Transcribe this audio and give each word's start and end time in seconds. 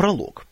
пролог. 0.00 0.46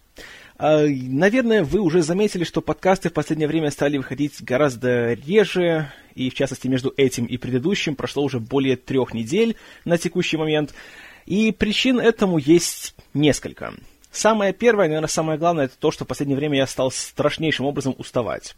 А, 0.58 0.84
наверное, 0.86 1.64
вы 1.64 1.80
уже 1.80 2.02
заметили, 2.02 2.44
что 2.44 2.60
подкасты 2.60 3.08
в 3.08 3.14
последнее 3.14 3.48
время 3.48 3.70
стали 3.70 3.96
выходить 3.96 4.42
гораздо 4.42 5.14
реже, 5.14 5.90
и 6.14 6.28
в 6.28 6.34
частности 6.34 6.68
между 6.68 6.92
этим 6.98 7.24
и 7.24 7.38
предыдущим 7.38 7.96
прошло 7.96 8.24
уже 8.24 8.40
более 8.40 8.76
трех 8.76 9.14
недель 9.14 9.56
на 9.86 9.96
текущий 9.96 10.36
момент. 10.36 10.74
И 11.24 11.50
причин 11.50 11.98
этому 11.98 12.36
есть 12.36 12.94
несколько. 13.14 13.72
Самое 14.12 14.52
первое, 14.52 14.88
наверное, 14.88 15.08
самое 15.08 15.38
главное, 15.38 15.64
это 15.64 15.78
то, 15.78 15.90
что 15.90 16.04
в 16.04 16.08
последнее 16.08 16.36
время 16.36 16.58
я 16.58 16.66
стал 16.66 16.90
страшнейшим 16.90 17.64
образом 17.64 17.94
уставать. 17.96 18.54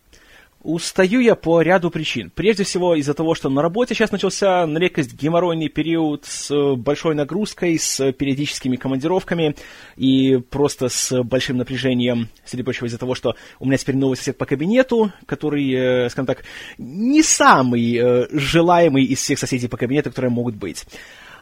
Устаю 0.62 1.20
я 1.20 1.36
по 1.36 1.62
ряду 1.62 1.90
причин. 1.90 2.30
Прежде 2.34 2.64
всего 2.64 2.94
из-за 2.94 3.14
того, 3.14 3.34
что 3.34 3.48
на 3.48 3.62
работе 3.62 3.94
сейчас 3.94 4.12
начался 4.12 4.66
на 4.66 4.76
редкость 4.76 5.14
геморройный 5.14 5.68
период 5.68 6.26
с 6.26 6.74
большой 6.76 7.14
нагрузкой, 7.14 7.78
с 7.78 8.12
периодическими 8.12 8.76
командировками 8.76 9.56
и 9.96 10.36
просто 10.36 10.90
с 10.90 11.22
большим 11.22 11.56
напряжением, 11.56 12.28
среди 12.44 12.62
прочего 12.62 12.86
из-за 12.86 12.98
того, 12.98 13.14
что 13.14 13.36
у 13.58 13.64
меня 13.64 13.78
теперь 13.78 13.96
новый 13.96 14.18
сосед 14.18 14.36
по 14.36 14.44
кабинету, 14.44 15.10
который, 15.24 15.72
э, 15.72 16.10
скажем 16.10 16.26
так, 16.26 16.44
не 16.76 17.22
самый 17.22 17.96
э, 17.96 18.26
желаемый 18.30 19.04
из 19.04 19.20
всех 19.20 19.38
соседей 19.38 19.68
по 19.68 19.78
кабинету, 19.78 20.10
которые 20.10 20.30
могут 20.30 20.56
быть. 20.56 20.84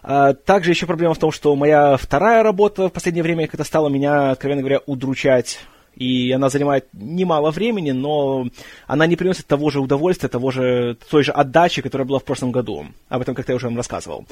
А, 0.05 0.32
также 0.32 0.71
еще 0.71 0.87
проблема 0.87 1.15
в 1.15 1.19
том, 1.19 1.32
что 1.32 1.57
моя 1.57 1.96
вторая 1.96 2.45
работа 2.45 2.88
в 2.88 2.93
последнее 2.93 3.24
время 3.24 3.48
как-то 3.48 3.65
стала 3.65 3.88
меня, 3.88 4.30
откровенно 4.30 4.62
говоря, 4.62 4.80
удручать 4.87 5.59
и 5.98 6.30
она 6.30 6.48
занимает 6.48 6.87
немало 6.93 7.51
времени, 7.51 7.91
но 7.91 8.47
она 8.87 9.07
не 9.07 9.16
приносит 9.16 9.47
того 9.47 9.70
же 9.70 9.80
удовольствия, 9.80 10.29
того 10.29 10.51
же, 10.51 10.97
той 11.11 11.24
же 11.24 11.33
отдачи, 11.33 11.83
которая 11.83 12.07
была 12.07 12.21
в 12.21 12.24
прошлом 12.24 12.52
году. 12.52 12.87
Об 13.09 13.23
этом 13.23 13.34
как-то 13.34 13.52
я 13.52 13.57
уже 13.57 13.66
вам 13.66 13.77
рассказывал. 13.77 14.24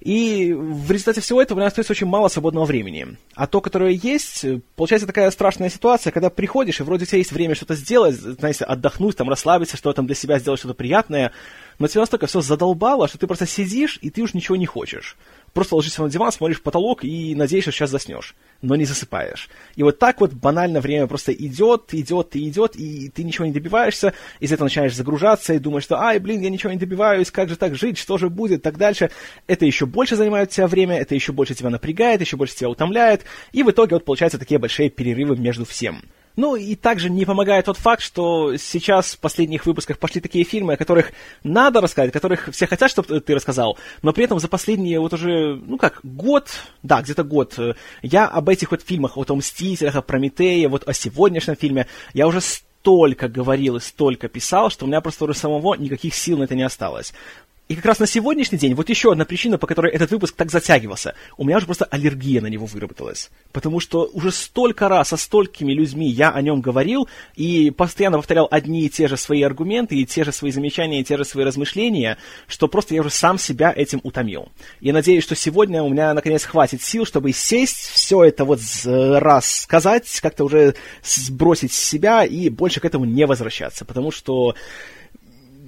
И 0.00 0.52
в 0.52 0.90
результате 0.90 1.20
всего 1.20 1.42
этого 1.42 1.56
у 1.56 1.58
меня 1.58 1.68
остается 1.68 1.92
очень 1.92 2.06
мало 2.06 2.28
свободного 2.28 2.64
времени. 2.64 3.16
А 3.34 3.48
то, 3.48 3.60
которое 3.60 3.92
есть, 3.92 4.44
получается 4.76 5.08
такая 5.08 5.28
страшная 5.30 5.70
ситуация, 5.70 6.12
когда 6.12 6.30
приходишь, 6.30 6.78
и 6.78 6.84
вроде 6.84 7.02
у 7.02 7.06
тебя 7.06 7.18
есть 7.18 7.32
время 7.32 7.56
что-то 7.56 7.74
сделать, 7.74 8.14
знаете, 8.14 8.64
отдохнуть, 8.64 9.16
там, 9.16 9.28
расслабиться, 9.28 9.76
что-то 9.76 9.96
там 9.96 10.06
для 10.06 10.14
себя 10.14 10.38
сделать, 10.38 10.60
что-то 10.60 10.74
приятное, 10.74 11.32
но 11.80 11.88
тебя 11.88 12.02
настолько 12.02 12.28
все 12.28 12.40
задолбало, 12.40 13.08
что 13.08 13.18
ты 13.18 13.26
просто 13.26 13.46
сидишь, 13.46 13.98
и 14.00 14.10
ты 14.10 14.22
уж 14.22 14.34
ничего 14.34 14.56
не 14.56 14.66
хочешь. 14.66 15.16
Просто 15.52 15.76
ложишься 15.76 16.02
на 16.02 16.10
диван, 16.10 16.30
смотришь 16.32 16.58
в 16.58 16.62
потолок 16.62 17.04
и 17.04 17.34
надеешься, 17.34 17.70
что 17.70 17.78
сейчас 17.78 17.90
заснешь, 17.90 18.34
но 18.62 18.76
не 18.76 18.84
засыпаешь. 18.84 19.48
И 19.76 19.82
вот 19.82 19.98
так 19.98 20.20
вот 20.20 20.32
банально 20.32 20.80
время 20.80 21.06
просто 21.06 21.32
идет, 21.32 21.94
идет 21.94 22.36
и 22.36 22.48
идет, 22.48 22.76
и 22.76 23.08
ты 23.08 23.24
ничего 23.24 23.46
не 23.46 23.52
добиваешься, 23.52 24.14
из 24.40 24.52
этого 24.52 24.66
начинаешь 24.66 24.94
загружаться 24.94 25.54
и 25.54 25.58
думаешь, 25.58 25.84
что, 25.84 26.00
ай, 26.00 26.18
блин, 26.18 26.40
я 26.40 26.50
ничего 26.50 26.72
не 26.72 26.78
добиваюсь, 26.78 27.30
как 27.30 27.48
же 27.48 27.56
так 27.56 27.74
жить, 27.74 27.98
что 27.98 28.18
же 28.18 28.28
будет, 28.28 28.62
так 28.62 28.76
дальше. 28.76 29.10
Это 29.46 29.64
еще 29.64 29.86
больше 29.86 30.16
занимает 30.16 30.50
тебя 30.50 30.66
время, 30.66 30.98
это 30.98 31.14
еще 31.14 31.32
больше 31.32 31.54
тебя 31.54 31.70
напрягает, 31.70 32.20
еще 32.20 32.36
больше 32.36 32.54
тебя 32.54 32.68
утомляет, 32.68 33.24
и 33.52 33.62
в 33.62 33.70
итоге 33.70 33.96
вот 33.96 34.04
получаются 34.04 34.38
такие 34.38 34.58
большие 34.58 34.90
перерывы 34.90 35.36
между 35.36 35.64
всем. 35.64 36.02
Ну 36.38 36.54
и 36.54 36.76
также 36.76 37.10
не 37.10 37.24
помогает 37.24 37.64
тот 37.64 37.78
факт, 37.78 38.00
что 38.00 38.56
сейчас 38.58 39.14
в 39.14 39.18
последних 39.18 39.66
выпусках 39.66 39.98
пошли 39.98 40.20
такие 40.20 40.44
фильмы, 40.44 40.74
о 40.74 40.76
которых 40.76 41.10
надо 41.42 41.80
рассказать, 41.80 42.10
о 42.10 42.12
которых 42.12 42.50
все 42.52 42.68
хотят, 42.68 42.92
чтобы 42.92 43.18
ты 43.18 43.34
рассказал, 43.34 43.76
но 44.02 44.12
при 44.12 44.22
этом 44.22 44.38
за 44.38 44.46
последние 44.46 45.00
вот 45.00 45.12
уже, 45.12 45.56
ну 45.56 45.78
как, 45.78 45.98
год, 46.04 46.48
да, 46.84 47.02
где-то 47.02 47.24
год, 47.24 47.58
э, 47.58 47.74
я 48.02 48.28
об 48.28 48.48
этих 48.50 48.70
вот 48.70 48.82
фильмах, 48.82 49.16
вот 49.16 49.32
о 49.32 49.34
«Мстителях», 49.34 49.96
о 49.96 50.00
«Прометее», 50.00 50.68
вот 50.68 50.88
о 50.88 50.92
сегодняшнем 50.92 51.56
фильме, 51.56 51.88
я 52.14 52.28
уже 52.28 52.40
столько 52.40 53.28
говорил 53.28 53.74
и 53.74 53.80
столько 53.80 54.28
писал, 54.28 54.70
что 54.70 54.84
у 54.84 54.88
меня 54.88 55.00
просто 55.00 55.24
уже 55.24 55.34
самого 55.34 55.74
никаких 55.74 56.14
сил 56.14 56.38
на 56.38 56.44
это 56.44 56.54
не 56.54 56.62
осталось. 56.62 57.14
И 57.68 57.74
как 57.74 57.84
раз 57.84 57.98
на 57.98 58.06
сегодняшний 58.06 58.56
день, 58.56 58.72
вот 58.72 58.88
еще 58.88 59.12
одна 59.12 59.26
причина, 59.26 59.58
по 59.58 59.66
которой 59.66 59.92
этот 59.92 60.10
выпуск 60.10 60.34
так 60.34 60.50
затягивался, 60.50 61.14
у 61.36 61.44
меня 61.44 61.58
уже 61.58 61.66
просто 61.66 61.84
аллергия 61.84 62.40
на 62.40 62.46
него 62.46 62.64
выработалась. 62.64 63.30
Потому 63.52 63.78
что 63.78 64.08
уже 64.14 64.32
столько 64.32 64.88
раз 64.88 65.08
со 65.08 65.18
столькими 65.18 65.74
людьми 65.74 66.08
я 66.08 66.30
о 66.30 66.40
нем 66.40 66.62
говорил, 66.62 67.08
и 67.36 67.70
постоянно 67.70 68.16
повторял 68.16 68.48
одни 68.50 68.86
и 68.86 68.88
те 68.88 69.06
же 69.06 69.18
свои 69.18 69.42
аргументы, 69.42 69.96
и 69.96 70.06
те 70.06 70.24
же 70.24 70.32
свои 70.32 70.50
замечания, 70.50 71.00
и 71.00 71.04
те 71.04 71.18
же 71.18 71.26
свои 71.26 71.44
размышления, 71.44 72.16
что 72.46 72.68
просто 72.68 72.94
я 72.94 73.02
уже 73.02 73.10
сам 73.10 73.36
себя 73.38 73.70
этим 73.76 74.00
утомил. 74.02 74.48
Я 74.80 74.94
надеюсь, 74.94 75.24
что 75.24 75.36
сегодня 75.36 75.82
у 75.82 75.90
меня 75.90 76.14
наконец 76.14 76.44
хватит 76.44 76.82
сил, 76.82 77.04
чтобы 77.04 77.32
сесть, 77.32 77.76
все 77.76 78.24
это 78.24 78.46
вот 78.46 78.60
раз 78.84 79.60
сказать, 79.60 80.20
как-то 80.22 80.44
уже 80.44 80.74
сбросить 81.04 81.74
с 81.74 81.78
себя 81.78 82.24
и 82.24 82.48
больше 82.48 82.80
к 82.80 82.86
этому 82.86 83.04
не 83.04 83.26
возвращаться. 83.26 83.84
Потому 83.84 84.10
что 84.10 84.54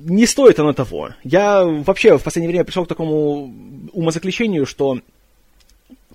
не 0.05 0.27
стоит 0.27 0.59
оно 0.59 0.73
того. 0.73 1.11
Я 1.25 1.65
вообще 1.65 2.19
в 2.19 2.23
последнее 2.23 2.49
время 2.49 2.65
пришел 2.65 2.85
к 2.85 2.89
такому 2.89 3.53
умозаключению, 3.93 4.67
что 4.67 5.01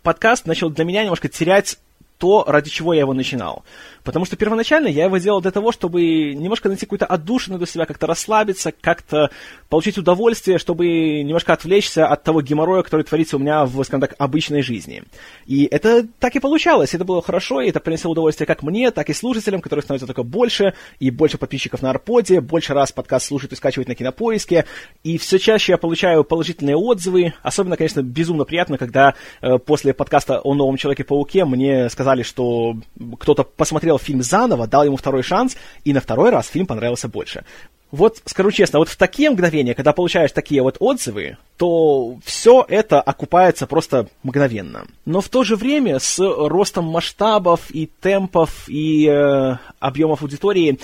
подкаст 0.02 0.46
начал 0.46 0.70
для 0.70 0.86
меня 0.86 1.04
немножко 1.04 1.30
терять 1.30 1.78
то, 2.18 2.44
ради 2.48 2.70
чего 2.70 2.94
я 2.94 3.02
его 3.02 3.14
начинал. 3.14 3.64
Потому 4.06 4.26
что 4.26 4.38
первоначально 4.38 4.88
я 4.88 5.06
его 5.06 5.18
делал 5.18 5.42
для 5.42 5.50
того, 5.52 5.72
чтобы 5.72 6.34
немножко 6.36 6.70
найти 6.70 6.86
какую-то 6.86 7.08
отдушину 7.08 7.58
для 7.58 7.66
себя, 7.66 7.86
как-то 7.86 8.06
расслабиться, 8.06 8.72
как-то 8.72 9.32
получить 9.68 9.98
удовольствие, 9.98 10.60
чтобы 10.60 11.24
немножко 11.24 11.54
отвлечься 11.54 12.06
от 12.06 12.24
того 12.24 12.42
геморроя, 12.42 12.84
который 12.84 13.02
творится 13.02 13.38
у 13.38 13.40
меня 13.40 13.66
в, 13.66 13.84
скажем 13.84 14.02
так, 14.02 14.14
обычной 14.20 14.62
жизни. 14.62 15.04
И 15.48 15.66
это 15.66 16.08
так 16.20 16.36
и 16.36 16.40
получалось, 16.40 16.94
это 16.94 17.04
было 17.04 17.22
хорошо, 17.24 17.62
и 17.62 17.70
это 17.70 17.80
принесло 17.80 18.12
удовольствие 18.12 18.46
как 18.46 18.62
мне, 18.62 18.92
так 18.92 19.10
и 19.10 19.14
слушателям, 19.14 19.60
которые 19.60 19.82
становятся 19.82 20.06
только 20.06 20.22
больше, 20.22 20.76
и 21.00 21.10
больше 21.10 21.40
подписчиков 21.40 21.82
на 21.82 21.90
Арподе, 21.90 22.42
больше 22.42 22.76
раз 22.76 22.92
подкаст 22.92 23.26
слушают 23.26 23.54
и 23.54 23.56
скачивают 23.56 23.88
на 23.88 23.96
Кинопоиске, 23.96 24.66
и 25.04 25.18
все 25.18 25.40
чаще 25.40 25.72
я 25.74 25.78
получаю 25.80 26.24
положительные 26.24 26.78
отзывы, 26.78 27.34
особенно, 27.42 27.76
конечно, 27.76 28.04
безумно 28.04 28.46
приятно, 28.46 28.78
когда 28.78 29.16
э, 29.42 29.58
после 29.58 29.96
подкаста 29.96 30.42
о 30.44 30.54
новом 30.54 30.78
Человеке-пауке 30.78 31.44
мне 31.46 31.90
сказали, 31.90 32.05
сказали, 32.06 32.22
что 32.22 32.78
кто-то 33.20 33.44
посмотрел 33.44 33.98
фильм 33.98 34.22
заново, 34.22 34.68
дал 34.68 34.84
ему 34.84 34.96
второй 34.96 35.24
шанс, 35.24 35.58
и 35.84 35.92
на 35.92 36.02
второй 36.02 36.30
раз 36.30 36.48
фильм 36.48 36.68
понравился 36.68 37.08
больше. 37.08 37.44
Вот 37.90 38.22
скажу 38.26 38.52
честно, 38.52 38.78
вот 38.78 38.90
в 38.90 38.96
такие 38.96 39.32
мгновения, 39.32 39.74
когда 39.74 39.92
получаешь 39.92 40.32
такие 40.32 40.62
вот 40.62 40.78
отзывы, 40.80 41.38
то 41.58 42.18
все 42.24 42.64
это 42.68 43.02
окупается 43.02 43.66
просто 43.66 44.08
мгновенно. 44.22 44.86
Но 45.06 45.20
в 45.22 45.30
то 45.30 45.44
же 45.44 45.56
время 45.56 45.98
с 45.98 46.20
ростом 46.20 46.86
масштабов 46.86 47.72
и 47.72 47.90
темпов 48.02 48.70
и 48.70 49.08
э, 49.08 49.58
объемов 49.80 50.22
аудитории 50.22 50.78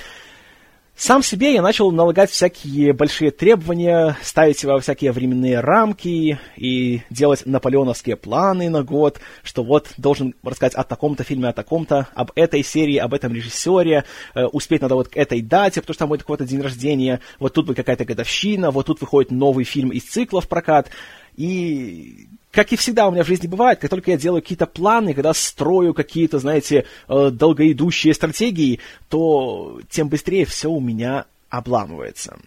сам 1.01 1.23
себе 1.23 1.56
я 1.56 1.63
начал 1.63 1.89
налагать 1.91 2.29
всякие 2.29 2.94
большие 2.94 3.31
требования, 3.31 4.16
ставить 4.22 4.63
во 4.63 4.79
всякие 4.79 5.12
временные 5.12 5.59
рамки 5.59 6.39
и 6.56 7.01
делать 7.09 7.41
наполеоновские 7.47 8.17
планы 8.17 8.69
на 8.69 8.84
год, 8.84 9.19
что 9.41 9.63
вот 9.63 9.94
должен 9.97 10.35
рассказать 10.44 10.75
о 10.75 10.84
таком-то 10.84 11.23
фильме, 11.23 11.50
о 11.50 11.53
таком-то, 11.53 12.07
об 12.13 12.31
этой 12.35 12.63
серии, 12.63 12.97
об 12.97 13.16
этом 13.16 13.34
режиссере, 13.34 14.03
э, 14.35 14.45
успеть 14.45 14.84
надо 14.84 14.94
вот 14.94 15.07
к 15.07 15.17
этой 15.17 15.41
дате, 15.41 15.81
потому 15.81 15.95
что 15.95 16.00
там 16.01 16.09
будет 16.09 16.22
какой-то 16.22 16.45
день 16.45 16.62
рождения, 16.62 17.19
вот 17.39 17.56
тут 17.56 17.66
будет 17.66 17.78
какая-то 17.78 18.06
годовщина, 18.06 18.69
вот 18.69 18.85
тут 18.85 19.01
выходит 19.01 19.31
новый 19.31 19.63
фильм 19.63 19.89
из 19.89 20.03
цикла 20.03 20.39
в 20.39 20.47
прокат. 20.47 20.91
И 21.38 22.28
как 22.52 22.74
и 22.74 22.75
всегда 22.75 23.08
у 23.08 23.12
меня 23.12 23.24
в 23.24 23.28
жизни 23.28 23.47
бывает, 23.47 23.80
как 23.80 23.90
только 23.90 24.12
я 24.12 24.18
делаю 24.18 24.42
какие-то 24.42 24.66
планы, 24.66 25.14
когда 25.14 25.34
строю 25.34 25.94
какие-то, 25.94 26.40
знаете, 26.40 26.86
э, 27.08 27.30
долгоидущие 27.31 28.14
стратегии, 28.14 28.80
то 29.09 29.80
тем 29.90 30.09
быстрее 30.09 30.46
все 30.46 30.69
у 30.69 30.81
меня 30.81 31.25
обламывается. 31.50 32.38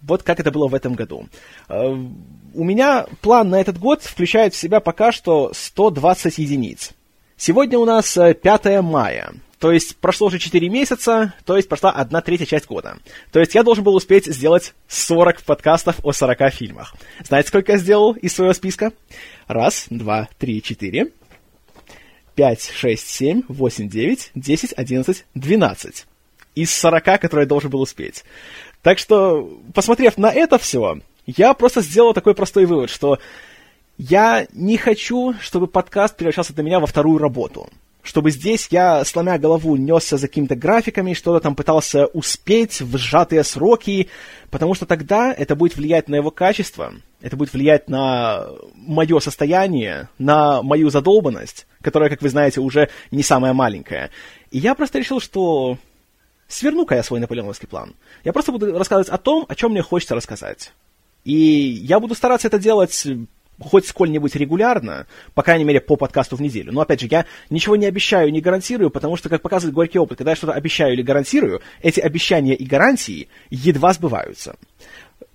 Вот 0.00 0.22
как 0.22 0.40
это 0.40 0.50
было 0.50 0.68
в 0.68 0.74
этом 0.74 0.94
году. 0.94 1.26
Э, 1.68 1.94
у 2.54 2.64
меня 2.64 3.06
план 3.20 3.50
на 3.50 3.60
этот 3.60 3.78
год 3.78 4.02
включает 4.02 4.54
в 4.54 4.58
себя 4.58 4.80
пока 4.80 5.12
что 5.12 5.52
120 5.54 6.38
единиц. 6.38 6.92
Сегодня 7.36 7.78
у 7.78 7.84
нас 7.84 8.14
5 8.14 8.66
э, 8.66 8.80
мая. 8.80 9.34
То 9.58 9.72
есть 9.72 9.96
прошло 9.96 10.26
уже 10.26 10.38
4 10.38 10.68
месяца, 10.68 11.32
то 11.46 11.56
есть 11.56 11.68
прошла 11.68 11.90
одна 11.90 12.20
третья 12.20 12.44
часть 12.44 12.66
года. 12.66 12.98
То 13.32 13.40
есть 13.40 13.54
я 13.54 13.62
должен 13.62 13.84
был 13.84 13.94
успеть 13.94 14.26
сделать 14.26 14.74
40 14.88 15.42
подкастов 15.42 15.96
о 16.02 16.12
40 16.12 16.52
фильмах. 16.52 16.94
Знаете, 17.24 17.48
сколько 17.48 17.72
я 17.72 17.78
сделал 17.78 18.12
из 18.12 18.34
своего 18.34 18.52
списка? 18.52 18.92
Раз, 19.46 19.86
два, 19.88 20.28
три, 20.38 20.62
четыре, 20.62 21.10
пять, 22.34 22.70
шесть, 22.70 23.08
семь, 23.08 23.42
восемь, 23.48 23.88
девять, 23.88 24.30
десять, 24.34 24.74
одиннадцать, 24.74 25.24
двенадцать. 25.34 26.06
Из 26.54 26.74
40, 26.74 27.20
которые 27.20 27.44
я 27.44 27.48
должен 27.48 27.70
был 27.70 27.80
успеть. 27.80 28.24
Так 28.82 28.98
что, 28.98 29.60
посмотрев 29.74 30.16
на 30.16 30.32
это 30.32 30.58
все, 30.58 31.00
я 31.26 31.54
просто 31.54 31.80
сделал 31.80 32.14
такой 32.14 32.34
простой 32.34 32.66
вывод, 32.66 32.88
что 32.88 33.18
я 33.98 34.46
не 34.52 34.76
хочу, 34.76 35.34
чтобы 35.40 35.66
подкаст 35.66 36.16
превращался 36.16 36.52
для 36.52 36.62
меня 36.62 36.80
во 36.80 36.86
вторую 36.86 37.18
работу 37.18 37.70
чтобы 38.06 38.30
здесь 38.30 38.68
я, 38.70 39.04
сломя 39.04 39.38
голову, 39.38 39.76
несся 39.76 40.16
за 40.16 40.28
какими-то 40.28 40.54
графиками, 40.54 41.12
что-то 41.12 41.40
там 41.42 41.54
пытался 41.54 42.06
успеть 42.06 42.80
в 42.80 42.96
сжатые 42.96 43.42
сроки, 43.42 44.08
потому 44.50 44.74
что 44.74 44.86
тогда 44.86 45.32
это 45.32 45.56
будет 45.56 45.76
влиять 45.76 46.08
на 46.08 46.14
его 46.14 46.30
качество, 46.30 46.94
это 47.20 47.36
будет 47.36 47.52
влиять 47.52 47.88
на 47.88 48.46
мое 48.74 49.18
состояние, 49.18 50.08
на 50.18 50.62
мою 50.62 50.88
задолбанность, 50.90 51.66
которая, 51.82 52.08
как 52.08 52.22
вы 52.22 52.28
знаете, 52.28 52.60
уже 52.60 52.88
не 53.10 53.22
самая 53.22 53.52
маленькая. 53.52 54.10
И 54.52 54.58
я 54.58 54.74
просто 54.74 54.98
решил, 54.98 55.20
что 55.20 55.76
сверну-ка 56.46 56.94
я 56.94 57.02
свой 57.02 57.18
наполеоновский 57.18 57.66
план. 57.66 57.94
Я 58.24 58.32
просто 58.32 58.52
буду 58.52 58.78
рассказывать 58.78 59.08
о 59.08 59.18
том, 59.18 59.46
о 59.48 59.54
чем 59.54 59.72
мне 59.72 59.82
хочется 59.82 60.14
рассказать. 60.14 60.72
И 61.24 61.34
я 61.34 61.98
буду 61.98 62.14
стараться 62.14 62.46
это 62.46 62.60
делать 62.60 63.04
хоть 63.60 63.86
сколь-нибудь 63.86 64.34
регулярно, 64.36 65.06
по 65.34 65.42
крайней 65.42 65.64
мере, 65.64 65.80
по 65.80 65.96
подкасту 65.96 66.36
в 66.36 66.42
неделю. 66.42 66.72
Но, 66.72 66.80
опять 66.80 67.00
же, 67.00 67.08
я 67.10 67.26
ничего 67.50 67.76
не 67.76 67.86
обещаю, 67.86 68.30
не 68.32 68.40
гарантирую, 68.40 68.90
потому 68.90 69.16
что, 69.16 69.28
как 69.28 69.42
показывает 69.42 69.74
горький 69.74 69.98
опыт, 69.98 70.18
когда 70.18 70.32
я 70.32 70.36
что-то 70.36 70.52
обещаю 70.52 70.92
или 70.92 71.02
гарантирую, 71.02 71.60
эти 71.82 72.00
обещания 72.00 72.54
и 72.54 72.64
гарантии 72.64 73.28
едва 73.50 73.92
сбываются. 73.92 74.56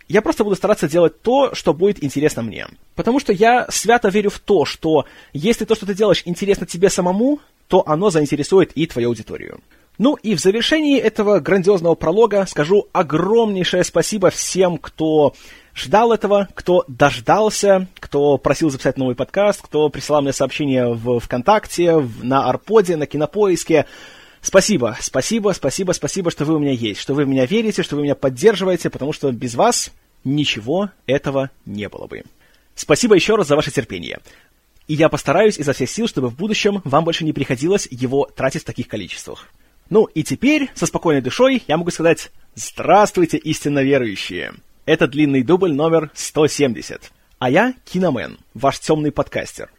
Я 0.07 0.21
просто 0.21 0.44
буду 0.44 0.57
стараться 0.57 0.89
делать 0.89 1.21
то, 1.21 1.56
что 1.56 1.73
будет 1.73 2.03
интересно 2.03 2.41
мне. 2.41 2.68
Потому 2.95 3.19
что 3.19 3.31
я 3.31 3.68
свято 3.69 4.09
верю 4.09 4.29
в 4.29 4.39
то, 4.39 4.65
что 4.65 5.06
если 5.31 5.63
то, 5.63 5.73
что 5.73 5.85
ты 5.85 5.94
делаешь, 5.94 6.23
интересно 6.25 6.65
тебе 6.65 6.89
самому, 6.89 7.39
то 7.69 7.88
оно 7.88 8.09
заинтересует 8.09 8.73
и 8.73 8.85
твою 8.88 9.09
аудиторию. 9.09 9.62
Ну 9.97 10.15
и 10.15 10.35
в 10.35 10.41
завершении 10.41 11.00
этого 11.00 11.39
грандиозного 11.39 11.95
пролога 11.95 12.45
скажу 12.45 12.88
огромнейшее 12.91 13.83
спасибо 13.83 14.29
всем, 14.29 14.77
кто 14.77 15.33
ждал 15.75 16.12
этого, 16.12 16.47
кто 16.53 16.83
дождался, 16.88 17.88
кто 18.00 18.38
просил 18.38 18.69
записать 18.69 18.97
новый 18.97 19.15
подкаст, 19.15 19.62
кто 19.62 19.89
присылал 19.89 20.21
мне 20.21 20.33
сообщения 20.33 20.88
в 20.88 21.19
ВКонтакте, 21.19 21.97
в, 21.97 22.23
на 22.23 22.50
Арподе, 22.50 22.95
на 22.95 23.06
Кинопоиске. 23.06 23.85
Спасибо, 24.41 24.97
спасибо, 25.00 25.51
спасибо, 25.53 25.91
спасибо, 25.91 26.31
что 26.31 26.45
вы 26.45 26.56
у 26.56 26.59
меня 26.59 26.71
есть, 26.71 27.00
что 27.00 27.13
вы 27.13 27.25
в 27.25 27.27
меня 27.27 27.45
верите, 27.45 27.83
что 27.83 27.95
вы 27.95 28.03
меня 28.03 28.15
поддерживаете, 28.15 28.89
потому 28.89 29.13
что 29.13 29.31
без 29.31 29.56
вас 29.56 29.91
ничего 30.23 30.89
этого 31.06 31.51
не 31.65 31.88
было 31.89 32.07
бы. 32.07 32.23
Спасибо 32.75 33.15
еще 33.15 33.35
раз 33.35 33.47
за 33.47 33.56
ваше 33.56 33.71
терпение. 33.71 34.19
И 34.88 34.95
я 34.95 35.09
постараюсь 35.09 35.57
изо 35.57 35.73
всех 35.73 35.89
сил, 35.89 36.07
чтобы 36.07 36.29
в 36.29 36.35
будущем 36.35 36.81
вам 36.83 37.06
больше 37.06 37.23
не 37.23 37.33
приходилось 37.33 37.88
его 37.91 38.25
тратить 38.25 38.63
в 38.63 38.65
таких 38.65 38.88
количествах. 38.88 39.47
Ну 39.89 40.06
и 40.06 40.23
теперь, 40.23 40.69
со 40.73 40.85
спокойной 40.85 41.21
душой, 41.21 41.63
я 41.68 41.77
могу 41.77 41.91
сказать 41.91 42.31
«Здравствуйте, 42.56 43.38
истинно 43.38 43.83
верующие!» 43.83 44.53
Это 44.86 45.07
длинный 45.07 45.44
дубль 45.44 45.74
номер 45.74 46.10
170. 46.16 47.12
А 47.38 47.50
я 47.51 47.75
Киномен, 47.86 48.39
ваш 48.56 48.80
темный 48.80 49.12
подкастер. 49.12 49.69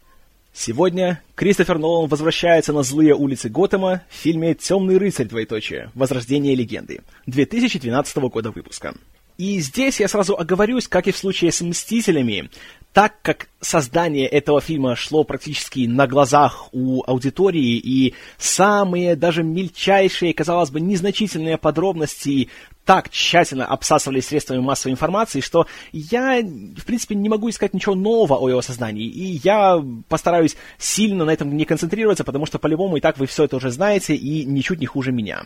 Сегодня 0.53 1.21
Кристофер 1.35 1.77
Нолан 1.77 2.07
возвращается 2.07 2.71
на 2.71 2.83
злые 2.83 3.13
улицы 3.13 3.49
Готэма 3.49 4.03
в 4.09 4.13
фильме 4.13 4.53
«Темный 4.53 4.97
рыцарь. 4.97 5.27
Двоеточие. 5.27 5.91
Возрождение 5.93 6.55
легенды» 6.55 7.01
2012 7.25 8.17
года 8.17 8.51
выпуска. 8.51 8.93
И 9.43 9.59
здесь 9.59 9.99
я 9.99 10.07
сразу 10.07 10.37
оговорюсь, 10.39 10.87
как 10.87 11.05
и 11.07 11.11
в 11.11 11.17
случае 11.17 11.51
с 11.51 11.59
«Мстителями», 11.59 12.49
так 12.93 13.21
как 13.21 13.49
создание 13.59 14.25
этого 14.25 14.61
фильма 14.61 14.95
шло 14.95 15.25
практически 15.25 15.85
на 15.85 16.07
глазах 16.07 16.69
у 16.71 17.03
аудитории, 17.05 17.75
и 17.77 18.13
самые 18.37 19.17
даже 19.17 19.43
мельчайшие, 19.43 20.33
казалось 20.33 20.69
бы, 20.69 20.79
незначительные 20.79 21.57
подробности 21.57 22.47
так 22.85 23.09
тщательно 23.09 23.65
обсасывали 23.65 24.21
средствами 24.21 24.59
массовой 24.59 24.93
информации, 24.93 25.41
что 25.41 25.67
я, 25.91 26.41
в 26.41 26.85
принципе, 26.85 27.15
не 27.15 27.27
могу 27.27 27.49
искать 27.49 27.73
ничего 27.73 27.95
нового 27.95 28.37
о 28.37 28.47
его 28.47 28.61
создании, 28.61 29.07
и 29.07 29.41
я 29.43 29.83
постараюсь 30.07 30.55
сильно 30.77 31.25
на 31.25 31.31
этом 31.31 31.57
не 31.57 31.65
концентрироваться, 31.65 32.23
потому 32.23 32.45
что 32.45 32.59
по-любому 32.59 32.95
и 32.95 33.01
так 33.01 33.17
вы 33.17 33.25
все 33.25 33.43
это 33.43 33.57
уже 33.57 33.71
знаете, 33.71 34.15
и 34.15 34.45
ничуть 34.45 34.79
не 34.79 34.85
хуже 34.85 35.11
меня. 35.11 35.43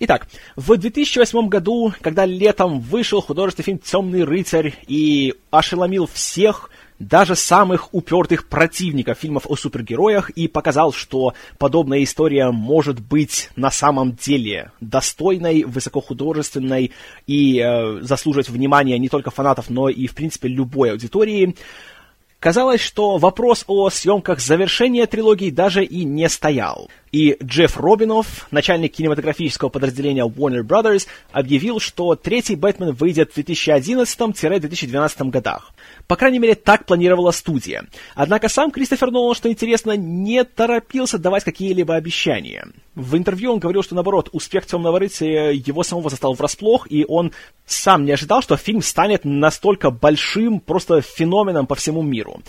Итак, 0.00 0.26
в 0.56 0.76
2008 0.76 1.48
году, 1.48 1.92
когда 2.00 2.26
летом 2.26 2.80
вышел 2.80 3.20
художественный 3.20 3.64
фильм 3.64 3.78
«Темный 3.78 4.24
рыцарь» 4.24 4.74
и 4.88 5.34
ошеломил 5.50 6.08
всех, 6.12 6.70
даже 6.98 7.34
самых 7.34 7.92
упертых 7.92 8.48
противников 8.48 9.18
фильмов 9.18 9.46
о 9.48 9.56
супергероях 9.56 10.30
и 10.30 10.48
показал, 10.48 10.92
что 10.92 11.34
подобная 11.58 12.02
история 12.02 12.50
может 12.50 13.00
быть 13.00 13.50
на 13.56 13.70
самом 13.70 14.14
деле 14.14 14.70
достойной, 14.80 15.64
высокохудожественной 15.64 16.92
и 17.26 17.58
э, 17.58 18.00
заслуживать 18.02 18.48
внимания 18.48 18.98
не 18.98 19.08
только 19.08 19.30
фанатов, 19.30 19.70
но 19.70 19.88
и, 19.88 20.06
в 20.06 20.14
принципе, 20.14 20.48
любой 20.48 20.92
аудитории. 20.92 21.56
Казалось, 22.38 22.82
что 22.82 23.16
вопрос 23.16 23.64
о 23.66 23.88
съемках 23.88 24.38
завершения 24.38 25.06
трилогии 25.06 25.50
даже 25.50 25.82
и 25.82 26.04
не 26.04 26.28
стоял. 26.28 26.90
И 27.14 27.36
Джефф 27.40 27.76
Робинов, 27.76 28.48
начальник 28.50 28.94
кинематографического 28.94 29.68
подразделения 29.68 30.26
Warner 30.26 30.64
Brothers, 30.64 31.06
объявил, 31.30 31.78
что 31.78 32.16
третий 32.16 32.56
Бэтмен 32.56 32.90
выйдет 32.90 33.30
в 33.30 33.38
2011-2012 33.38 35.30
годах. 35.30 35.70
По 36.08 36.16
крайней 36.16 36.40
мере, 36.40 36.56
так 36.56 36.86
планировала 36.86 37.30
студия. 37.30 37.84
Однако 38.16 38.48
сам 38.48 38.72
Кристофер 38.72 39.12
Нолан, 39.12 39.36
что 39.36 39.48
интересно, 39.48 39.96
не 39.96 40.42
торопился 40.42 41.18
давать 41.18 41.44
какие-либо 41.44 41.94
обещания. 41.94 42.66
В 42.96 43.16
интервью 43.16 43.52
он 43.52 43.60
говорил, 43.60 43.84
что 43.84 43.94
наоборот, 43.94 44.28
успех 44.32 44.66
«Темного 44.66 44.98
рыцаря» 44.98 45.50
его 45.52 45.84
самого 45.84 46.10
застал 46.10 46.34
врасплох, 46.34 46.88
и 46.90 47.04
он 47.06 47.30
сам 47.64 48.06
не 48.06 48.10
ожидал, 48.10 48.42
что 48.42 48.56
фильм 48.56 48.82
станет 48.82 49.24
настолько 49.24 49.92
большим 49.92 50.58
просто 50.58 51.00
феноменом 51.00 51.68
по 51.68 51.76
всему 51.76 52.02
миру. 52.02 52.40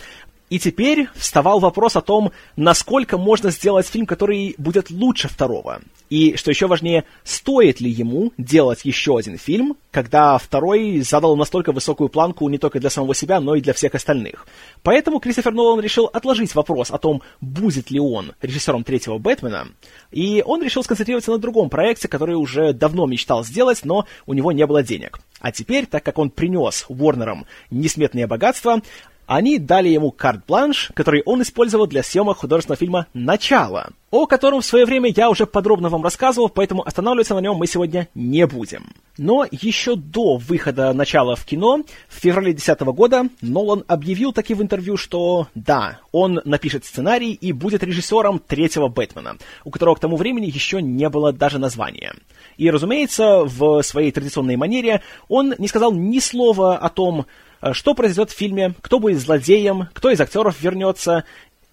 И 0.49 0.59
теперь 0.59 1.07
вставал 1.15 1.59
вопрос 1.59 1.95
о 1.95 2.01
том, 2.01 2.31
насколько 2.55 3.17
можно 3.17 3.49
сделать 3.49 3.87
фильм, 3.87 4.05
который 4.05 4.53
будет 4.59 4.91
лучше 4.91 5.27
второго. 5.27 5.81
И, 6.09 6.35
что 6.35 6.51
еще 6.51 6.67
важнее, 6.67 7.03
стоит 7.23 7.81
ли 7.81 7.89
ему 7.89 8.31
делать 8.37 8.85
еще 8.85 9.17
один 9.17 9.39
фильм, 9.39 9.75
когда 9.89 10.37
второй 10.37 10.99
задал 11.01 11.35
настолько 11.35 11.71
высокую 11.71 12.09
планку 12.09 12.47
не 12.47 12.59
только 12.59 12.79
для 12.79 12.91
самого 12.91 13.15
себя, 13.15 13.39
но 13.39 13.55
и 13.55 13.61
для 13.61 13.73
всех 13.73 13.95
остальных. 13.95 14.45
Поэтому 14.83 15.19
Кристофер 15.19 15.51
Нолан 15.51 15.79
решил 15.79 16.05
отложить 16.05 16.53
вопрос 16.53 16.91
о 16.91 16.99
том, 16.99 17.23
будет 17.41 17.89
ли 17.89 17.99
он 17.99 18.33
режиссером 18.41 18.83
третьего 18.83 19.17
Бэтмена, 19.17 19.69
и 20.11 20.43
он 20.45 20.61
решил 20.61 20.83
сконцентрироваться 20.83 21.31
на 21.31 21.39
другом 21.39 21.71
проекте, 21.71 22.07
который 22.07 22.35
уже 22.35 22.71
давно 22.71 23.07
мечтал 23.07 23.43
сделать, 23.43 23.81
но 23.83 24.05
у 24.27 24.33
него 24.33 24.51
не 24.51 24.67
было 24.67 24.83
денег. 24.83 25.19
А 25.39 25.51
теперь, 25.51 25.87
так 25.87 26.03
как 26.03 26.19
он 26.19 26.29
принес 26.29 26.85
Уорнерам 26.87 27.45
несметные 27.71 28.27
богатства, 28.27 28.81
они 29.27 29.59
дали 29.59 29.89
ему 29.89 30.11
карт-бланш, 30.11 30.91
который 30.93 31.23
он 31.25 31.41
использовал 31.41 31.87
для 31.87 32.03
съемок 32.03 32.37
художественного 32.37 32.79
фильма 32.79 33.07
«Начало», 33.13 33.89
о 34.11 34.27
котором 34.27 34.61
в 34.61 34.65
свое 34.65 34.85
время 34.85 35.11
я 35.15 35.29
уже 35.29 35.45
подробно 35.45 35.89
вам 35.89 36.03
рассказывал, 36.03 36.47
поэтому 36.47 36.87
останавливаться 36.87 37.35
на 37.35 37.39
нем 37.39 37.57
мы 37.57 37.67
сегодня 37.67 38.07
не 38.15 38.47
будем. 38.47 38.93
Но 39.17 39.45
еще 39.51 39.95
до 39.95 40.37
выхода 40.37 40.93
«Начала» 40.93 41.35
в 41.35 41.45
кино, 41.45 41.81
в 42.07 42.19
феврале 42.19 42.53
2010 42.53 42.81
года, 42.95 43.27
Нолан 43.41 43.83
объявил 43.87 44.31
таки 44.31 44.53
в 44.53 44.61
интервью, 44.61 44.95
что 44.95 45.47
да, 45.53 45.99
он 46.11 46.41
напишет 46.45 46.85
сценарий 46.85 47.33
и 47.33 47.51
будет 47.51 47.83
режиссером 47.83 48.39
третьего 48.39 48.87
Бэтмена, 48.87 49.37
у 49.63 49.71
которого 49.71 49.95
к 49.95 49.99
тому 49.99 50.15
времени 50.15 50.45
еще 50.45 50.81
не 50.81 51.09
было 51.09 51.33
даже 51.33 51.59
названия. 51.59 52.13
И, 52.57 52.69
разумеется, 52.69 53.43
в 53.43 53.81
своей 53.81 54.11
традиционной 54.11 54.55
манере 54.55 55.01
он 55.27 55.55
не 55.57 55.67
сказал 55.67 55.91
ни 55.91 56.19
слова 56.19 56.77
о 56.77 56.89
том, 56.89 57.25
что 57.71 57.93
произойдет 57.93 58.31
в 58.31 58.37
фильме, 58.37 58.73
кто 58.81 58.99
будет 58.99 59.19
злодеем, 59.19 59.89
кто 59.93 60.09
из 60.09 60.19
актеров 60.21 60.61
вернется, 60.61 61.23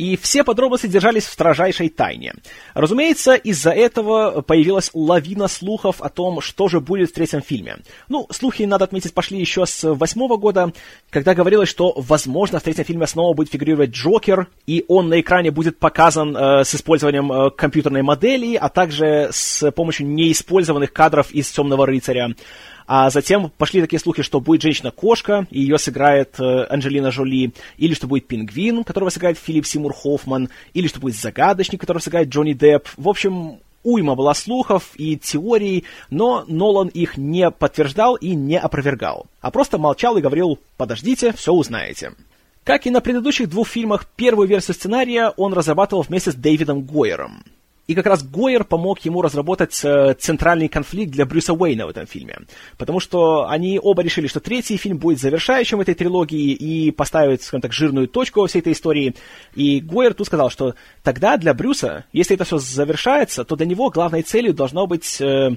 и 0.02 0.16
все 0.16 0.42
подробности 0.42 0.88
держались 0.88 1.24
в 1.26 1.32
строжайшей 1.32 1.88
тайне. 1.88 2.34
Разумеется, 2.74 3.34
из-за 3.34 3.70
этого 3.70 4.42
появилась 4.42 4.90
лавина 4.94 5.46
слухов 5.46 6.00
о 6.00 6.08
том, 6.08 6.40
что 6.40 6.66
же 6.66 6.80
будет 6.80 7.10
в 7.10 7.12
третьем 7.12 7.40
фильме. 7.40 7.76
Ну, 8.08 8.26
слухи, 8.30 8.64
надо 8.64 8.84
отметить, 8.84 9.14
пошли 9.14 9.38
еще 9.38 9.64
с 9.64 9.88
восьмого 9.94 10.38
года, 10.38 10.72
когда 11.10 11.34
говорилось, 11.34 11.68
что, 11.68 11.94
возможно, 11.96 12.58
в 12.58 12.64
третьем 12.64 12.84
фильме 12.84 13.06
снова 13.06 13.32
будет 13.34 13.52
фигурировать 13.52 13.90
Джокер, 13.90 14.48
и 14.66 14.84
он 14.88 15.08
на 15.08 15.20
экране 15.20 15.52
будет 15.52 15.78
показан 15.78 16.36
э, 16.36 16.64
с 16.64 16.74
использованием 16.74 17.30
э, 17.30 17.50
компьютерной 17.50 18.02
модели, 18.02 18.56
а 18.56 18.68
также 18.68 19.28
с 19.30 19.70
помощью 19.70 20.08
неиспользованных 20.08 20.92
кадров 20.92 21.30
из 21.30 21.48
«Темного 21.50 21.86
рыцаря». 21.86 22.34
А 22.94 23.08
затем 23.08 23.50
пошли 23.56 23.80
такие 23.80 23.98
слухи, 23.98 24.22
что 24.22 24.38
будет 24.38 24.60
женщина-кошка, 24.60 25.46
и 25.50 25.62
ее 25.62 25.78
сыграет 25.78 26.38
э, 26.38 26.66
Анджелина 26.68 27.10
Жоли, 27.10 27.54
или 27.78 27.94
что 27.94 28.06
будет 28.06 28.26
пингвин, 28.26 28.84
которого 28.84 29.08
сыграет 29.08 29.38
Филипп 29.38 29.64
Симур 29.64 29.94
Хоффман, 29.94 30.50
или 30.74 30.88
что 30.88 31.00
будет 31.00 31.16
загадочник, 31.16 31.80
которого 31.80 32.02
сыграет 32.02 32.28
Джонни 32.28 32.52
Депп. 32.52 32.88
В 32.98 33.08
общем, 33.08 33.60
уйма 33.82 34.14
была 34.14 34.34
слухов 34.34 34.90
и 34.96 35.16
теорий, 35.16 35.84
но 36.10 36.44
Нолан 36.48 36.88
их 36.88 37.16
не 37.16 37.50
подтверждал 37.50 38.16
и 38.16 38.34
не 38.34 38.58
опровергал, 38.58 39.24
а 39.40 39.50
просто 39.50 39.78
молчал 39.78 40.18
и 40.18 40.20
говорил 40.20 40.58
«подождите, 40.76 41.32
все 41.32 41.54
узнаете». 41.54 42.12
Как 42.62 42.86
и 42.86 42.90
на 42.90 43.00
предыдущих 43.00 43.48
двух 43.48 43.68
фильмах, 43.68 44.06
первую 44.16 44.48
версию 44.48 44.74
сценария 44.74 45.32
он 45.38 45.54
разрабатывал 45.54 46.02
вместе 46.02 46.30
с 46.30 46.34
Дэвидом 46.34 46.82
Гойером. 46.82 47.42
И 47.88 47.94
как 47.94 48.06
раз 48.06 48.22
Гойер 48.22 48.62
помог 48.64 49.00
ему 49.00 49.22
разработать 49.22 49.80
э, 49.84 50.14
центральный 50.14 50.68
конфликт 50.68 51.10
для 51.10 51.26
Брюса 51.26 51.52
Уэйна 51.52 51.86
в 51.86 51.90
этом 51.90 52.06
фильме. 52.06 52.38
Потому 52.78 53.00
что 53.00 53.48
они 53.48 53.80
оба 53.82 54.02
решили, 54.02 54.28
что 54.28 54.38
третий 54.38 54.76
фильм 54.76 54.98
будет 54.98 55.18
завершающим 55.18 55.80
этой 55.80 55.94
трилогии 55.94 56.52
и 56.52 56.92
поставит, 56.92 57.42
скажем 57.42 57.60
так, 57.60 57.72
жирную 57.72 58.06
точку 58.06 58.40
во 58.40 58.46
всей 58.46 58.60
этой 58.60 58.72
истории. 58.72 59.16
И 59.56 59.80
Гойер 59.80 60.14
тут 60.14 60.28
сказал, 60.28 60.48
что 60.48 60.74
тогда 61.02 61.36
для 61.36 61.54
Брюса, 61.54 62.04
если 62.12 62.36
это 62.36 62.44
все 62.44 62.58
завершается, 62.58 63.44
то 63.44 63.56
для 63.56 63.66
него 63.66 63.90
главной 63.90 64.22
целью 64.22 64.54
должно 64.54 64.86
быть 64.86 65.20
э, 65.20 65.50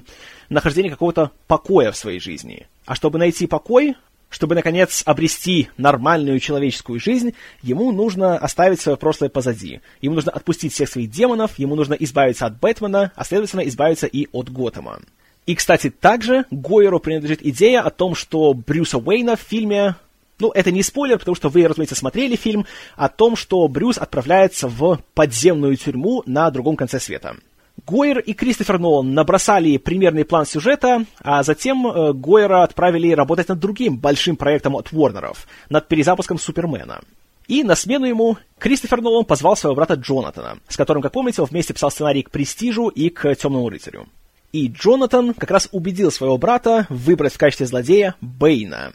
нахождение 0.48 0.90
какого-то 0.90 1.30
покоя 1.46 1.92
в 1.92 1.96
своей 1.96 2.18
жизни. 2.18 2.66
А 2.86 2.96
чтобы 2.96 3.18
найти 3.18 3.46
покой, 3.46 3.94
чтобы, 4.28 4.54
наконец, 4.54 5.02
обрести 5.06 5.68
нормальную 5.76 6.40
человеческую 6.40 7.00
жизнь, 7.00 7.34
ему 7.62 7.92
нужно 7.92 8.36
оставить 8.36 8.80
свое 8.80 8.96
прошлое 8.96 9.28
позади. 9.28 9.80
Ему 10.00 10.16
нужно 10.16 10.32
отпустить 10.32 10.72
всех 10.72 10.88
своих 10.88 11.10
демонов, 11.10 11.58
ему 11.58 11.74
нужно 11.74 11.94
избавиться 11.94 12.46
от 12.46 12.58
Бэтмена, 12.58 13.12
а 13.14 13.24
следовательно, 13.24 13.62
избавиться 13.62 14.06
и 14.06 14.28
от 14.32 14.50
Готэма. 14.50 15.00
И, 15.46 15.54
кстати, 15.54 15.90
также 15.90 16.44
Гойеру 16.50 16.98
принадлежит 16.98 17.40
идея 17.46 17.82
о 17.82 17.90
том, 17.90 18.14
что 18.14 18.52
Брюса 18.52 18.98
Уэйна 18.98 19.36
в 19.36 19.40
фильме 19.40 19.94
ну, 20.38 20.50
это 20.50 20.70
не 20.70 20.82
спойлер, 20.82 21.18
потому 21.18 21.34
что 21.34 21.48
вы, 21.48 21.66
разумеется, 21.66 21.94
смотрели 21.94 22.36
фильм 22.36 22.66
о 22.94 23.08
том, 23.08 23.36
что 23.36 23.66
Брюс 23.68 23.96
отправляется 23.96 24.68
в 24.68 25.00
подземную 25.14 25.76
тюрьму 25.76 26.22
на 26.26 26.50
другом 26.50 26.76
конце 26.76 27.00
света. 27.00 27.36
Гойер 27.84 28.18
и 28.18 28.32
Кристофер 28.32 28.78
Нолан 28.78 29.14
набросали 29.14 29.76
примерный 29.76 30.24
план 30.24 30.46
сюжета, 30.46 31.04
а 31.20 31.42
затем 31.42 31.86
э, 31.86 32.12
Гойера 32.12 32.62
отправили 32.62 33.12
работать 33.12 33.48
над 33.48 33.58
другим 33.58 33.98
большим 33.98 34.36
проектом 34.36 34.74
от 34.76 34.92
Уорнеров, 34.92 35.46
над 35.68 35.86
перезапуском 35.86 36.38
Супермена. 36.38 37.00
И 37.48 37.62
на 37.62 37.76
смену 37.76 38.06
ему 38.06 38.38
Кристофер 38.58 39.02
Нолан 39.02 39.24
позвал 39.24 39.56
своего 39.56 39.76
брата 39.76 39.94
Джонатана, 39.94 40.58
с 40.68 40.76
которым, 40.76 41.02
как 41.02 41.12
помните, 41.12 41.42
он 41.42 41.48
вместе 41.48 41.74
писал 41.74 41.90
сценарий 41.90 42.22
к 42.22 42.30
«Престижу» 42.30 42.88
и 42.88 43.08
к 43.08 43.34
«Темному 43.36 43.68
рыцарю». 43.68 44.06
И 44.52 44.68
Джонатан 44.68 45.34
как 45.34 45.50
раз 45.50 45.68
убедил 45.70 46.10
своего 46.10 46.38
брата 46.38 46.86
выбрать 46.88 47.34
в 47.34 47.38
качестве 47.38 47.66
злодея 47.66 48.14
Бэйна. 48.20 48.92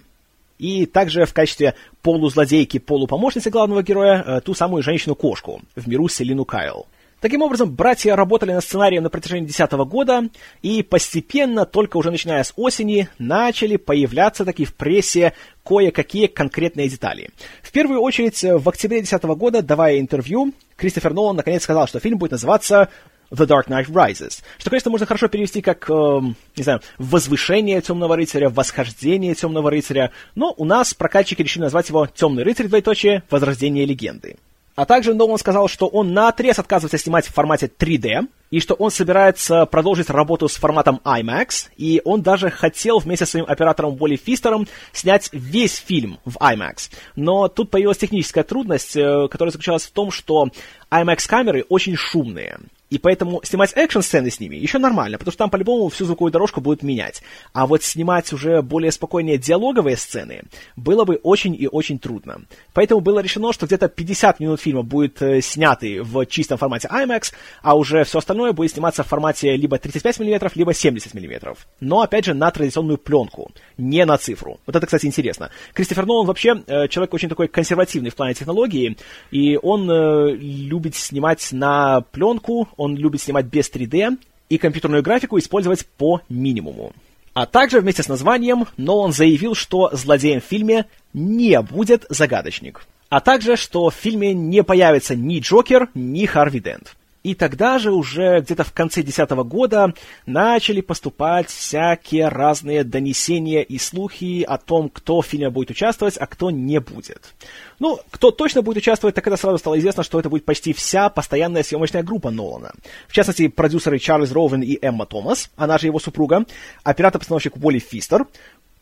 И 0.58 0.86
также 0.86 1.26
в 1.26 1.34
качестве 1.34 1.76
полузлодейки, 2.02 2.78
полупомощницы 2.78 3.50
главного 3.50 3.84
героя 3.84 4.24
э, 4.26 4.42
ту 4.42 4.54
самую 4.54 4.84
женщину-кошку 4.84 5.62
в 5.76 5.88
миру 5.88 6.08
Селину 6.08 6.46
Кайл. 6.46 6.88
Таким 7.22 7.44
образом, 7.44 7.72
братья 7.72 8.16
работали 8.16 8.52
над 8.52 8.64
сценарием 8.64 9.04
на 9.04 9.12
протяжении 9.12 9.46
2010 9.46 9.74
года, 9.88 10.30
и 10.64 10.82
постепенно, 10.82 11.68
только 11.68 11.98
уже 11.98 12.10
начиная 12.10 12.44
с 12.44 12.52
осени, 12.56 13.10
начали 13.20 13.78
появляться 13.78 14.44
такие 14.44 14.68
в 14.68 14.74
прессе 14.74 15.34
кое-какие 15.64 16.26
конкретные 16.26 16.90
детали. 16.90 17.30
В 17.62 17.72
первую 17.72 18.02
очередь, 18.02 18.42
в 18.42 18.68
октябре 18.68 19.02
2010 19.02 19.24
года, 19.38 19.62
давая 19.62 20.00
интервью, 20.00 20.52
Кристофер 20.76 21.14
Нолан 21.14 21.36
наконец 21.36 21.62
сказал, 21.62 21.88
что 21.88 22.00
фильм 22.00 22.18
будет 22.18 22.32
называться 22.32 22.90
The 23.30 23.46
Dark 23.46 23.68
Knight 23.68 23.86
Rises. 23.92 24.42
Что, 24.58 24.72
конечно, 24.72 24.90
можно 24.90 25.06
хорошо 25.06 25.28
перевести 25.28 25.62
как, 25.62 25.88
э, 25.92 25.94
не 25.94 26.64
знаю, 26.64 26.82
возвышение 26.98 27.82
темного 27.82 28.16
рыцаря, 28.16 28.50
восхождение 28.50 29.36
темного 29.36 29.70
рыцаря, 29.70 30.12
но 30.34 30.56
у 30.58 30.66
нас 30.66 30.96
прокатчики 30.96 31.44
решили 31.44 31.64
назвать 31.64 31.88
его 31.90 32.08
Темный 32.08 32.42
рыцарь, 32.42 32.68
двоеточие, 32.68 33.22
возрождение 33.30 33.86
легенды. 33.86 34.38
А 34.82 34.86
также 34.88 35.14
Нолан 35.14 35.38
сказал, 35.38 35.68
что 35.68 35.86
он 35.86 36.12
на 36.12 36.28
отрез 36.28 36.58
отказывается 36.58 36.98
снимать 36.98 37.28
в 37.28 37.34
формате 37.36 37.70
3D, 37.78 38.28
и 38.50 38.60
что 38.60 38.74
он 38.74 38.90
собирается 38.90 39.68
продолжить 39.68 40.10
работу 40.10 40.50
с 40.50 40.56
форматом 40.56 41.00
IMAX, 41.06 41.68
и 41.78 42.02
он 42.04 42.24
даже 42.24 42.50
хотел 42.50 42.98
вместе 42.98 43.28
с 43.28 43.30
своим 43.30 43.46
оператором 43.48 43.96
Уолли 44.02 44.16
Фистером 44.16 44.68
снять 44.92 45.30
весь 45.34 45.76
фильм 45.76 46.18
в 46.26 46.38
IMAX. 46.38 46.90
Но 47.16 47.48
тут 47.48 47.70
появилась 47.70 48.00
техническая 48.00 48.44
трудность, 48.44 48.96
э, 48.96 49.28
которая 49.30 49.52
заключалась 49.52 49.84
в 49.84 49.92
том, 49.92 50.10
что 50.10 50.50
IMAX-камеры 50.90 51.64
очень 51.70 51.96
шумные. 51.96 52.58
И 52.92 52.98
поэтому 52.98 53.42
снимать 53.44 53.72
экшн-сцены 53.74 54.30
с 54.30 54.40
ними 54.42 54.58
еще 54.58 54.78
нормально, 54.78 55.18
потому 55.18 55.32
что 55.32 55.40
там 55.40 55.50
по-любому 55.50 55.88
всю 55.88 56.06
звуковую 56.06 56.32
дорожку 56.32 56.60
будут 56.60 56.84
менять. 56.84 57.24
А 57.54 57.66
вот 57.66 57.84
снимать 57.84 58.32
уже 58.34 58.62
более 58.62 58.92
спокойные 58.92 59.38
диалоговые 59.38 59.96
сцены 59.96 60.44
было 60.76 61.06
бы 61.06 61.16
очень 61.24 61.56
и 61.56 61.68
очень 61.68 62.00
трудно. 62.00 62.42
Поэтому 62.74 63.00
было 63.00 63.20
решено, 63.20 63.54
что 63.54 63.66
где-то 63.66 63.88
50 63.88 64.42
минут 64.42 64.60
фильма 64.60 64.84
будет 64.84 65.22
э, 65.22 65.42
сняты 65.42 66.04
в 66.04 66.26
чистом 66.26 66.58
формате 66.58 66.90
IMAX, 66.92 67.32
а 67.64 67.76
уже 67.76 68.04
все 68.04 68.20
остальное 68.20 68.52
будет 68.52 68.72
сниматься 68.72 69.04
в 69.04 69.08
формате 69.08 69.56
либо 69.56 69.78
35 69.78 70.20
мм, 70.20 70.52
либо 70.56 70.74
70 70.74 71.14
мм. 71.14 71.56
Но, 71.80 72.02
опять 72.02 72.26
же, 72.26 72.34
на 72.34 72.52
традиционную 72.52 72.98
пленку, 72.98 73.52
не 73.78 74.04
на 74.04 74.18
цифру. 74.18 74.60
Вот 74.66 74.76
это, 74.76 74.86
кстати, 74.86 75.06
интересно. 75.06 75.50
Кристофер 75.74 76.06
Нолан 76.06 76.28
вообще 76.28 76.62
э, 76.68 76.90
человек 76.90 77.14
очень 77.14 77.30
такой 77.30 77.48
консервативный 77.48 78.10
в 78.10 78.16
плане 78.16 78.34
технологии, 78.34 78.98
и 79.32 79.58
он 79.62 79.90
э, 79.90 80.32
любит 80.32 80.96
снимать 80.96 81.48
на 81.54 82.02
пленку, 82.02 82.68
он 82.82 82.98
любит 82.98 83.22
снимать 83.22 83.46
без 83.46 83.72
3D 83.72 84.18
и 84.50 84.58
компьютерную 84.58 85.04
графику 85.04 85.38
использовать 85.38 85.86
по 85.86 86.22
минимуму. 86.30 86.94
А 87.34 87.46
также 87.46 87.80
вместе 87.80 88.02
с 88.02 88.10
названием 88.10 88.66
Нолан 88.76 89.14
заявил, 89.14 89.54
что 89.54 89.92
злодеем 89.94 90.42
в 90.42 90.46
фильме 90.46 90.86
не 91.14 91.62
будет 91.62 92.06
загадочник. 92.10 92.86
А 93.10 93.20
также, 93.20 93.56
что 93.56 93.90
в 93.90 93.94
фильме 93.94 94.34
не 94.34 94.64
появится 94.64 95.16
ни 95.16 95.40
Джокер, 95.40 95.90
ни 95.94 96.26
Харви 96.26 96.60
Дент. 96.60 96.96
И 97.24 97.36
тогда 97.36 97.78
же 97.78 97.92
уже 97.92 98.42
где-то 98.42 98.64
в 98.64 98.74
конце 98.74 99.02
2010 99.04 99.32
года 99.48 99.94
начали 100.26 100.82
поступать 100.82 101.50
всякие 101.50 102.30
разные 102.30 102.84
донесения 102.84 103.62
и 103.62 103.78
слухи 103.78 104.44
о 104.44 104.58
том, 104.58 104.90
кто 104.90 105.22
в 105.22 105.26
фильме 105.26 105.50
будет 105.50 105.72
участвовать, 105.72 106.18
а 106.18 106.26
кто 106.26 106.50
не 106.50 106.80
будет. 106.80 107.34
Ну, 107.80 108.00
кто 108.12 108.32
точно 108.32 108.62
будет 108.62 108.78
участвовать, 108.78 109.16
так 109.16 109.28
это 109.28 109.38
сразу 109.38 109.58
стало 109.58 109.78
известно, 109.80 110.04
что 110.04 110.20
это 110.20 110.30
будет 110.30 110.46
почти 110.46 110.74
вся 110.74 111.10
постоянная 111.10 111.64
съемочная 111.64 112.04
группа 112.04 112.32
Нолана. 112.32 112.74
В 113.08 113.14
частности, 113.14 113.48
продюсеры 113.48 114.00
Чарльз 114.00 114.32
Роуэн 114.32 114.62
и 114.62 114.78
Эмма 114.82 115.06
Томас, 115.06 115.52
она 115.56 115.78
же 115.78 115.88
его 115.88 116.00
супруга, 116.00 116.46
оператор-постановщик 116.84 117.56
Уолли 117.58 117.80
Фистер, 117.80 118.28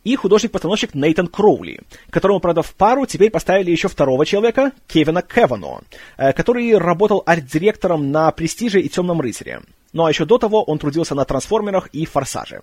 и 0.03 0.15
художник-постановщик 0.15 0.95
Нейтан 0.95 1.27
Кроули, 1.27 1.81
которому, 2.09 2.39
правда, 2.39 2.61
в 2.61 2.73
пару 2.75 3.05
теперь 3.05 3.31
поставили 3.31 3.71
еще 3.71 3.87
второго 3.87 4.25
человека, 4.25 4.71
Кевина 4.87 5.21
Кевано, 5.21 5.81
э, 6.17 6.33
который 6.33 6.77
работал 6.77 7.23
арт-директором 7.25 8.11
на 8.11 8.31
«Престиже» 8.31 8.81
и 8.81 8.89
«Темном 8.89 9.21
рыцаре». 9.21 9.61
Ну 9.91 10.05
а 10.05 10.09
еще 10.09 10.25
до 10.25 10.37
того 10.37 10.63
он 10.63 10.77
трудился 10.77 11.15
на 11.15 11.25
«Трансформерах» 11.25 11.87
и 11.87 12.05
«Форсаже». 12.05 12.61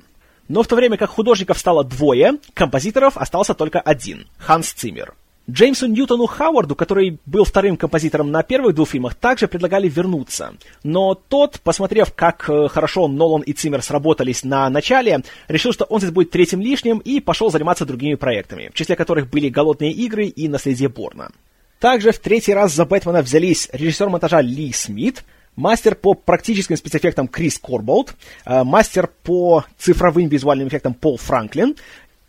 Но 0.49 0.62
в 0.62 0.69
то 0.69 0.76
время 0.76 0.97
как 0.97 1.11
художников 1.11 1.59
стало 1.59 1.83
двое, 1.83 2.35
композиторов 2.55 3.16
остался 3.16 3.55
только 3.55 3.81
один— 3.81 4.28
Ханс 4.38 4.73
Циммер— 4.73 5.14
Джеймсу 5.49 5.87
Ньютону 5.87 6.26
Хауарду, 6.26 6.75
который 6.75 7.21
был 7.25 7.45
вторым 7.45 7.76
композитором 7.76 8.33
на 8.33 8.43
первых 8.43 8.75
двух 8.75 8.88
фильмах, 8.88 9.15
также 9.15 9.47
предлагали 9.47 9.88
вернуться. 9.88 10.55
Но 10.83 11.15
тот, 11.15 11.61
посмотрев, 11.61 12.12
как 12.15 12.50
э, 12.50 12.67
хорошо 12.69 13.07
Нолан 13.07 13.43
и 13.43 13.53
Циммер 13.53 13.83
сработались 13.83 14.43
на 14.43 14.69
начале, 14.71 15.23
решил, 15.47 15.73
что 15.73 15.85
он 15.85 16.00
здесь 16.00 16.11
будет 16.11 16.31
третьим 16.31 16.61
лишним 16.61 16.99
и 16.99 17.21
пошел 17.21 17.50
заниматься 17.50 17.87
другими 17.87 18.15
проектами, 18.15 18.71
в 18.73 18.75
числе 18.75 18.97
которых 18.97 19.31
были 19.31 19.49
«Голодные 19.49 19.93
игры» 19.93 20.26
и 20.26 20.49
«Наследие 20.49 20.88
Борна». 20.88 21.31
Также 21.79 22.11
в 22.11 22.19
третий 22.19 22.55
раз 22.55 22.73
за 22.73 22.85
Бэтмена 22.85 23.23
взялись 23.23 23.69
режиссер 23.73 24.09
монтажа 24.09 24.41
Ли 24.41 24.73
Смит, 24.73 25.25
мастер 25.55 25.95
по 25.95 26.15
практическим 26.15 26.76
спецэффектам 26.76 27.29
Крис 27.29 27.59
Корболт, 27.59 28.17
э, 28.47 28.65
мастер 28.65 29.09
по 29.23 29.65
цифровым 29.79 30.26
визуальным 30.29 30.67
эффектам 30.67 30.95
Пол 30.95 31.19
Франклин, 31.19 31.76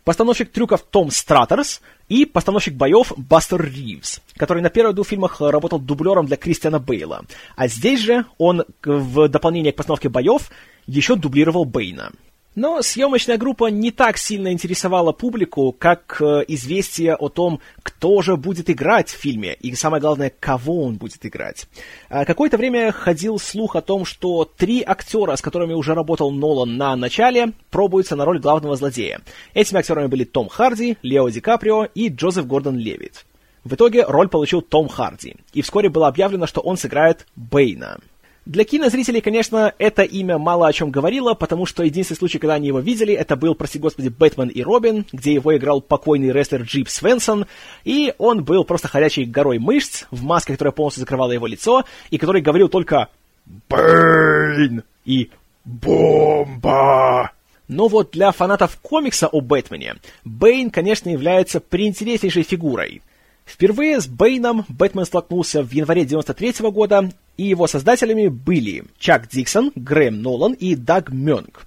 постановщик 0.04 0.52
трюков 0.52 0.82
Том 0.82 1.10
Стратерс 1.10 1.80
и 2.08 2.24
постановщик 2.24 2.74
боев 2.74 3.12
Бастер 3.16 3.62
Ривз, 3.62 4.20
который 4.36 4.62
на 4.62 4.70
первых 4.70 4.94
двух 4.94 5.08
фильмах 5.08 5.40
работал 5.40 5.78
дублером 5.78 6.26
для 6.26 6.36
Кристиана 6.36 6.78
Бейла. 6.78 7.24
А 7.56 7.68
здесь 7.68 8.00
же 8.00 8.24
он 8.38 8.64
в 8.84 9.28
дополнение 9.28 9.72
к 9.72 9.76
постановке 9.76 10.08
боев 10.08 10.50
еще 10.86 11.16
дублировал 11.16 11.64
Бейна. 11.64 12.12
Но 12.58 12.82
съемочная 12.82 13.38
группа 13.38 13.66
не 13.66 13.92
так 13.92 14.18
сильно 14.18 14.50
интересовала 14.50 15.12
публику, 15.12 15.70
как 15.70 16.20
э, 16.20 16.42
известие 16.48 17.14
о 17.14 17.28
том, 17.28 17.60
кто 17.84 18.20
же 18.20 18.36
будет 18.36 18.68
играть 18.68 19.10
в 19.10 19.16
фильме, 19.16 19.54
и 19.54 19.72
самое 19.76 20.00
главное, 20.00 20.32
кого 20.40 20.82
он 20.82 20.96
будет 20.96 21.24
играть. 21.24 21.66
А 22.08 22.24
какое-то 22.24 22.56
время 22.56 22.90
ходил 22.90 23.38
слух 23.38 23.76
о 23.76 23.80
том, 23.80 24.04
что 24.04 24.44
три 24.44 24.82
актера, 24.84 25.36
с 25.36 25.40
которыми 25.40 25.72
уже 25.72 25.94
работал 25.94 26.32
Нолан 26.32 26.76
на 26.76 26.96
начале, 26.96 27.52
пробуются 27.70 28.16
на 28.16 28.24
роль 28.24 28.40
главного 28.40 28.74
злодея. 28.74 29.20
Этими 29.54 29.78
актерами 29.78 30.08
были 30.08 30.24
Том 30.24 30.48
Харди, 30.48 30.98
Лео 31.02 31.28
Ди 31.28 31.40
Каприо 31.40 31.84
и 31.84 32.08
Джозеф 32.08 32.48
Гордон 32.48 32.76
Левит. 32.76 33.24
В 33.62 33.74
итоге 33.74 34.02
роль 34.04 34.28
получил 34.28 34.62
Том 34.62 34.88
Харди, 34.88 35.36
и 35.52 35.62
вскоре 35.62 35.90
было 35.90 36.08
объявлено, 36.08 36.48
что 36.48 36.60
он 36.60 36.76
сыграет 36.76 37.24
Бэйна. 37.36 38.00
Для 38.48 38.64
кинозрителей, 38.64 39.20
конечно, 39.20 39.74
это 39.76 40.04
имя 40.04 40.38
мало 40.38 40.66
о 40.68 40.72
чем 40.72 40.90
говорило, 40.90 41.34
потому 41.34 41.66
что 41.66 41.82
единственный 41.82 42.16
случай, 42.16 42.38
когда 42.38 42.54
они 42.54 42.68
его 42.68 42.80
видели, 42.80 43.12
это 43.12 43.36
был, 43.36 43.54
прости 43.54 43.78
господи, 43.78 44.08
«Бэтмен 44.08 44.48
и 44.48 44.62
Робин», 44.62 45.04
где 45.12 45.34
его 45.34 45.54
играл 45.54 45.82
покойный 45.82 46.32
рестлер 46.32 46.62
Джип 46.62 46.88
Свенсон, 46.88 47.44
и 47.84 48.14
он 48.16 48.44
был 48.44 48.64
просто 48.64 48.88
ходячей 48.88 49.26
горой 49.26 49.58
мышц, 49.58 50.06
в 50.10 50.22
маске, 50.22 50.54
которая 50.54 50.72
полностью 50.72 51.02
закрывала 51.02 51.30
его 51.32 51.46
лицо, 51.46 51.84
и 52.08 52.16
который 52.16 52.40
говорил 52.40 52.70
только 52.70 53.08
«Бэйн» 53.68 54.82
и 55.04 55.30
«Бомба». 55.66 57.32
Но 57.68 57.88
вот 57.88 58.12
для 58.12 58.32
фанатов 58.32 58.78
комикса 58.80 59.26
о 59.26 59.42
Бэтмене 59.42 59.96
Бэйн, 60.24 60.70
конечно, 60.70 61.10
является 61.10 61.60
приинтереснейшей 61.60 62.44
фигурой. 62.44 63.02
Впервые 63.44 64.00
с 64.00 64.06
Бэйном 64.06 64.64
Бэтмен 64.70 65.04
столкнулся 65.04 65.62
в 65.62 65.70
январе 65.70 66.06
93 66.06 66.62
-го 66.62 66.72
года, 66.72 67.10
и 67.38 67.44
его 67.44 67.66
создателями 67.66 68.28
были 68.28 68.84
Чак 68.98 69.28
Диксон, 69.28 69.72
Грэм 69.74 70.20
Нолан 70.20 70.52
и 70.52 70.74
Даг 70.74 71.10
Мёнг. 71.10 71.66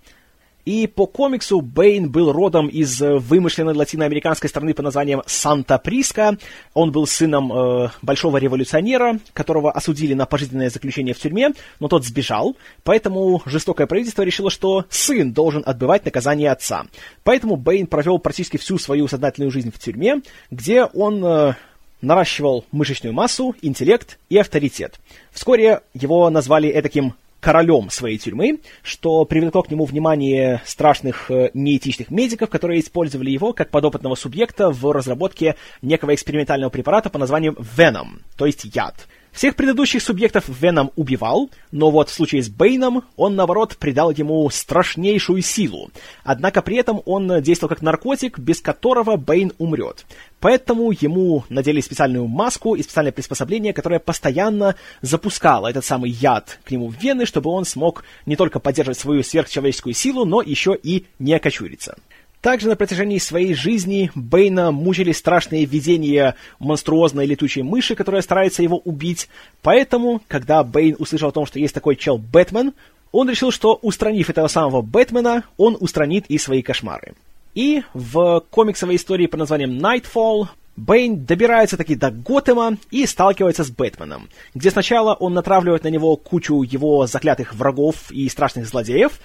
И 0.65 0.85
по 0.85 1.07
комиксу 1.07 1.61
Бэйн 1.61 2.11
был 2.11 2.31
родом 2.31 2.67
из 2.67 3.01
вымышленной 3.01 3.73
латиноамериканской 3.73 4.47
страны 4.47 4.73
по 4.75 4.83
названием 4.83 5.23
Санта-Приска. 5.25 6.37
Он 6.75 6.91
был 6.91 7.07
сыном 7.07 7.51
э, 7.51 7.89
большого 8.01 8.37
революционера, 8.37 9.19
которого 9.33 9.71
осудили 9.71 10.13
на 10.13 10.27
пожизненное 10.27 10.69
заключение 10.69 11.15
в 11.15 11.19
тюрьме, 11.19 11.51
но 11.79 11.87
тот 11.87 12.05
сбежал, 12.05 12.55
поэтому 12.83 13.41
жестокое 13.45 13.87
правительство 13.87 14.21
решило, 14.21 14.51
что 14.51 14.85
сын 14.89 15.33
должен 15.33 15.63
отбывать 15.65 16.05
наказание 16.05 16.51
отца. 16.51 16.85
Поэтому 17.23 17.55
Бэйн 17.55 17.87
провел 17.87 18.19
практически 18.19 18.57
всю 18.57 18.77
свою 18.77 19.07
сознательную 19.07 19.51
жизнь 19.51 19.71
в 19.71 19.79
тюрьме, 19.79 20.21
где 20.51 20.83
он 20.83 21.25
э, 21.25 21.55
наращивал 22.01 22.65
мышечную 22.71 23.13
массу, 23.13 23.55
интеллект 23.61 24.19
и 24.29 24.37
авторитет. 24.37 24.99
Вскоре 25.31 25.81
его 25.93 26.29
назвали 26.29 26.79
таким 26.81 27.13
королем 27.41 27.89
своей 27.89 28.17
тюрьмы, 28.17 28.59
что 28.83 29.25
привлекло 29.25 29.63
к 29.63 29.71
нему 29.71 29.83
внимание 29.85 30.61
страшных 30.63 31.29
э, 31.29 31.49
неэтичных 31.53 32.11
медиков, 32.11 32.49
которые 32.49 32.79
использовали 32.79 33.31
его 33.31 33.51
как 33.51 33.71
подопытного 33.71 34.15
субъекта 34.15 34.69
в 34.69 34.89
разработке 34.93 35.55
некого 35.81 36.13
экспериментального 36.13 36.69
препарата 36.69 37.09
по 37.09 37.17
названию 37.17 37.53
Venom, 37.53 38.21
то 38.37 38.45
есть 38.45 38.63
яд. 38.75 39.07
Всех 39.31 39.55
предыдущих 39.55 40.01
субъектов 40.01 40.49
Веном 40.49 40.91
убивал, 40.97 41.49
но 41.71 41.89
вот 41.89 42.09
в 42.09 42.13
случае 42.13 42.43
с 42.43 42.49
Бэйном 42.49 43.03
он, 43.15 43.35
наоборот, 43.35 43.77
придал 43.77 44.11
ему 44.11 44.49
страшнейшую 44.49 45.41
силу. 45.41 45.89
Однако 46.23 46.61
при 46.61 46.75
этом 46.75 47.01
он 47.05 47.41
действовал 47.41 47.69
как 47.69 47.81
наркотик, 47.81 48.39
без 48.39 48.59
которого 48.59 49.15
Бэйн 49.15 49.53
умрет. 49.57 50.05
Поэтому 50.41 50.91
ему 50.91 51.45
надели 51.47 51.79
специальную 51.79 52.27
маску 52.27 52.75
и 52.75 52.83
специальное 52.83 53.13
приспособление, 53.13 53.73
которое 53.73 53.99
постоянно 53.99 54.75
запускало 55.01 55.67
этот 55.67 55.85
самый 55.85 56.09
яд 56.09 56.59
к 56.65 56.71
нему 56.71 56.89
в 56.89 57.01
вены, 57.01 57.25
чтобы 57.25 57.51
он 57.51 57.63
смог 57.63 58.03
не 58.25 58.35
только 58.35 58.59
поддерживать 58.59 58.99
свою 58.99 59.23
сверхчеловеческую 59.23 59.93
силу, 59.93 60.25
но 60.25 60.41
еще 60.41 60.75
и 60.81 61.05
не 61.19 61.35
окочуриться. 61.35 61.95
Также 62.41 62.67
на 62.67 62.75
протяжении 62.75 63.19
своей 63.19 63.53
жизни 63.53 64.11
Бэйна 64.15 64.71
мучили 64.71 65.11
страшные 65.11 65.65
видения 65.65 66.35
монструозной 66.57 67.27
летучей 67.27 67.61
мыши, 67.61 67.93
которая 67.93 68.23
старается 68.23 68.63
его 68.63 68.79
убить. 68.79 69.29
Поэтому, 69.61 70.21
когда 70.27 70.63
Бэйн 70.63 70.95
услышал 70.97 71.29
о 71.29 71.31
том, 71.31 71.45
что 71.45 71.59
есть 71.59 71.75
такой 71.75 71.95
чел 71.95 72.17
Бэтмен, 72.17 72.73
он 73.11 73.29
решил, 73.29 73.51
что 73.51 73.77
устранив 73.81 74.29
этого 74.29 74.47
самого 74.47 74.81
Бэтмена, 74.81 75.43
он 75.57 75.77
устранит 75.79 76.25
и 76.29 76.39
свои 76.39 76.63
кошмары. 76.63 77.13
И 77.53 77.83
в 77.93 78.43
комиксовой 78.49 78.95
истории 78.95 79.27
под 79.27 79.41
названием 79.41 79.77
Nightfall 79.77 80.47
Бэйн 80.77 81.25
добирается 81.25 81.77
таки 81.77 81.95
до 81.95 82.09
Готэма 82.09 82.77
и 82.89 83.05
сталкивается 83.05 83.63
с 83.63 83.69
Бэтменом, 83.69 84.29
где 84.55 84.71
сначала 84.71 85.13
он 85.13 85.33
натравливает 85.33 85.83
на 85.83 85.89
него 85.89 86.15
кучу 86.15 86.63
его 86.63 87.05
заклятых 87.05 87.53
врагов 87.53 88.09
и 88.09 88.27
страшных 88.29 88.65
злодеев, 88.65 89.19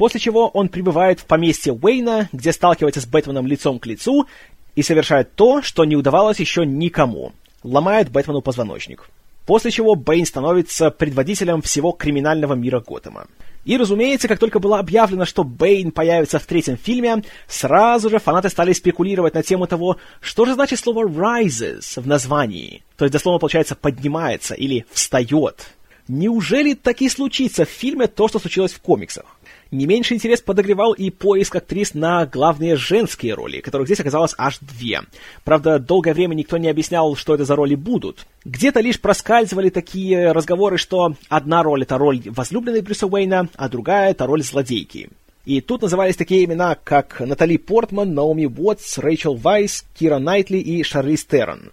после 0.00 0.18
чего 0.18 0.48
он 0.48 0.70
прибывает 0.70 1.20
в 1.20 1.26
поместье 1.26 1.74
Уэйна, 1.74 2.30
где 2.32 2.54
сталкивается 2.54 3.02
с 3.02 3.06
Бэтменом 3.06 3.46
лицом 3.46 3.78
к 3.78 3.84
лицу 3.84 4.26
и 4.74 4.82
совершает 4.82 5.34
то, 5.34 5.60
что 5.60 5.84
не 5.84 5.94
удавалось 5.94 6.40
еще 6.40 6.64
никому. 6.64 7.34
Ломает 7.64 8.10
Бэтмену 8.10 8.40
позвоночник. 8.40 9.10
После 9.44 9.70
чего 9.70 9.96
Бэйн 9.96 10.24
становится 10.24 10.90
предводителем 10.90 11.60
всего 11.60 11.92
криминального 11.92 12.54
мира 12.54 12.80
Готэма. 12.80 13.26
И, 13.66 13.76
разумеется, 13.76 14.26
как 14.26 14.38
только 14.38 14.58
было 14.58 14.78
объявлено, 14.78 15.26
что 15.26 15.44
Бэйн 15.44 15.90
появится 15.90 16.38
в 16.38 16.46
третьем 16.46 16.78
фильме, 16.78 17.22
сразу 17.46 18.08
же 18.08 18.18
фанаты 18.18 18.48
стали 18.48 18.72
спекулировать 18.72 19.34
на 19.34 19.42
тему 19.42 19.66
того, 19.66 19.98
что 20.22 20.46
же 20.46 20.54
значит 20.54 20.78
слово 20.78 21.06
«rises» 21.06 22.00
в 22.00 22.06
названии. 22.06 22.82
То 22.96 23.04
есть, 23.04 23.12
дословно, 23.12 23.38
получается, 23.38 23.74
«поднимается» 23.74 24.54
или 24.54 24.86
«встает». 24.92 25.74
Неужели 26.08 26.74
таки 26.74 27.08
случится 27.08 27.64
в 27.64 27.68
фильме 27.68 28.08
то, 28.08 28.26
что 28.26 28.40
случилось 28.40 28.72
в 28.72 28.80
комиксах? 28.80 29.26
Не 29.70 29.86
меньше 29.86 30.14
интерес 30.14 30.40
подогревал 30.40 30.94
и 30.94 31.10
поиск 31.10 31.54
актрис 31.54 31.94
на 31.94 32.26
главные 32.26 32.74
женские 32.74 33.34
роли, 33.34 33.60
которых 33.60 33.86
здесь 33.86 34.00
оказалось 34.00 34.34
аж 34.36 34.58
две. 34.58 35.02
Правда, 35.44 35.78
долгое 35.78 36.12
время 36.12 36.34
никто 36.34 36.56
не 36.56 36.68
объяснял, 36.68 37.14
что 37.14 37.34
это 37.34 37.44
за 37.44 37.54
роли 37.54 37.76
будут. 37.76 38.26
Где-то 38.44 38.80
лишь 38.80 39.00
проскальзывали 39.00 39.68
такие 39.68 40.32
разговоры, 40.32 40.76
что 40.76 41.14
одна 41.28 41.62
роль— 41.62 41.82
это 41.84 41.98
роль 41.98 42.20
возлюбленной 42.26 42.80
Брюса 42.80 43.06
Уэйна, 43.06 43.48
а 43.54 43.68
другая— 43.68 44.10
это 44.12 44.26
роль 44.26 44.42
злодейки. 44.42 45.08
И 45.44 45.60
тут 45.60 45.82
назывались 45.82 46.16
такие 46.16 46.44
имена, 46.44 46.74
как 46.74 47.20
Натали 47.20 47.56
Портман, 47.56 48.12
Наоми 48.12 48.46
Уотс, 48.46 48.98
Рэйчел 48.98 49.36
Вайс, 49.36 49.84
Кира 49.96 50.18
Найтли 50.18 50.58
и 50.58 50.82
Шарлиз 50.82 51.24
Терн. 51.24 51.70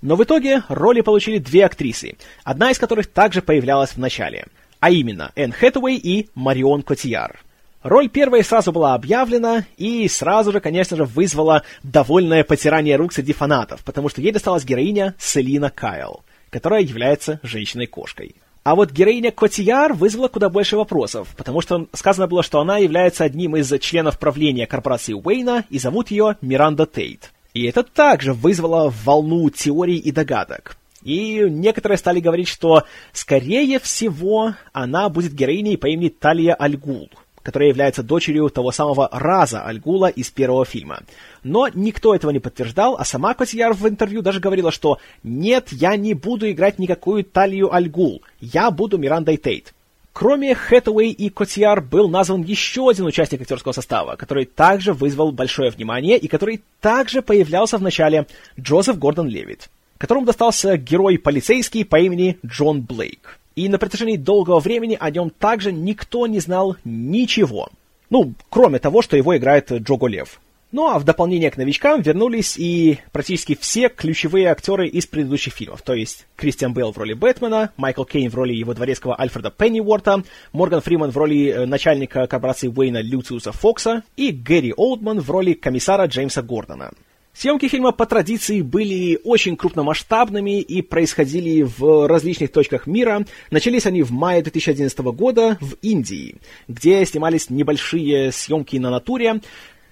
Но 0.00 0.14
в 0.14 0.22
итоге 0.22 0.62
роли 0.68 1.00
получили 1.00 1.38
две 1.38 1.64
актрисы, 1.64 2.14
одна 2.44 2.70
из 2.70 2.78
которых 2.78 3.08
также 3.08 3.42
появлялась 3.42 3.90
в 3.90 3.98
начале— 3.98 4.46
а 4.82 4.90
именно 4.90 5.30
Энн 5.36 5.52
Хэтэуэй 5.52 5.96
и 5.96 6.28
Марион 6.34 6.82
Котияр. 6.82 7.38
Роль 7.84 8.08
первой 8.08 8.42
сразу 8.42 8.72
была 8.72 8.94
объявлена 8.94 9.64
и 9.76 10.08
сразу 10.08 10.50
же, 10.50 10.58
конечно 10.58 10.96
же, 10.96 11.04
вызвала 11.04 11.62
довольное 11.84 12.42
потирание 12.42 12.96
рук 12.96 13.12
среди 13.12 13.32
фанатов, 13.32 13.84
потому 13.84 14.08
что 14.08 14.20
ей 14.20 14.32
досталась 14.32 14.64
героиня 14.64 15.14
Селина 15.20 15.70
Кайл, 15.70 16.24
которая 16.50 16.82
является 16.82 17.38
женщиной-кошкой. 17.44 18.34
А 18.64 18.74
вот 18.74 18.90
героиня 18.90 19.30
Котияр 19.30 19.92
вызвала 19.92 20.26
куда 20.26 20.48
больше 20.48 20.76
вопросов, 20.76 21.28
потому 21.36 21.60
что 21.60 21.86
сказано 21.92 22.26
было, 22.26 22.42
что 22.42 22.58
она 22.58 22.78
является 22.78 23.22
одним 23.22 23.54
из 23.54 23.72
членов 23.78 24.18
правления 24.18 24.66
корпорации 24.66 25.12
Уэйна 25.12 25.64
и 25.70 25.78
зовут 25.78 26.10
ее 26.10 26.38
Миранда 26.40 26.86
Тейт. 26.86 27.32
И 27.54 27.66
это 27.66 27.84
также 27.84 28.32
вызвало 28.32 28.92
волну 29.04 29.48
теорий 29.48 29.98
и 29.98 30.10
догадок. 30.10 30.76
И 31.04 31.44
некоторые 31.48 31.98
стали 31.98 32.20
говорить, 32.20 32.48
что, 32.48 32.84
скорее 33.12 33.78
всего, 33.78 34.54
она 34.72 35.08
будет 35.08 35.32
героиней 35.32 35.76
по 35.76 35.86
имени 35.86 36.08
Талия 36.08 36.54
Альгул, 36.54 37.10
которая 37.42 37.68
является 37.68 38.02
дочерью 38.02 38.48
того 38.50 38.70
самого 38.70 39.08
Раза 39.10 39.64
Альгула 39.64 40.06
из 40.06 40.30
первого 40.30 40.64
фильма. 40.64 41.00
Но 41.42 41.68
никто 41.74 42.14
этого 42.14 42.30
не 42.30 42.38
подтверждал, 42.38 42.96
а 42.96 43.04
сама 43.04 43.34
Котияр 43.34 43.74
в 43.74 43.88
интервью 43.88 44.22
даже 44.22 44.40
говорила, 44.40 44.70
что 44.70 44.98
«Нет, 45.24 45.68
я 45.72 45.96
не 45.96 46.14
буду 46.14 46.50
играть 46.50 46.78
никакую 46.78 47.24
Талию 47.24 47.74
Альгул, 47.74 48.22
я 48.40 48.70
буду 48.70 48.98
Мирандой 48.98 49.36
Тейт». 49.36 49.74
Кроме 50.12 50.54
Хэтэуэй 50.54 51.10
и 51.10 51.30
Котияр 51.30 51.80
был 51.80 52.06
назван 52.06 52.42
еще 52.42 52.90
один 52.90 53.06
участник 53.06 53.40
актерского 53.40 53.72
состава, 53.72 54.16
который 54.16 54.44
также 54.44 54.92
вызвал 54.92 55.32
большое 55.32 55.70
внимание 55.70 56.18
и 56.18 56.28
который 56.28 56.62
также 56.80 57.22
появлялся 57.22 57.78
в 57.78 57.82
начале 57.82 58.26
Джозеф 58.60 58.98
Гордон 58.98 59.26
Левит 59.26 59.70
которому 60.02 60.26
достался 60.26 60.76
герой 60.76 61.16
полицейский 61.16 61.84
по 61.84 62.00
имени 62.00 62.36
Джон 62.44 62.80
Блейк. 62.82 63.38
И 63.54 63.68
на 63.68 63.78
протяжении 63.78 64.16
долгого 64.16 64.58
времени 64.58 64.98
о 64.98 65.08
нем 65.12 65.30
также 65.30 65.70
никто 65.70 66.26
не 66.26 66.40
знал 66.40 66.74
ничего. 66.84 67.68
Ну, 68.10 68.34
кроме 68.50 68.80
того, 68.80 69.00
что 69.00 69.16
его 69.16 69.36
играет 69.36 69.70
Джого 69.70 70.08
Лев. 70.08 70.40
Ну 70.72 70.88
а 70.88 70.98
в 70.98 71.04
дополнение 71.04 71.52
к 71.52 71.56
новичкам 71.56 72.02
вернулись 72.02 72.56
и 72.58 72.98
практически 73.12 73.54
все 73.54 73.90
ключевые 73.90 74.48
актеры 74.48 74.88
из 74.88 75.06
предыдущих 75.06 75.52
фильмов, 75.52 75.82
то 75.82 75.94
есть 75.94 76.26
Кристиан 76.34 76.74
Белл 76.74 76.92
в 76.92 76.98
роли 76.98 77.12
Бэтмена, 77.12 77.70
Майкл 77.76 78.04
Кейн 78.04 78.28
в 78.28 78.34
роли 78.34 78.54
его 78.54 78.74
дворецкого 78.74 79.20
Альфреда 79.20 79.52
Пенниуорта, 79.52 80.24
Морган 80.52 80.80
Фриман 80.80 81.10
в 81.10 81.16
роли 81.16 81.48
э, 81.48 81.66
начальника 81.66 82.26
корпорации 82.26 82.68
Уэйна 82.68 83.02
Люциуса 83.02 83.52
Фокса 83.52 84.02
и 84.16 84.32
Гэри 84.32 84.72
Олдман 84.76 85.20
в 85.20 85.30
роли 85.30 85.52
комиссара 85.52 86.06
Джеймса 86.06 86.42
Гордона. 86.42 86.90
Съемки 87.34 87.66
фильма 87.66 87.92
по 87.92 88.04
традиции 88.04 88.60
были 88.60 89.18
очень 89.24 89.56
крупномасштабными 89.56 90.60
и 90.60 90.82
происходили 90.82 91.62
в 91.62 92.06
различных 92.06 92.52
точках 92.52 92.86
мира. 92.86 93.24
Начались 93.50 93.86
они 93.86 94.02
в 94.02 94.10
мае 94.12 94.42
2011 94.42 94.98
года 94.98 95.56
в 95.60 95.74
Индии, 95.80 96.36
где 96.68 97.04
снимались 97.06 97.48
небольшие 97.48 98.32
съемки 98.32 98.76
на 98.76 98.90
натуре 98.90 99.40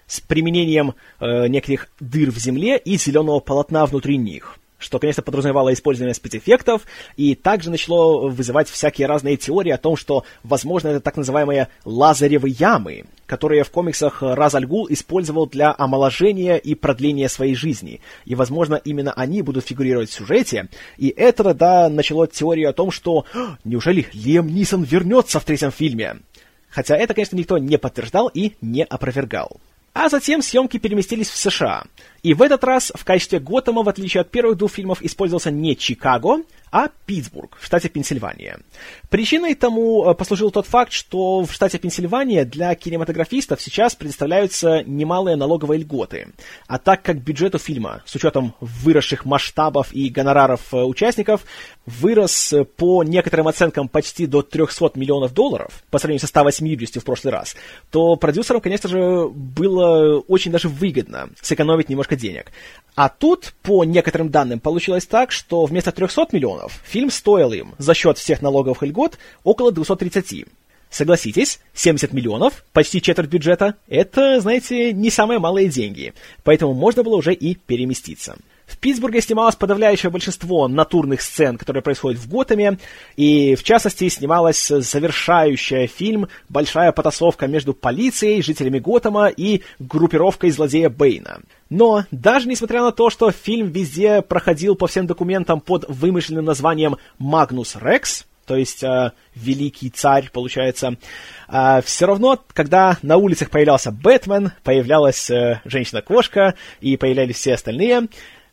с 0.06 0.20
применением 0.20 0.94
э, 1.18 1.46
неких 1.48 1.88
дыр 1.98 2.30
в 2.30 2.38
земле 2.38 2.76
и 2.76 2.96
зеленого 2.96 3.40
полотна 3.40 3.86
внутри 3.86 4.18
них 4.18 4.59
что, 4.80 4.98
конечно, 4.98 5.22
подразумевало 5.22 5.72
использование 5.72 6.14
спецэффектов, 6.14 6.82
и 7.16 7.36
также 7.36 7.70
начало 7.70 8.28
вызывать 8.28 8.68
всякие 8.68 9.06
разные 9.06 9.36
теории 9.36 9.70
о 9.70 9.78
том, 9.78 9.96
что, 9.96 10.24
возможно, 10.42 10.88
это 10.88 11.00
так 11.00 11.16
называемые 11.16 11.68
лазаревы 11.84 12.48
ямы, 12.48 13.04
которые 13.26 13.62
в 13.62 13.70
комиксах 13.70 14.22
Раз 14.22 14.54
Альгул 14.54 14.88
использовал 14.90 15.46
для 15.46 15.72
омоложения 15.76 16.56
и 16.56 16.74
продления 16.74 17.28
своей 17.28 17.54
жизни. 17.54 18.00
И, 18.24 18.34
возможно, 18.34 18.80
именно 18.82 19.12
они 19.12 19.42
будут 19.42 19.66
фигурировать 19.66 20.10
в 20.10 20.14
сюжете. 20.14 20.68
И 20.96 21.08
это 21.08 21.44
тогда 21.44 21.88
начало 21.88 22.26
теорию 22.26 22.70
о 22.70 22.72
том, 22.72 22.90
что 22.90 23.26
«А, 23.34 23.58
неужели 23.62 24.08
Лиам 24.14 24.48
Нисон 24.48 24.82
вернется 24.82 25.38
в 25.38 25.44
третьем 25.44 25.70
фильме? 25.70 26.16
Хотя 26.70 26.96
это, 26.96 27.14
конечно, 27.14 27.36
никто 27.36 27.58
не 27.58 27.76
подтверждал 27.78 28.30
и 28.32 28.52
не 28.60 28.84
опровергал. 28.84 29.60
А 29.92 30.08
затем 30.08 30.40
съемки 30.40 30.78
переместились 30.78 31.28
в 31.28 31.36
США. 31.36 31.84
И 32.22 32.34
в 32.34 32.42
этот 32.42 32.64
раз 32.64 32.92
в 32.94 33.04
качестве 33.04 33.40
Готэма, 33.40 33.82
в 33.82 33.88
отличие 33.88 34.20
от 34.20 34.30
первых 34.30 34.56
двух 34.56 34.72
фильмов, 34.72 35.02
использовался 35.02 35.50
не 35.50 35.76
Чикаго, 35.76 36.42
а 36.72 36.88
Питтсбург 37.06 37.56
в 37.60 37.66
штате 37.66 37.88
Пенсильвания. 37.88 38.60
Причиной 39.08 39.54
тому 39.54 40.08
э, 40.08 40.14
послужил 40.14 40.50
тот 40.50 40.66
факт, 40.66 40.92
что 40.92 41.42
в 41.42 41.52
штате 41.52 41.78
Пенсильвания 41.78 42.44
для 42.44 42.74
кинематографистов 42.74 43.60
сейчас 43.60 43.96
предоставляются 43.96 44.84
немалые 44.84 45.36
налоговые 45.36 45.80
льготы. 45.80 46.28
А 46.68 46.78
так 46.78 47.02
как 47.02 47.20
бюджет 47.20 47.56
у 47.56 47.58
фильма, 47.58 48.02
с 48.06 48.14
учетом 48.14 48.54
выросших 48.60 49.24
масштабов 49.24 49.92
и 49.92 50.08
гонораров 50.10 50.72
э, 50.72 50.76
участников, 50.76 51.44
вырос 51.86 52.52
э, 52.52 52.64
по 52.64 53.02
некоторым 53.02 53.48
оценкам 53.48 53.88
почти 53.88 54.26
до 54.26 54.42
300 54.42 54.92
миллионов 54.94 55.34
долларов, 55.34 55.82
по 55.90 55.98
сравнению 55.98 56.20
со 56.20 56.28
180 56.28 57.02
в 57.02 57.04
прошлый 57.04 57.32
раз, 57.32 57.56
то 57.90 58.14
продюсерам, 58.14 58.60
конечно 58.60 58.88
же, 58.88 59.28
было 59.28 60.20
очень 60.20 60.52
даже 60.52 60.68
выгодно 60.68 61.30
сэкономить 61.42 61.88
немножко 61.88 62.09
денег. 62.16 62.52
А 62.94 63.08
тут, 63.08 63.54
по 63.62 63.84
некоторым 63.84 64.30
данным, 64.30 64.60
получилось 64.60 65.06
так, 65.06 65.32
что 65.32 65.64
вместо 65.64 65.92
300 65.92 66.28
миллионов 66.32 66.80
фильм 66.84 67.10
стоил 67.10 67.52
им 67.52 67.74
за 67.78 67.94
счет 67.94 68.18
всех 68.18 68.42
налоговых 68.42 68.82
льгот 68.82 69.18
около 69.44 69.72
230. 69.72 70.46
Согласитесь, 70.90 71.60
70 71.72 72.12
миллионов, 72.12 72.64
почти 72.72 73.00
четверть 73.00 73.30
бюджета, 73.30 73.76
это, 73.88 74.40
знаете, 74.40 74.92
не 74.92 75.08
самые 75.08 75.38
малые 75.38 75.68
деньги, 75.68 76.14
поэтому 76.42 76.74
можно 76.74 77.04
было 77.04 77.16
уже 77.16 77.32
и 77.32 77.54
переместиться. 77.54 78.36
В 78.70 78.78
Питтсбурге 78.78 79.20
снималось 79.20 79.56
подавляющее 79.56 80.10
большинство 80.10 80.68
натурных 80.68 81.22
сцен, 81.22 81.58
которые 81.58 81.82
происходят 81.82 82.20
в 82.20 82.28
Готэме, 82.28 82.78
и, 83.16 83.56
в 83.56 83.64
частности, 83.64 84.08
снималась 84.08 84.68
завершающая 84.68 85.88
фильм 85.88 86.28
«Большая 86.48 86.92
потасовка 86.92 87.48
между 87.48 87.74
полицией, 87.74 88.42
жителями 88.42 88.78
Готэма 88.78 89.26
и 89.26 89.62
группировкой 89.80 90.52
злодея 90.52 90.88
Бэйна». 90.88 91.40
Но 91.68 92.04
даже 92.12 92.48
несмотря 92.48 92.82
на 92.82 92.92
то, 92.92 93.10
что 93.10 93.32
фильм 93.32 93.68
везде 93.68 94.22
проходил 94.22 94.76
по 94.76 94.86
всем 94.86 95.06
документам 95.08 95.60
под 95.60 95.84
вымышленным 95.88 96.44
названием 96.44 96.96
«Магнус 97.18 97.76
Рекс», 97.80 98.24
то 98.46 98.56
есть 98.56 98.82
э, 98.82 99.12
великий 99.36 99.90
царь, 99.90 100.28
получается. 100.32 100.96
Э, 101.48 101.80
все 101.84 102.06
равно, 102.06 102.36
когда 102.52 102.98
на 103.00 103.16
улицах 103.16 103.48
появлялся 103.48 103.92
Бэтмен, 103.92 104.50
появлялась 104.64 105.30
э, 105.30 105.60
женщина-кошка 105.64 106.54
и 106.80 106.96
появлялись 106.96 107.36
все 107.36 107.54
остальные, 107.54 108.08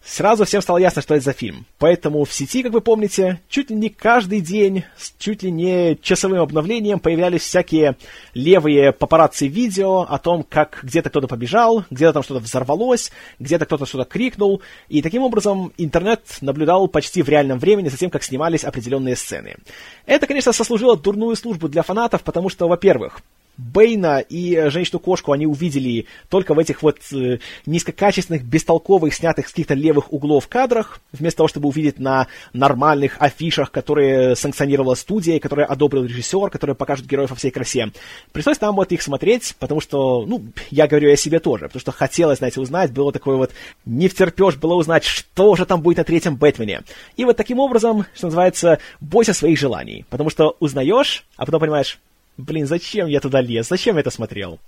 Сразу 0.07 0.45
всем 0.45 0.61
стало 0.61 0.77
ясно, 0.77 1.01
что 1.01 1.15
это 1.15 1.25
за 1.25 1.33
фильм. 1.33 1.65
Поэтому 1.79 2.23
в 2.23 2.31
сети, 2.31 2.63
как 2.63 2.71
вы 2.71 2.79
помните, 2.79 3.41
чуть 3.49 3.69
ли 3.69 3.75
не 3.75 3.89
каждый 3.89 4.39
день, 4.39 4.85
с 4.97 5.13
чуть 5.19 5.43
ли 5.43 5.51
не 5.51 5.97
часовым 6.01 6.39
обновлением 6.39 7.01
появлялись 7.01 7.41
всякие 7.41 7.97
левые 8.33 8.93
папарацци 8.93 9.47
видео 9.47 10.03
о 10.03 10.17
том, 10.17 10.45
как 10.47 10.79
где-то 10.81 11.09
кто-то 11.09 11.27
побежал, 11.27 11.83
где-то 11.91 12.13
там 12.13 12.23
что-то 12.23 12.39
взорвалось, 12.39 13.11
где-то 13.39 13.65
кто-то 13.65 13.85
что-то 13.85 14.05
крикнул. 14.05 14.61
И 14.87 15.01
таким 15.01 15.23
образом 15.23 15.73
интернет 15.77 16.21
наблюдал 16.39 16.87
почти 16.87 17.21
в 17.21 17.27
реальном 17.27 17.59
времени 17.59 17.89
за 17.89 17.97
тем, 17.97 18.09
как 18.09 18.23
снимались 18.23 18.63
определенные 18.63 19.17
сцены. 19.17 19.57
Это, 20.05 20.25
конечно, 20.25 20.53
сослужило 20.53 20.95
дурную 20.95 21.35
службу 21.35 21.67
для 21.67 21.83
фанатов, 21.83 22.23
потому 22.23 22.47
что, 22.47 22.69
во-первых, 22.69 23.19
Бэйна 23.57 24.19
и 24.19 24.55
э, 24.55 24.69
Женщину-кошку 24.69 25.31
они 25.31 25.45
увидели 25.45 26.05
только 26.29 26.53
в 26.53 26.59
этих 26.59 26.83
вот 26.83 26.99
э, 27.11 27.39
низкокачественных, 27.65 28.43
бестолковых, 28.43 29.13
снятых 29.13 29.47
с 29.47 29.51
каких-то 29.51 29.73
левых 29.73 30.13
углов 30.13 30.47
кадрах, 30.47 30.99
вместо 31.11 31.37
того, 31.37 31.47
чтобы 31.47 31.67
увидеть 31.69 31.99
на 31.99 32.27
нормальных 32.53 33.17
афишах, 33.19 33.71
которые 33.71 34.35
санкционировала 34.35 34.95
студия, 34.95 35.39
которые 35.39 35.65
одобрил 35.65 36.03
режиссер, 36.05 36.49
которые 36.49 36.75
покажут 36.75 37.07
героев 37.07 37.31
во 37.31 37.35
всей 37.35 37.51
красе. 37.51 37.91
Пришлось 38.31 38.61
нам 38.61 38.75
вот 38.75 38.91
их 38.91 39.01
смотреть, 39.01 39.55
потому 39.59 39.81
что, 39.81 40.25
ну, 40.25 40.43
я 40.69 40.87
говорю 40.87 41.11
о 41.11 41.17
себе 41.17 41.39
тоже, 41.39 41.65
потому 41.65 41.81
что 41.81 41.91
хотелось, 41.91 42.37
знаете, 42.37 42.61
узнать, 42.61 42.91
было 42.91 43.11
такое 43.11 43.37
вот 43.37 43.51
не 43.85 44.07
втерпешь 44.07 44.55
было 44.55 44.75
узнать, 44.75 45.03
что 45.03 45.55
же 45.55 45.65
там 45.65 45.81
будет 45.81 45.97
на 45.97 46.03
третьем 46.03 46.35
Бэтмене. 46.35 46.83
И 47.15 47.25
вот 47.25 47.37
таким 47.37 47.59
образом, 47.59 48.05
что 48.13 48.27
называется, 48.27 48.79
бойся 48.99 49.33
своих 49.33 49.57
желаний, 49.57 50.05
потому 50.09 50.29
что 50.29 50.55
узнаешь, 50.59 51.25
а 51.35 51.45
потом 51.45 51.61
понимаешь, 51.61 51.99
блин, 52.37 52.67
зачем 52.67 53.07
я 53.07 53.19
туда 53.19 53.41
лез, 53.41 53.67
зачем 53.67 53.95
я 53.95 54.01
это 54.01 54.11
смотрел? 54.11 54.59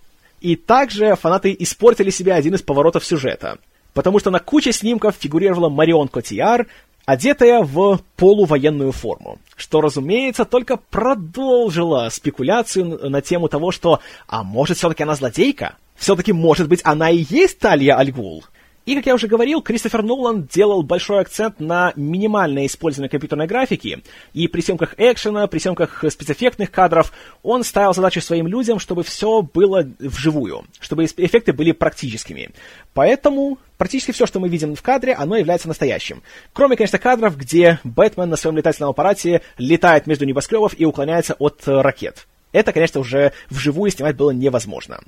И 0.42 0.56
также 0.56 1.16
фанаты 1.16 1.56
испортили 1.58 2.10
себе 2.10 2.34
один 2.34 2.56
из 2.56 2.62
поворотов 2.62 3.06
сюжета, 3.06 3.60
потому 3.94 4.20
что 4.20 4.32
на 4.32 4.40
куче 4.40 4.72
снимков 4.72 5.16
фигурировала 5.20 5.70
Марион 5.70 6.08
Котияр, 6.08 6.68
одетая 7.06 7.62
в 7.62 8.02
полувоенную 8.16 8.92
форму, 8.92 9.40
что, 9.56 9.82
разумеется, 9.82 10.46
только 10.46 10.78
продолжило 10.78 12.08
спекуляцию 12.10 13.10
на 13.10 13.22
тему 13.22 13.50
того, 13.50 13.72
что, 13.72 14.00
а 14.28 14.44
может, 14.44 14.78
все-таки 14.78 15.04
она 15.04 15.16
злодейка? 15.16 15.76
Все-таки, 15.96 16.32
может 16.32 16.70
быть, 16.70 16.82
она 16.84 17.10
и 17.10 17.26
есть 17.30 17.60
Талия 17.60 17.98
Альгул? 17.98 18.46
И, 18.90 18.96
как 18.96 19.06
я 19.06 19.14
уже 19.14 19.28
говорил, 19.28 19.62
Кристофер 19.62 20.02
Нолан 20.02 20.46
делал 20.46 20.82
большой 20.82 21.20
акцент 21.20 21.60
на 21.60 21.94
минимальное 21.96 22.66
использование 22.66 23.08
компьютерной 23.08 23.46
графики, 23.46 24.02
и 24.34 24.48
при 24.48 24.62
съемках 24.62 24.96
экшена, 24.98 25.46
при 25.46 25.60
съемках 25.60 26.04
спецэффектных 26.10 26.72
кадров 26.72 27.14
он 27.44 27.64
ставил 27.64 27.94
задачу 27.94 28.20
своим 28.20 28.48
людям, 28.48 28.80
чтобы 28.80 29.04
все 29.04 29.44
было 29.44 29.88
вживую, 30.00 30.66
чтобы 30.80 31.06
эффекты 31.06 31.54
были 31.54 31.72
практическими. 31.72 32.50
Поэтому 32.96 33.60
практически 33.78 34.12
все, 34.12 34.26
что 34.26 34.40
мы 34.40 34.50
видим 34.50 34.74
в 34.74 34.82
кадре, 34.82 35.14
оно 35.14 35.36
является 35.36 35.68
настоящим. 35.68 36.24
Кроме, 36.52 36.76
конечно, 36.76 36.98
кадров, 36.98 37.38
где 37.38 37.78
Бэтмен 37.84 38.28
на 38.28 38.38
своем 38.38 38.58
летательном 38.58 38.90
аппарате 38.90 39.44
летает 39.60 40.08
между 40.08 40.26
небоскребов 40.26 40.74
и 40.76 40.86
уклоняется 40.86 41.36
от 41.38 41.62
ракет. 41.68 42.26
Это, 42.52 42.74
конечно, 42.74 43.00
уже 43.00 43.34
вживую 43.50 43.92
снимать 43.92 44.16
было 44.16 44.32
невозможно. 44.32 45.00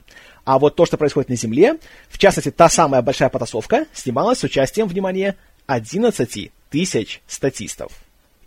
А 0.43 0.59
вот 0.59 0.75
то, 0.75 0.85
что 0.85 0.97
происходит 0.97 1.29
на 1.29 1.35
Земле, 1.35 1.77
в 2.09 2.17
частности, 2.17 2.51
та 2.51 2.69
самая 2.69 3.01
большая 3.01 3.29
потасовка, 3.29 3.85
снималась 3.93 4.39
с 4.39 4.43
участием, 4.43 4.87
внимание, 4.87 5.35
11 5.67 6.51
тысяч 6.69 7.21
статистов. 7.27 7.91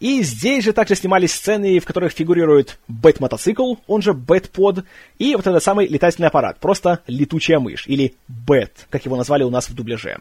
И 0.01 0.23
здесь 0.23 0.65
же 0.65 0.73
также 0.73 0.97
снимались 0.97 1.33
сцены, 1.33 1.79
в 1.79 1.85
которых 1.85 2.13
фигурирует 2.13 2.79
Бэт-мотоцикл, 2.89 3.77
он 3.87 4.03
же 4.03 4.13
Бэт-под, 4.13 4.85
и 5.19 5.37
вот 5.37 5.47
этот 5.47 5.63
самый 5.63 5.87
летательный 5.87 6.29
аппарат, 6.29 6.59
просто 6.59 7.01
летучая 7.07 7.61
мышь, 7.61 7.87
или 7.87 8.15
Бэт, 8.29 8.87
как 8.91 9.05
его 9.05 9.17
назвали 9.17 9.45
у 9.45 9.51
нас 9.51 9.69
в 9.69 9.75
дубляже. 9.75 10.19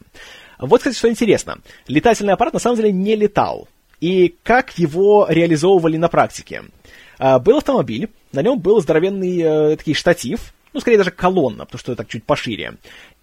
Вот, 0.60 0.80
кстати, 0.80 0.96
что 0.96 1.10
интересно. 1.10 1.58
Летательный 1.88 2.34
аппарат 2.34 2.54
на 2.54 2.60
самом 2.60 2.78
деле 2.78 2.92
не 2.92 3.16
летал. 3.16 3.68
И 4.00 4.36
как 4.44 4.78
его 4.78 5.26
реализовывали 5.30 5.98
на 5.98 6.08
практике? 6.08 6.64
А, 7.18 7.40
был 7.40 7.58
автомобиль, 7.58 8.10
на 8.32 8.42
нем 8.42 8.60
был 8.60 8.82
здоровенный 8.82 9.42
э, 9.42 9.76
такой 9.78 9.94
штатив, 9.94 10.54
ну, 10.74 10.80
скорее 10.80 10.98
даже 10.98 11.12
колонна, 11.12 11.66
потому 11.66 11.80
что 11.80 11.92
это 11.92 12.04
так 12.04 12.12
чуть 12.12 12.24
пошире. 12.24 12.76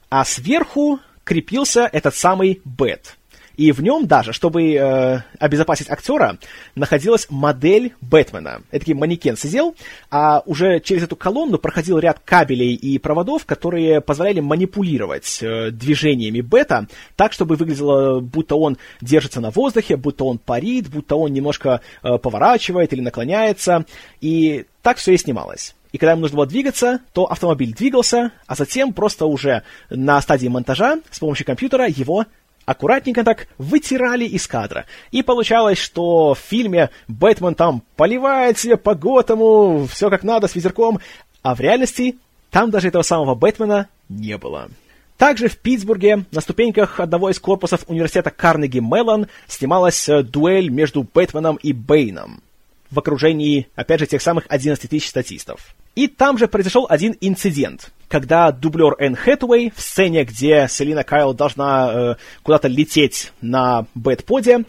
А 0.09 0.25
сверху 0.25 1.01
крепился 1.25 1.89
этот 1.93 2.15
самый 2.15 2.61
бет. 2.65 3.17
И 3.61 3.73
в 3.73 3.83
нем 3.83 4.07
даже, 4.07 4.33
чтобы 4.33 4.73
э, 4.73 5.23
обезопасить 5.39 5.91
актера, 5.91 6.39
находилась 6.75 7.27
модель 7.29 7.93
Бэтмена. 8.01 8.63
Это 8.71 8.87
такой 8.87 8.95
манекен 8.95 9.37
сидел, 9.37 9.75
а 10.11 10.43
уже 10.47 10.81
через 10.81 11.03
эту 11.03 11.15
колонну 11.15 11.59
проходил 11.59 11.99
ряд 11.99 12.21
кабелей 12.25 12.75
и 12.75 12.99
проводов, 12.99 13.45
которые 13.45 14.01
позволяли 14.01 14.41
манипулировать 14.41 15.43
э, 15.43 15.73
движениями 15.73 16.41
Бета 16.41 16.87
так, 17.17 17.35
чтобы 17.35 17.57
выглядело, 17.57 18.21
будто 18.21 18.57
он 18.57 18.79
держится 19.03 19.43
на 19.43 19.51
воздухе, 19.51 19.97
будто 19.97 20.25
он 20.25 20.39
парит, 20.39 20.89
будто 20.89 21.17
он 21.17 21.31
немножко 21.35 21.83
э, 22.03 22.17
поворачивает 22.17 22.95
или 22.95 23.03
наклоняется. 23.03 23.85
И 24.23 24.65
так 24.81 24.97
все 24.97 25.13
и 25.13 25.19
снималось. 25.19 25.75
И 25.93 25.99
когда 25.99 26.13
ему 26.13 26.23
нужно 26.23 26.37
было 26.37 26.47
двигаться, 26.47 27.01
то 27.13 27.25
автомобиль 27.25 27.75
двигался, 27.75 28.33
а 28.47 28.55
затем 28.55 28.93
просто 28.93 29.27
уже 29.27 29.63
на 29.89 30.21
стадии 30.21 30.49
монтажа 30.49 31.01
с 31.11 31.19
помощью 31.19 31.47
компьютера 31.47 31.87
его 31.89 32.27
аккуратненько 32.65 33.25
так 33.25 33.49
вытирали 33.59 34.25
из 34.25 34.47
кадра. 34.47 34.87
И 35.11 35.23
получалось, 35.23 35.79
что 35.79 36.35
в 36.35 36.39
фильме 36.39 36.91
Бэтмен 37.09 37.55
там 37.55 37.83
поливает 37.97 38.59
себе 38.59 38.77
по 38.77 38.95
Готэму, 38.95 39.87
все 39.91 40.11
как 40.11 40.23
надо, 40.23 40.47
с 40.47 40.55
ветерком, 40.55 41.01
а 41.43 41.55
в 41.55 41.61
реальности 41.61 42.17
там 42.51 42.71
даже 42.71 42.89
этого 42.89 43.03
самого 43.03 43.35
Бэтмена 43.35 43.89
не 44.09 44.37
было. 44.39 44.69
Также 45.17 45.49
в 45.49 45.59
Питтсбурге 45.59 46.25
на 46.31 46.41
ступеньках 46.41 46.99
одного 47.01 47.31
из 47.31 47.39
корпусов 47.39 47.85
университета 47.89 48.31
Карнеги 48.31 48.79
Меллон 48.79 49.27
снималась 49.49 50.09
э, 50.09 50.23
дуэль 50.23 50.71
между 50.71 51.03
Бэтменом 51.03 51.57
и 51.57 51.75
Бэйном 51.75 52.43
в 52.91 52.99
окружении, 52.99 53.69
опять 53.75 54.01
же, 54.01 54.07
тех 54.07 54.23
самых 54.23 54.45
11 54.49 54.89
тысяч 54.89 55.09
статистов. 55.09 55.75
И 55.95 56.09
там 56.09 56.39
же 56.39 56.49
произошел 56.49 56.87
один 56.89 57.17
инцидент, 57.21 57.93
когда 58.09 58.53
дублер 58.53 58.95
Энн 58.99 59.17
Хэтуэй 59.17 59.73
в 59.75 59.81
сцене, 59.81 60.25
где 60.25 60.67
Селина 60.69 61.05
Кайл 61.05 61.35
должна 61.35 61.93
э, 61.93 62.15
куда-то 62.43 62.69
лететь 62.69 63.33
на 63.41 63.87
бэтподе, 63.95 64.65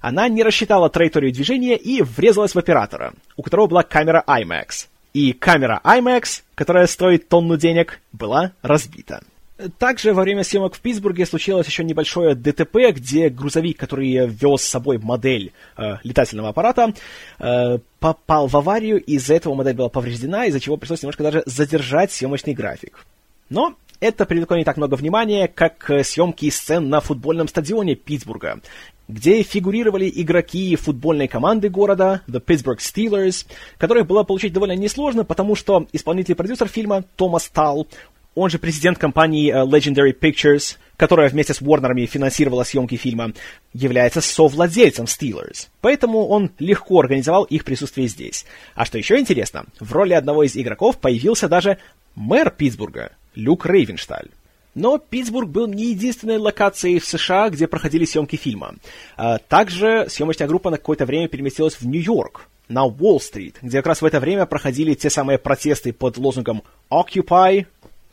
она 0.00 0.28
не 0.28 0.42
рассчитала 0.42 0.88
траекторию 0.88 1.32
движения 1.32 1.76
и 1.76 2.02
врезалась 2.02 2.54
в 2.54 2.58
оператора, 2.58 3.14
у 3.36 3.42
которого 3.42 3.66
была 3.66 3.82
камера 3.82 4.22
IMAX. 4.26 4.86
И 5.14 5.32
камера 5.32 5.80
IMAX, 5.82 6.42
которая 6.54 6.86
стоит 6.86 7.28
тонну 7.28 7.56
денег, 7.56 8.00
была 8.12 8.52
разбита. 8.62 9.22
Также 9.78 10.12
во 10.12 10.22
время 10.22 10.44
съемок 10.44 10.74
в 10.74 10.80
Питтсбурге 10.80 11.24
случилось 11.24 11.66
еще 11.66 11.82
небольшое 11.82 12.34
ДТП, 12.34 12.76
где 12.90 13.30
грузовик, 13.30 13.78
который 13.78 14.26
вез 14.26 14.60
с 14.60 14.68
собой 14.68 14.98
модель 14.98 15.52
э, 15.78 15.96
летательного 16.02 16.50
аппарата, 16.50 16.92
э, 17.38 17.78
попал 17.98 18.48
в 18.48 18.56
аварию, 18.56 19.02
и 19.02 19.14
из-за 19.14 19.34
этого 19.34 19.54
модель 19.54 19.74
была 19.74 19.88
повреждена, 19.88 20.44
из-за 20.44 20.60
чего 20.60 20.76
пришлось 20.76 21.02
немножко 21.02 21.22
даже 21.22 21.42
задержать 21.46 22.12
съемочный 22.12 22.52
график. 22.52 23.06
Но 23.48 23.76
это 24.00 24.26
привлекло 24.26 24.58
не 24.58 24.64
так 24.64 24.76
много 24.76 24.94
внимания, 24.94 25.48
как 25.48 25.90
съемки 26.04 26.50
сцен 26.50 26.90
на 26.90 27.00
футбольном 27.00 27.48
стадионе 27.48 27.94
Питтсбурга, 27.94 28.60
где 29.08 29.42
фигурировали 29.42 30.12
игроки 30.14 30.76
футбольной 30.76 31.28
команды 31.28 31.70
города, 31.70 32.20
The 32.28 32.44
Pittsburgh 32.44 32.78
Steelers, 32.78 33.46
которых 33.78 34.06
было 34.06 34.22
получить 34.22 34.52
довольно 34.52 34.76
несложно, 34.76 35.24
потому 35.24 35.54
что 35.54 35.86
исполнительный 35.92 36.36
продюсер 36.36 36.68
фильма 36.68 37.04
Томас 37.16 37.48
Талл 37.48 37.86
он 38.36 38.50
же 38.50 38.58
президент 38.60 38.98
компании 38.98 39.52
uh, 39.52 39.66
Legendary 39.66 40.16
Pictures, 40.16 40.76
которая 40.96 41.28
вместе 41.28 41.54
с 41.54 41.60
Warner'ами 41.60 42.06
финансировала 42.06 42.62
съемки 42.62 42.94
фильма, 42.94 43.32
является 43.72 44.20
совладельцем 44.20 45.06
Steelers. 45.06 45.68
Поэтому 45.80 46.28
он 46.28 46.52
легко 46.58 47.00
организовал 47.00 47.44
их 47.44 47.64
присутствие 47.64 48.06
здесь. 48.06 48.44
А 48.74 48.84
что 48.84 48.98
еще 48.98 49.18
интересно, 49.18 49.64
в 49.80 49.92
роли 49.92 50.12
одного 50.12 50.44
из 50.44 50.54
игроков 50.56 50.98
появился 50.98 51.48
даже 51.48 51.78
мэр 52.14 52.50
Питтсбурга, 52.50 53.12
Люк 53.34 53.66
Рейвеншталь. 53.66 54.28
Но 54.74 54.98
Питтсбург 54.98 55.48
был 55.48 55.66
не 55.66 55.86
единственной 55.86 56.36
локацией 56.36 56.98
в 56.98 57.06
США, 57.06 57.48
где 57.48 57.66
проходили 57.66 58.04
съемки 58.04 58.36
фильма. 58.36 58.74
А 59.16 59.38
также 59.38 60.06
съемочная 60.10 60.46
группа 60.46 60.68
на 60.70 60.76
какое-то 60.76 61.06
время 61.06 61.28
переместилась 61.28 61.80
в 61.80 61.86
Нью-Йорк, 61.86 62.46
на 62.68 62.84
Уолл-стрит, 62.84 63.56
где 63.62 63.78
как 63.78 63.86
раз 63.86 64.02
в 64.02 64.04
это 64.04 64.20
время 64.20 64.46
проходили 64.46 64.94
те 64.94 65.08
самые 65.08 65.38
протесты 65.38 65.92
под 65.92 66.18
лозунгом 66.18 66.62
«Occupy 66.90 67.66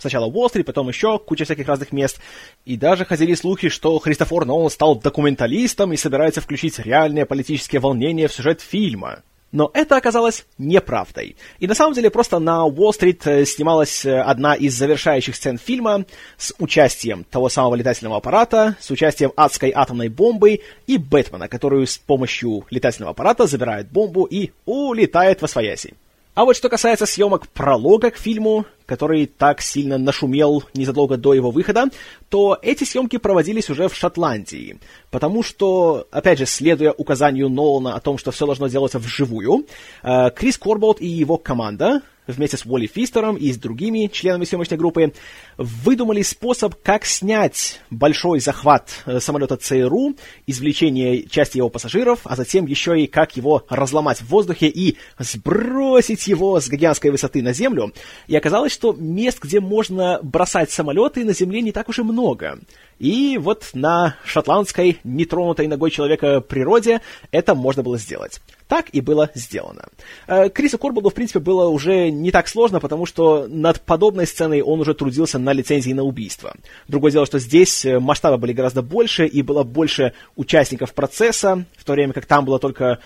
Сначала 0.04 0.26
Уолл-стрит, 0.26 0.66
потом 0.66 0.90
еще 0.90 1.18
куча 1.18 1.46
всяких 1.46 1.66
разных 1.66 1.94
мест. 1.94 2.20
И 2.66 2.76
даже 2.76 3.06
ходили 3.06 3.36
слухи, 3.36 3.70
что 3.70 3.98
Христофор 4.00 4.44
Нолан 4.44 4.70
стал 4.70 4.98
документалистом 4.98 5.94
и 5.94 5.98
собирается 5.98 6.42
включить 6.42 6.78
реальные 6.78 7.26
политические 7.26 7.80
волнения 7.80 8.28
в 8.28 8.34
сюжет 8.34 8.60
фильма. 8.60 9.24
Но 9.54 9.72
это 9.74 9.96
оказалось 9.96 10.46
неправдой. 10.58 11.38
И 11.60 11.68
на 11.68 11.74
самом 11.74 11.94
деле 11.94 12.10
просто 12.10 12.40
на 12.40 12.66
Уолл-стрит 12.66 13.26
э, 13.26 13.46
снималась 13.46 14.06
э, 14.06 14.20
одна 14.20 14.56
из 14.56 14.74
завершающих 14.74 15.38
сцен 15.38 15.58
фильма 15.58 16.04
с 16.36 16.54
участием 16.60 17.24
того 17.24 17.48
самого 17.48 17.76
летательного 17.76 18.18
аппарата, 18.18 18.76
с 18.82 18.92
участием 18.92 19.32
адской 19.38 19.72
атомной 19.74 20.10
бомбы 20.10 20.60
и 20.86 20.98
Бэтмена, 20.98 21.48
которую 21.48 21.88
с 21.88 21.98
помощью 21.98 22.66
летательного 22.70 23.12
аппарата 23.12 23.48
забирает 23.48 23.90
бомбу 23.90 24.26
и 24.26 24.52
улетает 24.66 25.42
во 25.42 25.48
свояси. 25.48 25.94
А 26.36 26.46
вот 26.46 26.56
что 26.56 26.68
касается 26.68 27.06
съемок 27.06 27.48
пролога 27.50 28.10
к 28.10 28.18
фильму, 28.18 28.66
который 28.88 29.28
так 29.28 29.62
сильно 29.62 30.00
нашумел 30.00 30.64
незадолго 30.74 31.16
до 31.16 31.36
его 31.36 31.52
выхода, 31.52 31.86
то 32.30 32.58
эти 32.62 32.86
съемки 32.86 33.18
проводились 33.18 33.70
уже 33.70 33.88
в 33.88 33.96
Шотландии. 33.96 34.80
Потому 35.12 35.44
что, 35.44 36.08
опять 36.10 36.40
же, 36.40 36.48
следуя 36.48 36.92
указанию 36.92 37.50
Нолана 37.50 37.96
о 37.96 38.00
том, 38.00 38.18
что 38.18 38.32
все 38.32 38.48
должно 38.48 38.68
делаться 38.68 38.98
вживую, 38.98 39.68
э, 40.02 40.32
Крис 40.32 40.58
Корболт 40.58 41.02
и 41.02 41.08
его 41.08 41.38
команда 41.38 42.02
вместе 42.28 42.58
с 42.58 42.66
Уолли 42.66 42.88
Фистером 42.88 43.36
и 43.36 43.52
с 43.52 43.58
другими 43.58 44.08
членами 44.08 44.46
съемочной 44.46 44.78
группы 44.78 45.14
выдумали 45.58 46.22
способ, 46.22 46.76
как 46.82 47.06
снять 47.06 47.82
большой 47.90 48.40
захват 48.40 48.90
э, 49.06 49.20
самолета 49.20 49.58
ЦРУ, 49.58 50.16
извлечение 50.48 51.24
части 51.24 51.58
его 51.58 51.70
пассажиров, 51.70 52.22
а 52.24 52.36
затем 52.36 52.66
еще 52.66 53.00
и 53.00 53.08
как 53.08 53.36
его 53.38 53.66
разломать 53.70 54.22
в 54.22 54.28
воздухе 54.30 54.68
и 54.68 54.98
сбросить 55.20 56.28
его 56.28 56.60
с 56.60 56.70
гигантской 56.70 57.12
высоты 57.12 57.42
на 57.42 57.54
землю. 57.54 57.94
И 58.28 58.36
оказалось, 58.36 58.72
что 58.72 58.94
мест, 58.94 59.40
где 59.42 59.60
можно 59.60 60.20
бросать 60.22 60.72
самолеты, 60.72 61.26
на 61.26 61.34
земле 61.34 61.62
не 61.62 61.72
так 61.72 61.90
уж 61.90 62.00
и 62.00 62.04
много. 62.04 62.60
И 63.00 63.38
вот 63.38 63.72
на 63.74 64.16
шотландской, 64.26 65.00
нетронутой 65.04 65.68
ногой 65.68 65.92
человека 65.92 66.42
природе 66.42 67.02
это 67.32 67.56
можно 67.56 67.84
было 67.84 67.98
сделать. 67.98 68.40
Так 68.74 68.90
и 68.92 69.02
было 69.02 69.30
сделано. 69.36 69.86
Э, 70.26 70.50
Крису 70.50 70.80
Корбалду, 70.80 71.12
в 71.12 71.14
принципе, 71.14 71.38
было 71.38 71.68
уже 71.68 72.10
не 72.10 72.32
так 72.32 72.48
сложно, 72.48 72.80
потому 72.80 73.06
что 73.06 73.46
над 73.48 73.80
подобной 73.82 74.26
сценой 74.26 74.64
он 74.64 74.80
уже 74.80 74.96
трудился 74.96 75.38
на 75.38 75.54
лицензии 75.54 75.94
на 75.94 76.02
убийство. 76.02 76.56
Другое 76.88 77.12
дело, 77.12 77.28
что 77.28 77.38
здесь 77.38 77.86
э, 77.86 78.00
масштабы 78.00 78.40
были 78.40 78.52
гораздо 78.52 78.82
больше, 78.82 79.28
и 79.28 79.44
было 79.44 79.62
больше 79.62 80.14
участников 80.36 80.96
процесса, 80.96 81.66
в 81.78 81.84
то 81.84 81.94
время 81.94 82.14
как 82.14 82.26
там 82.26 82.46
было 82.46 82.58
только... 82.58 82.98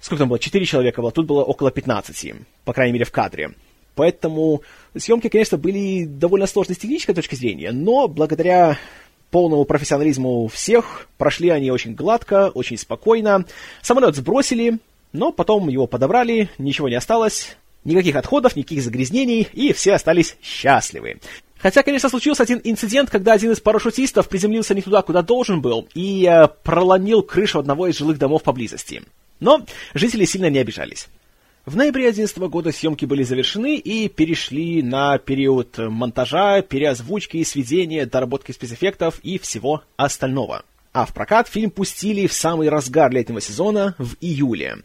Сколько 0.00 0.22
там 0.22 0.30
было? 0.30 0.40
Четыре 0.40 0.64
человека 0.64 1.00
было, 1.00 1.12
тут 1.12 1.26
было 1.26 1.44
около 1.44 1.70
15, 1.70 2.34
по 2.64 2.72
крайней 2.72 2.94
мере, 2.94 3.04
в 3.04 3.12
кадре. 3.12 3.52
Поэтому 3.94 4.62
съемки, 4.96 5.28
конечно, 5.28 5.58
были 5.58 6.06
довольно 6.06 6.48
сложные 6.48 6.74
с 6.74 6.78
технической 6.80 7.14
точки 7.14 7.36
зрения, 7.36 7.70
но 7.70 8.08
благодаря 8.08 8.78
полному 9.32 9.64
профессионализму 9.64 10.46
всех, 10.46 11.08
прошли 11.18 11.48
они 11.48 11.72
очень 11.72 11.94
гладко, 11.94 12.50
очень 12.50 12.76
спокойно. 12.76 13.46
Самолет 13.80 14.14
сбросили, 14.14 14.78
но 15.12 15.32
потом 15.32 15.68
его 15.68 15.88
подобрали, 15.88 16.50
ничего 16.58 16.88
не 16.88 16.94
осталось, 16.94 17.56
никаких 17.84 18.14
отходов, 18.14 18.54
никаких 18.54 18.82
загрязнений, 18.82 19.48
и 19.52 19.72
все 19.72 19.94
остались 19.94 20.36
счастливы. 20.42 21.18
Хотя, 21.58 21.82
конечно, 21.82 22.08
случился 22.08 22.42
один 22.42 22.60
инцидент, 22.62 23.08
когда 23.08 23.32
один 23.32 23.52
из 23.52 23.60
парашютистов 23.60 24.28
приземлился 24.28 24.74
не 24.74 24.82
туда, 24.82 25.00
куда 25.02 25.22
должен 25.22 25.60
был, 25.60 25.88
и 25.94 26.28
э, 26.28 26.48
проломил 26.62 27.22
крышу 27.22 27.58
одного 27.58 27.86
из 27.86 27.96
жилых 27.96 28.18
домов 28.18 28.42
поблизости. 28.42 29.02
Но 29.40 29.64
жители 29.94 30.24
сильно 30.24 30.50
не 30.50 30.58
обижались. 30.58 31.08
В 31.64 31.76
ноябре 31.76 32.10
2011 32.10 32.50
года 32.50 32.72
съемки 32.72 33.04
были 33.04 33.22
завершены 33.22 33.76
и 33.76 34.08
перешли 34.08 34.82
на 34.82 35.18
период 35.18 35.78
монтажа, 35.78 36.60
переозвучки, 36.60 37.44
сведения, 37.44 38.04
доработки 38.04 38.50
спецэффектов 38.50 39.20
и 39.22 39.38
всего 39.38 39.84
остального. 39.96 40.64
А 40.92 41.06
в 41.06 41.14
прокат 41.14 41.46
фильм 41.46 41.70
пустили 41.70 42.26
в 42.26 42.32
самый 42.32 42.68
разгар 42.68 43.12
летнего 43.12 43.40
сезона 43.40 43.94
в 43.98 44.14
июле. 44.20 44.78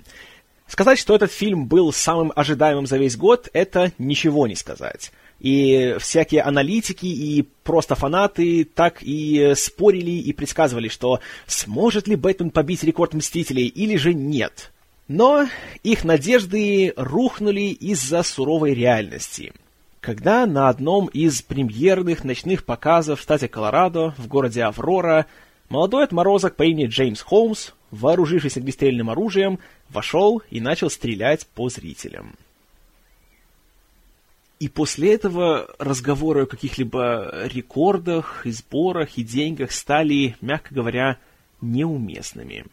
Сказать, 0.67 0.99
что 0.99 1.15
этот 1.15 1.31
фильм 1.31 1.65
был 1.65 1.91
самым 1.91 2.31
ожидаемым 2.35 2.85
за 2.85 2.97
весь 2.97 3.17
год, 3.17 3.49
это 3.53 3.91
ничего 3.97 4.45
не 4.45 4.55
сказать. 4.55 5.11
И 5.39 5.95
всякие 5.99 6.43
аналитики 6.43 7.07
и 7.07 7.41
просто 7.63 7.95
фанаты 7.95 8.65
так 8.65 9.01
и 9.01 9.53
спорили 9.55 10.11
и 10.11 10.31
предсказывали, 10.31 10.89
что 10.89 11.21
сможет 11.47 12.07
ли 12.07 12.15
Бэтмен 12.15 12.51
побить 12.51 12.83
рекорд 12.83 13.15
Мстителей 13.15 13.65
или 13.65 13.97
же 13.97 14.13
нет. 14.13 14.71
Но 15.07 15.47
их 15.83 16.03
надежды 16.03 16.93
рухнули 16.97 17.71
из-за 17.71 18.23
суровой 18.23 18.73
реальности. 18.73 19.53
Когда 20.01 20.45
на 20.45 20.69
одном 20.69 21.07
из 21.07 21.41
премьерных 21.41 22.23
ночных 22.23 22.65
показов 22.65 23.19
в 23.19 23.23
штате 23.23 23.47
Колорадо, 23.47 24.13
в 24.17 24.27
городе 24.27 24.63
Аврора, 24.63 25.25
молодой 25.69 26.03
отморозок 26.03 26.55
по 26.55 26.63
имени 26.63 26.87
Джеймс 26.87 27.21
Холмс, 27.21 27.71
вооружившись 27.91 28.57
огнестрельным 28.57 29.09
оружием, 29.09 29.59
вошел 29.89 30.41
и 30.49 30.59
начал 30.59 30.89
стрелять 30.89 31.47
по 31.47 31.69
зрителям. 31.69 32.35
И 34.59 34.69
после 34.69 35.13
этого 35.13 35.69
разговоры 35.77 36.43
о 36.43 36.47
каких-либо 36.47 37.45
рекордах, 37.45 38.45
и 38.45 38.51
сборах, 38.51 39.17
и 39.17 39.23
деньгах 39.23 39.71
стали, 39.71 40.35
мягко 40.41 40.73
говоря, 40.73 41.17
неуместными. 41.61 42.65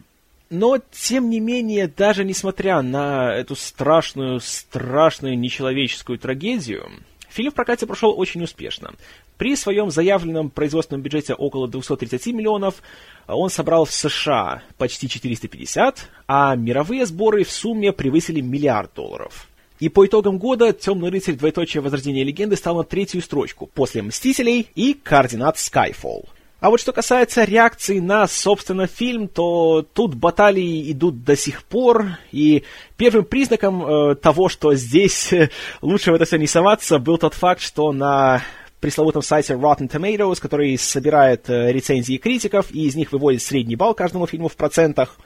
Но, 0.54 0.78
тем 0.92 1.30
не 1.30 1.40
менее, 1.40 1.88
даже 1.88 2.24
несмотря 2.24 2.80
на 2.80 3.34
эту 3.34 3.56
страшную, 3.56 4.38
страшную 4.38 5.36
нечеловеческую 5.36 6.16
трагедию, 6.16 6.88
фильм 7.28 7.50
в 7.50 7.54
прокате 7.54 7.88
прошел 7.88 8.16
очень 8.16 8.44
успешно. 8.44 8.92
При 9.36 9.56
своем 9.56 9.90
заявленном 9.90 10.50
производственном 10.50 11.02
бюджете 11.02 11.34
около 11.34 11.66
230 11.66 12.26
миллионов 12.28 12.82
он 13.26 13.50
собрал 13.50 13.84
в 13.84 13.92
США 13.92 14.62
почти 14.78 15.08
450, 15.08 16.08
а 16.28 16.54
мировые 16.54 17.04
сборы 17.06 17.42
в 17.42 17.50
сумме 17.50 17.92
превысили 17.92 18.40
миллиард 18.40 18.94
долларов. 18.94 19.48
И 19.80 19.88
по 19.88 20.06
итогам 20.06 20.38
года 20.38 20.72
«Темный 20.72 21.10
рыцарь. 21.10 21.34
Двоеточие 21.34 21.80
возрождение 21.80 22.22
легенды» 22.22 22.54
стал 22.54 22.76
на 22.76 22.84
третью 22.84 23.22
строчку, 23.22 23.66
после 23.66 24.02
«Мстителей» 24.02 24.68
и 24.76 24.94
«Координат 24.94 25.56
Skyfall». 25.56 26.28
А 26.64 26.70
вот 26.70 26.80
что 26.80 26.94
касается 26.94 27.44
реакции 27.44 27.98
на, 27.98 28.26
собственно, 28.26 28.86
фильм, 28.86 29.28
то 29.28 29.82
тут 29.92 30.14
баталии 30.14 30.90
идут 30.92 31.22
до 31.22 31.36
сих 31.36 31.62
пор, 31.62 32.16
и 32.32 32.64
первым 32.96 33.26
признаком 33.26 33.84
э, 33.84 34.14
того, 34.14 34.48
что 34.48 34.74
здесь 34.74 35.30
э, 35.34 35.50
лучше 35.82 36.10
в 36.10 36.14
это 36.14 36.24
все 36.24 36.38
не 36.38 36.46
соваться, 36.46 36.98
был 36.98 37.18
тот 37.18 37.34
факт, 37.34 37.60
что 37.60 37.92
на 37.92 38.42
пресловутом 38.80 39.20
сайте 39.20 39.52
Rotten 39.52 39.90
Tomatoes, 39.90 40.40
который 40.40 40.78
собирает 40.78 41.50
э, 41.50 41.70
рецензии 41.70 42.16
критиков, 42.16 42.70
и 42.70 42.86
из 42.86 42.94
них 42.94 43.12
выводит 43.12 43.42
средний 43.42 43.76
балл 43.76 43.92
каждому 43.92 44.26
фильму 44.26 44.48
в 44.48 44.56
процентах, 44.56 45.18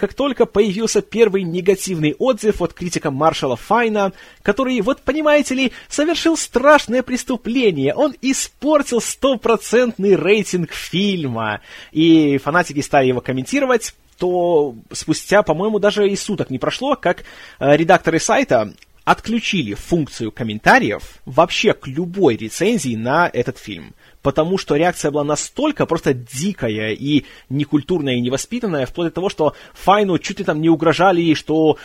как 0.00 0.14
только 0.14 0.46
появился 0.46 1.02
первый 1.02 1.42
негативный 1.42 2.16
отзыв 2.18 2.62
от 2.62 2.72
критика 2.72 3.10
Маршала 3.10 3.56
Файна, 3.56 4.14
который, 4.42 4.80
вот 4.80 5.02
понимаете 5.02 5.54
ли, 5.54 5.72
совершил 5.90 6.38
страшное 6.38 7.02
преступление. 7.02 7.94
Он 7.94 8.14
испортил 8.22 9.02
стопроцентный 9.02 10.16
рейтинг 10.16 10.72
фильма. 10.72 11.60
И 11.92 12.38
фанатики 12.38 12.80
стали 12.80 13.08
его 13.08 13.20
комментировать, 13.20 13.94
то 14.16 14.74
спустя, 14.90 15.42
по-моему, 15.42 15.78
даже 15.78 16.08
и 16.08 16.16
суток 16.16 16.48
не 16.48 16.58
прошло, 16.58 16.96
как 16.96 17.24
э, 17.58 17.76
редакторы 17.76 18.20
сайта 18.20 18.72
отключили 19.04 19.74
функцию 19.74 20.32
комментариев 20.32 21.20
вообще 21.26 21.74
к 21.74 21.86
любой 21.86 22.36
рецензии 22.36 22.96
на 22.96 23.28
этот 23.30 23.58
фильм 23.58 23.94
потому 24.22 24.58
что 24.58 24.76
реакция 24.76 25.10
была 25.10 25.24
настолько 25.24 25.86
просто 25.86 26.14
дикая 26.14 26.92
и 26.92 27.24
некультурная 27.48 28.14
и 28.14 28.20
невоспитанная, 28.20 28.86
вплоть 28.86 29.08
до 29.08 29.14
того, 29.14 29.28
что 29.28 29.54
Файну 29.74 30.18
чуть 30.18 30.38
ли 30.38 30.44
там 30.44 30.60
не 30.60 30.68
угрожали 30.68 31.20
ей, 31.20 31.34
что 31.34 31.78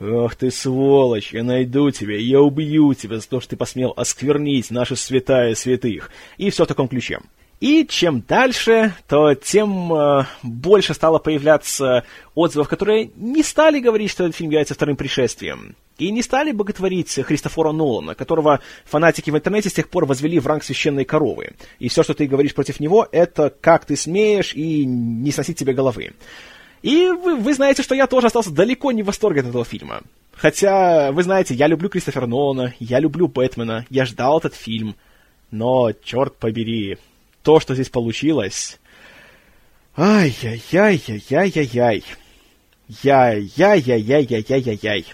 «Ах 0.00 0.34
ты 0.34 0.50
сволочь, 0.50 1.32
я 1.32 1.44
найду 1.44 1.90
тебя, 1.90 2.16
я 2.16 2.40
убью 2.40 2.92
тебя 2.94 3.20
за 3.20 3.28
то, 3.28 3.40
что 3.40 3.50
ты 3.50 3.56
посмел 3.56 3.92
осквернить 3.96 4.70
наши 4.70 4.96
святая 4.96 5.54
святых», 5.54 6.10
и 6.38 6.50
все 6.50 6.64
в 6.64 6.68
таком 6.68 6.88
ключе. 6.88 7.20
И 7.60 7.86
чем 7.88 8.22
дальше, 8.22 8.92
то 9.06 9.34
тем 9.34 9.94
э, 9.94 10.24
больше 10.42 10.94
стало 10.94 11.20
появляться 11.20 12.02
отзывов, 12.34 12.68
которые 12.68 13.12
не 13.14 13.44
стали 13.44 13.78
говорить, 13.78 14.10
что 14.10 14.24
этот 14.24 14.34
фильм 14.34 14.50
является 14.50 14.74
вторым 14.74 14.96
пришествием. 14.96 15.76
И 15.98 16.10
не 16.10 16.22
стали 16.22 16.52
боготворить 16.52 17.12
Христофора 17.22 17.72
Нолана, 17.72 18.14
которого 18.14 18.60
фанатики 18.84 19.30
в 19.30 19.36
интернете 19.36 19.68
с 19.68 19.74
тех 19.74 19.88
пор 19.88 20.06
возвели 20.06 20.38
в 20.38 20.46
ранг 20.46 20.64
священной 20.64 21.04
коровы. 21.04 21.52
И 21.78 21.88
все, 21.88 22.02
что 22.02 22.14
ты 22.14 22.26
говоришь 22.26 22.54
против 22.54 22.80
него, 22.80 23.06
это 23.12 23.54
как 23.60 23.84
ты 23.84 23.96
смеешь 23.96 24.54
и 24.54 24.84
не 24.84 25.30
сносить 25.30 25.58
тебе 25.58 25.74
головы. 25.74 26.12
И 26.82 27.08
вы, 27.08 27.36
вы 27.36 27.54
знаете, 27.54 27.82
что 27.82 27.94
я 27.94 28.06
тоже 28.06 28.28
остался 28.28 28.50
далеко 28.50 28.90
не 28.90 29.02
в 29.02 29.06
восторге 29.06 29.40
от 29.40 29.48
этого 29.48 29.64
фильма. 29.64 30.02
Хотя, 30.32 31.12
вы 31.12 31.22
знаете, 31.22 31.54
я 31.54 31.68
люблю 31.68 31.88
Кристофера 31.88 32.26
Нолана, 32.26 32.74
я 32.80 32.98
люблю 32.98 33.28
Бэтмена, 33.28 33.86
я 33.90 34.04
ждал 34.04 34.38
этот 34.38 34.54
фильм. 34.54 34.96
Но, 35.50 35.92
черт 35.92 36.36
побери, 36.36 36.98
то, 37.42 37.60
что 37.60 37.74
здесь 37.74 37.90
получилось... 37.90 38.78
Ай-яй-яй-яй-яй-яй-яй. 39.94 42.02
Яй-яй-яй-яй-яй-яй-яй. 42.88 45.04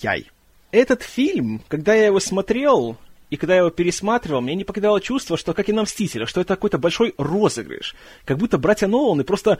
Яй. 0.00 0.30
Этот 0.70 1.02
фильм, 1.02 1.60
когда 1.68 1.94
я 1.94 2.06
его 2.06 2.20
смотрел, 2.20 2.96
и 3.32 3.36
когда 3.36 3.54
я 3.54 3.60
его 3.60 3.70
пересматривал, 3.70 4.40
мне 4.40 4.54
не 4.54 4.64
покидало 4.64 5.00
чувство, 5.00 5.36
что, 5.36 5.54
как 5.54 5.68
и 5.68 5.72
на 5.72 5.82
«Мстителях», 5.82 6.28
что 6.28 6.40
это 6.40 6.54
какой-то 6.54 6.78
большой 6.78 7.14
розыгрыш. 7.16 7.94
Как 8.24 8.38
будто 8.38 8.58
братья 8.58 8.86
Ноланы 8.86 9.24
просто 9.24 9.58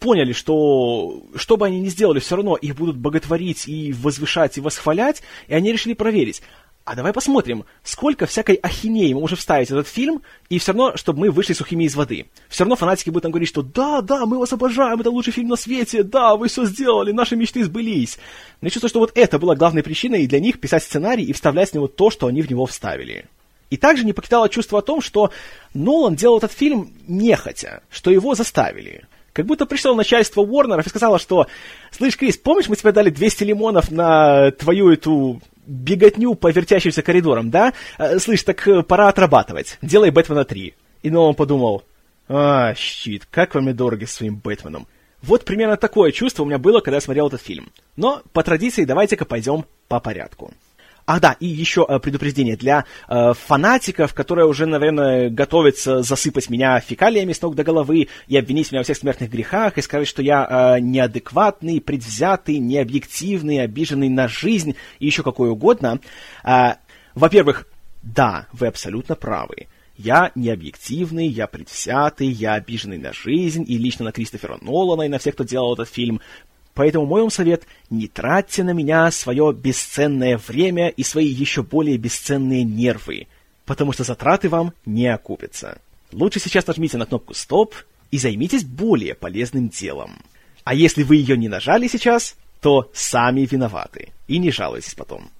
поняли, 0.00 0.32
что 0.32 1.22
что 1.36 1.56
бы 1.56 1.66
они 1.66 1.80
ни 1.80 1.88
сделали, 1.88 2.18
все 2.18 2.36
равно 2.36 2.56
их 2.56 2.74
будут 2.74 2.96
боготворить 2.96 3.68
и 3.68 3.92
возвышать 3.92 4.58
и 4.58 4.60
восхвалять, 4.60 5.22
и 5.46 5.54
они 5.54 5.72
решили 5.72 5.94
проверить, 5.94 6.42
а 6.84 6.96
давай 6.96 7.12
посмотрим, 7.12 7.64
сколько 7.84 8.26
всякой 8.26 8.56
ахинеи 8.56 9.12
мы 9.12 9.20
можем 9.20 9.38
вставить 9.38 9.68
в 9.68 9.72
этот 9.72 9.86
фильм, 9.86 10.22
и 10.48 10.58
все 10.58 10.72
равно, 10.72 10.96
чтобы 10.96 11.20
мы 11.20 11.30
вышли 11.30 11.52
сухими 11.52 11.84
из 11.84 11.94
воды. 11.94 12.26
Все 12.48 12.64
равно 12.64 12.74
фанатики 12.74 13.10
будут 13.10 13.24
нам 13.24 13.32
говорить, 13.32 13.48
что 13.48 13.62
да, 13.62 14.00
да, 14.00 14.26
мы 14.26 14.38
вас 14.38 14.52
обожаем, 14.52 15.00
это 15.00 15.10
лучший 15.10 15.32
фильм 15.32 15.48
на 15.48 15.56
свете, 15.56 16.02
да, 16.02 16.34
вы 16.34 16.48
все 16.48 16.64
сделали, 16.64 17.12
наши 17.12 17.36
мечты 17.36 17.64
сбылись. 17.64 18.18
Но 18.60 18.66
я 18.66 18.70
чувствую, 18.70 18.90
что 18.90 18.98
вот 18.98 19.12
это 19.14 19.38
была 19.38 19.54
главной 19.54 19.82
причиной 19.82 20.26
для 20.26 20.40
них 20.40 20.58
писать 20.58 20.82
сценарий 20.82 21.24
и 21.24 21.32
вставлять 21.32 21.70
в 21.70 21.74
него 21.74 21.86
то, 21.86 22.10
что 22.10 22.26
они 22.26 22.42
в 22.42 22.50
него 22.50 22.66
вставили. 22.66 23.26
И 23.70 23.76
также 23.76 24.04
не 24.04 24.12
покидало 24.12 24.48
чувство 24.48 24.80
о 24.80 24.82
том, 24.82 25.00
что 25.00 25.30
Нолан 25.72 26.16
делал 26.16 26.38
этот 26.38 26.52
фильм 26.52 26.92
нехотя, 27.06 27.82
что 27.90 28.10
его 28.10 28.34
заставили. 28.34 29.04
Как 29.32 29.46
будто 29.46 29.64
пришло 29.64 29.94
начальство 29.94 30.42
Уорнеров 30.42 30.86
и 30.86 30.90
сказало, 30.90 31.18
что 31.18 31.46
«Слышь, 31.90 32.18
Крис, 32.18 32.36
помнишь, 32.36 32.68
мы 32.68 32.76
тебе 32.76 32.92
дали 32.92 33.08
200 33.08 33.44
лимонов 33.44 33.90
на 33.90 34.50
твою 34.50 34.90
эту 34.90 35.40
беготню 35.66 36.34
по 36.34 36.50
вертящимся 36.50 37.02
коридорам, 37.02 37.50
да? 37.50 37.72
Э, 37.98 38.18
слышь, 38.18 38.42
так 38.42 38.66
э, 38.66 38.82
пора 38.82 39.08
отрабатывать. 39.08 39.78
Делай 39.82 40.10
Бэтмена 40.10 40.44
3. 40.44 40.74
И 41.02 41.10
Нолан 41.10 41.34
подумал, 41.34 41.84
а, 42.28 42.74
щит, 42.74 43.26
как 43.30 43.54
вам 43.54 43.68
и 43.70 43.72
дороги 43.72 44.04
с 44.04 44.12
своим 44.12 44.36
Бэтменом. 44.36 44.86
Вот 45.22 45.44
примерно 45.44 45.76
такое 45.76 46.10
чувство 46.10 46.42
у 46.42 46.46
меня 46.46 46.58
было, 46.58 46.80
когда 46.80 46.96
я 46.96 47.00
смотрел 47.00 47.28
этот 47.28 47.42
фильм. 47.42 47.70
Но, 47.96 48.22
по 48.32 48.42
традиции, 48.42 48.84
давайте-ка 48.84 49.24
пойдем 49.24 49.64
по 49.88 50.00
порядку. 50.00 50.52
Ах 51.04 51.20
да, 51.20 51.36
и 51.40 51.46
еще 51.46 51.84
э, 51.88 51.98
предупреждение 51.98 52.56
для 52.56 52.84
э, 53.08 53.32
фанатиков, 53.34 54.14
которые 54.14 54.46
уже, 54.46 54.66
наверное, 54.66 55.30
готовятся 55.30 56.02
засыпать 56.02 56.48
меня 56.48 56.78
фекалиями 56.80 57.32
с 57.32 57.42
ног 57.42 57.56
до 57.56 57.64
головы 57.64 58.08
и 58.28 58.36
обвинить 58.36 58.70
меня 58.70 58.80
во 58.80 58.84
всех 58.84 58.96
смертных 58.96 59.30
грехах 59.30 59.78
и 59.78 59.82
сказать, 59.82 60.06
что 60.06 60.22
я 60.22 60.76
э, 60.76 60.80
неадекватный, 60.80 61.80
предвзятый, 61.80 62.58
необъективный, 62.58 63.62
обиженный 63.62 64.08
на 64.08 64.28
жизнь 64.28 64.76
и 65.00 65.06
еще 65.06 65.22
какое 65.22 65.50
угодно. 65.50 65.98
Э, 66.44 66.74
во-первых, 67.14 67.66
да, 68.02 68.46
вы 68.52 68.68
абсолютно 68.68 69.16
правы. 69.16 69.66
Я 69.96 70.32
необъективный, 70.34 71.28
я 71.28 71.46
предвзятый, 71.46 72.28
я 72.28 72.54
обиженный 72.54 72.98
на 72.98 73.12
жизнь, 73.12 73.64
и 73.68 73.76
лично 73.76 74.06
на 74.06 74.12
Кристофера 74.12 74.58
Нолана, 74.60 75.02
и 75.02 75.08
на 75.08 75.18
всех, 75.18 75.34
кто 75.34 75.44
делал 75.44 75.74
этот 75.74 75.88
фильм. 75.88 76.20
Поэтому 76.74 77.06
мой 77.06 77.20
вам 77.20 77.30
совет– 77.30 77.64
не 77.90 78.08
тратьте 78.08 78.64
на 78.64 78.70
меня 78.70 79.10
свое 79.10 79.52
бесценное 79.52 80.38
время 80.38 80.88
и 80.88 81.02
свои 81.02 81.26
еще 81.26 81.62
более 81.62 81.98
бесценные 81.98 82.64
нервы, 82.64 83.26
потому 83.66 83.92
что 83.92 84.04
затраты 84.04 84.48
вам 84.48 84.72
не 84.86 85.06
окупятся. 85.06 85.78
Лучше 86.12 86.40
сейчас 86.40 86.66
нажмите 86.66 86.96
на 86.96 87.06
кнопку 87.06 87.34
«Стоп» 87.34 87.74
и 88.10 88.18
займитесь 88.18 88.64
более 88.64 89.14
полезным 89.14 89.68
делом. 89.68 90.22
А 90.64 90.74
если 90.74 91.02
вы 91.02 91.16
ее 91.16 91.36
не 91.36 91.48
нажали 91.48 91.88
сейчас, 91.88 92.36
то 92.60 92.90
сами 92.94 93.42
виноваты. 93.42 94.10
И 94.28 94.38
не 94.38 94.50
жалуйтесь 94.50 94.94
потом. 94.94 95.30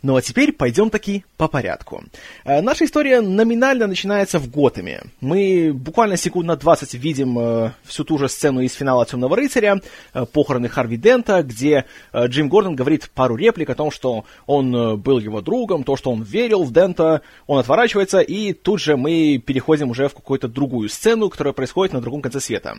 Ну 0.00 0.14
а 0.14 0.22
теперь 0.22 0.52
пойдем 0.52 0.90
таки 0.90 1.24
по 1.36 1.48
порядку. 1.48 2.04
Э, 2.44 2.60
наша 2.60 2.84
история 2.84 3.20
номинально 3.20 3.88
начинается 3.88 4.38
в 4.38 4.48
Готэме. 4.48 5.02
Мы 5.20 5.72
буквально 5.74 6.16
секунд 6.16 6.46
на 6.46 6.56
20 6.56 6.94
видим 6.94 7.36
э, 7.36 7.72
всю 7.82 8.04
ту 8.04 8.16
же 8.16 8.28
сцену 8.28 8.60
из 8.60 8.74
финала 8.74 9.04
«Темного 9.06 9.34
рыцаря», 9.34 9.80
э, 10.14 10.24
похороны 10.26 10.68
Харви 10.68 10.96
Дента, 10.96 11.42
где 11.42 11.84
э, 12.12 12.26
Джим 12.28 12.48
Гордон 12.48 12.76
говорит 12.76 13.10
пару 13.12 13.34
реплик 13.34 13.70
о 13.70 13.74
том, 13.74 13.90
что 13.90 14.24
он 14.46 14.74
э, 14.74 14.96
был 14.96 15.18
его 15.18 15.40
другом, 15.40 15.82
то, 15.82 15.96
что 15.96 16.12
он 16.12 16.22
верил 16.22 16.62
в 16.62 16.72
Дента, 16.72 17.22
он 17.48 17.58
отворачивается, 17.58 18.20
и 18.20 18.52
тут 18.52 18.80
же 18.80 18.96
мы 18.96 19.42
переходим 19.44 19.90
уже 19.90 20.08
в 20.08 20.14
какую-то 20.14 20.46
другую 20.46 20.90
сцену, 20.90 21.28
которая 21.28 21.52
происходит 21.52 21.92
на 21.92 22.00
другом 22.00 22.22
конце 22.22 22.38
света. 22.38 22.78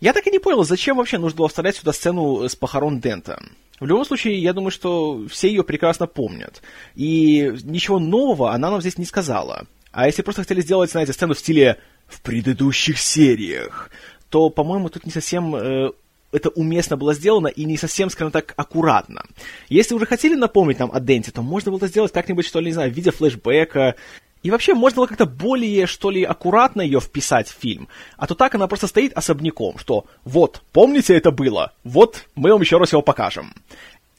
Я 0.00 0.12
так 0.12 0.26
и 0.26 0.30
не 0.30 0.38
понял, 0.38 0.64
зачем 0.64 0.98
вообще 0.98 1.16
нужно 1.16 1.38
было 1.38 1.48
вставлять 1.48 1.76
сюда 1.76 1.94
сцену 1.94 2.46
с 2.46 2.54
похорон 2.54 3.00
Дента. 3.00 3.42
В 3.80 3.86
любом 3.86 4.04
случае, 4.04 4.38
я 4.38 4.52
думаю, 4.52 4.70
что 4.70 5.26
все 5.28 5.48
ее 5.48 5.64
прекрасно 5.64 6.06
помнят. 6.06 6.62
И 6.94 7.52
ничего 7.64 7.98
нового 7.98 8.52
она 8.52 8.70
нам 8.70 8.80
здесь 8.80 8.98
не 8.98 9.06
сказала. 9.06 9.66
А 9.90 10.06
если 10.06 10.22
просто 10.22 10.42
хотели 10.42 10.60
сделать, 10.60 10.90
знаете, 10.90 11.12
сцену 11.12 11.34
в 11.34 11.38
стиле 11.38 11.78
«в 12.06 12.20
предыдущих 12.20 12.98
сериях», 12.98 13.90
то, 14.28 14.50
по-моему, 14.50 14.90
тут 14.90 15.06
не 15.06 15.10
совсем 15.10 15.56
э, 15.56 15.90
это 16.30 16.50
уместно 16.50 16.96
было 16.96 17.14
сделано 17.14 17.48
и 17.48 17.64
не 17.64 17.76
совсем, 17.76 18.10
скажем 18.10 18.30
так, 18.30 18.54
аккуратно. 18.56 19.24
Если 19.68 19.94
уже 19.94 20.06
хотели 20.06 20.34
напомнить 20.34 20.78
нам 20.78 20.90
о 20.92 21.00
Денте, 21.00 21.32
то 21.32 21.42
можно 21.42 21.70
было 21.70 21.78
это 21.78 21.88
сделать 21.88 22.12
как-нибудь, 22.12 22.46
что 22.46 22.60
ли, 22.60 22.66
не 22.66 22.72
знаю, 22.72 22.92
в 22.92 22.94
виде 22.94 23.10
флешбека, 23.10 23.96
и 24.42 24.50
вообще, 24.50 24.74
можно 24.74 24.96
было 24.96 25.06
как-то 25.06 25.26
более, 25.26 25.86
что 25.86 26.10
ли, 26.10 26.24
аккуратно 26.24 26.80
ее 26.80 27.00
вписать 27.00 27.48
в 27.48 27.58
фильм. 27.60 27.88
А 28.16 28.26
то 28.26 28.34
так 28.34 28.54
она 28.54 28.66
просто 28.66 28.86
стоит 28.86 29.12
особняком, 29.12 29.78
что 29.78 30.06
вот, 30.24 30.62
помните 30.72 31.16
это 31.16 31.30
было? 31.30 31.72
Вот, 31.84 32.24
мы 32.34 32.50
вам 32.50 32.62
еще 32.62 32.78
раз 32.78 32.92
его 32.92 33.02
покажем. 33.02 33.52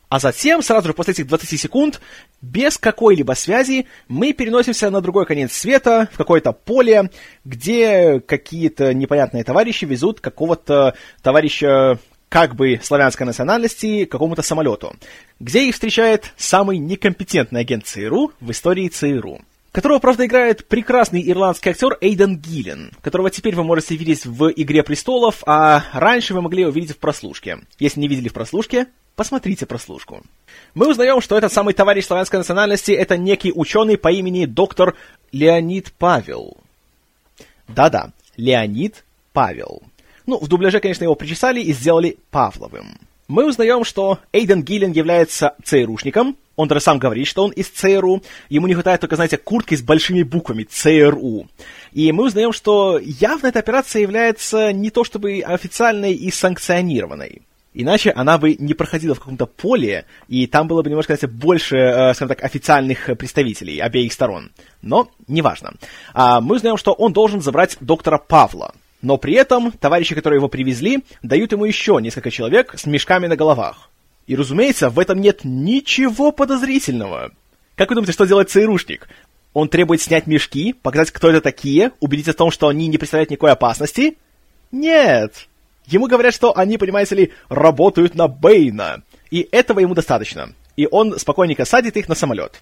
А 0.09 0.19
затем, 0.19 0.61
сразу 0.61 0.89
же 0.89 0.93
после 0.93 1.13
этих 1.13 1.27
20 1.27 1.59
секунд, 1.59 2.01
без 2.41 2.77
какой-либо 2.77 3.31
связи, 3.31 3.87
мы 4.09 4.33
переносимся 4.33 4.89
на 4.89 4.99
другой 4.99 5.25
конец 5.25 5.53
света, 5.53 6.09
в 6.11 6.17
какое-то 6.17 6.51
поле, 6.51 7.09
где 7.45 8.19
какие-то 8.19 8.93
непонятные 8.93 9.45
товарищи 9.45 9.85
везут 9.85 10.19
какого-то 10.19 10.95
товарища 11.23 11.97
как 12.27 12.55
бы 12.55 12.79
славянской 12.83 13.25
национальности 13.25 14.03
какому-то 14.03 14.41
самолету, 14.41 14.93
где 15.39 15.67
их 15.67 15.75
встречает 15.75 16.33
самый 16.35 16.77
некомпетентный 16.77 17.61
агент 17.61 17.85
ЦРУ 17.85 18.33
в 18.41 18.51
истории 18.51 18.89
ЦРУ 18.89 19.41
которого, 19.71 19.99
правда, 19.99 20.25
играет 20.25 20.67
прекрасный 20.67 21.27
ирландский 21.29 21.69
актер 21.69 21.97
Эйден 22.01 22.37
Гиллен, 22.37 22.91
которого 23.01 23.29
теперь 23.29 23.55
вы 23.55 23.63
можете 23.63 23.95
видеть 23.95 24.25
в 24.25 24.49
«Игре 24.49 24.83
престолов», 24.83 25.43
а 25.45 25.85
раньше 25.93 26.33
вы 26.33 26.41
могли 26.41 26.61
его 26.61 26.71
видеть 26.71 26.91
в 26.91 26.97
«Прослушке». 26.97 27.59
Если 27.79 27.99
не 27.99 28.07
видели 28.07 28.27
в 28.27 28.33
«Прослушке», 28.33 28.87
посмотрите 29.15 29.65
«Прослушку». 29.65 30.23
Мы 30.73 30.89
узнаем, 30.89 31.21
что 31.21 31.37
этот 31.37 31.53
самый 31.53 31.73
товарищ 31.73 32.05
славянской 32.05 32.39
национальности— 32.39 32.91
это 32.93 33.17
некий 33.17 33.53
ученый 33.55 33.97
по 33.97 34.11
имени 34.11 34.45
доктор 34.45 34.95
Леонид 35.31 35.93
Павел. 35.97 36.57
Да-да, 37.67 38.11
Леонид 38.35 39.05
Павел. 39.31 39.81
Ну, 40.25 40.37
в 40.37 40.47
дубляже, 40.47 40.81
конечно, 40.81 41.05
его 41.05 41.15
причесали 41.15 41.61
и 41.61 41.71
сделали 41.71 42.17
Павловым. 42.29 42.99
Мы 43.31 43.47
узнаем, 43.47 43.85
что 43.85 44.19
Эйден 44.33 44.61
Гиллен 44.61 44.91
является 44.91 45.55
ЦРУшником, 45.63 46.35
он 46.57 46.67
даже 46.67 46.81
сам 46.81 46.99
говорит, 46.99 47.27
что 47.27 47.45
он 47.45 47.51
из 47.51 47.69
ЦРУ. 47.69 48.21
Ему 48.49 48.67
не 48.67 48.73
хватает 48.73 48.99
только, 48.99 49.15
знаете, 49.15 49.37
куртки 49.37 49.73
с 49.73 49.81
большими 49.81 50.21
буквами 50.21 50.63
ЦРУ. 50.63 51.47
И 51.93 52.11
мы 52.11 52.25
узнаем, 52.25 52.51
что 52.51 52.99
явно 52.99 53.47
эта 53.47 53.59
операция 53.59 54.01
является 54.01 54.73
не 54.73 54.89
то 54.89 55.05
чтобы 55.05 55.41
официальной 55.45 56.13
и 56.13 56.29
санкционированной. 56.29 57.43
Иначе 57.73 58.11
она 58.11 58.37
бы 58.37 58.57
не 58.59 58.73
проходила 58.73 59.15
в 59.15 59.19
каком-то 59.19 59.45
поле, 59.45 60.03
и 60.27 60.45
там 60.45 60.67
было 60.67 60.81
бы 60.81 60.89
немножко, 60.89 61.15
знаете, 61.15 61.27
больше, 61.27 61.77
э, 61.77 62.13
скажем 62.13 62.35
так, 62.35 62.43
официальных 62.43 63.17
представителей 63.17 63.79
обеих 63.79 64.11
сторон. 64.11 64.51
Но 64.81 65.09
неважно. 65.29 65.75
А 66.13 66.41
мы 66.41 66.57
узнаем, 66.57 66.75
что 66.75 66.91
он 66.91 67.13
должен 67.13 67.39
забрать 67.39 67.77
доктора 67.79 68.17
Павла. 68.17 68.73
Но 69.01 69.17
при 69.17 69.33
этом 69.33 69.71
товарищи, 69.71 70.15
которые 70.15 70.37
его 70.37 70.47
привезли, 70.47 71.03
дают 71.23 71.51
ему 71.51 71.65
еще 71.65 71.97
несколько 72.01 72.29
человек 72.29 72.75
с 72.77 72.85
мешками 72.85 73.27
на 73.27 73.35
головах. 73.35 73.89
И, 74.27 74.35
разумеется, 74.35 74.89
в 74.89 74.99
этом 74.99 75.19
нет 75.19 75.41
ничего 75.43 76.31
подозрительного. 76.31 77.31
Как 77.75 77.89
вы 77.89 77.95
думаете, 77.95 78.13
что 78.13 78.25
делает 78.25 78.51
ЦРУшник? 78.51 79.09
Он 79.53 79.67
требует 79.67 80.01
снять 80.01 80.27
мешки, 80.27 80.73
показать, 80.73 81.11
кто 81.11 81.29
это 81.29 81.41
такие, 81.41 81.91
убедиться 81.99 82.31
в 82.31 82.35
том, 82.35 82.51
что 82.51 82.67
они 82.67 82.87
не 82.87 82.97
представляют 82.97 83.31
никакой 83.31 83.51
опасности? 83.51 84.17
Нет. 84.71 85.47
Ему 85.87 86.07
говорят, 86.07 86.33
что 86.33 86.57
они, 86.57 86.77
понимаете 86.77 87.15
ли, 87.15 87.33
работают 87.49 88.15
на 88.15 88.27
Бэйна. 88.27 89.03
И 89.31 89.47
этого 89.51 89.79
ему 89.79 89.95
достаточно. 89.95 90.53
И 90.77 90.87
он 90.89 91.17
спокойненько 91.19 91.65
садит 91.65 91.97
их 91.97 92.07
на 92.07 92.15
самолет. 92.15 92.61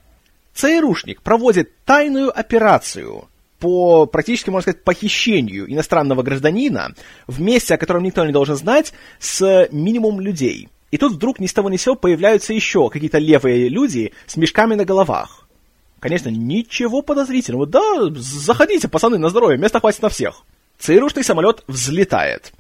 ЦРУшник 0.56 1.22
проводит 1.22 1.72
тайную 1.86 2.38
операцию 2.38 3.28
по 3.60 4.06
практически, 4.06 4.50
можно 4.50 4.72
сказать, 4.72 4.84
похищению 4.84 5.72
иностранного 5.72 6.24
гражданина 6.24 6.94
в 7.28 7.42
месте, 7.42 7.76
о 7.76 7.78
котором 7.78 8.04
никто 8.04 8.26
не 8.26 8.32
должен 8.32 8.56
знать, 8.56 8.94
с 9.20 9.68
минимум 9.72 10.20
людей– 10.20 10.70
и 10.92 10.98
тут 10.98 11.14
вдруг 11.14 11.40
ни 11.40 11.46
с 11.46 11.54
того 11.54 11.70
ни 11.70 11.78
с 11.78 11.84
сего 11.84 11.96
появляются 11.96 12.54
еще 12.54 12.90
какие-то 12.90 13.20
левые 13.20 13.70
люди 13.70 14.14
с 14.26 14.38
мешками 14.38 14.76
на 14.76 14.86
головах. 14.86 15.48
Конечно, 16.00 16.30
ничего 16.30 17.02
подозрительного. 17.02 17.68
Да, 17.68 18.10
заходите, 18.16 18.88
пацаны, 18.88 19.18
на 19.18 19.30
здоровье, 19.30 19.58
места 19.58 19.80
хватит 19.80 20.02
на 20.02 20.10
всех. 20.10 20.44
ЦРУшный 20.80 21.24
самолет 21.24 21.64
взлетает. 21.68 22.54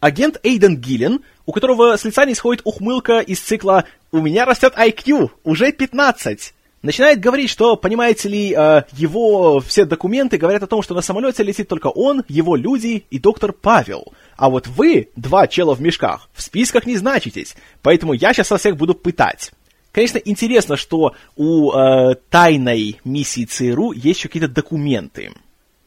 Агент 0.00 0.38
Эйден 0.44 0.76
Гиллен, 0.76 1.20
у 1.44 1.52
которого 1.52 1.96
с 1.96 2.04
лица 2.04 2.24
не 2.24 2.34
сходит 2.34 2.62
ухмылка 2.64 3.18
из 3.18 3.40
цикла 3.40 3.84
«У 4.12 4.20
меня 4.20 4.44
растет 4.44 4.74
IQ, 4.76 5.30
уже 5.42 5.72
15», 5.72 6.52
начинает 6.82 7.20
говорить, 7.20 7.50
что, 7.50 7.76
понимаете 7.76 8.28
ли, 8.28 8.54
э, 8.56 8.82
его 8.92 9.60
все 9.60 9.84
документы 9.84 10.38
говорят 10.38 10.62
о 10.62 10.66
том, 10.66 10.82
что 10.82 10.94
на 10.94 11.02
самолете 11.02 11.42
летит 11.42 11.68
только 11.68 11.88
он, 11.88 12.24
его 12.28 12.56
люди 12.56 13.04
и 13.10 13.18
доктор 13.18 13.52
Павел– 13.52 14.12
а 14.38 14.50
вот 14.50 14.68
вы, 14.68 15.10
два 15.16 15.48
чела 15.48 15.74
в 15.74 15.82
мешках, 15.82 16.30
в 16.32 16.40
списках 16.42 16.86
не 16.86 16.96
значитесь, 16.96 17.56
поэтому 17.82 18.12
я 18.12 18.32
сейчас 18.32 18.52
вас 18.52 18.60
всех 18.60 18.76
буду 18.76 18.94
пытать. 18.94 19.50
Конечно, 19.90 20.18
интересно, 20.18 20.76
что 20.76 21.14
у 21.34 21.72
э, 21.72 22.14
тайной 22.30 23.00
миссии 23.04 23.44
ЦРУ 23.44 23.90
есть 23.92 24.20
еще 24.20 24.28
какие-то 24.28 24.46
документы. 24.46 25.32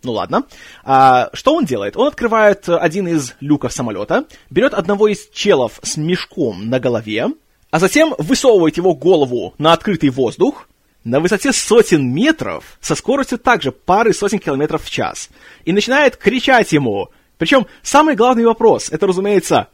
Ну 0.03 0.11
ладно. 0.11 0.43
А, 0.83 1.29
что 1.31 1.55
он 1.55 1.63
делает? 1.63 1.95
Он 1.95 2.07
открывает 2.07 2.67
один 2.67 3.07
из 3.07 3.35
люков 3.39 3.71
самолета, 3.71 4.25
берет 4.49 4.73
одного 4.73 5.07
из 5.07 5.29
челов 5.29 5.79
с 5.81 5.95
мешком 5.95 6.69
на 6.69 6.81
голове, 6.81 7.27
а 7.69 7.79
затем 7.79 8.15
высовывает 8.17 8.75
его 8.75 8.93
голову 8.93 9.53
на 9.59 9.71
открытый 9.71 10.09
воздух 10.09 10.67
на 11.03 11.19
высоте 11.19 11.51
сотен 11.51 12.13
метров 12.13 12.77
со 12.79 12.95
скоростью 12.95 13.37
также 13.37 13.71
пары 13.71 14.13
сотен 14.13 14.39
километров 14.39 14.83
в 14.83 14.89
час 14.89 15.29
и 15.65 15.71
начинает 15.71 16.17
кричать 16.17 16.71
ему. 16.71 17.09
Причем 17.37 17.65
самый 17.81 18.15
главный 18.15 18.45
вопрос, 18.45 18.89
это, 18.91 19.07
разумеется, 19.07 19.69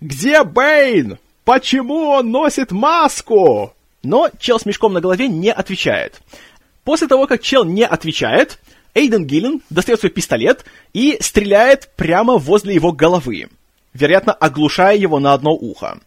«Где 0.00 0.42
Бэйн? 0.44 1.18
Почему 1.44 2.08
он 2.08 2.30
носит 2.30 2.72
маску?» 2.72 3.72
Но 4.02 4.28
чел 4.38 4.60
с 4.60 4.66
мешком 4.66 4.92
на 4.92 5.00
голове 5.00 5.28
не 5.28 5.50
отвечает. 5.50 6.20
После 6.84 7.08
того, 7.08 7.26
как 7.26 7.42
чел 7.42 7.64
не 7.64 7.84
отвечает, 7.84 8.60
Эйден 8.94 9.26
Гиллен 9.26 9.62
достает 9.70 10.00
свой 10.00 10.10
пистолет 10.10 10.64
и 10.92 11.16
стреляет 11.20 11.90
прямо 11.96 12.36
возле 12.36 12.74
его 12.74 12.92
головы, 12.92 13.48
вероятно, 13.92 14.32
оглушая 14.32 14.96
его 14.96 15.18
на 15.18 15.32
одно 15.32 15.52
ухо. 15.52 15.98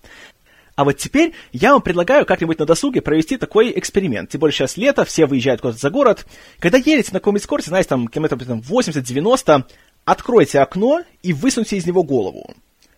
А 0.79 0.85
вот 0.85 0.95
теперь 0.95 1.33
я 1.51 1.73
вам 1.73 1.81
предлагаю 1.81 2.25
как-нибудь 2.25 2.57
на 2.57 2.65
досуге 2.65 3.01
провести 3.01 3.35
такой 3.35 3.77
эксперимент. 3.77 4.29
Тем 4.29 4.39
более 4.39 4.53
сейчас 4.53 4.77
лето, 4.77 5.03
все 5.03 5.25
выезжают 5.25 5.59
куда-то 5.59 5.77
за 5.77 5.89
город. 5.89 6.25
Когда 6.57 6.77
едете 6.77 7.09
на 7.11 7.19
каком-нибудь 7.19 7.43
скорости, 7.43 7.67
знаете, 7.67 7.89
там 7.89 8.07
километров 8.07 8.39
80-90, 8.43 9.65
откройте 10.05 10.59
окно 10.61 11.01
и 11.21 11.33
высуньте 11.33 11.75
из 11.75 11.85
него 11.85 12.03
голову. 12.03 12.55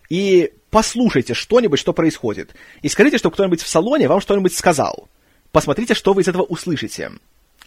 И 0.08 0.52
послушайте 0.70 1.34
что-нибудь, 1.34 1.80
что 1.80 1.92
происходит. 1.92 2.54
И 2.82 2.88
скажите, 2.88 3.18
что 3.18 3.32
кто-нибудь 3.32 3.60
в 3.60 3.68
салоне 3.68 4.06
вам 4.06 4.20
что-нибудь 4.20 4.54
сказал. 4.54 5.08
Посмотрите, 5.50 5.94
что 5.94 6.12
вы 6.12 6.22
из 6.22 6.28
этого 6.28 6.42
услышите. 6.42 7.10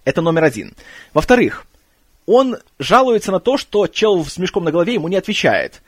Это 0.05 0.21
номер 0.21 0.45
один. 0.45 0.75
Во-вторых, 1.13 1.67
он 2.25 2.55
жалуется 2.79 3.33
на 3.33 3.41
то, 3.41 3.57
что 3.57 3.87
чел 3.87 4.23
с 4.23 4.37
мешком 4.37 4.63
на 4.63 4.71
голове 4.71 4.93
ему 4.93 5.09
не 5.09 5.17
отвечает. 5.17 5.81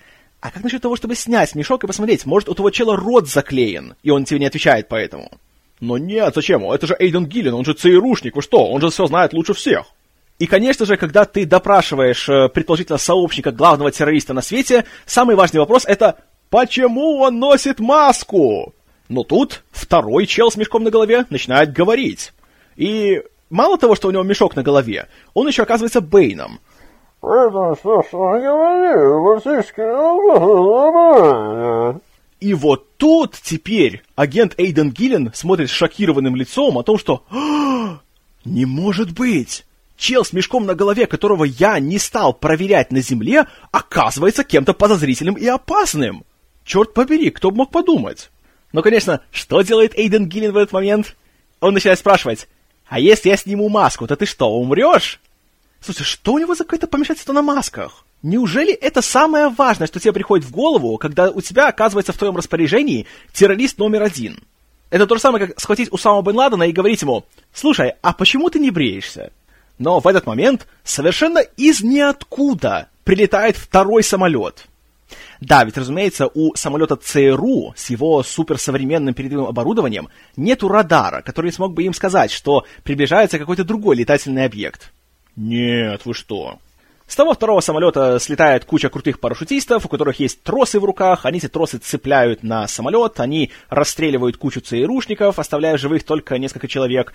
А 0.47 0.51
как 0.51 0.63
насчет 0.63 0.81
того, 0.81 0.95
чтобы 0.95 1.13
снять 1.13 1.55
мешок 1.55 1.83
и 1.83 1.87
посмотреть, 1.87 2.25
может, 2.25 2.47
у 2.47 2.53
того 2.53 2.69
чела 2.69 2.95
рот 2.95 3.27
заклеен, 3.27 3.95
и 4.01 4.11
он 4.11 4.23
тебе 4.23 4.39
не 4.39 4.45
отвечает 4.45 4.87
поэтому? 4.87 5.29
Но 5.81 5.97
нет, 5.97 6.33
зачем? 6.33 6.63
Это 6.71 6.87
же 6.87 6.95
Эйден 6.97 7.25
Гиллен, 7.25 7.53
он 7.53 7.65
же 7.65 7.73
ЦРУшник, 7.73 8.33
вы 8.33 8.41
что, 8.41 8.65
он 8.65 8.79
же 8.79 8.89
все 8.89 9.07
знает 9.07 9.33
лучше 9.33 9.53
всех. 9.53 9.87
И, 10.39 10.47
конечно 10.47 10.85
же, 10.85 10.95
когда 10.95 11.25
ты 11.25 11.45
допрашиваешь, 11.45 12.29
э, 12.29 12.47
предположительно, 12.47 12.97
сообщника 12.97 13.51
главного 13.51 13.91
террориста 13.91 14.33
на 14.33 14.41
свете, 14.41 14.85
самый 15.05 15.35
важный 15.35 15.59
вопрос 15.59 15.83
это 15.85 16.17
«Почему 16.49 17.17
он 17.17 17.39
носит 17.39 17.81
маску?» 17.81 18.73
Но 19.09 19.25
тут 19.25 19.63
второй 19.71 20.27
чел 20.27 20.49
с 20.49 20.55
мешком 20.55 20.85
на 20.85 20.91
голове 20.91 21.25
начинает 21.29 21.73
говорить. 21.73 22.31
И 22.77 23.21
мало 23.49 23.77
того, 23.77 23.95
что 23.95 24.07
у 24.07 24.11
него 24.11 24.23
мешок 24.23 24.55
на 24.55 24.63
голове, 24.63 25.09
он 25.33 25.45
еще 25.45 25.63
оказывается 25.63 25.99
Бэйном. 25.99 26.61
И 32.39 32.53
вот 32.53 32.97
тут 32.97 33.35
теперь 33.41 34.03
агент 34.15 34.53
Эйден 34.57 34.91
Гиллен 34.91 35.31
смотрит 35.33 35.69
с 35.69 35.73
шокированным 35.73 36.35
лицом 36.35 36.77
о 36.77 36.83
том, 36.83 36.99
что 36.99 37.23
«А, 37.31 37.99
«Не 38.45 38.65
может 38.65 39.13
быть! 39.13 39.65
Чел 39.97 40.23
с 40.23 40.31
мешком 40.31 40.67
на 40.67 40.75
голове, 40.75 41.07
которого 41.07 41.43
я 41.43 41.79
не 41.79 41.97
стал 41.97 42.33
проверять 42.33 42.91
на 42.91 43.01
земле, 43.01 43.47
оказывается 43.71 44.43
кем-то 44.43 44.75
подозрительным 44.75 45.33
и 45.33 45.47
опасным! 45.47 46.23
Черт 46.63 46.93
побери, 46.93 47.31
кто 47.31 47.49
бы 47.49 47.57
мог 47.57 47.71
подумать!» 47.71 48.29
Но, 48.73 48.83
конечно, 48.83 49.21
что 49.31 49.61
делает 49.63 49.97
Эйден 49.97 50.27
Гиллен 50.27 50.51
в 50.51 50.57
этот 50.57 50.73
момент? 50.73 51.15
Он 51.61 51.73
начинает 51.73 51.97
спрашивать, 51.97 52.47
«А 52.87 52.99
если 52.99 53.29
я 53.29 53.37
сниму 53.37 53.69
маску, 53.69 54.05
то 54.05 54.15
ты 54.15 54.27
что, 54.27 54.51
умрешь?» 54.51 55.19
Слушай, 55.81 56.03
что 56.03 56.33
у 56.33 56.39
него 56.39 56.55
за 56.55 56.63
какое-то 56.63 56.87
помешательство 56.87 57.33
на 57.33 57.41
масках? 57.41 58.05
Неужели 58.23 58.73
это 58.73 59.01
самое 59.01 59.49
важное, 59.49 59.87
что 59.87 59.99
тебе 59.99 60.13
приходит 60.13 60.45
в 60.45 60.51
голову, 60.51 60.97
когда 60.97 61.29
у 61.29 61.41
тебя 61.41 61.67
оказывается 61.67 62.13
в 62.13 62.17
твоем 62.17 62.35
распоряжении 62.35 63.05
террорист 63.31 63.77
номер 63.77 64.03
один? 64.03 64.39
Это 64.89 65.05
то 65.05 65.15
же 65.15 65.21
самое, 65.21 65.47
как 65.47 65.59
схватить 65.59 65.91
Усама 65.91 66.21
Бен 66.21 66.35
Ладена 66.35 66.63
и 66.63 66.71
говорить 66.71 67.01
ему, 67.01 67.25
слушай, 67.53 67.93
а 68.01 68.13
почему 68.13 68.49
ты 68.49 68.59
не 68.59 68.71
бреешься? 68.71 69.31
Но 69.77 69.99
в 69.99 70.07
этот 70.07 70.25
момент 70.25 70.65
совершенно 70.83 71.39
из 71.39 71.83
ниоткуда 71.83 72.89
прилетает 73.03 73.57
второй 73.57 74.03
самолет. 74.03 74.65
Да, 75.39 75.63
ведь, 75.63 75.77
разумеется, 75.77 76.27
у 76.33 76.55
самолета 76.55 76.95
ЦРУ 76.95 77.73
с 77.75 77.89
его 77.89 78.23
суперсовременным 78.23 79.13
передвижным 79.13 79.47
оборудованием 79.47 80.09
нету 80.35 80.67
радара, 80.67 81.21
который 81.21 81.51
смог 81.51 81.73
бы 81.73 81.83
им 81.83 81.93
сказать, 81.93 82.31
что 82.31 82.65
приближается 82.83 83.37
какой-то 83.37 83.63
другой 83.63 83.95
летательный 83.95 84.45
объект. 84.45 84.91
Нет, 85.37 86.01
вы 86.05 86.15
что? 86.15 86.57
С 87.05 87.15
того 87.15 87.33
второго 87.33 87.61
самолета 87.61 88.17
слетает 88.19 88.65
куча 88.65 88.89
крутых 88.89 89.19
парашютистов, 89.19 89.85
у 89.85 89.87
которых 89.87 90.19
есть 90.19 90.43
тросы 90.43 90.79
в 90.79 90.83
руках, 90.83 91.25
они 91.25 91.37
эти 91.37 91.47
тросы 91.47 91.77
цепляют 91.77 92.43
на 92.43 92.67
самолет, 92.67 93.19
они 93.19 93.51
расстреливают 93.69 94.35
кучу 94.35 94.59
ЦРУшников, 94.59 95.39
оставляя 95.39 95.77
живых 95.77 96.03
только 96.03 96.37
несколько 96.37 96.67
человек. 96.67 97.13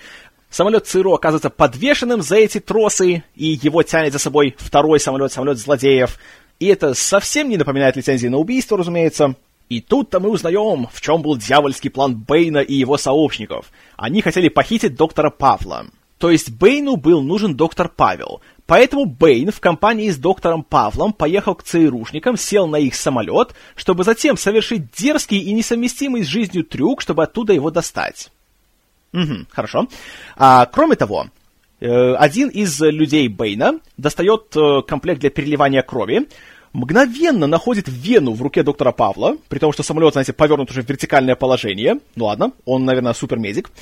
Самолет 0.49 0.87
ЦРУ 0.87 1.13
оказывается 1.13 1.51
подвешенным 1.51 2.23
за 2.23 2.37
эти 2.37 2.61
тросы, 2.61 3.25
и 3.35 3.59
его 3.61 3.83
тянет 3.83 4.13
за 4.13 4.19
собой 4.19 4.55
второй 4.57 5.01
самолет, 5.01 5.33
самолет 5.33 5.59
злодеев. 5.59 6.19
И 6.59 6.67
это 6.69 6.95
совсем 6.95 7.49
не 7.49 7.57
напоминает 7.57 7.97
лицензии 7.97 8.29
на 8.29 8.39
убийство, 8.39 8.79
разумеется. 8.79 9.35
И 9.69 9.81
тут-то 9.81 10.21
мы 10.21 10.31
узнаем, 10.31 10.89
в 10.93 11.01
чем 11.01 11.23
был 11.23 11.37
дьявольский 11.37 11.91
план 11.91 12.17
Бэйна 12.17 12.59
и 12.59 12.75
его 12.75 12.97
сообщников. 12.97 13.73
Они 13.97 14.23
хотели 14.23 14.49
похитить 14.49 14.95
доктора 14.95 15.31
Павла. 15.31 15.87
То 16.23 16.31
есть 16.31 16.53
Бэйну 16.53 16.95
был 16.95 17.21
нужен 17.21 17.57
доктор 17.57 17.89
Павел. 17.89 18.43
Поэтому 18.67 19.07
Бэйн 19.07 19.51
в 19.51 19.59
компании 19.59 20.09
с 20.09 20.17
доктором 20.17 20.63
Павлом 20.63 21.13
поехал 21.13 21.57
к 21.57 21.65
ЦРУшникам, 21.65 22.37
сел 22.37 22.69
на 22.69 22.77
их 22.77 22.95
самолет, 22.95 23.57
чтобы 23.75 24.05
затем 24.05 24.37
совершить 24.37 24.93
дерзкий 24.93 25.39
и 25.39 25.53
несовместимый 25.53 26.23
с 26.23 26.29
жизнью 26.29 26.63
трюк, 26.63 27.01
чтобы 27.01 27.25
оттуда 27.25 27.55
его 27.55 27.73
достать. 27.73 28.31
Угу, 29.13 29.47
хорошо. 29.51 29.89
А, 30.37 30.67
кроме 30.67 30.95
того, 30.95 31.27
э, 31.81 32.15
один 32.15 32.51
из 32.51 32.81
людей 32.81 33.27
Бэйна 33.27 33.81
достает 33.97 34.55
э, 34.55 34.83
комплект 34.87 35.23
для 35.23 35.31
переливания 35.31 35.83
крови, 35.83 36.29
мгновенно 36.73 37.49
находит 37.49 37.87
вену 37.89 38.33
в 38.33 38.43
руке 38.43 38.63
доктора 38.63 38.93
Павла, 38.93 39.39
при 39.49 39.59
том, 39.59 39.73
что 39.73 39.83
самолет, 39.83 40.13
знаете, 40.13 40.33
повернут 40.33 40.71
уже 40.71 40.85
в 40.85 40.89
вертикальное 40.89 41.35
положение. 41.35 41.99
Ну 42.15 42.27
ладно, 42.27 42.53
он, 42.65 42.85
наверное, 42.85 43.13
супермедик. 43.13 43.73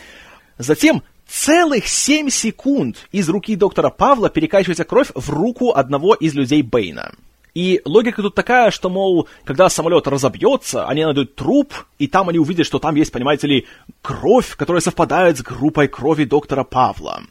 Затем 0.60 1.02
целых 1.26 1.88
7 1.88 2.28
секунд 2.28 3.08
из 3.12 3.28
руки 3.30 3.56
доктора 3.56 3.88
Павла 3.88 4.28
перекачивается 4.28 4.84
кровь 4.84 5.10
в 5.14 5.30
руку 5.30 5.72
одного 5.72 6.14
из 6.14 6.34
людей 6.34 6.60
Бэйна. 6.60 7.12
И 7.54 7.80
логика 7.86 8.20
тут 8.20 8.34
такая, 8.34 8.70
что, 8.70 8.90
мол, 8.90 9.26
когда 9.44 9.70
самолет 9.70 10.06
разобьется, 10.06 10.86
они 10.86 11.02
найдут 11.02 11.34
труп, 11.34 11.72
и 11.98 12.06
там 12.06 12.28
они 12.28 12.38
увидят, 12.38 12.66
что 12.66 12.78
там 12.78 12.94
есть, 12.94 13.10
понимаете 13.10 13.46
ли, 13.46 13.66
кровь, 14.02 14.54
которая 14.54 14.82
совпадает 14.82 15.38
с 15.38 15.42
группой 15.42 15.88
крови 15.88 16.24
доктора 16.24 16.62
Павла. 16.62 17.22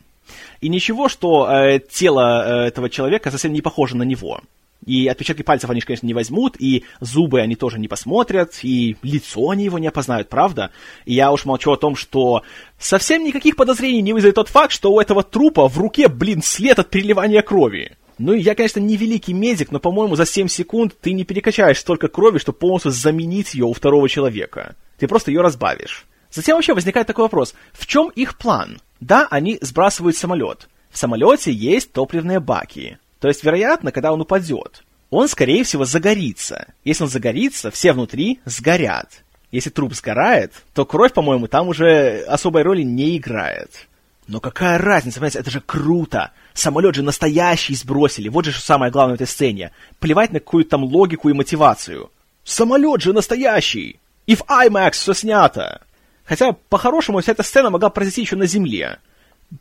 И 0.59 0.67
ничего, 0.67 1.07
что 1.07 1.47
э, 1.49 1.79
тело 1.79 2.63
э, 2.63 2.67
этого 2.67 2.89
человека 2.89 3.29
совсем 3.29 3.53
не 3.53 3.61
похоже 3.61 3.95
на 3.95 4.03
него. 4.03 4.41
И 4.85 5.07
отпечатки 5.07 5.41
пальцев 5.41 5.69
они, 5.69 5.81
конечно, 5.81 6.07
не 6.07 6.13
возьмут, 6.13 6.55
и 6.57 6.85
зубы 7.01 7.41
они 7.41 7.55
тоже 7.55 7.79
не 7.79 7.87
посмотрят, 7.87 8.59
и 8.63 8.95
лицо 9.03 9.49
они 9.49 9.65
его 9.65 9.77
не 9.77 9.87
опознают, 9.87 10.29
правда? 10.29 10.71
И 11.05 11.13
я 11.13 11.31
уж 11.31 11.45
молчу 11.45 11.71
о 11.71 11.77
том, 11.77 11.95
что 11.95 12.43
совсем 12.77 13.23
никаких 13.23 13.55
подозрений 13.55 14.01
не 14.01 14.13
вызовет 14.13 14.35
тот 14.35 14.49
факт, 14.49 14.71
что 14.71 14.91
у 14.91 14.99
этого 14.99 15.21
трупа 15.21 15.67
в 15.67 15.77
руке, 15.77 16.07
блин, 16.07 16.41
след 16.41 16.79
от 16.79 16.89
переливания 16.89 17.41
крови. 17.41 17.97
Ну, 18.17 18.33
я, 18.33 18.55
конечно, 18.55 18.79
не 18.79 18.97
великий 18.97 19.33
медик, 19.33 19.71
но, 19.71 19.79
по-моему, 19.79 20.15
за 20.15 20.25
7 20.25 20.47
секунд 20.47 20.93
ты 20.99 21.13
не 21.13 21.23
перекачаешь 21.23 21.79
столько 21.79 22.09
крови, 22.09 22.37
чтобы 22.37 22.57
полностью 22.57 22.91
заменить 22.91 23.53
ее 23.53 23.65
у 23.65 23.73
второго 23.73 24.09
человека. 24.09 24.75
Ты 24.97 25.07
просто 25.07 25.31
ее 25.31 25.41
разбавишь. 25.41 26.05
Затем 26.31 26.57
вообще 26.57 26.73
возникает 26.73 27.07
такой 27.07 27.23
вопрос. 27.23 27.55
В 27.73 27.87
чем 27.87 28.09
их 28.09 28.37
план? 28.37 28.79
Да, 28.99 29.27
они 29.31 29.57
сбрасывают 29.61 30.17
самолет. 30.17 30.67
В 30.89 30.97
самолете 30.97 31.51
есть 31.51 31.93
топливные 31.93 32.39
баки. 32.39 32.99
То 33.19 33.27
есть, 33.27 33.43
вероятно, 33.43 33.91
когда 33.91 34.13
он 34.13 34.21
упадет, 34.21 34.83
он, 35.09 35.27
скорее 35.27 35.63
всего, 35.63 35.85
загорится. 35.85 36.67
Если 36.83 37.03
он 37.03 37.09
загорится, 37.09 37.71
все 37.71 37.93
внутри 37.93 38.39
сгорят. 38.45 39.23
Если 39.51 39.69
труп 39.69 39.93
сгорает, 39.95 40.53
то 40.73 40.85
кровь, 40.85 41.13
по-моему, 41.13 41.47
там 41.47 41.67
уже 41.67 42.23
особой 42.27 42.61
роли 42.61 42.83
не 42.83 43.17
играет. 43.17 43.87
Но 44.27 44.39
какая 44.39 44.77
разница, 44.77 45.15
понимаете, 45.15 45.39
это 45.39 45.49
же 45.49 45.59
круто. 45.59 46.31
Самолет 46.53 46.93
же 46.93 47.01
настоящий 47.01 47.73
сбросили. 47.73 48.29
Вот 48.29 48.45
же 48.45 48.51
что 48.51 48.61
самое 48.61 48.91
главное 48.91 49.17
в 49.17 49.21
этой 49.21 49.27
сцене. 49.27 49.71
Плевать 49.99 50.31
на 50.31 50.39
какую-то 50.39 50.69
там 50.69 50.83
логику 50.83 51.29
и 51.29 51.33
мотивацию. 51.33 52.11
Самолет 52.43 53.01
же 53.01 53.11
настоящий! 53.11 53.99
И 54.27 54.35
в 54.35 54.41
IMAX 54.43 54.91
все 54.91 55.13
снято! 55.13 55.81
Хотя, 56.25 56.51
по-хорошему, 56.51 57.19
вся 57.21 57.31
эта 57.31 57.41
сцена 57.41 57.71
могла 57.71 57.89
произойти 57.89 58.21
еще 58.21 58.35
на 58.35 58.45
Земле 58.45 58.99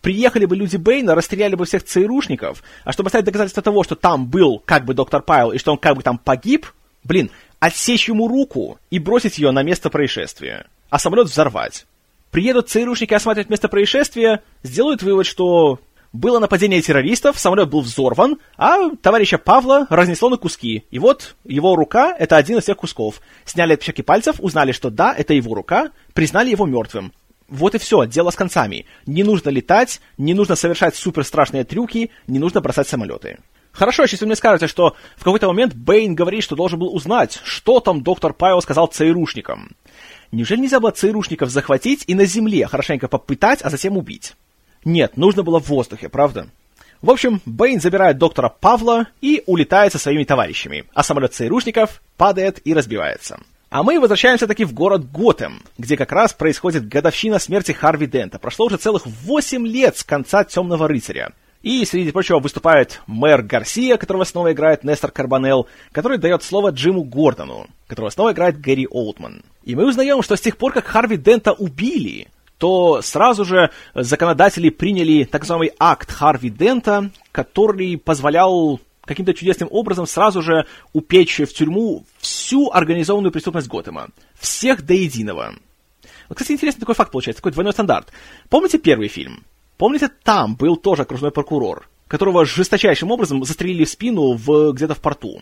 приехали 0.00 0.44
бы 0.44 0.56
люди 0.56 0.76
Бэйна, 0.76 1.14
расстреляли 1.14 1.54
бы 1.54 1.64
всех 1.64 1.84
ЦРУшников, 1.84 2.62
а 2.84 2.92
чтобы 2.92 3.08
оставить 3.08 3.24
доказательство 3.24 3.62
того, 3.62 3.84
что 3.84 3.94
там 3.94 4.26
был 4.26 4.62
как 4.64 4.84
бы 4.84 4.94
доктор 4.94 5.22
Пайл 5.22 5.52
и 5.52 5.58
что 5.58 5.72
он 5.72 5.78
как 5.78 5.96
бы 5.96 6.02
там 6.02 6.18
погиб, 6.18 6.66
блин, 7.04 7.30
отсечь 7.58 8.08
ему 8.08 8.28
руку 8.28 8.78
и 8.90 8.98
бросить 8.98 9.38
ее 9.38 9.50
на 9.50 9.62
место 9.62 9.90
происшествия, 9.90 10.66
а 10.90 10.98
самолет 10.98 11.28
взорвать. 11.28 11.86
приедут 12.30 12.68
ЦРУшники 12.68 13.14
осматривать 13.14 13.50
место 13.50 13.68
происшествия, 13.68 14.42
сделают 14.62 15.02
вывод, 15.02 15.26
что 15.26 15.80
было 16.12 16.38
нападение 16.38 16.80
террористов, 16.80 17.38
самолет 17.38 17.68
был 17.68 17.80
взорван, 17.80 18.38
а 18.56 18.90
товарища 19.02 19.38
Павла 19.38 19.86
разнесло 19.90 20.30
на 20.30 20.36
куски. 20.36 20.84
И 20.90 20.98
вот 20.98 21.36
его 21.44 21.76
рука— 21.76 22.14
это 22.18 22.36
один 22.36 22.58
из 22.58 22.64
тех 22.64 22.76
кусков. 22.76 23.20
Сняли 23.44 23.74
отпечатки 23.74 24.02
пальцев, 24.02 24.36
узнали, 24.38 24.72
что 24.72 24.90
да, 24.90 25.14
это 25.16 25.34
его 25.34 25.54
рука, 25.54 25.90
признали 26.14 26.50
его 26.50 26.64
мертвым. 26.66 27.12
Вот 27.48 27.74
и 27.74 27.78
все, 27.78 28.04
дело 28.04 28.30
с 28.30 28.36
концами. 28.36 28.84
Не 29.06 29.24
нужно 29.24 29.48
летать, 29.48 30.00
не 30.18 30.34
нужно 30.34 30.54
совершать 30.54 30.96
супер 30.96 31.24
страшные 31.24 31.64
трюки, 31.64 32.10
не 32.26 32.38
нужно 32.38 32.60
бросать 32.60 32.88
самолеты. 32.88 33.38
Хорошо, 33.72 34.02
если 34.02 34.18
вы 34.20 34.26
мне 34.26 34.36
скажете, 34.36 34.66
что 34.66 34.96
в 35.16 35.24
какой-то 35.24 35.46
момент 35.46 35.74
Бэйн 35.74 36.14
говорит, 36.14 36.42
что 36.42 36.56
должен 36.56 36.78
был 36.78 36.94
узнать, 36.94 37.40
что 37.44 37.80
там 37.80 38.02
доктор 38.02 38.34
Павел 38.34 38.60
сказал 38.60 38.88
ЦРУшникам. 38.88 39.70
Неужели 40.30 40.60
нельзя 40.60 40.80
было 40.80 40.90
ЦРУшников 40.90 41.48
захватить 41.48 42.04
и 42.06 42.14
на 42.14 42.26
земле 42.26 42.66
хорошенько 42.66 43.08
попытать, 43.08 43.62
а 43.62 43.70
затем 43.70 43.96
убить? 43.96 44.34
Нет, 44.84 45.16
нужно 45.16 45.42
было 45.42 45.58
в 45.58 45.68
воздухе, 45.68 46.08
правда? 46.08 46.48
В 47.00 47.10
общем, 47.10 47.40
Бэйн 47.46 47.80
забирает 47.80 48.18
доктора 48.18 48.48
Павла 48.48 49.06
и 49.20 49.42
улетает 49.46 49.92
со 49.92 49.98
своими 49.98 50.24
товарищами, 50.24 50.84
а 50.92 51.02
самолет 51.02 51.32
ЦРУшников 51.32 52.02
падает 52.16 52.60
и 52.66 52.74
разбивается. 52.74 53.40
А 53.70 53.82
мы 53.82 54.00
возвращаемся 54.00 54.46
таки 54.46 54.64
в 54.64 54.72
город 54.72 55.10
Готэм, 55.10 55.62
где 55.76 55.98
как 55.98 56.10
раз 56.12 56.32
происходит 56.32 56.88
годовщина 56.88 57.38
смерти 57.38 57.72
Харви 57.72 58.06
Дента. 58.06 58.38
Прошло 58.38 58.64
уже 58.64 58.78
целых 58.78 59.06
8 59.06 59.66
лет 59.66 59.98
с 59.98 60.04
конца 60.04 60.42
Темного 60.44 60.88
рыцаря. 60.88 61.32
И, 61.60 61.84
среди 61.84 62.10
прочего, 62.10 62.38
выступает 62.38 63.02
мэр 63.06 63.42
Гарсия, 63.42 63.98
которого 63.98 64.24
снова 64.24 64.52
играет 64.52 64.84
Нестор 64.84 65.10
Карбонелл, 65.10 65.68
который 65.92 66.16
дает 66.16 66.42
слово 66.42 66.70
Джиму 66.70 67.02
Гордону, 67.04 67.66
которого 67.88 68.08
снова 68.08 68.32
играет 68.32 68.58
Гэри 68.58 68.86
Олтман. 68.90 69.42
И 69.64 69.74
мы 69.74 69.86
узнаем, 69.86 70.22
что 70.22 70.36
с 70.36 70.40
тех 70.40 70.56
пор, 70.56 70.72
как 70.72 70.86
Харви 70.86 71.18
Дента 71.18 71.52
убили, 71.52 72.28
то 72.56 73.02
сразу 73.02 73.44
же 73.44 73.70
законодатели 73.94 74.70
приняли 74.70 75.24
так 75.24 75.42
называемый 75.42 75.72
акт 75.78 76.10
Харви 76.10 76.48
Дента, 76.48 77.10
который 77.32 77.98
позволял 77.98 78.80
каким-то 79.08 79.34
чудесным 79.34 79.68
образом 79.72 80.06
сразу 80.06 80.42
же 80.42 80.66
упечь 80.92 81.40
в 81.40 81.52
тюрьму 81.52 82.04
всю 82.18 82.70
организованную 82.70 83.32
преступность 83.32 83.68
Готэма. 83.68 84.08
Всех 84.38 84.84
до 84.84 84.94
единого. 84.94 85.54
Вот, 86.28 86.38
кстати, 86.38 86.52
интересный 86.52 86.80
такой 86.80 86.94
факт 86.94 87.10
получается, 87.10 87.40
такой 87.40 87.52
двойной 87.52 87.72
стандарт. 87.72 88.12
Помните 88.48 88.78
первый 88.78 89.08
фильм? 89.08 89.44
Помните, 89.78 90.10
там 90.22 90.54
был 90.54 90.76
тоже 90.76 91.02
окружной 91.02 91.30
прокурор, 91.30 91.88
которого 92.06 92.44
жесточайшим 92.44 93.10
образом 93.10 93.42
застрелили 93.44 93.84
в 93.84 93.88
спину 93.88 94.34
в, 94.34 94.72
где-то 94.72 94.94
в 94.94 95.00
порту. 95.00 95.40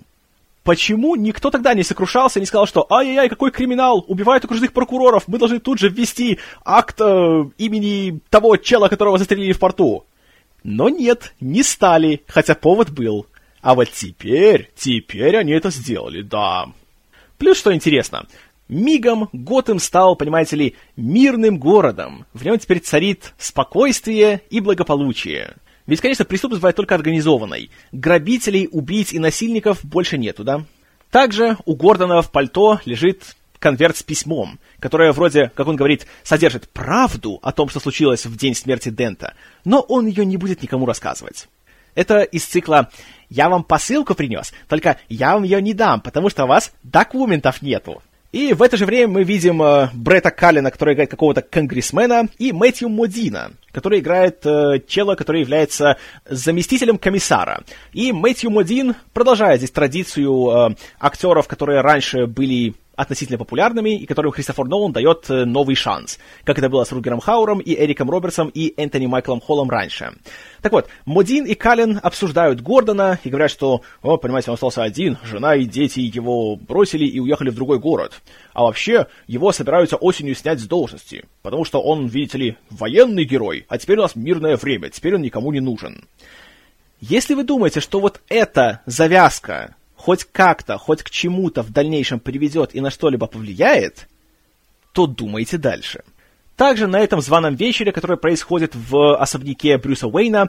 Почему 0.63 1.15
никто 1.15 1.51
тогда 1.51 1.75
не 1.75 1.85
сокрушался, 1.85 2.41
не 2.41 2.47
сказал, 2.47 2.67
что 2.67 2.87
«Ай-яй-яй, 2.91 3.29
какой 3.29 3.53
криминал! 3.53 4.05
Убивают 4.09 4.45
окружных 4.45 4.73
прокуроров! 4.73 5.29
Мы 5.29 5.39
должны 5.39 5.61
тут 5.61 5.79
же 5.79 5.89
ввести 5.89 6.41
акт 6.65 7.01
э, 7.01 7.45
имени 7.57 8.19
того 8.31 8.57
чела, 8.57 8.89
которого 8.89 9.17
застрелили 9.17 9.53
в 9.53 9.61
порту!» 9.61 10.05
Но 10.65 10.89
нет, 10.89 11.35
не 11.41 11.63
стали, 11.63 12.25
хотя 12.27 12.57
повод 12.57 12.91
был. 12.91 13.27
А 13.67 13.75
вот 13.75 13.91
теперь, 13.91 14.71
теперь 14.77 15.37
они 15.37 15.51
это 15.51 15.71
сделали, 15.71 16.23
да. 16.23 16.67
Плюс, 17.37 17.59
что 17.59 17.75
интересно, 17.75 18.29
мигом 18.69 19.29
Готэм 19.33 19.81
стал, 19.81 20.15
понимаете 20.15 20.55
ли, 20.55 20.77
мирным 20.95 21.59
городом. 21.59 22.27
В 22.33 22.45
нем 22.45 22.61
теперь 22.61 22.79
царит 22.79 23.35
спокойствие 23.39 24.43
и 24.51 24.61
благополучие. 24.61 25.57
Ведь, 25.89 26.01
конечно, 26.01 26.25
преступность 26.25 26.61
бывает 26.61 26.77
только 26.77 26.95
организованной. 26.95 27.73
Грабителей, 27.91 28.69
убийц 28.71 29.13
и 29.13 29.19
насильников 29.19 29.85
больше 29.85 30.17
нету, 30.17 30.45
да? 30.45 30.65
Также 31.11 31.57
у 31.65 31.75
Гордона 31.75 32.23
в 32.23 32.31
пальто 32.31 32.79
лежит 32.85 33.35
конверт 33.59 33.97
с 33.97 34.05
письмом, 34.05 34.61
которое 34.79 35.11
вроде, 35.11 35.51
как 35.57 35.67
он 35.67 35.75
говорит, 35.75 36.07
содержит 36.23 36.69
правду 36.69 37.41
о 37.43 37.51
том, 37.51 37.69
что 37.69 37.81
случилось 37.81 38.27
в 38.27 38.37
день 38.37 38.55
смерти 38.55 38.91
Дента, 38.91 39.35
но 39.65 39.81
он 39.81 40.07
ее 40.07 40.25
не 40.25 40.37
будет 40.37 40.63
никому 40.63 40.87
рассказывать. 40.87 41.49
Это 41.97 42.23
из 42.23 42.45
цикла 42.45 42.91
«Я 43.29 43.49
вам 43.49 43.65
посылку 43.65 44.15
принес, 44.15 44.53
только 44.69 44.99
я 45.09 45.35
вам 45.35 45.43
ее 45.43 45.61
не 45.61 45.75
дам, 45.75 46.01
потому 46.01 46.31
что 46.31 46.45
у 46.45 46.47
вас 46.47 46.73
документов 46.85 47.61
нету». 47.63 48.01
И 48.33 48.53
в 48.53 48.61
это 48.61 48.77
же 48.77 48.85
время 48.85 49.09
мы 49.09 49.25
видим 49.25 49.63
э, 49.63 49.89
Бретта 49.95 50.31
Каллина, 50.31 50.71
который 50.71 50.93
играет 50.93 51.11
какого-то 51.11 51.41
конгрессмена, 51.41 52.29
и 52.39 52.53
Мэтью 52.53 52.91
Модина, 52.91 53.53
который 53.73 54.01
играет 54.01 54.45
э, 54.45 54.81
чела, 54.87 55.15
который 55.15 55.41
является 55.41 55.97
заместителем 56.29 56.99
комиссара. 56.99 57.65
И 57.95 58.13
Мэтью 58.13 58.51
Модин 58.51 58.95
продолжает 59.15 59.61
здесь 59.61 59.71
традицию 59.71 60.51
э, 60.51 60.75
актеров, 61.01 61.49
которые 61.49 61.81
раньше 61.81 62.27
были 62.27 62.75
относительно 62.97 63.39
популярными 63.39 63.97
и 63.97 64.07
которым 64.07 64.33
Христофор 64.33 64.67
Нолан 64.69 64.93
дает 64.93 65.29
э, 65.29 65.45
новый 65.45 65.77
шанс, 65.77 66.19
как 66.45 66.59
это 66.59 66.69
было 66.69 66.85
с 66.85 66.93
Рутгером 66.93 67.21
Хауром 67.21 67.61
и 67.61 67.75
Эриком 67.75 68.11
Робертсом 68.11 68.49
и 68.49 68.75
Энтони 68.77 69.07
Майклом 69.07 69.41
Холлом 69.41 69.71
раньше. 69.71 70.13
Так 70.63 70.73
вот, 70.73 70.89
Модин 71.05 71.45
и 71.45 71.55
Каллен 71.55 72.01
обсуждают 72.03 72.61
Гордона 72.61 73.19
и 73.23 73.29
говорят, 73.29 73.51
что, 73.51 73.83
о, 74.03 74.17
понимаете, 74.17 74.51
он 74.51 74.55
остался 74.55 74.83
один, 74.83 75.19
жена 75.23 75.55
и 75.55 75.65
дети 75.65 76.01
его 76.01 76.57
бросили 76.57 77.05
и 77.05 77.21
уехали 77.21 77.51
в 77.51 77.55
другой 77.55 77.79
город. 77.79 78.21
А 78.53 78.63
вообще, 78.63 79.07
его 79.27 79.53
собираются 79.53 79.97
осенью 79.97 80.35
снять 80.35 80.61
с 80.61 80.67
должности, 80.67 81.25
потому 81.43 81.65
что 81.65 81.81
он, 81.83 82.07
видите 82.07 82.39
ли, 82.39 82.57
военный 82.71 83.25
герой, 83.25 83.67
а 83.69 83.79
теперь 83.79 83.99
у 83.99 84.03
нас 84.03 84.17
мирное 84.17 84.57
время, 84.57 84.89
теперь 84.89 85.15
он 85.15 85.23
никому 85.23 85.53
не 85.53 85.61
нужен. 85.61 86.05
Если 87.01 87.35
вы 87.35 87.45
думаете, 87.45 87.81
что 87.81 88.01
вот 88.01 88.21
эта 88.29 88.81
завязка 88.87 89.77
хоть 90.07 90.23
как-то, 90.23 90.79
хоть 90.79 91.03
к 91.03 91.11
чему-то 91.11 91.65
в 91.65 91.73
дальнейшем 91.73 92.21
приведет 92.21 92.77
и 92.77 92.81
на 92.81 92.91
что-либо 92.91 93.27
повлияет, 93.27 94.07
то 94.93 95.09
думайте 95.09 95.59
дальше. 95.59 96.05
Также 96.55 96.87
на 96.87 97.01
этом 97.01 97.21
званом 97.21 97.57
вечере, 97.57 97.91
который 97.91 98.17
происходит 98.17 98.77
в 98.77 99.17
особняке 99.17 99.77
Брюса 99.79 100.07
Уэйна, 100.07 100.49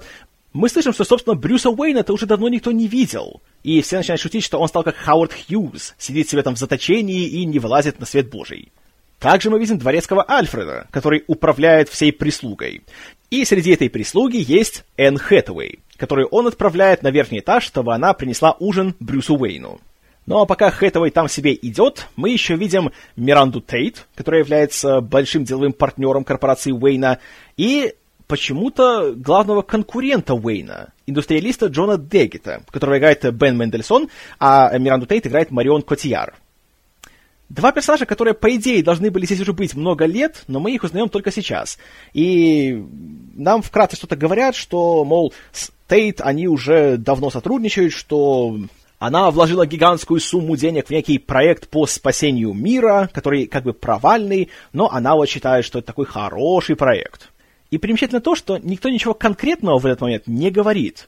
мы 0.53 0.69
слышим, 0.69 0.93
что, 0.93 1.05
собственно, 1.05 1.35
Брюса 1.35 1.71
Уэйна-то 1.71 2.13
уже 2.13 2.27
давно 2.27 2.49
никто 2.49 2.71
не 2.71 2.87
видел. 2.87 3.41
И 3.63 3.81
все 3.81 3.97
начинают 3.97 4.21
шутить, 4.21 4.43
что 4.43 4.59
он 4.59 4.67
стал 4.67 4.83
как 4.83 4.95
Хауард 4.95 5.33
Хьюз, 5.33 5.95
сидит 5.97 6.29
себе 6.29 6.43
там 6.43 6.53
в 6.53 6.59
заточении 6.59 7.25
и 7.25 7.43
не 7.43 7.57
вылазит 7.57 7.99
на 7.99 8.05
свет 8.05 8.29
божий. 8.29 8.71
Также 9.17 9.49
мы 9.49 9.59
видим 9.59 9.79
дворецкого 9.79 10.23
Альфреда, 10.29 10.85
который 10.91 11.23
управляет 11.25 11.89
всей 11.89 12.13
прислугой. 12.13 12.83
И 13.29 13.43
среди 13.43 13.71
этой 13.71 13.89
прислуги 13.89 14.37
есть 14.37 14.85
Энн 14.95 15.17
Хэтэуэй, 15.17 15.79
которую 15.97 16.27
он 16.27 16.47
отправляет 16.47 17.03
на 17.03 17.11
верхний 17.11 17.39
этаж, 17.39 17.65
чтобы 17.65 17.93
она 17.93 18.13
принесла 18.13 18.55
ужин 18.59 18.95
Брюсу 18.99 19.35
Уэйну. 19.35 19.81
Ну 20.25 20.39
а 20.39 20.45
пока 20.45 20.71
Хэтэуэй 20.71 21.11
там 21.11 21.27
себе 21.27 21.53
идет, 21.53 22.07
мы 22.15 22.29
еще 22.29 22.55
видим 22.55 22.91
Миранду 23.15 23.61
Тейт, 23.61 24.07
которая 24.15 24.41
является 24.41 25.01
большим 25.01 25.43
деловым 25.43 25.73
партнером 25.73 26.23
корпорации 26.23 26.71
Уэйна, 26.71 27.19
и 27.57 27.93
почему-то 28.27 29.13
главного 29.13 29.61
конкурента 29.61 30.33
Уэйна, 30.33 30.93
индустриалиста 31.05 31.67
Джона 31.67 31.97
Деггета, 31.97 32.61
которого 32.69 32.97
играет 32.97 33.33
Бен 33.33 33.57
Мендельсон, 33.57 34.09
а 34.39 34.77
Миранду 34.77 35.05
Тейт 35.05 35.27
играет 35.27 35.51
Марион 35.51 35.81
Котияр. 35.81 36.35
Два 37.49 37.71
персонажа, 37.71 38.05
которые, 38.05 38.33
по 38.33 38.53
идее, 38.55 38.83
должны 38.83 39.09
были 39.09 39.25
здесь 39.25 39.39
уже 39.39 39.53
быть 39.53 39.73
много 39.73 40.05
лет, 40.05 40.43
но 40.47 40.59
мы 40.59 40.73
их 40.73 40.83
узнаем 40.83 41.07
только 41.07 41.31
сейчас. 41.31 41.77
И 42.13 42.83
нам 43.35 43.61
вкратце 43.61 43.95
что-то 43.95 44.17
говорят, 44.17 44.55
что, 44.55 45.05
мол, 45.05 45.33
с 45.53 45.71
Тейт 45.87 46.19
они 46.19 46.47
уже 46.49 46.97
давно 46.97 47.29
сотрудничают, 47.29 47.93
что 47.93 48.57
она 48.99 49.31
вложила 49.31 49.65
гигантскую 49.65 50.19
сумму 50.19 50.57
денег 50.57 50.87
в 50.87 50.89
некий 50.89 51.19
проект 51.19 51.69
по 51.69 51.85
спасению 51.85 52.53
мира, 52.53 53.09
который 53.13 53.45
как 53.45 53.63
бы 53.63 53.71
провальный, 53.73 54.49
но 54.73 54.91
она 54.91 55.15
вот 55.15 55.29
считает, 55.29 55.63
что 55.63 55.79
это 55.79 55.87
такой 55.87 56.05
хороший 56.05 56.75
проект. 56.75 57.29
И 57.71 57.77
примечательно 57.77 58.21
то, 58.21 58.35
что 58.35 58.57
никто 58.57 58.89
ничего 58.89 59.13
конкретного 59.13 59.79
в 59.79 59.85
этот 59.85 60.01
момент 60.01 60.23
не 60.27 60.51
говорит. 60.51 61.07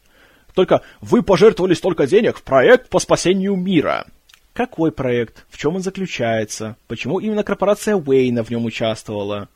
Только 0.53 0.83
«Вы 1.01 1.21
пожертвовали 1.21 1.73
столько 1.73 2.07
денег 2.07 2.37
в 2.37 2.43
проект 2.43 2.89
по 2.89 2.99
спасению 2.99 3.55
мира». 3.55 4.05
Какой 4.59 4.91
проект? 4.91 5.45
В 5.49 5.57
чем 5.57 5.77
он 5.77 5.81
заключается? 5.81 6.75
Почему 6.89 7.21
именно 7.21 7.45
корпорация 7.45 7.95
Уэйна 7.95 8.43
в 8.43 8.49
нем 8.49 8.65
участвовала? 8.65 9.47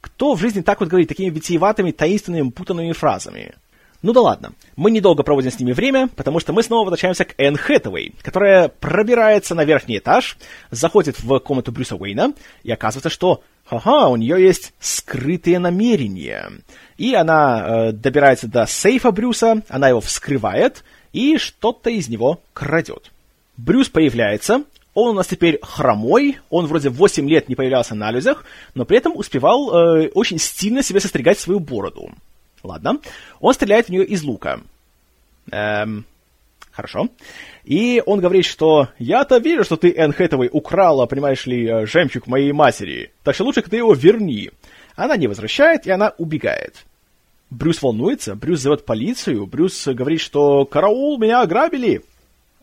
Кто 0.00 0.34
в 0.34 0.40
жизни 0.40 0.60
так 0.60 0.80
вот 0.80 0.88
говорит 0.88 1.08
такими 1.08 1.30
витиеватыми, 1.30 1.92
таинственными, 1.92 2.50
путанными 2.50 2.90
фразами? 2.90 3.54
Ну 4.02 4.12
да 4.12 4.22
ладно, 4.22 4.54
мы 4.74 4.90
недолго 4.90 5.22
проводим 5.22 5.52
с 5.52 5.60
ними 5.60 5.70
время, 5.70 6.08
потому 6.16 6.40
что 6.40 6.52
мы 6.52 6.64
снова 6.64 6.86
возвращаемся 6.86 7.26
к 7.26 7.34
Энн 7.38 7.56
Хэтэуэй, 7.56 8.14
которая 8.22 8.66
пробирается 8.66 9.54
на 9.54 9.64
верхний 9.64 9.98
этаж, 9.98 10.36
заходит 10.72 11.20
в 11.20 11.38
комнату 11.38 11.70
Брюса 11.70 11.94
Уэйна, 11.94 12.32
и 12.64 12.72
оказывается, 12.72 13.08
что 13.08 13.44
ага, 13.68 14.08
у 14.08 14.16
нее 14.16 14.42
есть 14.42 14.72
скрытые 14.80 15.60
намерения. 15.60 16.50
И 16.98 17.14
она 17.14 17.62
э, 17.62 17.92
добирается 17.92 18.48
до 18.48 18.66
сейфа 18.66 19.12
Брюса, 19.12 19.62
она 19.68 19.90
его 19.90 20.00
вскрывает 20.00 20.82
и 21.12 21.38
что-то 21.38 21.88
из 21.88 22.08
него 22.08 22.40
крадет. 22.52 23.12
Брюс 23.64 23.90
появляется, 23.90 24.64
он 24.94 25.10
у 25.10 25.12
нас 25.12 25.26
теперь 25.26 25.58
хромой, 25.62 26.38
он 26.48 26.66
вроде 26.66 26.88
8 26.88 27.28
лет 27.28 27.48
не 27.48 27.54
появлялся 27.54 27.94
на 27.94 28.10
людях, 28.10 28.44
но 28.74 28.84
при 28.84 28.96
этом 28.96 29.14
успевал 29.14 29.70
э, 29.70 30.08
очень 30.14 30.38
стильно 30.38 30.82
себе 30.82 30.98
состригать 30.98 31.38
свою 31.38 31.60
бороду. 31.60 32.10
Ладно. 32.62 32.98
Он 33.38 33.52
стреляет 33.52 33.86
в 33.86 33.88
нее 33.90 34.04
из 34.04 34.22
лука. 34.22 34.60
Эм, 35.50 36.04
хорошо. 36.70 37.08
И 37.64 38.02
он 38.06 38.20
говорит, 38.20 38.46
что 38.46 38.88
я-то 38.98 39.38
вижу, 39.38 39.64
что 39.64 39.76
ты, 39.76 39.94
Энн 39.94 40.12
Хэтэуэй, 40.12 40.48
украла, 40.52 41.06
понимаешь 41.06 41.46
ли, 41.46 41.66
э, 41.66 41.86
жемчуг 41.86 42.26
моей 42.26 42.52
матери, 42.52 43.12
так 43.24 43.34
что 43.34 43.44
лучше 43.44 43.62
ты 43.62 43.76
его 43.76 43.92
верни. 43.92 44.50
Она 44.96 45.16
не 45.16 45.28
возвращает, 45.28 45.86
и 45.86 45.90
она 45.90 46.14
убегает. 46.16 46.76
Брюс 47.50 47.82
волнуется, 47.82 48.36
Брюс 48.36 48.60
зовет 48.60 48.86
полицию, 48.86 49.46
Брюс 49.46 49.86
говорит, 49.86 50.20
что 50.20 50.64
«Караул, 50.64 51.18
меня 51.18 51.42
ограбили!» 51.42 52.02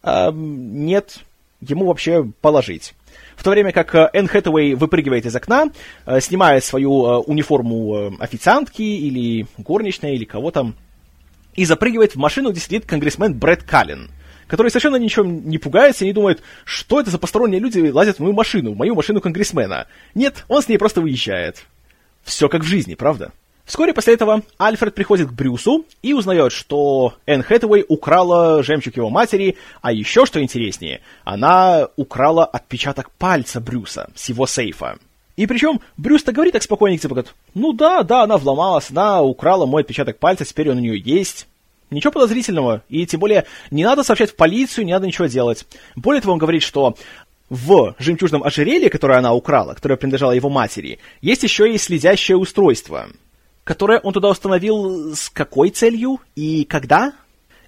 А, 0.07 0.31
Нет, 0.31 1.19
ему 1.59 1.85
вообще 1.87 2.23
положить. 2.41 2.93
В 3.35 3.43
то 3.43 3.51
время 3.51 3.73
как 3.73 3.93
э, 3.93 4.09
Энн 4.13 4.27
Хэтэуэй 4.27 4.75
выпрыгивает 4.75 5.25
из 5.25 5.35
окна, 5.35 5.69
э, 6.05 6.21
снимает 6.21 6.63
свою 6.63 7.05
э, 7.05 7.17
униформу 7.17 8.15
официантки 8.19 8.81
или 8.81 9.45
горничной, 9.57 10.15
или 10.15 10.23
кого 10.23 10.51
там, 10.51 10.75
и 11.55 11.65
запрыгивает 11.65 12.15
в 12.15 12.17
машину, 12.17 12.51
где 12.51 12.61
сидит 12.61 12.85
конгрессмен 12.85 13.33
Брэд 13.33 13.63
Каллен, 13.63 14.09
который 14.47 14.69
совершенно 14.69 14.95
ничего 14.95 15.25
не 15.25 15.57
пугается 15.57 16.05
и 16.05 16.07
не 16.07 16.13
думает, 16.13 16.41
что 16.63 17.01
это 17.01 17.11
за 17.11 17.19
посторонние 17.19 17.59
люди 17.59 17.79
лазят 17.89 18.17
в 18.17 18.21
мою 18.21 18.33
машину, 18.33 18.71
в 18.71 18.77
мою 18.77 18.95
машину 18.95 19.19
конгрессмена. 19.19 19.87
Нет, 20.15 20.45
он 20.47 20.61
с 20.61 20.69
ней 20.69 20.77
просто 20.77 21.01
выезжает. 21.01 21.65
Все 22.23 22.47
как 22.47 22.61
в 22.61 22.67
жизни, 22.67 22.95
правда? 22.95 23.33
Вскоре 23.67 23.93
после 23.93 24.13
этого 24.13 24.43
Альфред 24.57 24.95
приходит 24.95 25.27
к 25.27 25.33
Брюсу 25.33 25.85
и 26.01 26.13
узнает, 26.13 26.53
что 26.53 27.15
Энн 27.25 27.43
Хэтэуэй 27.43 27.83
украла 27.89 28.63
жемчуг 28.63 28.95
его 28.95 29.09
матери, 29.09 29.57
а 29.81 29.91
еще, 29.91 30.25
что 30.25 30.41
интереснее, 30.41 31.01
она 31.25 31.89
украла 31.97 32.45
отпечаток 32.45 33.11
пальца 33.11 33.59
Брюса 33.59 34.09
с 34.15 34.29
его 34.29 34.47
сейфа. 34.47 34.97
И 35.35 35.45
причем 35.47 35.81
Брюс-то 35.97 36.31
говорит 36.31 36.53
так 36.53 36.63
спокойненько, 36.63 37.09
типа, 37.09 37.25
ну 37.55 37.73
да, 37.73 38.03
да, 38.03 38.23
она 38.23 38.37
вломалась, 38.37 38.89
она 38.89 39.21
украла 39.21 39.65
мой 39.65 39.81
отпечаток 39.81 40.17
пальца, 40.17 40.45
теперь 40.45 40.71
он 40.71 40.77
у 40.77 40.81
нее 40.81 40.97
есть. 40.97 41.45
Ничего 41.89 42.13
подозрительного, 42.13 42.83
и 42.87 43.05
тем 43.05 43.19
более 43.19 43.45
не 43.69 43.83
надо 43.83 44.03
сообщать 44.03 44.31
в 44.31 44.35
полицию, 44.37 44.85
не 44.85 44.93
надо 44.93 45.07
ничего 45.07 45.27
делать. 45.27 45.65
Более 45.97 46.21
того, 46.21 46.33
он 46.33 46.39
говорит, 46.39 46.63
что 46.63 46.95
в 47.49 47.95
жемчужном 47.99 48.43
ожерелье, 48.43 48.89
которое 48.89 49.19
она 49.19 49.33
украла, 49.33 49.73
которое 49.73 49.97
принадлежало 49.97 50.31
его 50.31 50.49
матери, 50.49 50.99
есть 51.21 51.43
еще 51.43 51.69
и 51.69 51.77
следящее 51.77 52.37
устройство— 52.37 53.09
которое 53.67 53.99
он 53.99 54.13
туда 54.13 54.29
установил 54.29 55.13
с 55.13 55.29
какой 55.29 55.71
целью 55.71 56.21
и 56.35 56.63
когда? 56.63 57.11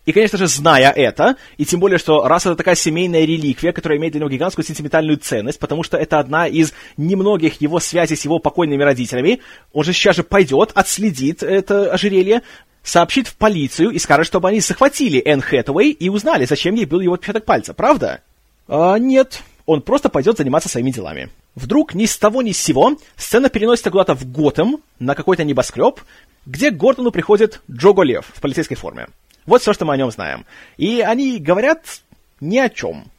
И, 0.05 0.13
конечно 0.13 0.37
же, 0.37 0.47
зная 0.47 0.91
это, 0.91 1.35
и 1.57 1.65
тем 1.65 1.81
более, 1.81 1.99
что 1.99 2.25
раз 2.25 2.45
это 2.45 2.55
такая 2.55 2.75
семейная 2.75 3.25
реликвия, 3.25 3.73
которая 3.73 3.99
имеет 3.99 4.13
для 4.13 4.21
него 4.21 4.29
гигантскую 4.29 4.65
сентиментальную 4.65 5.17
ценность, 5.17 5.59
потому 5.59 5.83
что 5.83 5.97
это 5.97 6.17
одна 6.17 6.47
из 6.47 6.73
немногих 6.95 7.59
его 7.61 7.81
связей 7.81 8.15
с 8.15 8.23
его 8.23 8.39
покойными 8.39 8.81
родителями, 8.81 9.41
он 9.73 9.83
же 9.83 9.91
сейчас 9.91 10.15
же 10.15 10.23
пойдет, 10.23 10.71
отследит 10.73 11.43
это 11.43 11.91
ожерелье, 11.91 12.43
сообщит 12.81 13.27
в 13.27 13.35
полицию 13.35 13.91
и 13.91 13.99
скажет, 13.99 14.25
чтобы 14.25 14.47
они 14.47 14.61
захватили 14.61 15.21
Энн 15.23 15.41
Хэтэуэй 15.41 15.91
и 15.91 16.09
узнали, 16.09 16.45
зачем 16.45 16.75
ей 16.75 16.85
был 16.85 17.01
его 17.01 17.15
отпечаток 17.15 17.43
пальца, 17.43 17.73
правда? 17.73 18.21
А, 18.69 18.97
нет, 18.97 19.43
он 19.65 19.81
просто 19.81 20.07
пойдет 20.07 20.37
заниматься 20.37 20.69
своими 20.69 20.91
делами. 20.91 21.29
Вдруг 21.59 21.93
ни 21.93 22.05
с 22.05 22.17
того 22.17 22.41
ни 22.41 22.53
с 22.53 22.57
сего 22.57 22.97
сцена 23.17 23.49
переносится 23.49 23.91
куда-то 23.91 24.15
в 24.15 24.31
Готэм, 24.31 24.77
на 24.99 25.13
какой-то 25.13 25.43
небоскреб, 25.43 25.99
где 26.45 26.71
к 26.71 26.77
Гордону 26.77 27.11
приходит 27.11 27.61
Джого 27.69 28.03
Лев 28.03 28.31
в 28.33 28.39
полицейской 28.39 28.77
форме. 28.77 29.09
Вот 29.45 29.61
все, 29.61 29.73
что 29.73 29.83
мы 29.83 29.93
о 29.93 29.97
нем 29.97 30.09
знаем. 30.09 30.45
И 30.77 31.01
они 31.01 31.37
говорят 31.37 32.01
ни 32.39 32.57
о 32.57 32.69
чем. 32.69 33.11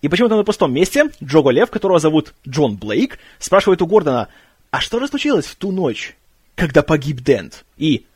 И 0.00 0.06
почему-то 0.06 0.36
на 0.36 0.44
пустом 0.44 0.72
месте 0.72 1.10
Джого 1.22 1.50
Лев, 1.50 1.70
которого 1.70 1.98
зовут 1.98 2.34
Джон 2.46 2.76
Блейк, 2.76 3.18
спрашивает 3.40 3.82
у 3.82 3.86
Гордона, 3.86 4.28
а 4.70 4.80
что 4.80 5.00
же 5.00 5.08
случилось 5.08 5.46
в 5.46 5.56
ту 5.56 5.72
ночь, 5.72 6.14
когда 6.54 6.82
погиб 6.82 7.20
Дент? 7.20 7.64
И, 7.78 8.06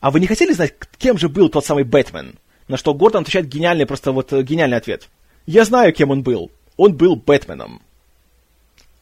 а 0.00 0.10
вы 0.10 0.20
не 0.20 0.26
хотели 0.26 0.52
знать, 0.52 0.74
кем 0.98 1.16
же 1.16 1.30
был 1.30 1.48
тот 1.48 1.64
самый 1.64 1.84
Бэтмен? 1.84 2.34
На 2.68 2.76
что 2.76 2.92
Гордон 2.92 3.22
отвечает 3.22 3.48
гениальный, 3.48 3.86
просто 3.86 4.12
вот 4.12 4.34
гениальный 4.34 4.76
ответ. 4.76 5.08
Я 5.46 5.64
знаю, 5.64 5.94
кем 5.94 6.10
он 6.10 6.22
был. 6.22 6.50
Он 6.76 6.92
был 6.92 7.16
Бэтменом. 7.16 7.80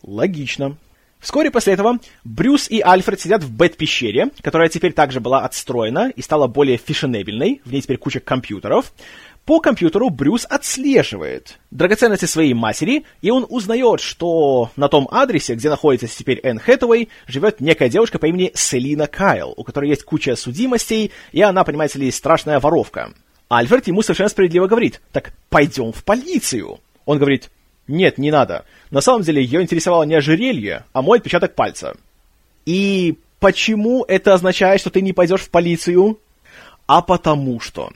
Логично. 0.08 0.76
Вскоре 1.20 1.50
после 1.50 1.74
этого 1.74 1.98
Брюс 2.24 2.70
и 2.70 2.80
Альфред 2.80 3.20
сидят 3.20 3.42
в 3.42 3.54
Бэт-пещере, 3.54 4.30
которая 4.40 4.68
теперь 4.68 4.92
также 4.92 5.20
была 5.20 5.40
отстроена 5.44 6.10
и 6.14 6.22
стала 6.22 6.46
более 6.46 6.78
фешенебельной, 6.78 7.60
в 7.64 7.72
ней 7.72 7.82
теперь 7.82 7.98
куча 7.98 8.20
компьютеров. 8.20 8.92
По 9.44 9.60
компьютеру 9.60 10.10
Брюс 10.10 10.46
отслеживает 10.48 11.58
драгоценности 11.70 12.26
своей 12.26 12.54
матери, 12.54 13.04
и 13.20 13.30
он 13.30 13.46
узнает, 13.48 14.00
что 14.00 14.70
на 14.76 14.88
том 14.88 15.08
адресе, 15.10 15.54
где 15.54 15.68
находится 15.70 16.06
теперь 16.06 16.40
Энн 16.42 16.58
Хэтэуэй, 16.58 17.08
живет 17.26 17.60
некая 17.60 17.88
девушка 17.88 18.18
по 18.18 18.26
имени 18.26 18.52
Селина 18.54 19.06
Кайл, 19.06 19.54
у 19.56 19.64
которой 19.64 19.88
есть 19.90 20.04
куча 20.04 20.36
судимостей, 20.36 21.12
и 21.32 21.42
она, 21.42 21.64
понимаете 21.64 21.98
ли, 21.98 22.10
страшная 22.10 22.60
воровка. 22.60 23.12
Альфред 23.50 23.88
ему 23.88 24.02
совершенно 24.02 24.28
справедливо 24.28 24.66
говорит, 24.66 25.00
так 25.12 25.32
пойдем 25.48 25.92
в 25.92 26.04
полицию. 26.04 26.80
Он 27.06 27.18
говорит, 27.18 27.50
нет, 27.88 28.18
не 28.18 28.30
надо. 28.30 28.64
На 28.90 29.00
самом 29.00 29.22
деле 29.22 29.42
ее 29.42 29.62
интересовало 29.62 30.04
не 30.04 30.14
ожерелье, 30.14 30.84
а 30.92 31.02
мой 31.02 31.18
отпечаток 31.18 31.54
пальца. 31.54 31.96
И 32.66 33.18
почему 33.40 34.04
это 34.06 34.34
означает, 34.34 34.80
что 34.80 34.90
ты 34.90 35.00
не 35.00 35.12
пойдешь 35.12 35.40
в 35.40 35.50
полицию? 35.50 36.20
А 36.86 37.02
потому 37.02 37.60
что 37.60 37.90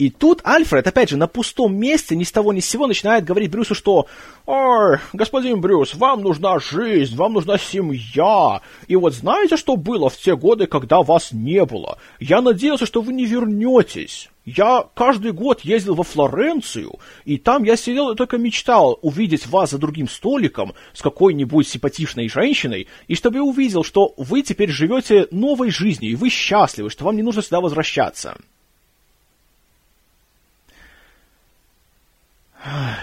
и 0.00 0.08
тут 0.08 0.40
Альфред, 0.44 0.86
опять 0.86 1.10
же, 1.10 1.18
на 1.18 1.26
пустом 1.26 1.76
месте, 1.76 2.16
ни 2.16 2.24
с 2.24 2.32
того 2.32 2.54
ни 2.54 2.60
с 2.60 2.66
сего, 2.66 2.86
начинает 2.86 3.22
говорить 3.22 3.50
Брюсу, 3.50 3.74
что 3.74 4.06
«Ой, 4.46 4.96
господин 5.12 5.60
Брюс, 5.60 5.94
вам 5.94 6.22
нужна 6.22 6.58
жизнь, 6.58 7.14
вам 7.14 7.34
нужна 7.34 7.58
семья. 7.58 8.62
И 8.88 8.96
вот 8.96 9.12
знаете, 9.12 9.58
что 9.58 9.76
было 9.76 10.08
в 10.08 10.16
те 10.16 10.36
годы, 10.36 10.66
когда 10.66 11.02
вас 11.02 11.32
не 11.32 11.66
было? 11.66 11.98
Я 12.18 12.40
надеялся, 12.40 12.86
что 12.86 13.02
вы 13.02 13.12
не 13.12 13.26
вернетесь. 13.26 14.30
Я 14.56 14.88
каждый 14.94 15.30
год 15.32 15.60
ездил 15.60 15.94
во 15.94 16.02
Флоренцию, 16.02 16.98
и 17.24 17.38
там 17.38 17.62
я 17.62 17.76
сидел 17.76 18.10
и 18.10 18.16
только 18.16 18.36
мечтал 18.36 18.98
увидеть 19.00 19.46
вас 19.46 19.70
за 19.70 19.78
другим 19.78 20.08
столиком 20.08 20.74
с 20.92 21.02
какой-нибудь 21.02 21.68
симпатичной 21.68 22.28
женщиной, 22.28 22.88
и 23.06 23.14
чтобы 23.14 23.36
я 23.36 23.44
увидел, 23.44 23.84
что 23.84 24.12
вы 24.16 24.42
теперь 24.42 24.70
живете 24.70 25.28
новой 25.30 25.70
жизнью, 25.70 26.10
и 26.10 26.16
вы 26.16 26.30
счастливы, 26.30 26.90
что 26.90 27.04
вам 27.04 27.16
не 27.16 27.22
нужно 27.22 27.42
сюда 27.42 27.60
возвращаться». 27.60 28.38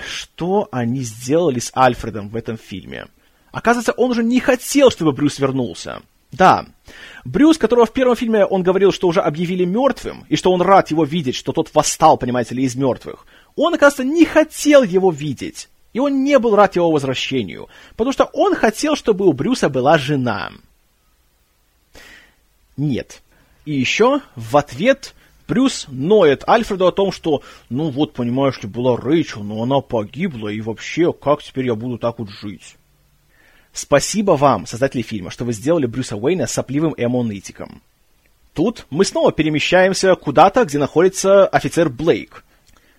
Что 0.08 0.68
они 0.72 1.02
сделали 1.02 1.60
с 1.60 1.72
Альфредом 1.76 2.30
в 2.30 2.36
этом 2.36 2.58
фильме? 2.58 3.08
Оказывается, 3.52 3.94
он 3.94 4.12
уже 4.12 4.24
не 4.24 4.40
хотел, 4.40 4.92
чтобы 4.92 5.14
Брюс 5.14 5.40
вернулся. 5.40 6.04
Да, 6.38 6.66
Брюс, 7.26 7.58
которого 7.58 7.86
в 7.86 7.92
первом 7.92 8.16
фильме 8.16 8.46
он 8.46 8.64
говорил, 8.64 8.92
что 8.92 9.08
уже 9.08 9.22
объявили 9.22 9.66
мертвым, 9.66 10.26
и 10.30 10.36
что 10.36 10.52
он 10.52 10.62
рад 10.62 10.92
его 10.92 11.04
видеть, 11.04 11.36
что 11.36 11.52
тот 11.52 11.70
восстал, 11.74 12.18
понимаете 12.18 12.56
ли, 12.56 12.64
из 12.64 12.76
мертвых, 12.76 13.26
он, 13.56 13.74
оказывается, 13.74 14.04
не 14.04 14.24
хотел 14.26 14.84
его 14.84 15.12
видеть. 15.12 15.68
И 15.94 16.00
он 16.00 16.24
не 16.24 16.38
был 16.38 16.56
рад 16.56 16.76
его 16.76 16.92
возвращению, 16.92 17.70
потому 17.96 18.14
что 18.14 18.26
он 18.26 18.56
хотел, 18.56 18.96
чтобы 18.96 19.26
у 19.26 19.34
Брюса 19.34 19.68
была 19.68 19.98
жена. 19.98 20.52
Нет. 22.78 23.24
И 23.66 23.74
еще 23.74 24.22
в 24.36 24.56
ответ 24.56 25.16
Брюс 25.48 25.88
ноет 25.90 26.48
Альфреду 26.48 26.88
о 26.88 26.92
том, 26.92 27.12
что, 27.12 27.42
ну 27.70 27.90
вот, 27.90 28.14
понимаешь 28.14 28.62
ли, 28.62 28.70
была 28.70 28.96
Рэйчел, 28.96 29.44
но 29.44 29.64
она 29.64 29.82
погибла, 29.82 30.50
и 30.50 30.62
вообще, 30.62 31.12
как 31.12 31.42
теперь 31.42 31.66
я 31.66 31.76
буду 31.76 31.98
так 31.98 32.20
вот 32.20 32.30
жить? 32.30 32.77
Спасибо 33.78 34.32
вам, 34.32 34.66
создатели 34.66 35.04
фильма, 35.04 35.30
что 35.30 35.46
вы 35.46 35.54
сделали 35.54 35.86
Брюса 35.86 36.18
Уэйна 36.18 36.48
сопливым 36.48 36.96
эмонетиком. 36.98 37.84
Тут 38.56 38.88
мы 38.90 39.06
снова 39.06 39.32
перемещаемся 39.32 40.16
куда-то, 40.16 40.66
где 40.66 40.80
находится 40.80 41.46
офицер 41.46 41.88
Блейк. 41.88 42.44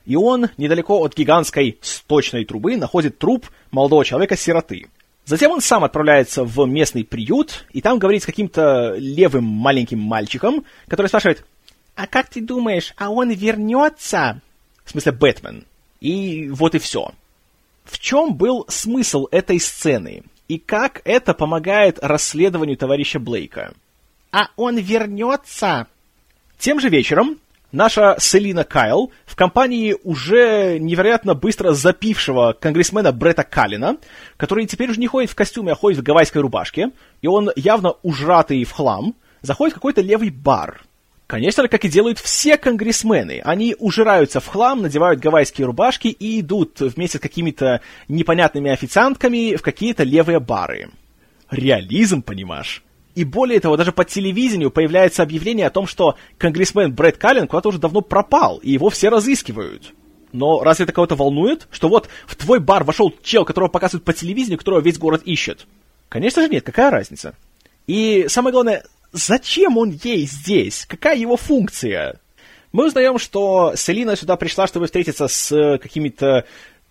И 0.07 0.15
он, 0.15 0.51
недалеко 0.57 1.03
от 1.03 1.17
гигантской 1.17 1.79
сточной 1.83 2.45
трубы, 2.45 2.77
находит 2.77 3.19
труп 3.19 3.49
молодого 3.73 4.05
человека-сироты. 4.05 4.87
Затем 5.25 5.51
он 5.51 5.63
сам 5.63 5.83
отправляется 5.83 6.45
в 6.45 6.65
местный 6.67 7.03
приют, 7.03 7.67
и 7.73 7.81
там 7.81 7.99
говорит 7.99 8.23
с 8.23 8.27
каким-то 8.27 8.95
левым 8.97 9.43
маленьким 9.43 9.99
мальчиком, 9.99 10.65
который 10.87 11.09
спрашивает, 11.09 11.45
а 11.97 12.07
как 12.07 12.29
ты 12.29 12.41
думаешь, 12.41 12.95
а 12.97 13.11
он 13.11 13.33
вернется? 13.33 14.41
В 14.85 14.93
смысле, 14.93 15.11
Бэтмен. 15.11 15.65
И 16.01 16.49
вот 16.51 16.77
и 16.77 16.79
все. 16.79 17.11
В 17.85 17.99
чем 17.99 18.35
был 18.35 18.65
смысл 18.69 19.27
этой 19.33 19.59
сцены? 19.59 20.23
И 20.49 20.59
как 20.59 21.03
это 21.05 21.35
помогает 21.35 21.99
расследованию 22.01 22.79
товарища 22.79 23.19
Блейка? 23.19 23.75
А 24.33 24.49
он 24.57 24.79
вернется? 24.79 25.87
Тем 26.59 26.81
же 26.81 26.89
вечером 26.89 27.39
наша 27.71 28.17
Селина 28.19 28.65
Кайл 28.65 29.13
в 29.27 29.37
компании 29.37 29.95
уже 30.05 30.79
невероятно 30.79 31.35
быстро 31.35 31.73
запившего 31.73 32.57
конгрессмена 32.59 33.13
Бретта 33.13 33.45
Каллина, 33.45 33.99
который 34.39 34.65
теперь 34.65 34.91
уже 34.91 35.01
не 35.01 35.07
ходит 35.07 35.31
в 35.31 35.35
костюме, 35.35 35.73
а 35.73 35.77
ходит 35.77 36.01
в 36.01 36.03
гавайской 36.03 36.41
рубашке, 36.41 36.93
и 37.21 37.27
он 37.27 37.51
явно 37.55 37.95
ужратый 38.03 38.65
в 38.65 38.73
хлам, 38.73 39.15
заходит 39.43 39.73
в 39.73 39.77
какой-то 39.77 40.01
левый 40.01 40.31
бар. 40.31 40.81
Конечно 41.29 41.63
же, 41.63 41.69
как 41.69 41.85
и 41.85 41.91
делают 41.91 42.19
все 42.19 42.57
конгрессмены. 42.57 43.43
Они 43.45 43.77
ужираются 43.79 44.41
в 44.41 44.47
хлам, 44.47 44.81
надевают 44.81 45.21
гавайские 45.21 45.67
рубашки 45.67 46.09
и 46.09 46.41
идут 46.41 46.81
вместе 46.81 47.19
с 47.19 47.21
какими-то 47.21 47.83
непонятными 48.09 48.71
официантками 48.71 49.55
в 49.57 49.61
какие-то 49.61 50.05
левые 50.05 50.41
бары. 50.41 50.89
Реализм, 51.51 52.23
понимаешь? 52.23 52.83
И 53.15 53.25
более 53.25 53.61
того, 53.61 53.77
даже 53.77 53.93
по 53.93 54.07
телевидению 54.07 54.71
появляется 54.71 55.23
объявление 55.23 55.67
о 55.67 55.71
том, 55.71 55.87
что 55.87 56.17
конгрессмен 56.39 56.95
Брэд 56.95 57.19
Каллен 57.19 57.47
куда-то 57.47 57.69
уже 57.69 57.79
давно 57.79 58.01
пропал, 58.01 58.57
и 58.63 58.71
его 58.71 58.89
все 58.89 59.11
разыскивают. 59.11 59.93
Но 60.33 60.63
разве 60.63 60.85
это 60.85 60.95
кого-то 60.95 61.15
волнует? 61.15 61.69
Что 61.71 61.91
вот 61.91 62.09
в 62.27 62.37
твой 62.37 62.59
бар 62.59 62.85
вошел 62.85 63.15
чел, 63.23 63.45
которого 63.45 63.69
показывают 63.69 64.05
по 64.05 64.15
телевидению, 64.15 64.57
которого 64.57 64.81
весь 64.81 64.97
город 64.97 65.21
ищет? 65.27 65.67
Конечно 66.09 66.41
же 66.41 66.49
нет, 66.49 66.65
какая 66.65 66.91
разница? 66.91 67.35
И 67.87 68.27
самое 68.29 68.53
главное, 68.53 68.85
зачем 69.13 69.79
он 69.79 69.91
ей 70.03 70.27
здесь? 70.27 70.87
Какая 70.87 71.17
его 71.17 71.37
функция? 71.37 72.21
Мы 72.73 72.87
узнаем, 72.87 73.19
что 73.19 73.75
Селина 73.77 74.17
сюда 74.17 74.37
пришла, 74.37 74.67
чтобы 74.67 74.87
встретиться 74.87 75.29
с 75.29 75.79
какими-то 75.81 76.45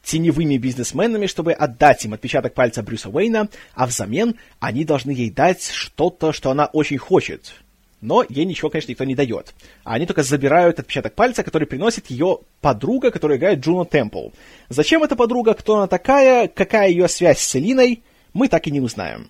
теневыми 0.04 0.58
бизнесменами, 0.58 1.28
чтобы 1.28 1.52
отдать 1.52 2.06
им 2.06 2.14
отпечаток 2.14 2.54
пальца 2.54 2.82
Брюса 2.82 3.10
Уэйна, 3.10 3.50
а 3.76 3.86
взамен 3.86 4.36
они 4.60 4.86
должны 4.86 5.12
ей 5.12 5.30
дать 5.30 5.70
что-то, 5.70 6.32
что 6.32 6.50
она 6.50 6.68
очень 6.68 6.98
хочет. 6.98 7.54
Но 8.00 8.24
ей 8.28 8.46
ничего, 8.46 8.70
конечно, 8.70 8.92
никто 8.92 9.04
не 9.04 9.16
дает. 9.16 9.54
А 9.84 9.96
они 9.96 10.06
только 10.06 10.24
забирают 10.24 10.80
отпечаток 10.80 11.14
пальца, 11.14 11.44
который 11.44 11.68
приносит 11.68 12.08
ее 12.08 12.40
подруга, 12.62 13.12
которая 13.12 13.38
играет 13.38 13.60
Джуно 13.60 13.86
Темпл. 13.86 14.30
Зачем 14.70 15.04
эта 15.04 15.16
подруга, 15.16 15.56
кто 15.56 15.78
она 15.78 15.88
такая, 15.88 16.48
какая 16.48 16.90
ее 16.90 17.08
связь 17.08 17.40
с 17.40 17.48
Селиной, 17.48 18.04
мы 18.34 18.48
так 18.48 18.68
и 18.68 18.72
не 18.72 18.82
узнаем. 18.82 19.30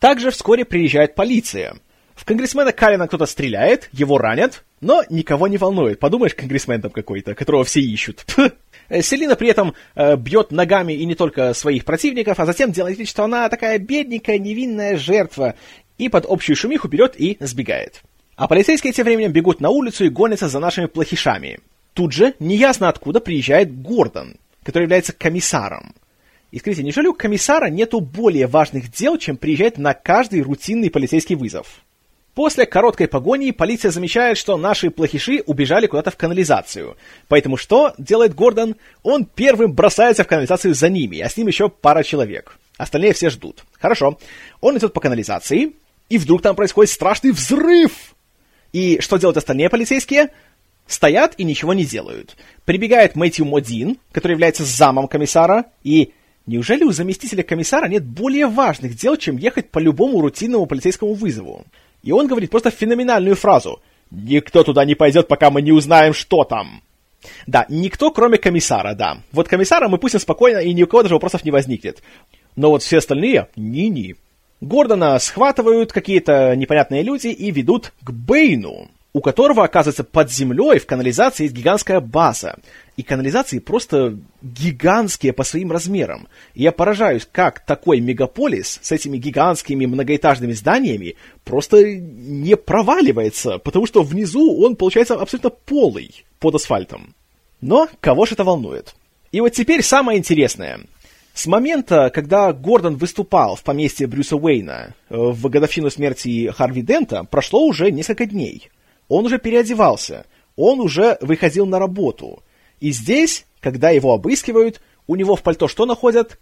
Также 0.00 0.30
вскоре 0.30 0.64
приезжает 0.64 1.14
полиция. 1.14 1.76
В 2.16 2.24
конгрессмена 2.24 2.72
Калина 2.72 3.06
кто-то 3.06 3.26
стреляет, 3.26 3.90
его 3.92 4.16
ранят, 4.16 4.64
но 4.80 5.02
никого 5.10 5.48
не 5.48 5.58
волнует. 5.58 6.00
Подумаешь, 6.00 6.34
конгрессмен 6.34 6.80
там 6.80 6.90
какой-то, 6.90 7.34
которого 7.34 7.62
все 7.62 7.80
ищут. 7.80 8.24
Селина 9.02 9.36
при 9.36 9.48
этом 9.48 9.74
э, 9.94 10.16
бьет 10.16 10.50
ногами 10.50 10.94
и 10.94 11.04
не 11.04 11.14
только 11.14 11.52
своих 11.52 11.84
противников, 11.84 12.40
а 12.40 12.46
затем 12.46 12.72
делает 12.72 12.98
вид, 12.98 13.08
что 13.08 13.24
она 13.24 13.48
такая 13.50 13.78
бедненькая, 13.78 14.38
невинная 14.38 14.96
жертва, 14.96 15.56
и 15.98 16.08
под 16.08 16.24
общую 16.26 16.56
шумиху 16.56 16.88
берет 16.88 17.16
и 17.16 17.36
сбегает. 17.40 18.02
А 18.34 18.48
полицейские 18.48 18.94
тем 18.94 19.04
временем 19.04 19.32
бегут 19.32 19.60
на 19.60 19.68
улицу 19.68 20.04
и 20.06 20.08
гонятся 20.08 20.48
за 20.48 20.58
нашими 20.58 20.86
плохишами. 20.86 21.60
Тут 21.92 22.12
же, 22.12 22.34
неясно 22.38 22.88
откуда, 22.88 23.20
приезжает 23.20 23.82
Гордон, 23.82 24.36
который 24.62 24.84
является 24.84 25.12
комиссаром. 25.12 25.94
И 26.50 26.58
скажите, 26.58 26.82
неужели 26.82 27.08
у 27.08 27.14
комиссара 27.14 27.66
нету 27.66 28.00
более 28.00 28.46
важных 28.46 28.90
дел, 28.90 29.18
чем 29.18 29.36
приезжать 29.36 29.76
на 29.76 29.92
каждый 29.92 30.40
рутинный 30.40 30.90
полицейский 30.90 31.34
вызов? 31.34 31.82
После 32.36 32.66
короткой 32.66 33.08
погони 33.08 33.50
полиция 33.50 33.90
замечает, 33.90 34.36
что 34.36 34.58
наши 34.58 34.90
плохиши 34.90 35.42
убежали 35.46 35.86
куда-то 35.86 36.10
в 36.10 36.18
канализацию. 36.18 36.98
Поэтому 37.28 37.56
что 37.56 37.94
делает 37.96 38.34
Гордон? 38.34 38.76
Он 39.02 39.24
первым 39.24 39.72
бросается 39.72 40.22
в 40.22 40.26
канализацию 40.26 40.74
за 40.74 40.90
ними, 40.90 41.18
а 41.20 41.30
с 41.30 41.38
ним 41.38 41.46
еще 41.46 41.70
пара 41.70 42.02
человек. 42.02 42.58
Остальные 42.76 43.14
все 43.14 43.30
ждут. 43.30 43.64
Хорошо. 43.80 44.18
Он 44.60 44.76
идет 44.76 44.92
по 44.92 45.00
канализации, 45.00 45.76
и 46.10 46.18
вдруг 46.18 46.42
там 46.42 46.54
происходит 46.54 46.92
страшный 46.92 47.30
взрыв. 47.30 48.14
И 48.70 49.00
что 49.00 49.16
делают 49.16 49.38
остальные 49.38 49.70
полицейские? 49.70 50.28
Стоят 50.86 51.36
и 51.38 51.44
ничего 51.44 51.72
не 51.72 51.86
делают. 51.86 52.36
Прибегает 52.66 53.16
Мэтью 53.16 53.46
Модин, 53.46 53.96
который 54.12 54.32
является 54.32 54.62
замом 54.62 55.08
комиссара, 55.08 55.64
и 55.84 56.12
неужели 56.44 56.84
у 56.84 56.92
заместителя 56.92 57.42
комиссара 57.42 57.88
нет 57.88 58.04
более 58.04 58.46
важных 58.46 58.94
дел, 58.94 59.16
чем 59.16 59.38
ехать 59.38 59.70
по 59.70 59.78
любому 59.78 60.20
рутинному 60.20 60.66
полицейскому 60.66 61.14
вызову? 61.14 61.64
И 62.02 62.12
он 62.12 62.26
говорит 62.26 62.50
просто 62.50 62.70
феноменальную 62.70 63.36
фразу 63.36 63.80
«Никто 64.10 64.62
туда 64.62 64.84
не 64.84 64.94
пойдет, 64.94 65.28
пока 65.28 65.50
мы 65.50 65.62
не 65.62 65.72
узнаем, 65.72 66.14
что 66.14 66.44
там». 66.44 66.82
Да, 67.46 67.66
никто, 67.68 68.10
кроме 68.10 68.38
комиссара, 68.38 68.94
да. 68.94 69.18
Вот 69.32 69.48
комиссара 69.48 69.88
мы 69.88 69.98
пустим 69.98 70.20
спокойно, 70.20 70.58
и 70.58 70.72
ни 70.72 70.82
у 70.82 70.86
кого 70.86 71.02
даже 71.02 71.14
вопросов 71.14 71.44
не 71.44 71.50
возникнет. 71.50 72.02
Но 72.54 72.70
вот 72.70 72.82
все 72.82 72.98
остальные— 72.98 73.48
ни-ни. 73.56 74.16
Гордона 74.60 75.18
схватывают 75.18 75.92
какие-то 75.92 76.54
непонятные 76.56 77.02
люди 77.02 77.28
и 77.28 77.50
ведут 77.50 77.92
к 78.02 78.10
Бэйну 78.10 78.88
у 79.16 79.22
которого, 79.22 79.64
оказывается, 79.64 80.04
под 80.04 80.30
землей 80.30 80.78
в 80.78 80.84
канализации 80.84 81.44
есть 81.44 81.54
гигантская 81.54 82.00
база. 82.00 82.58
И 82.98 83.02
канализации 83.02 83.60
просто 83.60 84.18
гигантские 84.42 85.32
по 85.32 85.42
своим 85.42 85.72
размерам. 85.72 86.28
И 86.52 86.64
я 86.64 86.70
поражаюсь, 86.70 87.26
как 87.32 87.64
такой 87.64 88.00
мегаполис 88.00 88.78
с 88.82 88.92
этими 88.92 89.16
гигантскими 89.16 89.86
многоэтажными 89.86 90.52
зданиями 90.52 91.16
просто 91.44 91.82
не 91.96 92.58
проваливается, 92.58 93.56
потому 93.56 93.86
что 93.86 94.02
внизу 94.02 94.54
он 94.62 94.76
получается 94.76 95.14
абсолютно 95.14 95.48
полый 95.48 96.26
под 96.38 96.56
асфальтом. 96.56 97.14
Но 97.62 97.88
кого 98.00 98.26
же 98.26 98.34
это 98.34 98.44
волнует? 98.44 98.94
И 99.32 99.40
вот 99.40 99.54
теперь 99.54 99.82
самое 99.82 100.18
интересное. 100.18 100.80
С 101.32 101.46
момента, 101.46 102.10
когда 102.10 102.52
Гордон 102.52 102.96
выступал 102.96 103.56
в 103.56 103.62
поместье 103.62 104.06
Брюса 104.06 104.36
Уэйна 104.36 104.94
э, 105.08 105.16
в 105.16 105.48
годовщину 105.48 105.88
смерти 105.88 106.50
Харви 106.54 106.82
Дента, 106.82 107.24
прошло 107.24 107.64
уже 107.64 107.90
несколько 107.90 108.26
дней. 108.26 108.68
Он 109.08 109.26
уже 109.26 109.38
переодевался, 109.38 110.26
он 110.56 110.80
уже 110.80 111.18
выходил 111.20 111.66
на 111.66 111.78
работу. 111.78 112.42
И 112.80 112.90
здесь, 112.90 113.46
когда 113.60 113.90
его 113.90 114.12
обыскивают, 114.14 114.80
у 115.06 115.16
него 115.16 115.36
в 115.36 115.42
пальто 115.42 115.68
что 115.68 115.86
находят? 115.86 116.38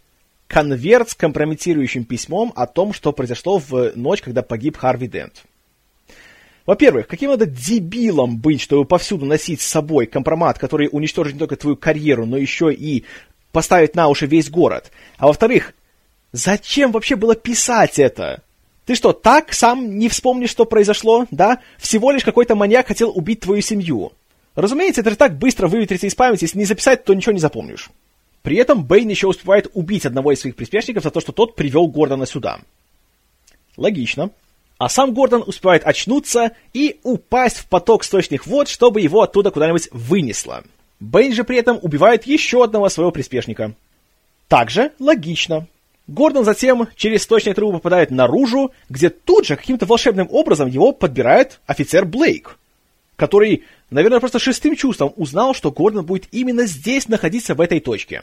Конверт 0.47 1.11
с 1.11 1.15
компрометирующим 1.15 2.05
письмом 2.05 2.53
о 2.55 2.67
том, 2.67 2.93
что 2.93 3.13
произошло 3.13 3.59
в 3.59 3.93
ночь, 3.97 4.23
когда 4.23 4.43
погиб 4.43 4.77
Харви 4.77 5.09
Дент. 5.09 5.45
Во-первых, 6.67 7.07
каким 7.07 7.31
надо 7.31 7.45
дебилом 7.45 8.39
быть, 8.39 8.63
чтобы 8.63 8.87
повсюду 8.87 9.27
носить 9.27 9.61
с 9.61 9.67
собой 9.67 10.07
компромат, 10.07 10.59
который 10.59 10.89
уничтожит 10.91 11.35
не 11.35 11.39
только 11.39 11.57
твою 11.57 11.77
карьеру, 11.77 12.25
но 12.25 12.39
еще 12.39 12.73
и 12.73 13.05
поставить 13.53 13.95
на 13.95 14.09
уши 14.09 14.27
весь 14.27 14.51
город. 14.51 14.91
А 15.19 15.27
во-вторых, 15.27 15.75
зачем 16.33 16.93
вообще 16.93 17.17
было 17.17 17.35
писать 17.35 17.99
это? 17.99 18.43
Ты 18.87 18.95
что, 18.95 19.13
так 19.13 19.53
сам 19.55 19.99
не 19.99 20.09
вспомнишь, 20.09 20.51
что 20.51 20.67
произошло, 20.67 21.27
да? 21.31 21.61
Всего 21.79 22.11
лишь 22.11 22.25
какой-то 22.25 22.55
маньяк 22.55 22.87
хотел 22.87 23.11
убить 23.11 23.41
твою 23.41 23.63
семью. 23.63 24.13
Разумеется, 24.55 25.01
это 25.01 25.11
же 25.11 25.17
так 25.17 25.39
быстро 25.39 25.69
выветрится 25.69 26.07
из 26.07 26.15
памяти, 26.15 26.45
если 26.45 26.59
не 26.59 26.65
записать, 26.65 27.05
то 27.05 27.15
ничего 27.15 27.33
не 27.33 27.41
запомнишь. 27.41 27.91
При 28.43 28.57
этом 28.57 28.85
Бэйн 28.85 29.09
еще 29.09 29.27
успевает 29.27 29.71
убить 29.73 30.05
одного 30.05 30.33
из 30.33 30.41
своих 30.41 30.55
приспешников 30.55 31.03
за 31.03 31.11
то, 31.11 31.21
что 31.21 31.33
тот 31.33 31.57
привел 31.57 31.89
Гордона 31.89 32.27
сюда. 32.27 32.61
Логично. 33.79 34.31
А 34.77 34.89
сам 34.91 35.15
Гордон 35.15 35.43
успевает 35.47 35.85
очнуться 35.85 36.53
и 36.75 37.01
упасть 37.05 37.59
в 37.59 37.69
поток 37.69 38.05
сточных 38.05 38.47
вод, 38.47 38.69
чтобы 38.69 39.01
его 39.01 39.23
оттуда 39.23 39.51
куда-нибудь 39.51 39.89
вынесло. 39.93 40.63
Бэйн 41.01 41.33
же 41.33 41.45
при 41.45 41.57
этом 41.57 41.79
убивает 41.81 42.27
еще 42.27 42.63
одного 42.63 42.91
своего 42.91 43.13
приспешника. 43.13 43.75
Также 44.49 44.93
логично. 44.99 45.67
Гордон 46.07 46.45
затем 46.45 46.89
через 46.97 47.23
сточные 47.23 47.55
трубы 47.55 47.75
попадает 47.75 48.11
наружу, 48.11 48.73
где 48.91 49.09
тут 49.09 49.47
же 49.47 49.57
каким-то 49.57 49.87
волшебным 49.87 50.29
образом 50.31 50.69
его 50.69 50.93
подбирает 50.93 51.61
офицер 51.67 52.05
Блейк, 52.05 52.59
который, 53.17 53.65
наверное, 53.91 54.21
просто 54.21 54.39
шестым 54.39 54.77
чувством 54.77 55.13
узнал, 55.17 55.55
что 55.55 55.71
Гордон 55.71 56.05
будет 56.05 56.27
именно 56.31 56.67
здесь 56.67 57.09
находиться 57.09 57.55
в 57.55 57.61
этой 57.61 57.81
точке. 57.81 58.23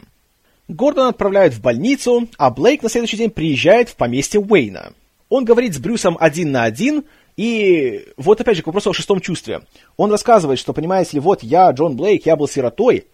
Гордон 0.68 1.08
отправляют 1.08 1.56
в 1.56 1.62
больницу, 1.62 2.30
а 2.38 2.52
Блейк 2.52 2.84
на 2.84 2.90
следующий 2.90 3.18
день 3.18 3.32
приезжает 3.32 3.90
в 3.90 3.96
поместье 3.96 4.40
Уэйна. 4.40 4.94
Он 5.30 5.44
говорит 5.44 5.74
с 5.74 5.80
Брюсом 5.80 6.18
один 6.20 6.52
на 6.52 6.64
один, 6.64 7.04
и 7.36 8.06
вот 8.16 8.40
опять 8.42 8.58
же 8.58 8.64
к 8.64 8.68
вопросу 8.68 8.92
о 8.92 8.94
шестом 8.94 9.22
чувстве. 9.22 9.62
Он 9.98 10.12
рассказывает, 10.12 10.60
что, 10.60 10.74
понимаете 10.74 11.12
ли, 11.14 11.20
вот 11.20 11.42
я, 11.42 11.72
Джон 11.72 11.96
Блейк, 11.96 12.26
я 12.26 12.36
был 12.36 12.48
сиротой, 12.48 13.08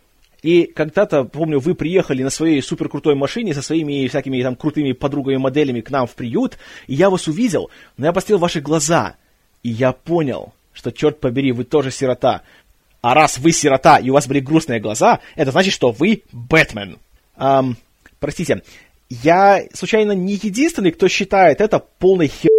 и 0.47 0.65
когда-то, 0.65 1.25
помню, 1.25 1.59
вы 1.59 1.75
приехали 1.75 2.23
на 2.23 2.29
своей 2.29 2.61
суперкрутой 2.61 3.15
машине 3.15 3.53
со 3.53 3.61
своими 3.61 4.07
всякими 4.07 4.41
там 4.41 4.55
крутыми 4.55 4.93
подругами-моделями 4.93 5.81
к 5.81 5.91
нам 5.91 6.07
в 6.07 6.15
приют, 6.15 6.57
и 6.87 6.93
я 6.93 7.09
вас 7.09 7.27
увидел, 7.27 7.69
но 7.97 8.05
я 8.05 8.13
посмотрел 8.13 8.39
ваши 8.39 8.61
глаза, 8.61 9.17
и 9.61 9.69
я 9.69 9.91
понял, 9.91 10.53
что, 10.71 10.93
черт 10.93 11.19
побери, 11.19 11.51
вы 11.51 11.65
тоже 11.65 11.91
сирота. 11.91 12.43
А 13.01 13.13
раз 13.13 13.39
вы 13.39 13.51
сирота, 13.51 13.97
и 13.97 14.09
у 14.09 14.13
вас 14.13 14.25
были 14.25 14.39
грустные 14.39 14.79
глаза, 14.79 15.19
это 15.35 15.51
значит, 15.51 15.73
что 15.73 15.91
вы 15.91 16.23
Бэтмен. 16.31 16.97
Эм, 17.35 17.75
простите, 18.21 18.61
я, 19.09 19.65
случайно, 19.73 20.13
не 20.13 20.35
единственный, 20.35 20.93
кто 20.93 21.09
считает 21.09 21.59
это 21.59 21.79
полной 21.99 22.27
хер 22.27 22.56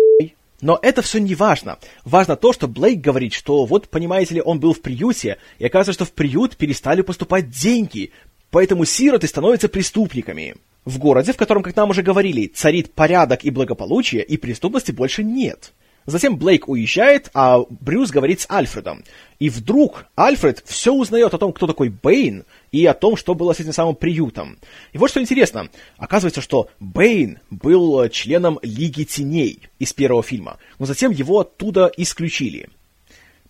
но 0.61 0.79
это 0.83 1.03
все 1.03 1.19
не 1.19 1.35
важно. 1.35 1.79
Важно 2.05 2.37
то, 2.37 2.53
что 2.53 2.67
Блейк 2.69 3.01
говорит, 3.01 3.33
что 3.33 3.65
вот, 3.65 3.89
понимаете 3.89 4.37
ли, 4.37 4.43
он 4.43 4.61
был 4.61 4.73
в 4.73 4.81
приюте, 4.81 5.39
и 5.59 5.67
оказывается, 5.67 5.93
что 5.93 6.05
в 6.05 6.13
приют 6.13 6.57
перестали 6.57 7.03
поступать 7.03 7.51
деньги, 7.51 8.13
поэтому 8.51 8.85
сироты 8.85 9.27
становятся 9.27 9.69
преступниками. 9.69 10.57
В 10.85 10.99
городе, 10.99 11.33
в 11.33 11.37
котором, 11.37 11.63
как 11.63 11.77
нам 11.77 11.91
уже 11.91 12.03
говорили, 12.03 12.47
царит 12.47 12.95
порядок 12.95 13.45
и 13.45 13.51
благополучие, 13.51 14.25
и 14.25 14.37
преступности 14.37 14.91
больше 14.91 15.23
нет. 15.23 15.73
Затем 16.09 16.39
Блейк 16.39 16.69
уезжает, 16.69 17.31
а 17.35 17.61
Брюс 17.69 18.11
говорит 18.11 18.41
с 18.41 18.51
Альфредом. 18.51 19.05
И 19.39 19.51
вдруг 19.51 20.07
Альфред 20.17 20.63
все 20.65 20.91
узнает 20.95 21.35
о 21.35 21.39
том, 21.39 21.53
кто 21.53 21.67
такой 21.67 21.91
Бэйн, 21.91 22.45
и 22.73 22.87
о 22.87 22.95
том, 22.95 23.15
что 23.15 23.35
было 23.35 23.53
с 23.53 23.61
этим 23.61 23.75
самым 23.75 23.95
приютом. 23.95 24.59
И 24.95 24.99
вот 24.99 25.11
что 25.11 25.21
интересно. 25.21 25.69
Оказывается, 25.99 26.41
что 26.41 26.71
Бэйн 26.81 27.41
был 27.51 28.09
членом 28.09 28.59
Лиги 28.63 29.05
Теней 29.05 29.69
из 29.79 29.93
первого 29.93 30.23
фильма, 30.23 30.57
но 30.79 30.87
затем 30.87 31.13
его 31.13 31.41
оттуда 31.41 31.93
исключили. 31.95 32.71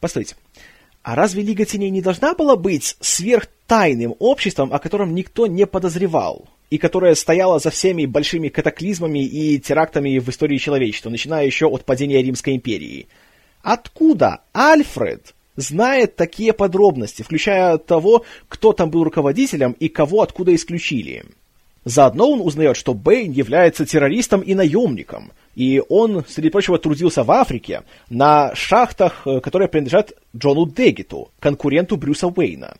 Постойте. 0.01 0.35
А 1.05 1.15
разве 1.15 1.45
Лига 1.45 1.65
Теней 1.65 1.91
не 1.91 2.03
должна 2.03 2.35
была 2.35 2.57
быть 2.57 2.97
сверхтайным 2.99 4.17
обществом, 4.19 4.73
о 4.73 4.81
котором 4.81 5.15
никто 5.15 5.47
не 5.47 5.65
подозревал? 5.65 6.49
И 6.71 6.79
которая 6.79 7.15
стояла 7.15 7.59
за 7.59 7.71
всеми 7.71 8.07
большими 8.07 8.49
катаклизмами 8.49 9.25
и 9.25 9.59
терактами 9.59 10.19
в 10.19 10.29
истории 10.29 10.59
человечества, 10.59 11.11
начиная 11.11 11.47
еще 11.47 11.67
от 11.67 11.85
падения 11.85 12.23
Римской 12.23 12.57
империи. 12.57 13.09
Откуда 13.63 14.43
Альфред 14.53 15.35
знает 15.57 16.17
такие 16.17 16.53
подробности, 16.53 17.23
включая 17.23 17.79
того, 17.79 18.25
кто 18.49 18.73
там 18.73 18.91
был 18.91 19.05
руководителем 19.05 19.73
и 19.73 19.89
кого 19.89 20.23
откуда 20.23 20.55
исключили? 20.55 21.25
Заодно 21.85 22.31
он 22.31 22.41
узнает, 22.41 22.77
что 22.77 22.93
Бэйн 22.93 23.33
является 23.33 23.87
террористом 23.87 24.43
и 24.43 24.55
наемником, 24.55 25.33
И 25.55 25.83
он, 25.89 26.25
среди 26.29 26.51
прочего, 26.51 26.79
трудился 26.79 27.25
в 27.25 27.31
Африке 27.31 27.83
на 28.11 28.55
шахтах, 28.55 29.23
э, 29.27 29.41
которые 29.41 29.69
принадлежат 29.69 30.13
Джону 30.37 30.67
Деггету, 30.67 31.31
конкуренту 31.41 31.97
Брюса 31.97 32.29
Уэйна. 32.29 32.77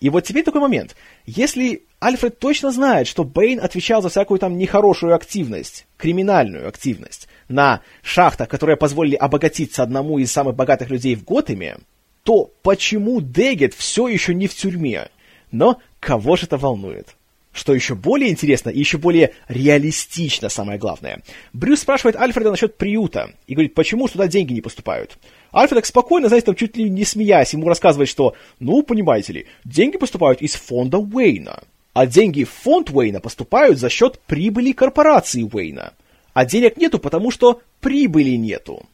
И 0.00 0.10
вот 0.10 0.24
теперь 0.24 0.44
такой 0.44 0.60
момент. 0.60 0.94
Если 1.26 1.82
Альфред 2.00 2.38
точно 2.38 2.70
знает, 2.70 3.06
что 3.08 3.24
Бэйн 3.24 3.60
отвечал 3.60 4.02
за 4.02 4.08
всякую 4.08 4.38
там 4.38 4.56
нехорошую 4.56 5.14
активность, 5.14 5.86
криминальную 5.96 6.68
активность, 6.68 7.28
на 7.48 7.80
шахтах, 8.02 8.48
которые 8.48 8.76
позволили 8.76 9.16
обогатиться 9.16 9.82
одному 9.82 10.18
из 10.18 10.30
самых 10.30 10.54
богатых 10.54 10.90
людей 10.90 11.16
в 11.16 11.24
Готэме, 11.24 11.78
то 12.22 12.50
почему 12.62 13.20
Дегет 13.20 13.74
все 13.74 14.06
еще 14.06 14.34
не 14.34 14.46
в 14.46 14.54
тюрьме? 14.54 15.08
Но 15.50 15.80
кого 15.98 16.36
же 16.36 16.44
это 16.44 16.58
волнует? 16.58 17.16
Что 17.52 17.74
еще 17.74 17.94
более 17.94 18.30
интересно 18.30 18.70
и 18.70 18.78
еще 18.78 18.98
более 18.98 19.32
реалистично, 19.48 20.48
самое 20.48 20.78
главное. 20.78 21.22
Брюс 21.52 21.80
спрашивает 21.80 22.16
Альфреда 22.16 22.50
насчет 22.50 22.76
приюта 22.76 23.32
и 23.46 23.54
говорит, 23.54 23.74
почему 23.74 24.06
туда 24.06 24.28
деньги 24.28 24.52
не 24.52 24.60
поступают. 24.60 25.18
Альфред 25.58 25.78
так 25.78 25.86
спокойно, 25.86 26.28
знаете, 26.28 26.46
там 26.46 26.54
чуть 26.54 26.76
ли 26.76 26.88
не 26.88 27.04
смеясь, 27.04 27.52
ему 27.52 27.68
рассказывает, 27.68 28.08
что, 28.08 28.34
ну, 28.60 28.82
понимаете 28.82 29.32
ли, 29.32 29.46
деньги 29.64 29.96
поступают 29.96 30.40
из 30.40 30.54
фонда 30.54 30.98
Уэйна. 30.98 31.62
А 31.94 32.06
деньги 32.06 32.44
в 32.44 32.50
фонд 32.50 32.90
Уэйна 32.90 33.20
поступают 33.20 33.78
за 33.78 33.88
счет 33.88 34.20
прибыли 34.20 34.72
корпорации 34.72 35.42
Уэйна. 35.42 35.94
А 36.32 36.44
денег 36.44 36.76
нету, 36.76 36.98
потому 36.98 37.32
что 37.32 37.60
прибыли 37.80 38.36
нету. 38.36 38.86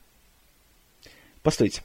Постойте. 1.42 1.82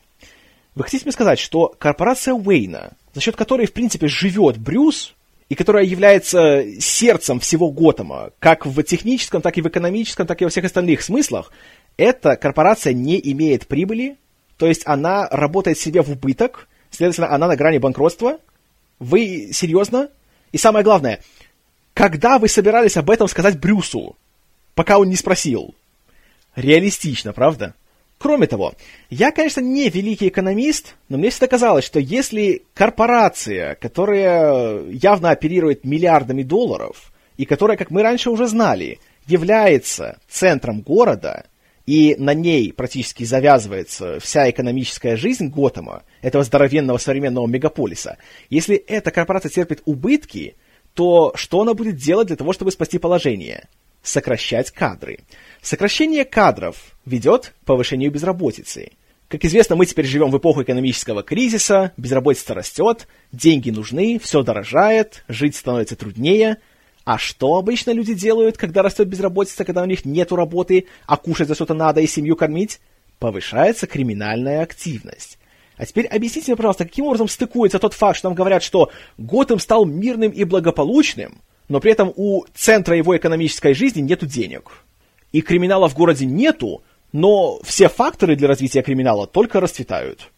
Вы 0.76 0.84
хотите 0.84 1.04
мне 1.04 1.12
сказать, 1.12 1.40
что 1.40 1.76
корпорация 1.78 2.34
Уэйна, 2.34 2.94
за 3.14 3.20
счет 3.20 3.36
которой, 3.36 3.68
в 3.68 3.74
принципе, 3.74 4.08
живет 4.08 4.58
Брюс, 4.58 5.14
и 5.50 5.56
которая 5.56 5.84
является 5.84 6.64
сердцем 6.80 7.40
всего 7.40 7.70
Готэма, 7.72 8.30
как 8.40 8.66
в 8.66 8.82
техническом, 8.84 9.42
так 9.42 9.58
и 9.58 9.62
в 9.62 9.68
экономическом, 9.68 10.26
так 10.28 10.42
и 10.42 10.46
во 10.46 10.50
всех 10.50 10.66
остальных 10.66 11.02
смыслах, 11.02 11.52
эта 11.98 12.38
корпорация 12.38 12.94
не 12.94 13.20
имеет 13.32 13.68
прибыли, 13.68 14.16
то 14.60 14.68
есть 14.68 14.82
она 14.86 15.28
работает 15.32 15.80
себе 15.80 16.02
в 16.02 16.12
убыток, 16.12 16.68
следовательно, 16.92 17.34
она 17.34 17.48
на 17.48 17.56
грани 17.56 17.78
банкротства. 17.78 18.40
Вы 19.00 19.52
серьезно? 19.54 20.10
И 20.52 20.58
самое 20.58 20.84
главное, 20.84 21.22
когда 21.94 22.38
вы 22.38 22.50
собирались 22.50 22.98
об 22.98 23.10
этом 23.10 23.30
сказать 23.30 23.58
Брюсу, 23.58 24.18
пока 24.76 25.00
он 25.00 25.08
не 25.08 25.16
спросил? 25.16 25.74
Реалистично, 26.58 27.32
правда? 27.32 27.74
Кроме 28.18 28.48
того, 28.48 28.74
я, 29.10 29.32
конечно, 29.32 29.62
не 29.62 29.88
великий 29.88 30.28
экономист, 30.28 30.96
но 31.08 31.18
мне 31.18 31.30
всегда 31.30 31.48
казалось, 31.48 31.86
что 31.86 32.02
если 32.02 32.64
корпорация, 32.74 33.76
которая 33.76 34.84
явно 34.90 35.30
оперирует 35.30 35.86
миллиардами 35.86 36.44
долларов, 36.44 37.14
и 37.38 37.46
которая, 37.46 37.78
как 37.78 37.92
мы 37.92 38.04
раньше 38.04 38.30
уже 38.30 38.46
знали, 38.48 39.00
является 39.26 40.20
центром 40.28 40.82
города, 40.82 41.46
и 41.90 42.16
на 42.20 42.36
ней 42.36 42.72
практически 42.72 43.24
завязывается 43.24 44.20
вся 44.20 44.48
экономическая 44.52 45.16
жизнь 45.16 45.48
Готэма, 45.48 46.04
этого 46.22 46.44
здоровенного 46.44 47.00
современного 47.00 47.48
мегаполиса, 47.48 48.20
если 48.52 48.76
эта 48.76 49.10
корпорация 49.10 49.50
терпит 49.50 49.82
убытки, 49.86 50.56
то 50.94 51.32
что 51.34 51.62
она 51.62 51.74
будет 51.74 51.96
делать 51.96 52.28
для 52.28 52.36
того, 52.36 52.54
чтобы 52.54 52.70
спасти 52.70 53.00
положение? 53.00 53.68
Сокращать 54.04 54.70
кадры. 54.70 55.22
Сокращение 55.64 56.26
кадров 56.26 56.96
ведет 57.08 57.56
к 57.64 57.66
повышению 57.66 58.12
безработицы. 58.12 58.92
Как 59.28 59.44
известно, 59.44 59.76
мы 59.76 59.88
теперь 59.88 60.06
живем 60.06 60.30
в 60.30 60.38
эпоху 60.38 60.62
экономического 60.62 61.24
кризиса, 61.24 61.92
безработица 61.98 62.54
растет, 62.54 63.08
деньги 63.32 63.72
нужны, 63.72 64.20
все 64.22 64.44
дорожает, 64.44 65.24
жить 65.28 65.56
становится 65.56 65.96
труднее. 65.96 66.58
А 67.10 67.18
что 67.18 67.56
обычно 67.56 67.90
люди 67.90 68.14
делают, 68.14 68.56
когда 68.56 68.84
растет 68.84 69.08
безработица, 69.08 69.66
когда 69.66 69.82
у 69.82 69.88
них 69.88 70.06
нет 70.06 70.32
работы, 70.32 70.86
а 71.08 71.18
кушать 71.18 71.48
за 71.48 71.56
что-то 71.56 71.74
надо 71.74 72.02
и 72.02 72.06
семью 72.06 72.36
кормить? 72.36 72.80
Повышается 73.18 73.88
криминальная 73.88 74.62
активность. 74.62 75.40
А 75.76 75.88
теперь 75.88 76.06
объясните 76.06 76.52
мне, 76.52 76.56
пожалуйста, 76.56 76.86
каким 76.86 77.06
образом 77.06 77.28
стыкуется 77.28 77.80
тот 77.80 77.96
факт, 77.96 78.20
что 78.20 78.30
нам 78.30 78.36
говорят, 78.36 78.62
что 78.62 78.92
Готэм 79.18 79.58
стал 79.58 79.86
мирным 79.86 80.30
и 80.30 80.44
благополучным, 80.44 81.42
но 81.68 81.80
при 81.80 81.94
этом 81.94 82.14
у 82.16 82.46
центра 82.54 82.96
его 82.96 83.18
экономической 83.18 83.74
жизни 83.74 84.02
нету 84.02 84.28
денег 84.28 84.70
и 85.32 85.42
криминала 85.42 85.90
в 85.90 85.96
городе 85.96 86.28
нету, 86.28 86.84
но 87.12 87.60
все 87.64 87.90
факторы 87.90 88.36
для 88.36 88.48
развития 88.48 88.84
криминала 88.84 89.26
только 89.26 89.60
расцветают. 89.60 90.30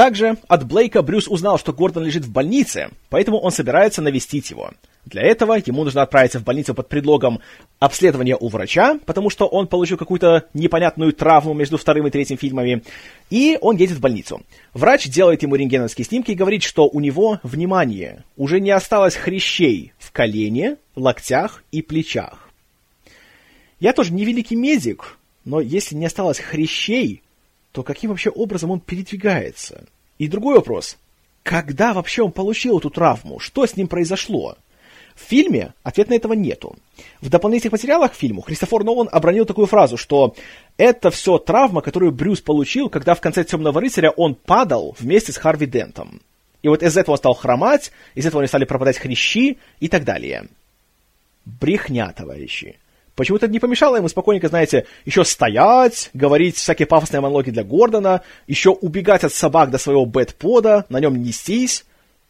Также 0.00 0.38
от 0.48 0.66
Блейка 0.66 1.02
Брюс 1.02 1.28
узнал, 1.28 1.58
что 1.58 1.74
Гордон 1.74 2.04
лежит 2.04 2.24
в 2.24 2.32
больнице, 2.32 2.88
поэтому 3.10 3.38
он 3.38 3.50
собирается 3.50 4.00
навестить 4.00 4.48
его. 4.48 4.70
Для 5.04 5.20
этого 5.20 5.58
ему 5.62 5.84
нужно 5.84 6.00
отправиться 6.00 6.38
в 6.38 6.42
больницу 6.42 6.72
под 6.72 6.88
предлогом 6.88 7.40
обследования 7.80 8.34
у 8.34 8.48
врача, 8.48 8.98
потому 9.04 9.28
что 9.28 9.46
он 9.46 9.66
получил 9.66 9.98
какую-то 9.98 10.46
непонятную 10.54 11.12
травму 11.12 11.52
между 11.52 11.76
вторым 11.76 12.06
и 12.06 12.10
третьим 12.10 12.38
фильмами, 12.38 12.82
и 13.28 13.58
он 13.60 13.76
едет 13.76 13.98
в 13.98 14.00
больницу. 14.00 14.40
Врач 14.72 15.06
делает 15.06 15.42
ему 15.42 15.54
рентгеновские 15.54 16.06
снимки 16.06 16.30
и 16.30 16.34
говорит, 16.34 16.62
что 16.62 16.88
у 16.88 16.98
него, 16.98 17.38
внимание, 17.42 18.24
уже 18.38 18.58
не 18.58 18.70
осталось 18.70 19.16
хрящей 19.16 19.92
в 19.98 20.12
колене, 20.12 20.78
локтях 20.96 21.62
и 21.72 21.82
плечах. 21.82 22.48
Я 23.80 23.92
тоже 23.92 24.14
не 24.14 24.24
великий 24.24 24.56
медик, 24.56 25.18
но 25.44 25.60
если 25.60 25.94
не 25.94 26.06
осталось 26.06 26.38
хрящей, 26.38 27.20
то 27.72 27.82
каким 27.82 28.10
вообще 28.10 28.30
образом 28.30 28.70
он 28.70 28.80
передвигается? 28.80 29.84
И 30.18 30.28
другой 30.28 30.56
вопрос. 30.56 30.96
Когда 31.42 31.94
вообще 31.94 32.22
он 32.22 32.32
получил 32.32 32.78
эту 32.78 32.90
травму? 32.90 33.38
Что 33.38 33.66
с 33.66 33.76
ним 33.76 33.88
произошло? 33.88 34.56
В 35.14 35.22
фильме 35.22 35.74
ответа 35.82 36.10
на 36.10 36.14
этого 36.14 36.32
нету. 36.32 36.76
В 37.20 37.28
дополнительных 37.28 37.72
материалах 37.72 38.12
к 38.12 38.16
фильму 38.16 38.42
Христофор 38.42 38.84
Нолан 38.84 39.08
обронил 39.10 39.44
такую 39.44 39.66
фразу, 39.66 39.96
что 39.96 40.34
это 40.76 41.10
все 41.10 41.38
травма, 41.38 41.82
которую 41.82 42.12
Брюс 42.12 42.40
получил, 42.40 42.88
когда 42.88 43.14
в 43.14 43.20
конце 43.20 43.44
«Темного 43.44 43.80
рыцаря» 43.80 44.10
он 44.10 44.34
падал 44.34 44.96
вместе 44.98 45.32
с 45.32 45.36
Харви 45.36 45.66
Дентом. 45.66 46.20
И 46.62 46.68
вот 46.68 46.82
из 46.82 46.96
этого 46.96 47.14
он 47.14 47.18
стал 47.18 47.34
хромать, 47.34 47.92
из 48.14 48.26
этого 48.26 48.42
они 48.42 48.48
стали 48.48 48.64
пропадать 48.64 48.98
хрящи 48.98 49.58
и 49.80 49.88
так 49.88 50.04
далее. 50.04 50.46
Брехня, 51.44 52.12
товарищи. 52.12 52.78
Почему-то 53.16 53.48
не 53.48 53.58
помешало 53.58 53.96
ему 53.96 54.08
спокойненько, 54.08 54.48
знаете, 54.48 54.86
еще 55.04 55.24
стоять, 55.24 56.10
говорить 56.14 56.56
всякие 56.56 56.86
пафосные 56.86 57.20
монологи 57.20 57.50
для 57.50 57.64
Гордона, 57.64 58.22
еще 58.46 58.70
убегать 58.70 59.24
от 59.24 59.32
собак 59.32 59.70
до 59.70 59.78
своего 59.78 60.06
бэтпода, 60.06 60.86
на 60.88 61.00
нем 61.00 61.22
нестись. 61.22 61.84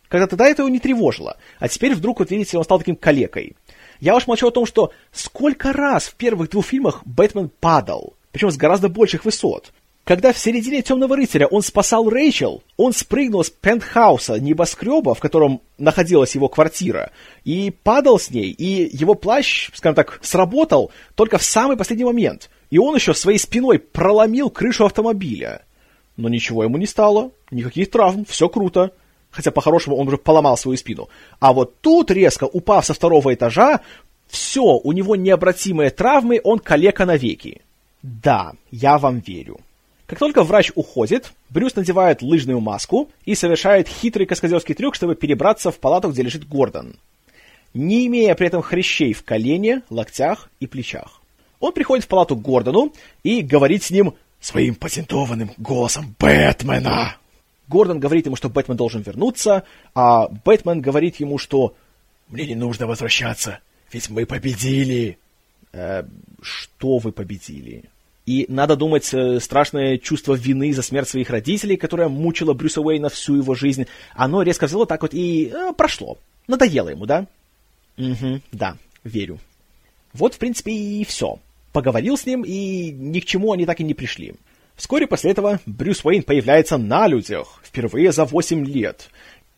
Когда 0.09 0.27
тогда 0.27 0.49
это 0.49 0.63
его 0.63 0.69
не 0.69 0.81
тревожило. 0.81 1.37
А 1.61 1.69
теперь 1.69 1.95
вдруг, 1.95 2.19
вот 2.19 2.31
видите, 2.31 2.59
он 2.59 2.65
стал 2.65 2.79
таким 2.79 2.97
калекой. 2.97 3.57
Я 4.01 4.17
уж 4.17 4.27
молчу 4.27 4.49
о 4.49 4.51
том, 4.51 4.67
что 4.67 4.93
сколько 5.13 5.73
раз 5.73 6.09
в 6.09 6.15
первых 6.15 6.51
двух 6.51 6.67
фильмах 6.67 7.03
Бэтмен 7.05 7.49
падал, 7.49 8.15
причем 8.33 8.51
с 8.51 8.57
гораздо 8.57 8.89
больших 8.89 9.25
высот. 9.25 9.73
Когда 10.05 10.33
в 10.33 10.39
середине 10.39 10.83
«Темного 10.83 11.15
рыцаря» 11.17 11.47
он 11.47 11.63
спасал 11.63 12.09
Рэйчел, 12.09 12.63
он 12.77 12.93
спрыгнул 12.93 13.45
с 13.45 13.51
пентхауса 13.51 14.41
небоскреба, 14.41 15.15
в 15.15 15.21
котором 15.21 15.61
находилась 15.79 16.35
его 16.35 16.49
квартира, 16.49 17.13
и 17.45 17.71
падал 17.71 18.19
с 18.19 18.31
ней, 18.31 18.51
и 18.51 18.97
его 18.97 19.15
плащ, 19.15 19.71
скажем 19.75 19.95
так, 19.95 20.19
сработал 20.23 20.91
только 21.15 21.39
в 21.39 21.45
самый 21.45 21.77
последний 21.77 22.05
момент. 22.05 22.51
И 22.71 22.79
он 22.79 22.97
еще 22.97 23.15
своей 23.15 23.39
спиной 23.39 23.79
проломил 23.79 24.51
крышу 24.51 24.85
автомобиля. 24.85 25.63
Но 26.17 26.29
ничего 26.29 26.65
ему 26.65 26.77
не 26.77 26.87
стало, 26.87 27.31
никаких 27.51 27.91
травм, 27.91 28.25
все 28.25 28.49
круто. 28.49 28.93
Хотя, 29.31 29.53
по-хорошему, 29.53 29.97
он 29.97 30.09
уже 30.09 30.19
поломал 30.19 30.57
свою 30.57 30.77
спину. 30.77 31.09
А 31.39 31.53
вот 31.53 31.81
тут, 31.81 32.11
резко 32.11 32.45
упав 32.45 32.85
со 32.85 32.95
второго 32.95 33.33
этажа, 33.33 33.81
все, 34.27 34.63
у 34.63 34.91
него 34.93 35.15
необратимые 35.15 35.91
травмы, 35.91 36.41
он 36.43 36.59
калека 36.59 37.07
навеки. 37.07 37.61
Да, 38.03 38.55
я 38.73 38.99
вам 38.99 39.21
верю. 39.21 39.61
Как 40.11 40.19
только 40.19 40.43
врач 40.43 40.73
уходит, 40.75 41.33
Брюс 41.51 41.77
надевает 41.77 42.21
лыжную 42.21 42.59
маску 42.59 43.09
и 43.27 43.37
совершает 43.37 43.87
хитрый 43.87 44.27
каскадерский 44.27 44.75
трюк, 44.75 44.97
чтобы 44.97 45.15
перебраться 45.15 45.71
в 45.71 45.79
палату, 45.79 46.11
где 46.11 46.23
лежит 46.23 46.49
Гордон, 46.49 46.97
не 47.75 48.09
имея 48.09 48.35
при 48.35 48.49
этом 48.49 48.61
хрящей 48.61 49.13
в 49.13 49.23
колене, 49.23 49.83
локтях 49.89 50.51
и 50.59 50.67
плечах. 50.67 51.23
Он 51.61 51.73
приходит 51.73 52.07
в 52.07 52.09
палату 52.09 52.35
к 52.35 52.43
Гордону 52.43 52.93
и 53.23 53.41
говорит 53.41 53.85
с 53.85 53.93
ним 53.93 54.15
своим 54.41 54.75
патентованным 54.75 55.53
голосом 55.59 56.17
Бэтмена. 56.19 57.17
Гордон 57.69 58.01
говорит 58.01 58.27
ему, 58.27 58.35
что 58.35 58.49
Бэтмен 58.49 58.77
должен 58.77 59.03
вернуться, 59.03 59.63
а 59.95 60.27
Бэтмен 60.27 60.81
говорит 60.81 61.21
ему, 61.21 61.39
что 61.39 61.77
«Мне 62.27 62.49
не 62.49 62.57
нужно 62.57 62.89
возвращаться, 62.89 63.61
ведь 63.93 64.11
мы 64.11 64.27
победили». 64.27 65.19
Э, 65.73 66.03
что 66.43 66.99
вы 66.99 67.13
победили? 67.13 67.85
И 68.31 68.47
надо 68.49 68.77
думать, 68.77 69.13
э, 69.13 69.41
страшное 69.41 69.99
чувство 69.99 70.35
вины 70.35 70.73
за 70.73 70.83
смерть 70.83 71.09
своих 71.09 71.31
родителей, 71.31 71.77
которое 71.77 72.07
мучило 72.07 72.55
Брюса 72.55 72.81
Уэйна 72.81 73.09
всю 73.09 73.35
его 73.35 73.57
жизнь, 73.57 73.87
оно 74.15 74.43
резко 74.43 74.67
взяло 74.67 74.87
так 74.87 75.03
вот 75.03 75.15
и 75.15 75.51
э, 75.53 75.73
прошло. 75.77 76.17
Надоело 76.47 76.91
ему, 76.91 77.07
да? 77.07 77.27
Угу, 77.99 78.41
да, 78.53 78.77
верю. 79.03 79.41
Вот, 80.13 80.35
в 80.35 80.39
принципе, 80.39 80.71
и 80.71 81.05
все. 81.05 81.41
Поговорил 81.73 82.17
с 82.17 82.25
ним, 82.25 82.45
и 82.47 82.93
ни 82.93 83.19
к 83.19 83.25
чему 83.25 83.51
они 83.53 83.67
так 83.67 83.81
и 83.81 83.85
не 83.85 83.95
пришли. 83.95 84.35
Вскоре 84.77 85.09
после 85.09 85.33
этого 85.33 85.59
Брюс 85.67 86.05
Уэйн 86.05 86.23
появляется 86.23 86.79
на 86.79 87.09
людях, 87.09 87.61
впервые 87.65 88.13
за 88.13 88.27
8 88.27 88.65
лет. 88.65 89.11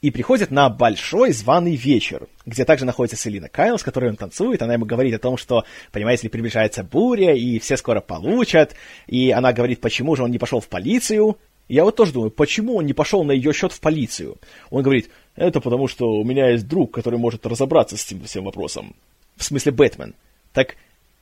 И 0.02 0.10
приходит 0.10 0.50
на 0.50 0.68
большой 0.68 1.30
званый 1.30 1.76
вечер, 1.76 2.26
где 2.44 2.64
также 2.64 2.84
находится 2.84 3.16
Селина 3.16 3.48
Кайл, 3.48 3.78
с 3.78 3.84
которой 3.84 4.10
он 4.10 4.16
танцует. 4.16 4.60
Она 4.60 4.74
ему 4.74 4.84
говорит 4.84 5.14
о 5.14 5.20
том, 5.20 5.36
что, 5.36 5.64
понимаете 5.92 6.24
ли, 6.24 6.28
приближается 6.28 6.82
буря, 6.82 7.34
и 7.34 7.60
все 7.60 7.76
скоро 7.76 8.00
получат. 8.00 8.74
И 9.06 9.30
она 9.30 9.52
говорит, 9.52 9.80
почему 9.80 10.16
же 10.16 10.24
он 10.24 10.32
не 10.32 10.38
пошел 10.38 10.58
в 10.58 10.68
полицию. 10.68 11.38
Я 11.68 11.84
вот 11.84 11.94
тоже 11.94 12.12
думаю, 12.12 12.32
почему 12.32 12.74
он 12.76 12.86
не 12.86 12.92
пошел 12.92 13.22
на 13.22 13.30
ее 13.30 13.52
счет 13.52 13.72
в 13.72 13.80
полицию? 13.80 14.38
Он 14.70 14.82
говорит, 14.82 15.08
это 15.36 15.60
потому 15.60 15.86
что 15.86 16.10
у 16.10 16.24
меня 16.24 16.50
есть 16.50 16.66
друг, 16.66 16.92
который 16.92 17.18
может 17.20 17.46
разобраться 17.46 17.96
с 17.96 18.04
этим 18.04 18.24
всем 18.24 18.44
вопросом. 18.44 18.96
В 19.36 19.44
смысле 19.44 19.70
Бэтмен. 19.70 20.14
Так 20.52 20.74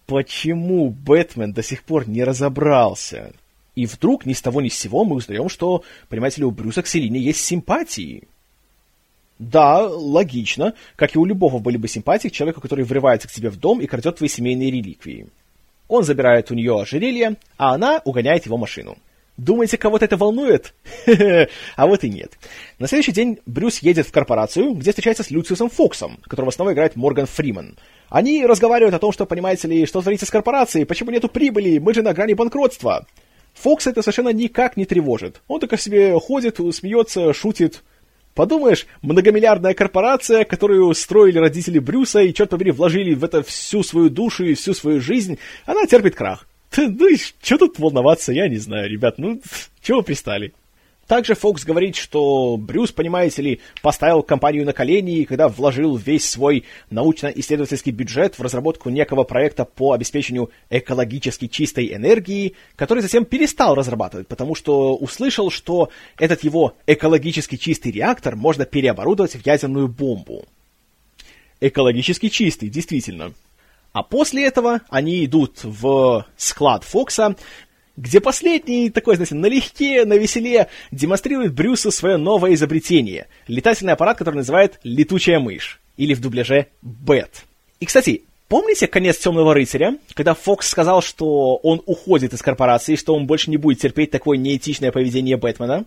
почему 0.07 0.89
Бэтмен 0.89 1.53
до 1.53 1.63
сих 1.63 1.85
пор 1.85 2.09
не 2.09 2.25
разобрался? 2.25 3.35
И 3.77 3.85
вдруг 3.85 4.25
ни 4.25 4.33
с 4.33 4.41
того 4.41 4.63
ни 4.63 4.69
с 4.69 4.79
сего 4.79 5.05
мы 5.05 5.17
узнаем, 5.17 5.51
что, 5.51 5.85
понимаете 6.09 6.41
ли, 6.41 6.47
у 6.47 6.51
Брюса 6.51 6.83
к 6.83 6.87
Селине 6.87 7.21
есть 7.21 7.45
симпатии. 7.45 8.27
Да, 9.41 9.89
логично, 9.89 10.75
как 10.97 11.17
и 11.17 11.19
у 11.19 11.25
любого 11.25 11.61
были 11.61 11.79
бы 11.79 11.89
симпатии 11.89 12.29
к 12.29 12.33
человеку, 12.33 12.61
который 12.61 12.85
врывается 12.85 13.27
к 13.27 13.33
тебе 13.33 13.49
в 13.49 13.59
дом 13.59 13.81
и 13.81 13.87
крадет 13.87 14.17
твои 14.17 14.29
семейные 14.29 14.71
реликвии. 14.71 15.29
Он 15.89 16.05
забирает 16.05 16.51
у 16.51 16.55
нее 16.55 16.79
ожерелье, 16.79 17.37
а 17.57 17.73
она 17.73 18.03
угоняет 18.05 18.45
его 18.45 18.59
машину. 18.59 18.99
Думаете, 19.39 19.79
кого-то 19.79 20.05
это 20.05 20.19
волнует? 20.19 20.75
а 21.77 21.87
вот 21.87 22.05
и 22.05 22.11
нет. 22.11 22.33
На 22.79 22.87
следующий 22.87 23.13
день 23.13 23.39
Брюс 23.47 23.79
едет 23.79 24.07
в 24.07 24.13
корпорацию, 24.13 24.75
где 24.75 24.91
встречается 24.91 25.23
с 25.23 25.31
Люциусом 25.31 25.71
Фоксом, 25.71 26.19
которого 26.29 26.51
снова 26.51 26.75
играет 26.75 26.95
Морган 26.95 27.25
Фриман. 27.25 27.79
Они 28.11 28.45
разговаривают 28.45 28.95
о 28.95 28.99
том, 28.99 29.11
что, 29.11 29.25
понимаете 29.25 29.69
ли, 29.69 29.87
что 29.87 30.03
творится 30.03 30.27
с 30.27 30.31
корпорацией, 30.31 30.85
почему 30.85 31.13
нету 31.13 31.31
прибыли, 31.31 31.79
мы 31.79 31.95
же 31.95 32.03
на 32.03 32.13
грани 32.13 32.35
банкротства. 32.35 33.07
Фокс 33.55 33.87
это 33.87 34.03
совершенно 34.03 34.35
никак 34.35 34.77
не 34.77 34.85
тревожит. 34.85 35.41
Он 35.49 35.61
только 35.61 35.79
себе 35.79 36.13
ходит, 36.21 36.61
смеется, 36.75 37.33
шутит, 37.33 37.83
Подумаешь, 38.41 38.87
многомиллиардная 39.03 39.75
корпорация, 39.75 40.45
которую 40.45 40.95
строили 40.95 41.37
родители 41.37 41.79
Брюса 41.79 42.21
и, 42.21 42.33
черт 42.33 42.49
побери, 42.49 42.71
вложили 42.71 43.13
в 43.13 43.23
это 43.23 43.43
всю 43.43 43.83
свою 43.83 44.09
душу 44.09 44.47
и 44.47 44.55
всю 44.55 44.73
свою 44.73 44.99
жизнь, 44.99 45.39
она 45.67 45.85
терпит 45.85 46.15
крах. 46.15 46.49
Ну 46.75 47.07
и 47.07 47.19
что 47.19 47.59
тут 47.59 47.79
волноваться, 47.79 48.33
я 48.33 48.49
не 48.49 48.57
знаю, 48.57 48.89
ребят, 48.89 49.19
ну, 49.19 49.43
чего 49.83 49.99
вы 49.99 50.05
пристали? 50.05 50.55
Также 51.11 51.35
Фокс 51.35 51.65
говорит, 51.65 51.97
что 51.97 52.57
Брюс, 52.57 52.93
понимаете 52.93 53.43
ли, 53.43 53.61
поставил 53.83 54.23
компанию 54.23 54.65
на 54.65 54.73
колени, 54.73 55.25
когда 55.25 55.49
вложил 55.49 55.97
весь 55.97 56.31
свой 56.31 56.63
научно-исследовательский 56.91 57.91
бюджет 57.91 58.39
в 58.39 58.43
разработку 58.43 58.91
некого 58.91 59.25
проекта 59.25 59.65
по 59.65 59.93
обеспечению 59.93 60.53
экологически 60.71 61.49
чистой 61.49 61.93
энергии, 61.93 62.55
который 62.77 63.01
затем 63.01 63.25
перестал 63.25 63.75
разрабатывать, 63.75 64.29
потому 64.29 64.55
что 64.55 64.95
услышал, 64.95 65.51
что 65.51 65.89
этот 66.17 66.45
его 66.45 66.77
экологически 66.87 67.57
чистый 67.57 67.91
реактор 67.91 68.37
можно 68.37 68.65
переоборудовать 68.65 69.35
в 69.35 69.45
ядерную 69.45 69.89
бомбу. 69.89 70.45
Экологически 71.61 72.29
чистый, 72.29 72.69
действительно. 72.69 73.33
А 73.93 74.05
после 74.05 74.47
этого 74.47 74.83
они 74.89 75.25
идут 75.25 75.59
в 75.65 76.25
склад 76.37 76.85
Фокса, 76.85 77.35
где 78.01 78.21
последний 78.21 78.89
такой, 78.89 79.17
знаете, 79.17 79.35
налегке, 79.35 80.07
на 80.07 80.15
веселе 80.15 80.69
демонстрирует 80.91 81.53
Брюсу 81.53 81.91
свое 81.91 82.17
новое 82.17 82.55
изобретение. 82.55 83.27
Летательный 83.47 83.93
аппарат, 83.93 84.17
который 84.17 84.37
называет 84.37 84.81
«Летучая 84.83 85.39
мышь», 85.39 85.81
или 85.99 86.15
в 86.15 86.21
дубляже 86.21 86.69
«Бэт». 86.81 87.45
И, 87.79 87.85
кстати, 87.85 88.23
помните 88.49 88.87
конец 88.87 89.19
«Темного 89.19 89.53
рыцаря», 89.53 89.99
когда 90.15 90.33
Фокс 90.33 90.69
сказал, 90.69 91.03
что 91.03 91.57
он 91.57 91.83
уходит 91.85 92.33
из 92.33 92.41
корпорации, 92.41 92.97
что 92.97 93.15
он 93.15 93.27
больше 93.27 93.51
не 93.51 93.59
будет 93.59 93.81
терпеть 93.81 94.11
такое 94.11 94.39
неэтичное 94.39 94.93
поведение 94.93 95.37
Бэтмена? 95.37 95.85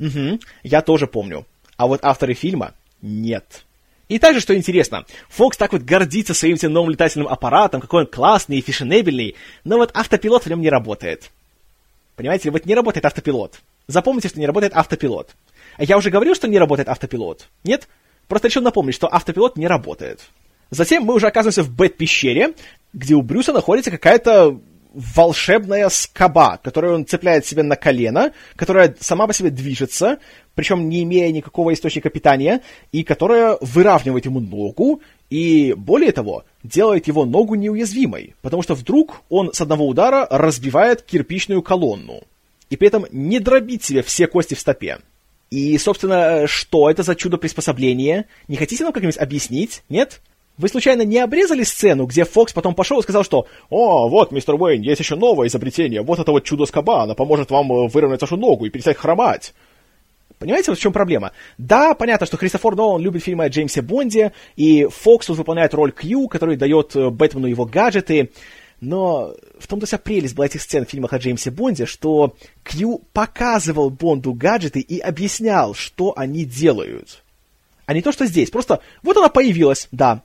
Угу, 0.00 0.40
я 0.64 0.82
тоже 0.82 1.06
помню. 1.06 1.46
А 1.76 1.86
вот 1.86 2.00
авторы 2.02 2.34
фильма— 2.34 2.74
нет. 3.02 3.64
И 4.08 4.18
также, 4.18 4.40
что 4.40 4.56
интересно, 4.56 5.04
Фокс 5.28 5.56
так 5.56 5.72
вот 5.72 5.82
гордится 5.82 6.34
своим 6.34 6.56
тем 6.56 6.72
новым 6.72 6.90
летательным 6.90 7.28
аппаратом, 7.28 7.80
какой 7.80 8.02
он 8.02 8.06
классный 8.08 8.58
и 8.58 8.62
фешенебельный, 8.62 9.34
но 9.64 9.78
вот 9.78 9.90
автопилот 9.94 10.44
в 10.44 10.48
нем 10.48 10.60
не 10.60 10.70
работает. 10.70 11.30
Понимаете, 12.16 12.50
вот 12.50 12.64
не 12.66 12.74
работает 12.74 13.04
автопилот. 13.04 13.60
Запомните, 13.86 14.28
что 14.28 14.40
не 14.40 14.46
работает 14.46 14.74
автопилот. 14.74 15.36
А 15.76 15.84
я 15.84 15.96
уже 15.96 16.10
говорил, 16.10 16.34
что 16.34 16.48
не 16.48 16.58
работает 16.58 16.88
автопилот. 16.88 17.48
Нет? 17.62 17.88
Просто 18.26 18.48
решил 18.48 18.62
напомнить, 18.62 18.94
что 18.94 19.12
автопилот 19.12 19.56
не 19.56 19.68
работает. 19.68 20.20
Затем 20.70 21.04
мы 21.04 21.14
уже 21.14 21.28
оказываемся 21.28 21.62
в 21.62 21.70
Бэт-пещере, 21.70 22.54
где 22.92 23.14
у 23.14 23.22
Брюса 23.22 23.52
находится 23.52 23.90
какая-то 23.90 24.58
волшебная 24.96 25.90
скоба, 25.90 26.58
которую 26.62 26.94
он 26.94 27.06
цепляет 27.06 27.44
себе 27.44 27.62
на 27.62 27.76
колено, 27.76 28.32
которая 28.56 28.96
сама 28.98 29.26
по 29.26 29.34
себе 29.34 29.50
движется, 29.50 30.18
причем 30.54 30.88
не 30.88 31.02
имея 31.02 31.30
никакого 31.30 31.74
источника 31.74 32.08
питания, 32.08 32.62
и 32.92 33.04
которая 33.04 33.58
выравнивает 33.60 34.24
ему 34.24 34.40
ногу, 34.40 35.02
и 35.30 35.74
более 35.76 36.12
того, 36.12 36.44
делает 36.62 37.06
его 37.06 37.24
ногу 37.24 37.54
неуязвимой, 37.54 38.34
потому 38.42 38.62
что 38.62 38.74
вдруг 38.74 39.22
он 39.28 39.52
с 39.52 39.60
одного 39.60 39.86
удара 39.86 40.26
разбивает 40.30 41.02
кирпичную 41.02 41.62
колонну, 41.62 42.22
и 42.70 42.76
при 42.76 42.88
этом 42.88 43.06
не 43.10 43.40
дробит 43.40 43.84
себе 43.84 44.02
все 44.02 44.26
кости 44.26 44.54
в 44.54 44.60
стопе. 44.60 44.98
И, 45.50 45.78
собственно, 45.78 46.46
что 46.46 46.90
это 46.90 47.02
за 47.02 47.14
чудо-приспособление? 47.14 48.26
Не 48.48 48.56
хотите 48.56 48.82
нам 48.82 48.92
как-нибудь 48.92 49.16
объяснить? 49.16 49.82
Нет? 49.88 50.20
Вы 50.58 50.68
случайно 50.68 51.02
не 51.02 51.18
обрезали 51.18 51.62
сцену, 51.62 52.06
где 52.06 52.24
Фокс 52.24 52.52
потом 52.52 52.74
пошел 52.74 52.98
и 52.98 53.02
сказал, 53.02 53.24
что 53.24 53.46
«О, 53.68 54.08
вот, 54.08 54.32
мистер 54.32 54.54
Уэйн, 54.54 54.80
есть 54.80 55.00
еще 55.00 55.14
новое 55.14 55.48
изобретение, 55.48 56.00
вот 56.00 56.18
это 56.18 56.32
вот 56.32 56.44
чудо-скоба, 56.44 57.02
она 57.02 57.14
поможет 57.14 57.50
вам 57.50 57.70
э, 57.70 57.88
выровнять 57.88 58.22
вашу 58.22 58.36
ногу 58.36 58.64
и 58.64 58.70
перестать 58.70 58.96
хромать». 58.96 59.52
Понимаете, 60.38 60.70
вот 60.70 60.78
в 60.78 60.82
чем 60.82 60.92
проблема? 60.92 61.32
Да, 61.56 61.94
понятно, 61.94 62.26
что 62.26 62.36
Христофор 62.36 62.76
Нолан 62.76 63.00
любит 63.00 63.24
фильмы 63.24 63.44
о 63.44 63.48
Джеймсе 63.48 63.80
Бонде, 63.80 64.32
и 64.54 64.86
Фокс 64.86 65.26
тут 65.26 65.38
выполняет 65.38 65.72
роль 65.72 65.92
Кью, 65.92 66.28
который 66.28 66.56
дает 66.56 66.94
э, 66.94 67.08
Бэтмену 67.08 67.46
его 67.46 67.64
гаджеты, 67.64 68.30
но 68.80 69.34
в 69.58 69.66
том-то 69.66 69.86
вся 69.86 69.96
прелесть 69.96 70.34
была 70.34 70.46
этих 70.46 70.60
сцен 70.60 70.84
в 70.84 70.90
фильмах 70.90 71.14
о 71.14 71.18
Джеймсе 71.18 71.50
Бонде, 71.50 71.86
что 71.86 72.34
Кью 72.62 73.02
показывал 73.14 73.88
Бонду 73.88 74.34
гаджеты 74.34 74.80
и 74.80 74.98
объяснял, 74.98 75.74
что 75.74 76.12
они 76.16 76.44
делают. 76.44 77.22
А 77.86 77.94
не 77.94 78.02
то, 78.02 78.12
что 78.12 78.26
здесь. 78.26 78.50
Просто 78.50 78.80
вот 79.02 79.16
она 79.16 79.28
появилась, 79.28 79.88
да, 79.90 80.22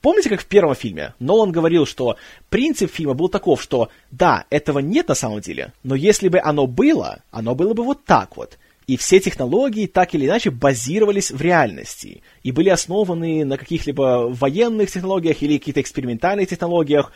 Помните, 0.00 0.28
как 0.28 0.42
в 0.42 0.46
первом 0.46 0.74
фильме 0.74 1.14
Нолан 1.18 1.50
говорил, 1.50 1.86
что 1.86 2.16
принцип 2.50 2.92
фильма 2.92 3.14
был 3.14 3.30
таков, 3.30 3.62
что 3.62 3.88
да, 4.10 4.44
этого 4.50 4.80
нет 4.80 5.08
на 5.08 5.14
самом 5.14 5.40
деле, 5.40 5.72
но 5.82 5.94
если 5.94 6.28
бы 6.28 6.38
оно 6.38 6.66
было, 6.66 7.20
оно 7.30 7.54
было 7.54 7.72
бы 7.72 7.82
вот 7.82 8.04
так 8.04 8.36
вот. 8.36 8.58
И 8.86 8.96
все 8.96 9.18
технологии 9.18 9.86
так 9.86 10.14
или 10.14 10.26
иначе 10.26 10.50
базировались 10.50 11.30
в 11.30 11.40
реальности 11.40 12.22
и 12.42 12.52
были 12.52 12.68
основаны 12.68 13.44
на 13.44 13.56
каких-либо 13.56 14.28
военных 14.28 14.90
технологиях 14.90 15.42
или 15.42 15.58
каких-то 15.58 15.80
экспериментальных 15.80 16.48
технологиях. 16.48 17.12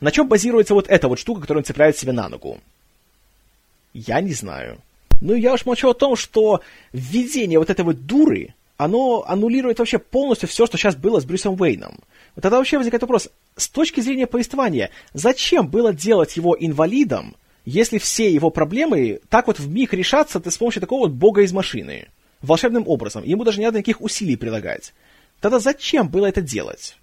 На 0.00 0.10
чем 0.10 0.28
базируется 0.28 0.74
вот 0.74 0.88
эта 0.88 1.08
вот 1.08 1.18
штука, 1.18 1.40
которую 1.40 1.62
он 1.62 1.64
цепляет 1.64 1.96
себе 1.96 2.12
на 2.12 2.28
ногу? 2.28 2.60
Я 3.94 4.20
не 4.20 4.34
знаю. 4.34 4.78
Ну, 5.22 5.34
я 5.34 5.54
уж 5.54 5.64
молчу 5.64 5.88
о 5.88 5.94
том, 5.94 6.16
что 6.16 6.60
введение 6.92 7.58
вот 7.58 7.70
этой 7.70 7.84
вот 7.84 8.06
дуры 8.06 8.54
оно 8.76 9.24
аннулирует 9.26 9.78
вообще 9.78 9.98
полностью 9.98 10.48
все, 10.48 10.66
что 10.66 10.76
сейчас 10.76 10.96
было 10.96 11.20
с 11.20 11.24
Брюсом 11.24 11.58
Уэйном. 11.58 12.00
Вот 12.34 12.42
тогда 12.42 12.58
вообще 12.58 12.78
возникает 12.78 13.02
вопрос, 13.02 13.28
с 13.56 13.68
точки 13.68 14.00
зрения 14.00 14.26
повествования, 14.26 14.90
зачем 15.14 15.68
было 15.68 15.92
делать 15.92 16.36
его 16.36 16.56
инвалидом, 16.58 17.36
если 17.64 17.98
все 17.98 18.32
его 18.32 18.50
проблемы 18.50 19.20
так 19.28 19.46
вот 19.46 19.58
в 19.58 19.68
миг 19.68 19.92
решатся 19.94 20.40
с 20.44 20.58
помощью 20.58 20.80
такого 20.80 21.06
вот 21.06 21.12
бога 21.12 21.42
из 21.42 21.52
машины? 21.52 22.08
Волшебным 22.40 22.88
образом. 22.88 23.22
Ему 23.24 23.44
даже 23.44 23.60
не 23.60 23.66
надо 23.66 23.78
никаких 23.78 24.00
усилий 24.00 24.36
прилагать. 24.36 24.92
Тогда 25.40 25.58
зачем 25.58 26.08
было 26.08 26.26
это 26.26 26.40
делать? 26.40 26.96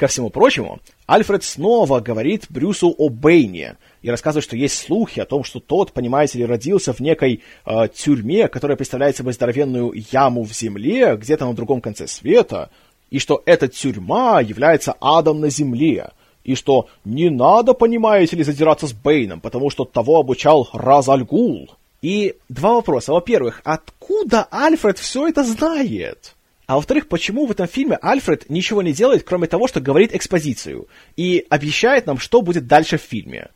Ко 0.00 0.06
всему 0.06 0.30
прочему, 0.30 0.80
Альфред 1.06 1.44
снова 1.44 2.00
говорит 2.00 2.46
Брюсу 2.48 2.94
о 2.96 3.10
Бэйне 3.10 3.76
и 4.00 4.08
рассказывает, 4.08 4.44
что 4.44 4.56
есть 4.56 4.78
слухи 4.78 5.20
о 5.20 5.26
том, 5.26 5.44
что 5.44 5.60
тот, 5.60 5.92
понимаете 5.92 6.38
ли, 6.38 6.46
родился 6.46 6.94
в 6.94 7.00
некой 7.00 7.42
э, 7.66 7.88
тюрьме, 7.94 8.48
которая 8.48 8.78
представляет 8.78 9.16
собой 9.16 9.34
здоровенную 9.34 9.92
яму 10.10 10.42
в 10.44 10.54
земле, 10.54 11.16
где-то 11.16 11.44
на 11.44 11.52
другом 11.52 11.82
конце 11.82 12.06
света, 12.06 12.70
и 13.10 13.18
что 13.18 13.42
эта 13.44 13.68
тюрьма 13.68 14.40
является 14.40 14.94
адом 15.02 15.40
на 15.40 15.50
земле, 15.50 16.12
и 16.44 16.54
что 16.54 16.88
не 17.04 17.30
надо, 17.30 17.74
понимаете 17.74 18.36
ли, 18.36 18.44
задираться 18.44 18.86
с 18.86 18.92
Бэйном, 18.92 19.40
потому 19.40 19.70
что 19.70 19.84
того 19.84 20.18
обучал 20.18 20.68
Разальгул. 20.72 21.70
И 22.02 22.36
два 22.48 22.74
вопроса. 22.74 23.12
Во-первых, 23.12 23.60
откуда 23.62 24.48
Альфред 24.50 24.98
все 24.98 25.28
это 25.28 25.44
знает? 25.44 26.34
А 26.66 26.76
во-вторых, 26.76 27.08
почему 27.08 27.46
в 27.46 27.50
этом 27.50 27.66
фильме 27.66 27.98
Альфред 28.00 28.48
ничего 28.48 28.80
не 28.80 28.92
делает, 28.92 29.24
кроме 29.24 29.48
того, 29.48 29.66
что 29.66 29.80
говорит 29.80 30.14
экспозицию 30.14 30.86
и 31.16 31.44
обещает 31.50 32.06
нам, 32.06 32.18
что 32.18 32.42
будет 32.42 32.66
дальше 32.66 32.96
в 32.96 33.02
фильме? 33.02 33.48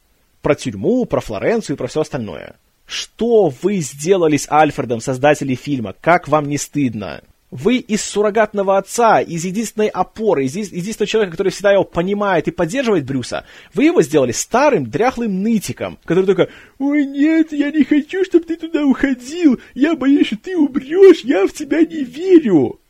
Про 0.42 0.56
тюрьму, 0.56 1.06
про 1.06 1.20
Флоренцию 1.20 1.76
и 1.76 1.78
про 1.78 1.86
все 1.86 2.02
остальное. 2.02 2.56
Что 2.86 3.52
вы 3.62 3.76
сделали 3.76 4.36
с 4.36 4.50
Альфредом, 4.50 5.00
создатели 5.00 5.54
фильма? 5.54 5.94
Как 5.98 6.28
вам 6.28 6.48
не 6.48 6.58
стыдно? 6.58 7.22
Вы 7.54 7.76
из 7.76 8.04
суррогатного 8.04 8.78
отца, 8.78 9.20
из 9.20 9.44
единственной 9.44 9.86
опоры, 9.86 10.44
из 10.44 10.56
единственного 10.56 11.06
человека, 11.06 11.30
который 11.36 11.52
всегда 11.52 11.70
его 11.70 11.84
понимает 11.84 12.48
и 12.48 12.50
поддерживает 12.50 13.04
Брюса, 13.04 13.44
вы 13.74 13.84
его 13.84 14.02
сделали 14.02 14.32
старым, 14.32 14.90
дряхлым 14.90 15.40
нытиком, 15.40 15.96
который 16.04 16.26
только 16.26 16.48
«Ой, 16.80 17.06
нет, 17.06 17.52
я 17.52 17.70
не 17.70 17.84
хочу, 17.84 18.24
чтобы 18.24 18.44
ты 18.44 18.56
туда 18.56 18.84
уходил, 18.84 19.60
я 19.74 19.94
боюсь, 19.94 20.26
что 20.26 20.36
ты 20.36 20.56
умрешь, 20.56 21.20
я 21.20 21.46
в 21.46 21.52
тебя 21.52 21.82
не 21.82 22.02
верю». 22.02 22.80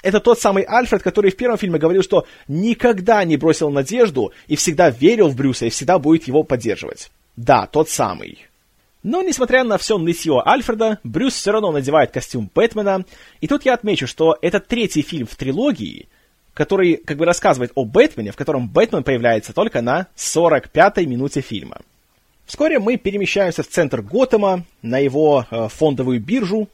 Это 0.00 0.18
тот 0.18 0.40
самый 0.40 0.62
Альфред, 0.62 1.02
который 1.02 1.30
в 1.30 1.36
первом 1.36 1.58
фильме 1.58 1.78
говорил, 1.78 2.02
что 2.02 2.26
никогда 2.48 3.22
не 3.24 3.36
бросил 3.36 3.68
надежду 3.68 4.32
и 4.46 4.56
всегда 4.56 4.88
верил 4.88 5.28
в 5.28 5.36
Брюса 5.36 5.66
и 5.66 5.70
всегда 5.70 5.98
будет 5.98 6.26
его 6.26 6.42
поддерживать. 6.42 7.10
Да, 7.36 7.66
тот 7.66 7.90
самый. 7.90 8.46
Но, 9.04 9.22
несмотря 9.22 9.64
на 9.64 9.76
все 9.76 9.98
нытье 9.98 10.42
Альфреда, 10.44 10.98
Брюс 11.04 11.34
все 11.34 11.52
равно 11.52 11.70
надевает 11.70 12.10
костюм 12.10 12.50
Бэтмена. 12.52 13.04
И 13.42 13.46
тут 13.46 13.64
я 13.66 13.74
отмечу, 13.74 14.06
что 14.06 14.36
это 14.40 14.60
третий 14.60 15.02
фильм 15.02 15.26
в 15.26 15.36
трилогии, 15.36 16.08
который 16.54 16.96
как 16.96 17.18
бы 17.18 17.26
рассказывает 17.26 17.70
о 17.74 17.84
Бэтмене, 17.84 18.32
в 18.32 18.36
котором 18.36 18.66
Бэтмен 18.66 19.04
появляется 19.04 19.52
только 19.52 19.82
на 19.82 20.06
45-й 20.16 21.04
минуте 21.04 21.42
фильма. 21.42 21.82
Вскоре 22.46 22.78
мы 22.78 22.96
перемещаемся 22.96 23.62
в 23.62 23.68
центр 23.68 24.00
Готэма, 24.00 24.64
на 24.80 24.98
его 24.98 25.46
э, 25.50 25.68
фондовую 25.68 26.18
биржу, 26.20 26.68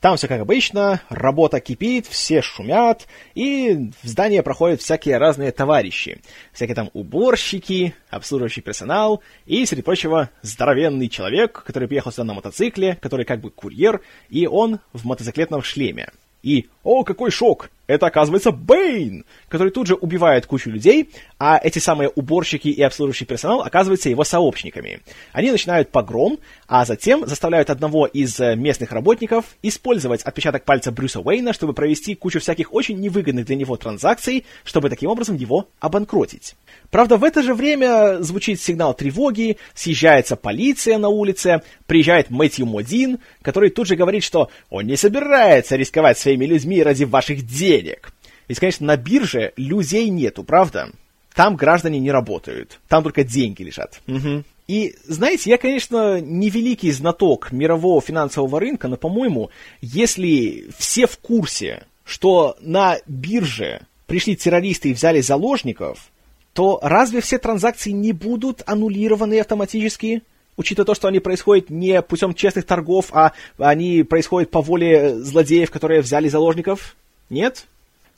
там 0.00 0.16
все 0.16 0.28
как 0.28 0.40
обычно, 0.40 1.02
работа 1.08 1.60
кипит, 1.60 2.06
все 2.06 2.40
шумят, 2.40 3.08
и 3.34 3.90
в 4.02 4.06
здание 4.06 4.42
проходят 4.42 4.80
всякие 4.80 5.18
разные 5.18 5.50
товарищи. 5.50 6.20
Всякие 6.52 6.76
там 6.76 6.90
уборщики, 6.92 7.94
обслуживающий 8.08 8.62
персонал 8.62 9.22
и, 9.44 9.66
среди 9.66 9.82
прочего, 9.82 10.30
здоровенный 10.42 11.08
человек, 11.08 11.64
который 11.64 11.88
приехал 11.88 12.12
сюда 12.12 12.24
на 12.24 12.34
мотоцикле, 12.34 12.96
который 13.00 13.24
как 13.24 13.40
бы 13.40 13.50
курьер, 13.50 14.00
и 14.28 14.46
он 14.46 14.78
в 14.92 15.04
мотоциклетном 15.04 15.62
шлеме. 15.62 16.10
И, 16.42 16.68
о, 16.88 17.04
какой 17.04 17.30
шок! 17.30 17.68
Это, 17.86 18.06
оказывается, 18.06 18.50
Бэйн, 18.50 19.24
который 19.48 19.70
тут 19.70 19.86
же 19.86 19.94
убивает 19.94 20.44
кучу 20.44 20.68
людей, 20.68 21.10
а 21.38 21.58
эти 21.62 21.78
самые 21.78 22.10
уборщики 22.10 22.68
и 22.68 22.82
обслуживающий 22.82 23.24
персонал 23.24 23.62
оказываются 23.62 24.10
его 24.10 24.24
сообщниками. 24.24 25.00
Они 25.32 25.50
начинают 25.50 25.90
погром, 25.90 26.38
а 26.66 26.84
затем 26.84 27.26
заставляют 27.26 27.70
одного 27.70 28.06
из 28.06 28.38
э, 28.40 28.56
местных 28.56 28.92
работников 28.92 29.46
использовать 29.62 30.22
отпечаток 30.22 30.64
пальца 30.64 30.92
Брюса 30.92 31.20
Уэйна, 31.20 31.54
чтобы 31.54 31.72
провести 31.72 32.14
кучу 32.14 32.40
всяких 32.40 32.74
очень 32.74 32.98
невыгодных 33.00 33.46
для 33.46 33.56
него 33.56 33.76
транзакций, 33.76 34.44
чтобы 34.64 34.90
таким 34.90 35.08
образом 35.08 35.36
его 35.36 35.68
обанкротить. 35.80 36.56
Правда, 36.90 37.16
в 37.16 37.24
это 37.24 37.42
же 37.42 37.54
время 37.54 38.22
звучит 38.22 38.60
сигнал 38.60 38.92
тревоги, 38.92 39.56
съезжается 39.74 40.36
полиция 40.36 40.98
на 40.98 41.08
улице, 41.08 41.62
приезжает 41.86 42.28
Мэтью 42.28 42.66
Модин, 42.66 43.18
который 43.40 43.70
тут 43.70 43.86
же 43.86 43.96
говорит, 43.96 44.24
что 44.24 44.50
он 44.68 44.86
не 44.86 44.96
собирается 44.96 45.76
рисковать 45.76 46.18
своими 46.18 46.44
людьми 46.44 46.77
ради 46.82 47.04
ваших 47.04 47.46
денег. 47.46 48.12
Ведь, 48.48 48.58
конечно, 48.58 48.86
на 48.86 48.96
бирже 48.96 49.52
людей 49.56 50.08
нету, 50.08 50.44
правда? 50.44 50.90
Там 51.34 51.56
граждане 51.56 52.00
не 52.00 52.10
работают, 52.10 52.80
там 52.88 53.02
только 53.02 53.22
деньги 53.22 53.62
лежат. 53.62 54.00
Угу. 54.08 54.44
И, 54.66 54.96
знаете, 55.06 55.50
я, 55.50 55.56
конечно, 55.56 56.20
не 56.20 56.50
великий 56.50 56.90
знаток 56.90 57.52
мирового 57.52 58.00
финансового 58.00 58.60
рынка, 58.60 58.88
но, 58.88 58.96
по-моему, 58.96 59.50
если 59.80 60.68
все 60.76 61.06
в 61.06 61.16
курсе, 61.18 61.86
что 62.04 62.56
на 62.60 62.98
бирже 63.06 63.82
пришли 64.06 64.36
террористы 64.36 64.90
и 64.90 64.94
взяли 64.94 65.20
заложников, 65.20 66.10
то 66.52 66.80
разве 66.82 67.20
все 67.20 67.38
транзакции 67.38 67.92
не 67.92 68.12
будут 68.12 68.62
аннулированы 68.66 69.40
автоматически? 69.40 70.22
Учитывая 70.58 70.86
то, 70.86 70.94
что 70.96 71.06
они 71.06 71.20
происходят 71.20 71.70
не 71.70 72.02
путем 72.02 72.34
честных 72.34 72.66
торгов, 72.66 73.10
а 73.12 73.32
они 73.58 74.02
происходят 74.02 74.50
по 74.50 74.60
воле 74.60 75.14
злодеев, 75.14 75.70
которые 75.70 76.00
взяли 76.00 76.28
заложников? 76.28 76.96
Нет? 77.30 77.66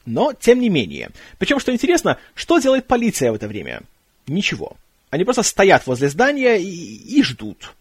Но, 0.06 0.32
тем 0.32 0.58
не 0.58 0.70
менее. 0.70 1.10
Причем, 1.38 1.60
что 1.60 1.70
интересно, 1.70 2.16
что 2.34 2.58
делает 2.58 2.86
полиция 2.86 3.30
в 3.30 3.34
это 3.34 3.46
время? 3.46 3.82
Ничего. 4.26 4.72
Они 5.10 5.24
просто 5.24 5.42
стоят 5.42 5.86
возле 5.86 6.08
здания 6.08 6.56
и, 6.56 7.18
и 7.18 7.22
ждут. 7.22 7.74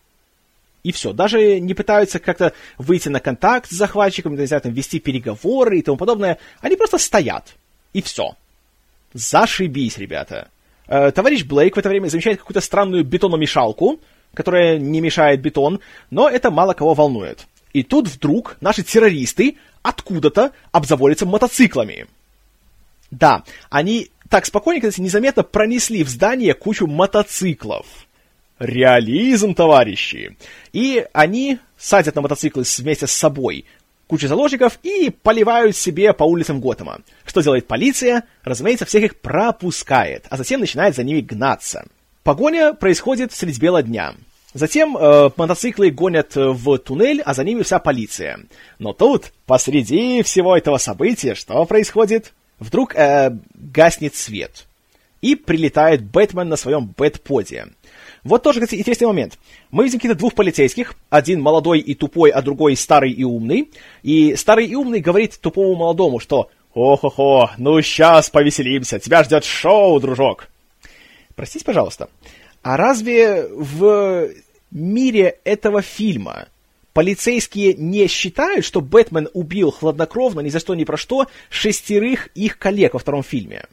И 0.84 0.92
все. 0.92 1.14
Даже 1.14 1.62
не 1.62 1.74
пытаются 1.74 2.20
как-то 2.20 2.52
выйти 2.78 3.08
на 3.08 3.22
контакт 3.22 3.70
с 3.70 3.76
захватчиком, 3.76 4.36
не 4.36 4.46
знаю, 4.46 4.62
там, 4.62 4.74
вести 4.74 5.00
переговоры 5.00 5.80
и 5.80 5.82
тому 5.82 5.96
подобное. 5.96 6.38
Они 6.60 6.76
просто 6.76 6.98
стоят. 6.98 7.56
И 7.94 8.02
все. 8.02 8.36
Зашибись, 9.14 9.98
ребята. 9.98 10.50
Э, 10.88 11.12
товарищ 11.12 11.46
Блейк 11.46 11.78
в 11.78 11.80
это 11.80 11.88
время 11.88 12.10
замечает 12.10 12.40
какую-то 12.40 12.60
странную 12.60 13.06
бетономешалку, 13.06 14.02
которая 14.34 14.78
не 14.78 15.02
мешает 15.02 15.42
бетон, 15.42 15.80
но 16.10 16.30
это 16.30 16.52
мало 16.52 16.74
кого 16.74 16.94
волнует. 16.94 17.48
И 17.74 17.84
тут 17.84 18.08
вдруг 18.08 18.58
наши 18.62 18.84
террористы 18.84 19.58
откуда-то 19.82 20.52
обзаводятся 20.72 21.26
мотоциклами. 21.26 22.08
Да, 23.12 23.44
они 23.70 24.12
так 24.30 24.46
спокойненько, 24.46 24.90
кстати, 24.90 25.04
незаметно 25.04 25.44
пронесли 25.44 26.04
в 26.04 26.10
здание 26.10 26.54
кучу 26.54 26.88
мотоциклов. 26.88 27.86
Реализм, 28.60 29.56
товарищи! 29.56 30.38
И 30.74 31.06
они 31.14 31.60
садят 31.78 32.16
на 32.16 32.22
мотоциклы 32.22 32.64
вместе 32.78 33.08
с 33.08 33.12
собой 33.12 33.66
кучу 34.08 34.28
заложников 34.28 34.80
и 34.84 35.12
поливают 35.12 35.76
себе 35.76 36.14
по 36.14 36.24
улицам 36.24 36.60
Готэма. 36.60 37.02
Что 37.26 37.42
делает 37.42 37.68
полиция? 37.68 38.24
Разумеется, 38.44 38.86
всех 38.86 39.04
их 39.04 39.20
пропускает, 39.20 40.26
а 40.30 40.38
затем 40.38 40.60
начинает 40.60 40.96
за 40.96 41.04
ними 41.04 41.22
гнаться. 41.22 41.86
Погоня 42.30 42.76
происходит 42.76 43.34
средь 43.34 43.60
бела 43.60 43.82
дня. 43.82 44.14
Затем 44.54 44.96
э, 44.96 45.32
мотоциклы 45.36 45.90
гонят 45.90 46.36
в 46.36 46.78
туннель, 46.78 47.24
а 47.24 47.34
за 47.34 47.44
ними 47.44 47.64
вся 47.64 47.80
полиция. 47.80 48.42
Но 48.78 48.94
тут, 48.94 49.34
посреди 49.48 50.22
всего 50.22 50.56
этого 50.56 50.78
события, 50.78 51.34
что 51.34 51.66
происходит? 51.66 52.34
Вдруг 52.60 52.94
э, 52.94 53.36
гаснет 53.56 54.14
свет. 54.14 54.68
И 55.22 55.34
прилетает 55.34 56.04
Бэтмен 56.04 56.48
на 56.48 56.56
своем 56.56 56.94
бэтподе. 56.96 57.70
Вот 58.24 58.44
тоже, 58.44 58.62
кстати, 58.62 58.80
интересный 58.80 59.08
момент. 59.08 59.40
Мы 59.72 59.86
видим 59.86 59.98
каких-то 59.98 60.20
двух 60.20 60.36
полицейских. 60.36 60.94
Один 61.10 61.42
молодой 61.42 61.80
и 61.80 61.96
тупой, 61.96 62.30
а 62.30 62.44
другой 62.44 62.76
старый 62.76 63.12
и 63.12 63.24
умный. 63.24 63.72
И 64.04 64.36
старый 64.36 64.68
и 64.68 64.76
умный 64.76 65.00
говорит 65.00 65.40
тупому 65.42 65.74
молодому, 65.74 66.20
что 66.20 66.52
«О-хо-хо, 66.76 67.50
ну 67.58 67.82
сейчас 67.82 68.30
повеселимся, 68.30 69.00
тебя 69.00 69.24
ждет 69.24 69.46
шоу, 69.46 70.00
дружок». 70.00 70.48
Простите, 71.40 71.64
пожалуйста, 71.64 72.10
а 72.62 72.78
разве 72.78 73.48
в 73.48 74.30
мире 74.72 75.40
этого 75.44 75.82
фильма 75.82 76.48
полицейские 76.94 77.74
не 77.76 78.08
считают, 78.08 78.66
что 78.66 78.82
Бэтмен 78.82 79.30
убил 79.34 79.72
хладнокровно, 79.72 80.42
ни 80.42 80.50
за 80.50 80.60
что, 80.60 80.76
ни 80.76 80.84
про 80.84 80.98
что, 80.98 81.28
шестерых 81.50 82.28
их 82.36 82.58
коллег 82.58 82.94
во 82.94 83.00
втором 83.00 83.24
фильме. 83.24 83.66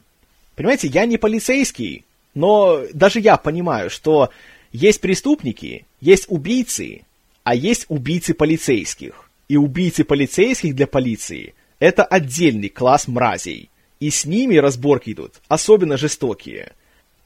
Понимаете, 0.55 0.87
я 0.87 1.05
не 1.05 1.17
полицейский, 1.17 2.05
но 2.33 2.83
даже 2.93 3.19
я 3.19 3.37
понимаю, 3.37 3.89
что 3.89 4.29
есть 4.71 5.01
преступники, 5.01 5.85
есть 6.01 6.25
убийцы, 6.29 7.01
а 7.43 7.55
есть 7.55 7.85
убийцы 7.89 8.33
полицейских. 8.33 9.29
И 9.47 9.55
убийцы 9.55 10.03
полицейских 10.03 10.75
для 10.75 10.87
полиции– 10.87 11.53
это 11.79 12.03
отдельный 12.03 12.69
класс 12.69 13.07
мразей. 13.07 13.69
И 13.99 14.09
с 14.09 14.25
ними 14.25 14.57
разборки 14.57 15.11
идут, 15.11 15.35
особенно 15.47 15.97
жестокие. 15.97 16.73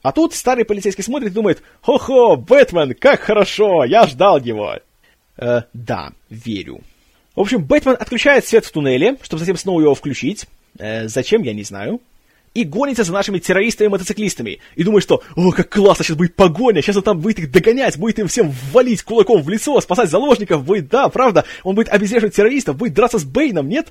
А 0.02 0.12
тут 0.12 0.34
старый 0.34 0.66
полицейский 0.66 1.04
смотрит 1.04 1.32
и 1.32 1.36
думает, 1.36 1.62
«Хо-хо, 1.82 2.36
Бэтмен, 2.36 2.96
как 2.96 3.22
хорошо, 3.22 3.84
я 3.84 4.08
ждал 4.08 4.40
его!» 4.40 4.78
Э, 5.38 5.62
да, 5.74 6.12
верю. 6.30 6.82
В 7.36 7.42
общем, 7.42 7.64
Бэтмен 7.64 7.96
отключает 8.00 8.46
свет 8.46 8.66
в 8.66 8.72
туннеле, 8.72 9.18
чтобы 9.22 9.40
затем 9.40 9.58
снова 9.58 9.82
его 9.82 9.96
включить. 9.96 10.48
Э, 10.78 11.08
зачем, 11.08 11.44
я 11.44 11.54
не 11.54 11.64
знаю. 11.64 12.02
И 12.54 12.66
гонится 12.66 13.04
за 13.04 13.14
нашими 13.14 13.40
террористами-мотоциклистами. 13.40 14.60
И 14.76 14.84
думает, 14.84 15.04
что, 15.04 15.24
о, 15.38 15.52
как 15.52 15.70
классно, 15.70 16.04
сейчас 16.04 16.18
будет 16.18 16.36
погоня, 16.36 16.82
сейчас 16.82 16.98
он 16.98 17.04
там 17.04 17.20
будет 17.20 17.40
их 17.40 17.52
догонять, 17.52 17.98
будет 17.98 18.20
им 18.20 18.28
всем 18.28 18.52
валить 18.74 19.04
кулаком 19.04 19.42
в 19.42 19.50
лицо, 19.50 19.80
спасать 19.80 20.10
заложников, 20.10 20.66
будет, 20.66 20.90
да, 20.90 21.08
правда, 21.08 21.46
он 21.64 21.76
будет 21.76 21.88
обезвреживать 21.88 22.36
террористов, 22.36 22.76
будет 22.76 22.94
драться 22.94 23.20
с 23.20 23.24
Бейном, 23.24 23.70
нет? 23.70 23.88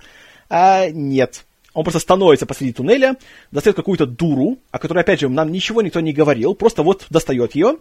А, 0.51 0.91
нет. 0.91 1.47
Он 1.73 1.85
просто 1.85 2.01
становится 2.01 2.47
посреди 2.47 2.73
туннеля, 2.73 3.17
достает 3.53 3.77
какую-то 3.77 4.07
дуру, 4.07 4.59
о 4.71 4.79
которой, 4.79 5.01
опять 5.01 5.21
же, 5.21 5.29
нам 5.29 5.53
ничего 5.53 5.83
никто 5.83 6.01
не 6.01 6.13
говорил, 6.13 6.55
просто 6.55 6.83
вот 6.83 7.07
достает 7.11 7.55
ее, 7.55 7.79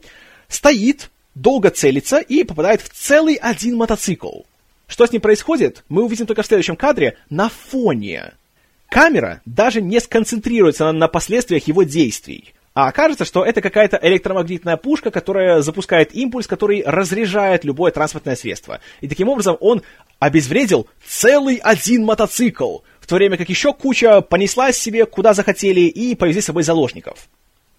стоит, 0.48 1.10
долго 1.34 1.72
целится 1.72 2.20
и 2.20 2.44
попадает 2.44 2.82
в 2.82 2.90
целый 2.90 3.36
один 3.36 3.78
мотоцикл. 3.78 4.42
Что 4.88 5.06
с 5.06 5.12
ним 5.12 5.22
происходит, 5.22 5.84
мы 5.88 6.04
увидим 6.04 6.26
только 6.26 6.44
в 6.44 6.48
следующем 6.48 6.76
кадре 6.76 7.18
на 7.30 7.50
фоне. 7.50 8.34
Камера 8.90 9.42
даже 9.46 9.82
не 9.82 10.00
сконцентрируется 10.00 10.86
на, 10.86 10.92
на 10.92 11.08
последствиях 11.08 11.68
его 11.68 11.84
действий. 11.84 12.54
А 12.74 12.88
окажется, 12.88 13.26
что 13.26 13.44
это 13.44 13.62
какая-то 13.62 14.00
электромагнитная 14.02 14.78
пушка, 14.78 15.12
которая 15.12 15.62
запускает 15.62 16.16
импульс, 16.16 16.48
который 16.48 16.84
разряжает 16.86 17.66
любое 17.66 17.92
транспортное 17.92 18.36
средство. 18.36 18.80
И 19.02 19.08
таким 19.08 19.30
образом 19.30 19.58
он 19.60 19.82
обезвредил 20.20 20.88
целый 21.06 21.58
один 21.58 22.06
мотоцикл, 22.06 22.80
то 23.10 23.16
время 23.16 23.38
как 23.38 23.50
еще 23.50 23.74
куча 23.74 24.22
понеслась 24.22 24.78
себе 24.78 25.06
куда 25.06 25.34
захотели 25.34 25.82
и 25.82 26.16
повезли 26.16 26.42
с 26.42 26.46
собой 26.46 26.64
заложников. 26.64 27.28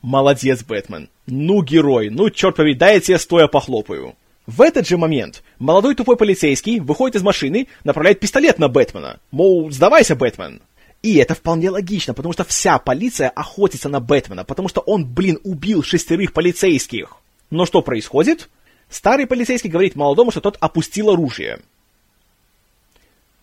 Молодец, 0.03 0.65
Бэтмен. 0.65 1.09
Ну, 1.27 1.63
герой. 1.63 2.11
Ну, 2.11 2.31
черт 2.31 2.57
побери, 2.57 2.75
дай 2.75 2.95
я 2.95 3.01
тебе 3.01 3.19
стоя 3.19 3.47
похлопаю. 3.47 4.17
В 4.47 4.63
этот 4.63 4.89
же 4.89 4.97
момент 4.97 5.45
молодой 5.59 5.95
тупой 5.95 6.17
полицейский 6.17 6.81
выходит 6.81 7.17
из 7.17 7.23
машины, 7.23 7.69
направляет 7.85 8.19
пистолет 8.19 8.59
на 8.59 8.69
Бэтмена. 8.69 9.21
Мол, 9.31 9.71
сдавайся, 9.71 10.17
Бэтмен. 10.17 10.61
И 11.03 11.17
это 11.17 11.35
вполне 11.35 11.71
логично, 11.71 12.13
потому 12.13 12.33
что 12.33 12.45
вся 12.45 12.79
полиция 12.79 13.29
охотится 13.29 13.89
на 13.89 14.01
Бэтмена, 14.01 14.45
потому 14.45 14.69
что 14.69 14.81
он, 14.81 15.07
блин, 15.07 15.39
убил 15.45 15.83
шестерых 15.83 16.33
полицейских. 16.33 17.17
Но 17.51 17.67
что 17.67 17.83
происходит? 17.83 18.49
Старый 18.89 19.27
полицейский 19.27 19.71
говорит 19.71 19.95
молодому, 19.95 20.33
что 20.33 20.41
тот 20.41 20.57
опустил 20.61 21.11
оружие. 21.11 21.61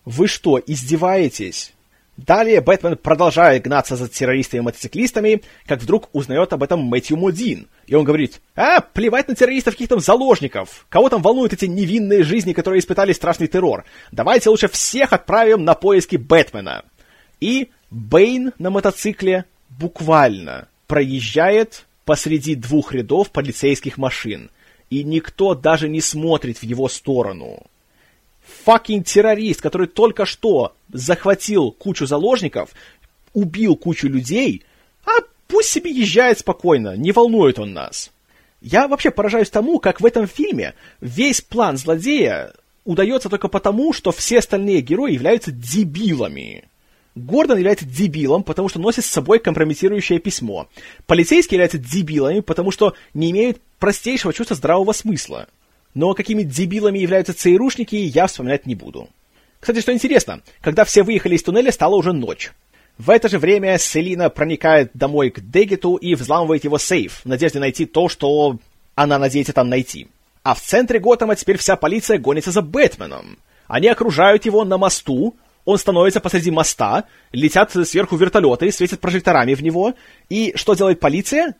Вы 0.04 0.26
что, 0.26 0.60
издеваетесь? 0.64 1.72
Далее 2.18 2.60
Бэтмен 2.60 2.96
продолжает 2.96 3.62
гнаться 3.62 3.94
за 3.94 4.08
террористами-мотоциклистами, 4.08 5.42
как 5.66 5.80
вдруг 5.80 6.08
узнает 6.12 6.52
об 6.52 6.64
этом 6.64 6.80
Мэтью 6.80 7.16
Модин. 7.16 7.68
И 7.86 7.94
он 7.94 8.02
говорит, 8.02 8.40
а, 8.56 8.80
плевать 8.80 9.28
на 9.28 9.36
террористов, 9.36 9.74
каких 9.74 9.88
там 9.88 10.00
заложников. 10.00 10.84
Кого 10.88 11.10
там 11.10 11.22
волнуют 11.22 11.52
эти 11.52 11.66
невинные 11.66 12.24
жизни, 12.24 12.54
которые 12.54 12.80
испытали 12.80 13.12
страшный 13.12 13.46
террор? 13.46 13.84
Давайте 14.10 14.50
лучше 14.50 14.66
всех 14.66 15.12
отправим 15.12 15.64
на 15.64 15.74
поиски 15.74 16.16
Бэтмена. 16.16 16.84
И 17.40 17.70
Бэйн 17.92 18.52
на 18.58 18.70
мотоцикле 18.70 19.44
буквально 19.68 20.66
проезжает 20.88 21.86
посреди 22.04 22.56
двух 22.56 22.92
рядов 22.92 23.30
полицейских 23.30 23.96
машин. 23.96 24.50
И 24.90 25.04
никто 25.04 25.54
даже 25.54 25.88
не 25.88 26.00
смотрит 26.00 26.58
в 26.58 26.62
его 26.64 26.88
сторону 26.88 27.68
факин 28.48 29.02
террорист, 29.02 29.60
который 29.60 29.86
только 29.86 30.24
что 30.24 30.74
захватил 30.92 31.70
кучу 31.70 32.06
заложников, 32.06 32.70
убил 33.32 33.76
кучу 33.76 34.08
людей, 34.08 34.62
а 35.04 35.22
пусть 35.46 35.68
себе 35.68 35.90
езжает 35.90 36.38
спокойно, 36.38 36.96
не 36.96 37.12
волнует 37.12 37.58
он 37.58 37.72
нас. 37.72 38.10
Я 38.60 38.88
вообще 38.88 39.10
поражаюсь 39.10 39.50
тому, 39.50 39.78
как 39.78 40.00
в 40.00 40.06
этом 40.06 40.26
фильме 40.26 40.74
весь 41.00 41.40
план 41.40 41.76
злодея 41.76 42.52
удается 42.84 43.28
только 43.28 43.48
потому, 43.48 43.92
что 43.92 44.10
все 44.10 44.38
остальные 44.38 44.80
герои 44.80 45.12
являются 45.12 45.52
дебилами. 45.52 46.64
Гордон 47.14 47.58
является 47.58 47.84
дебилом, 47.84 48.42
потому 48.42 48.68
что 48.68 48.78
носит 48.80 49.04
с 49.04 49.10
собой 49.10 49.38
компрометирующее 49.40 50.18
письмо. 50.20 50.68
Полицейские 51.06 51.56
являются 51.56 51.78
дебилами, 51.78 52.40
потому 52.40 52.70
что 52.70 52.94
не 53.14 53.30
имеют 53.30 53.60
простейшего 53.78 54.32
чувства 54.32 54.56
здравого 54.56 54.92
смысла 54.92 55.48
но 55.98 56.14
какими 56.14 56.44
дебилами 56.44 57.00
являются 57.00 57.34
ЦРУшники, 57.34 57.96
я 57.96 58.28
вспоминать 58.28 58.66
не 58.66 58.76
буду. 58.76 59.08
Кстати, 59.58 59.80
что 59.80 59.92
интересно, 59.92 60.42
когда 60.60 60.84
все 60.84 61.02
выехали 61.02 61.34
из 61.34 61.42
туннеля, 61.42 61.72
стала 61.72 61.96
уже 61.96 62.12
ночь. 62.12 62.52
В 62.98 63.10
это 63.10 63.28
же 63.28 63.40
время 63.40 63.76
Селина 63.78 64.30
проникает 64.30 64.92
домой 64.94 65.30
к 65.30 65.40
Дегету 65.40 65.96
и 65.96 66.14
взламывает 66.14 66.62
его 66.62 66.78
сейф, 66.78 67.22
в 67.24 67.28
надежде 67.28 67.58
найти 67.58 67.84
то, 67.84 68.08
что 68.08 68.60
она 68.94 69.18
надеется 69.18 69.52
там 69.52 69.68
найти. 69.68 70.06
А 70.44 70.54
в 70.54 70.60
центре 70.60 71.00
Готэма 71.00 71.34
теперь 71.34 71.58
вся 71.58 71.74
полиция 71.74 72.18
гонится 72.18 72.52
за 72.52 72.62
Бэтменом. 72.62 73.36
Они 73.66 73.88
окружают 73.88 74.44
его 74.44 74.64
на 74.64 74.78
мосту, 74.78 75.34
он 75.64 75.78
становится 75.78 76.20
посреди 76.20 76.52
моста, 76.52 77.06
летят 77.32 77.72
сверху 77.72 78.14
вертолеты, 78.14 78.70
светят 78.70 79.00
прожекторами 79.00 79.54
в 79.54 79.64
него, 79.64 79.94
и 80.28 80.52
что 80.54 80.74
делает 80.74 81.00
полиция? 81.00 81.56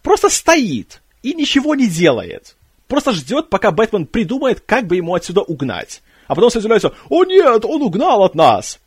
Просто 0.00 0.28
стоит 0.28 1.02
и 1.24 1.34
ничего 1.34 1.74
не 1.74 1.88
делает 1.88 2.54
просто 2.90 3.12
ждет, 3.12 3.48
пока 3.48 3.70
Бэтмен 3.70 4.04
придумает, 4.04 4.60
как 4.60 4.86
бы 4.86 4.96
ему 4.96 5.14
отсюда 5.14 5.40
угнать. 5.40 6.02
А 6.26 6.34
потом 6.34 6.50
все 6.50 6.58
изумляются, 6.58 6.92
о 7.08 7.24
нет, 7.24 7.64
он 7.64 7.80
угнал 7.80 8.22
от 8.24 8.34
нас. 8.34 8.80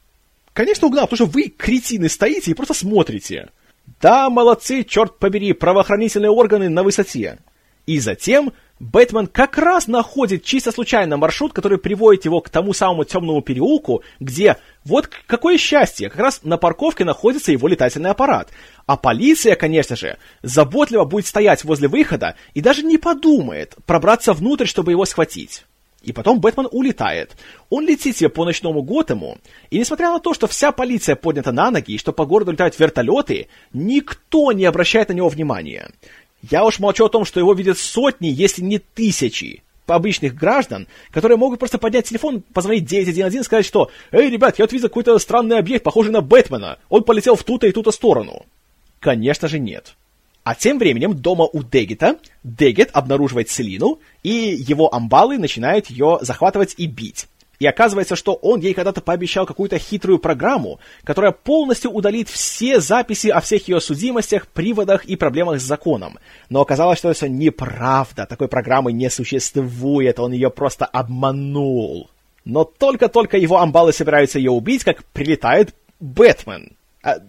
Конечно, 0.53 0.87
угнал, 0.87 1.07
потому 1.07 1.27
что 1.27 1.33
вы, 1.33 1.49
кретины, 1.49 2.09
стоите 2.09 2.51
и 2.51 2.53
просто 2.53 2.75
смотрите. 2.75 3.49
Да, 3.99 4.29
молодцы, 4.29 4.83
черт 4.83 5.17
побери, 5.17 5.53
правоохранительные 5.53 6.29
органы 6.29 6.69
на 6.69 6.83
высоте. 6.83 7.39
И 7.85 7.99
затем 7.99 8.53
Бэтмен 8.79 9.27
как 9.27 9.57
раз 9.57 9.87
находит 9.87 10.43
чисто 10.43 10.71
случайно 10.71 11.15
маршрут, 11.15 11.53
который 11.53 11.77
приводит 11.77 12.25
его 12.25 12.41
к 12.41 12.49
тому 12.49 12.73
самому 12.73 13.05
темному 13.05 13.41
переулку, 13.41 14.03
где, 14.19 14.57
вот 14.83 15.07
какое 15.07 15.57
счастье, 15.57 16.09
как 16.09 16.19
раз 16.19 16.43
на 16.43 16.57
парковке 16.57 17.05
находится 17.05 17.51
его 17.51 17.67
летательный 17.67 18.09
аппарат. 18.09 18.49
А 18.85 18.97
полиция, 18.97 19.55
конечно 19.55 19.95
же, 19.95 20.17
заботливо 20.41 21.05
будет 21.05 21.27
стоять 21.27 21.63
возле 21.63 21.87
выхода 21.87 22.35
и 22.53 22.61
даже 22.61 22.83
не 22.83 22.97
подумает 22.97 23.75
пробраться 23.85 24.33
внутрь, 24.33 24.65
чтобы 24.65 24.91
его 24.91 25.05
схватить. 25.05 25.63
И 26.03 26.11
потом 26.11 26.41
Бэтмен 26.41 26.67
улетает. 26.69 27.31
Он 27.69 27.87
летит 27.87 28.17
себе 28.17 28.29
по 28.29 28.43
ночному 28.43 28.81
Готэму, 28.83 29.37
и 29.69 29.79
несмотря 29.79 30.09
на 30.09 30.19
то, 30.19 30.33
что 30.33 30.47
вся 30.47 30.73
полиция 30.73 31.15
поднята 31.15 31.53
на 31.53 31.71
ноги, 31.71 31.93
и 31.93 31.97
что 31.97 32.11
по 32.11 32.25
городу 32.25 32.51
летают 32.51 32.77
вертолеты, 32.77 33.47
никто 33.71 34.51
не 34.51 34.65
обращает 34.65 35.07
на 35.07 35.13
него 35.13 35.29
внимания. 35.29 35.89
Я 36.49 36.65
уж 36.65 36.79
молчу 36.79 37.05
о 37.05 37.09
том, 37.09 37.23
что 37.23 37.39
его 37.39 37.53
видят 37.53 37.77
сотни, 37.77 38.27
если 38.27 38.61
не 38.61 38.79
тысячи 38.79 39.63
обычных 39.87 40.35
граждан, 40.35 40.87
которые 41.11 41.37
могут 41.37 41.59
просто 41.59 41.77
поднять 41.77 42.07
телефон, 42.07 42.41
позвонить 42.53 42.85
911 42.85 43.39
и 43.39 43.43
сказать, 43.43 43.65
что 43.65 43.89
«Эй, 44.11 44.29
ребят, 44.29 44.59
я 44.59 44.63
вот 44.63 44.73
видел 44.73 44.87
какой-то 44.87 45.17
странный 45.19 45.57
объект, 45.57 45.83
похожий 45.83 46.11
на 46.11 46.21
Бэтмена. 46.21 46.79
Он 46.89 47.03
полетел 47.03 47.35
в 47.35 47.43
ту-то 47.43 47.67
и 47.67 47.71
ту-то 47.71 47.91
сторону». 47.91 48.45
Конечно 48.99 49.47
же 49.47 49.59
нет. 49.59 49.95
А 50.43 50.55
тем 50.55 50.79
временем 50.79 51.13
дома 51.13 51.47
у 51.51 51.63
Дегета 51.63 52.17
Дегет 52.43 52.89
обнаруживает 52.91 53.49
Селину, 53.49 53.99
и 54.23 54.29
его 54.29 54.93
амбалы 54.93 55.37
начинают 55.37 55.89
ее 55.89 56.19
захватывать 56.21 56.75
и 56.77 56.85
бить. 56.87 57.27
И 57.63 57.65
оказывается, 57.65 58.17
что 58.17 58.33
он 58.33 58.59
ей 58.59 58.73
когда-то 58.73 58.99
пообещал 58.99 59.45
какую-то 59.45 59.79
хитрую 59.79 60.19
программу, 60.19 60.81
которая 61.05 61.31
полностью 61.31 61.91
удалит 61.91 62.27
все 62.27 62.81
записи 62.81 63.29
о 63.29 63.39
всех 63.39 63.69
ее 63.69 63.79
судимостях, 63.79 64.47
приводах 64.47 65.05
и 65.05 65.15
проблемах 65.15 65.61
с 65.61 65.63
законом. 65.63 66.19
Но 66.49 66.59
оказалось, 66.59 66.99
что 66.99 67.09
это 67.09 67.29
неправда, 67.29 68.25
такой 68.25 68.49
программы 68.49 68.91
не 68.91 69.09
существует, 69.09 70.19
он 70.19 70.33
ее 70.33 70.49
просто 70.49 70.83
обманул. 70.83 72.09
Но 72.43 72.65
только-только 72.65 73.37
его 73.37 73.59
амбалы 73.59 73.93
собираются 73.93 74.39
ее 74.39 74.51
убить, 74.51 74.83
как 74.83 75.05
прилетает 75.05 75.73
Бэтмен. 76.01 76.73
А... 77.01 77.19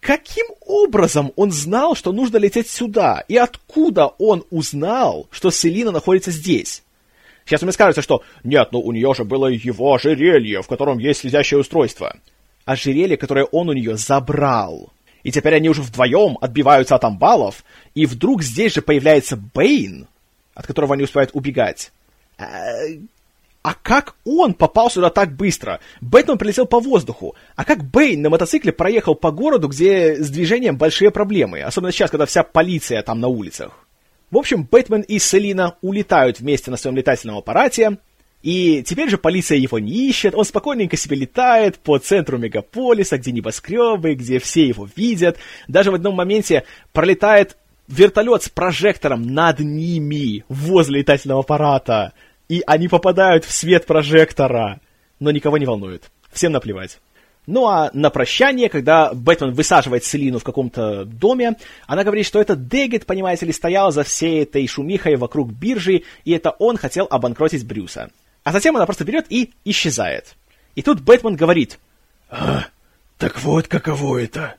Каким 0.00 0.46
образом 0.66 1.30
он 1.36 1.52
знал, 1.52 1.94
что 1.94 2.10
нужно 2.10 2.38
лететь 2.38 2.68
сюда? 2.68 3.22
И 3.28 3.36
откуда 3.36 4.08
он 4.18 4.42
узнал, 4.50 5.28
что 5.30 5.52
Селина 5.52 5.92
находится 5.92 6.32
здесь? 6.32 6.82
Сейчас 7.50 7.62
мне 7.62 7.72
скажется, 7.72 8.00
что 8.00 8.22
нет, 8.44 8.68
ну 8.70 8.78
у 8.78 8.92
нее 8.92 9.12
же 9.12 9.24
было 9.24 9.48
его 9.48 9.92
ожерелье, 9.92 10.62
в 10.62 10.68
котором 10.68 10.98
есть 10.98 11.22
слезящее 11.22 11.58
устройство. 11.58 12.16
Ожерелье, 12.64 13.16
которое 13.16 13.44
он 13.44 13.68
у 13.68 13.72
нее 13.72 13.96
забрал. 13.96 14.92
И 15.24 15.32
теперь 15.32 15.56
они 15.56 15.68
уже 15.68 15.82
вдвоем 15.82 16.38
отбиваются 16.40 16.94
от 16.94 17.02
амбалов, 17.02 17.64
и 17.96 18.06
вдруг 18.06 18.44
здесь 18.44 18.74
же 18.74 18.82
появляется 18.82 19.36
Бэйн, 19.36 20.06
от 20.54 20.68
которого 20.68 20.94
они 20.94 21.02
успевают 21.02 21.32
убегать. 21.32 21.90
А, 22.38 22.44
а 23.62 23.74
как 23.74 24.14
он 24.24 24.54
попал 24.54 24.88
сюда 24.88 25.10
так 25.10 25.32
быстро? 25.32 25.80
Бэтмен 26.00 26.38
прилетел 26.38 26.66
по 26.66 26.78
воздуху. 26.78 27.34
А 27.56 27.64
как 27.64 27.82
Бэйн 27.82 28.22
на 28.22 28.30
мотоцикле 28.30 28.70
проехал 28.70 29.16
по 29.16 29.32
городу, 29.32 29.66
где 29.66 30.14
с 30.14 30.30
движением 30.30 30.76
большие 30.76 31.10
проблемы? 31.10 31.62
Особенно 31.62 31.90
сейчас, 31.90 32.10
когда 32.10 32.26
вся 32.26 32.44
полиция 32.44 33.02
там 33.02 33.18
на 33.18 33.26
улицах. 33.26 33.72
В 34.30 34.36
общем, 34.36 34.64
Бэтмен 34.70 35.02
и 35.02 35.18
Селина 35.18 35.76
улетают 35.80 36.40
вместе 36.40 36.70
на 36.70 36.76
своем 36.76 36.96
летательном 36.96 37.38
аппарате, 37.38 37.98
и 38.42 38.82
теперь 38.82 39.10
же 39.10 39.18
полиция 39.18 39.58
его 39.58 39.78
не 39.78 40.08
ищет, 40.08 40.34
он 40.34 40.44
спокойненько 40.44 40.96
себе 40.96 41.16
летает 41.16 41.78
по 41.78 41.98
центру 41.98 42.38
мегаполиса, 42.38 43.18
где 43.18 43.32
небоскребы, 43.32 44.14
где 44.14 44.38
все 44.38 44.66
его 44.66 44.88
видят. 44.96 45.36
Даже 45.68 45.90
в 45.90 45.94
одном 45.94 46.14
моменте 46.14 46.64
пролетает 46.92 47.56
вертолет 47.86 48.44
с 48.44 48.48
прожектором 48.48 49.22
над 49.22 49.60
ними, 49.60 50.44
возле 50.48 51.00
летательного 51.00 51.40
аппарата, 51.40 52.12
и 52.48 52.62
они 52.66 52.88
попадают 52.88 53.44
в 53.44 53.52
свет 53.52 53.84
прожектора. 53.84 54.80
Но 55.18 55.30
никого 55.32 55.58
не 55.58 55.66
волнует. 55.66 56.10
Всем 56.32 56.52
наплевать. 56.52 56.98
Ну 57.46 57.66
а 57.66 57.90
на 57.94 58.10
прощание, 58.10 58.68
когда 58.68 59.12
Бэтмен 59.12 59.52
высаживает 59.52 60.04
Селину 60.04 60.38
в 60.38 60.44
каком-то 60.44 61.04
доме, 61.04 61.56
она 61.86 62.04
говорит, 62.04 62.26
что 62.26 62.40
это 62.40 62.54
Дегет, 62.54 63.06
понимаете 63.06 63.46
ли, 63.46 63.52
стоял 63.52 63.90
за 63.92 64.04
всей 64.04 64.42
этой 64.42 64.66
шумихой 64.66 65.16
вокруг 65.16 65.50
биржи, 65.50 66.04
и 66.24 66.32
это 66.32 66.50
он 66.58 66.76
хотел 66.76 67.06
обанкротить 67.10 67.66
Брюса. 67.66 68.10
А 68.44 68.52
затем 68.52 68.76
она 68.76 68.86
просто 68.86 69.04
берет 69.04 69.26
и 69.30 69.52
исчезает. 69.64 70.36
И 70.74 70.82
тут 70.82 71.00
Бэтмен 71.00 71.36
говорит, 71.36 71.78
а, 72.30 72.66
так 73.18 73.42
вот 73.42 73.68
каково 73.68 74.18
это. 74.22 74.56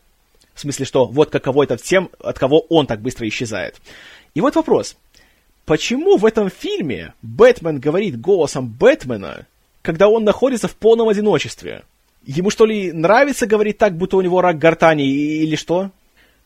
В 0.54 0.60
смысле, 0.60 0.86
что 0.86 1.06
вот 1.06 1.30
каково 1.30 1.64
это 1.64 1.78
тем, 1.78 2.10
от 2.20 2.38
кого 2.38 2.60
он 2.70 2.86
так 2.86 3.02
быстро 3.02 3.28
исчезает. 3.28 3.80
И 4.34 4.42
вот 4.42 4.56
вопрос. 4.56 4.98
Почему 5.66 6.18
в 6.18 6.26
этом 6.26 6.50
фильме 6.50 7.14
Бэтмен 7.22 7.80
говорит 7.80 8.20
голосом 8.20 8.68
Бэтмена, 8.68 9.48
когда 9.82 10.10
он 10.10 10.24
находится 10.24 10.68
в 10.68 10.76
полном 10.76 11.08
одиночестве? 11.08 11.84
Ему 12.26 12.50
что 12.50 12.66
ли 12.66 12.92
нравится 12.92 13.48
говорить 13.48 13.78
так, 13.78 13.98
будто 13.98 14.18
у 14.18 14.22
него 14.22 14.42
рак 14.42 14.60
гортани 14.60 15.08
или 15.08 15.56
что? 15.56 15.92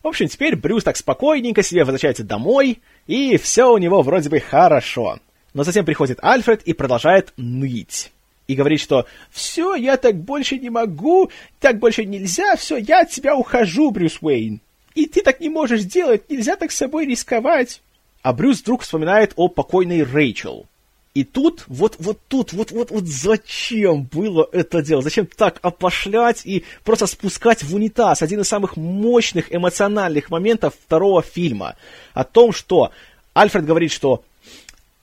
В 0.03 0.07
общем, 0.07 0.27
теперь 0.27 0.55
Брюс 0.55 0.83
так 0.83 0.97
спокойненько 0.97 1.63
себе 1.63 1.83
возвращается 1.83 2.23
домой, 2.23 2.79
и 3.07 3.37
все 3.37 3.73
у 3.73 3.77
него 3.77 4.01
вроде 4.01 4.29
бы 4.29 4.39
хорошо. 4.39 5.19
Но 5.53 5.63
затем 5.63 5.83
приходит 5.83 6.19
Альфред 6.21 6.61
и 6.63 6.73
продолжает 6.73 7.33
ныть. 7.37 8.11
И 8.47 8.53
говорит, 8.53 8.79
что 8.79 9.07
«Все, 9.31 9.73
я 9.73 9.97
так 9.97 10.15
больше 10.15 10.59
не 10.59 10.69
могу, 10.69 11.31
так 11.59 11.79
больше 11.79 12.05
нельзя, 12.05 12.55
все, 12.55 12.77
я 12.77 13.01
от 13.01 13.09
тебя 13.09 13.35
ухожу, 13.35 13.89
Брюс 13.89 14.19
Уэйн. 14.21 14.61
И 14.93 15.07
ты 15.07 15.21
так 15.21 15.39
не 15.39 15.49
можешь 15.49 15.83
делать, 15.83 16.29
нельзя 16.29 16.55
так 16.55 16.71
с 16.71 16.77
собой 16.77 17.07
рисковать». 17.07 17.81
А 18.21 18.33
Брюс 18.33 18.61
вдруг 18.61 18.81
вспоминает 18.81 19.33
о 19.35 19.49
покойной 19.49 20.03
Рэйчел. 20.03 20.67
И 21.15 21.23
тут, 21.23 21.63
вот, 21.67 21.95
вот 21.97 22.19
тут, 22.27 22.51
вот, 22.51 22.71
вот, 22.71 22.91
вот 22.91 23.05
зачем 23.05 24.03
было 24.03 24.49
это 24.51 24.81
делать? 24.81 25.05
Зачем 25.05 25.25
так 25.25 25.59
опошлять 25.61 26.45
и 26.45 26.65
просто 26.83 27.07
спускать 27.07 27.63
в 27.63 27.73
унитаз 27.73 28.21
один 28.21 28.41
из 28.41 28.49
самых 28.49 28.75
мощных 28.75 29.55
эмоциональных 29.55 30.29
моментов 30.29 30.73
второго 30.73 31.21
фильма? 31.21 31.77
О 32.13 32.25
том, 32.25 32.51
что 32.51 32.91
Альфред 33.33 33.65
говорит, 33.65 33.93
что 33.93 34.25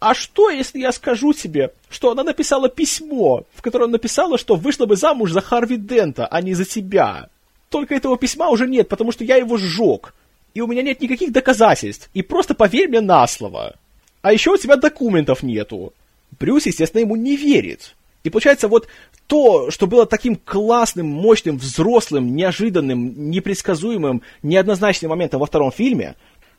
а 0.00 0.12
что, 0.12 0.50
если 0.50 0.80
я 0.80 0.92
скажу 0.92 1.32
тебе, 1.32 1.72
что 1.88 2.10
она 2.10 2.24
написала 2.24 2.68
письмо, 2.68 3.44
в 3.54 3.62
котором 3.62 3.90
написала, 3.90 4.36
что 4.36 4.56
вышла 4.56 4.84
бы 4.84 4.96
замуж 4.96 5.30
за 5.30 5.40
Харви 5.40 5.78
Дента, 5.78 6.26
а 6.26 6.42
не 6.42 6.52
за 6.52 6.66
тебя? 6.66 7.30
Только 7.70 7.94
этого 7.94 8.18
письма 8.18 8.50
уже 8.50 8.68
нет, 8.68 8.88
потому 8.88 9.12
что 9.12 9.24
я 9.24 9.36
его 9.36 9.56
сжег. 9.56 10.12
И 10.52 10.60
у 10.60 10.66
меня 10.66 10.82
нет 10.82 11.00
никаких 11.00 11.32
доказательств. 11.32 12.10
И 12.12 12.20
просто 12.20 12.54
поверь 12.54 12.88
мне 12.88 13.00
на 13.00 13.26
слово. 13.26 13.76
А 14.20 14.32
еще 14.32 14.50
у 14.50 14.58
тебя 14.58 14.76
документов 14.76 15.42
нету. 15.42 15.94
Брюс, 16.42 16.66
естественно, 16.66 17.02
ему 17.02 17.14
не 17.14 17.36
верит. 17.36 17.94
И 18.24 18.30
получается, 18.30 18.66
вот 18.66 18.88
то, 19.28 19.70
что 19.70 19.86
было 19.86 20.06
таким 20.06 20.34
классным, 20.34 21.06
мощным, 21.06 21.56
взрослым, 21.56 22.34
неожиданным, 22.34 23.30
непредсказуемым, 23.30 24.22
неоднозначным 24.42 25.10
моментом 25.10 25.38
во 25.38 25.46
втором 25.46 25.70
фильме, 25.70 26.16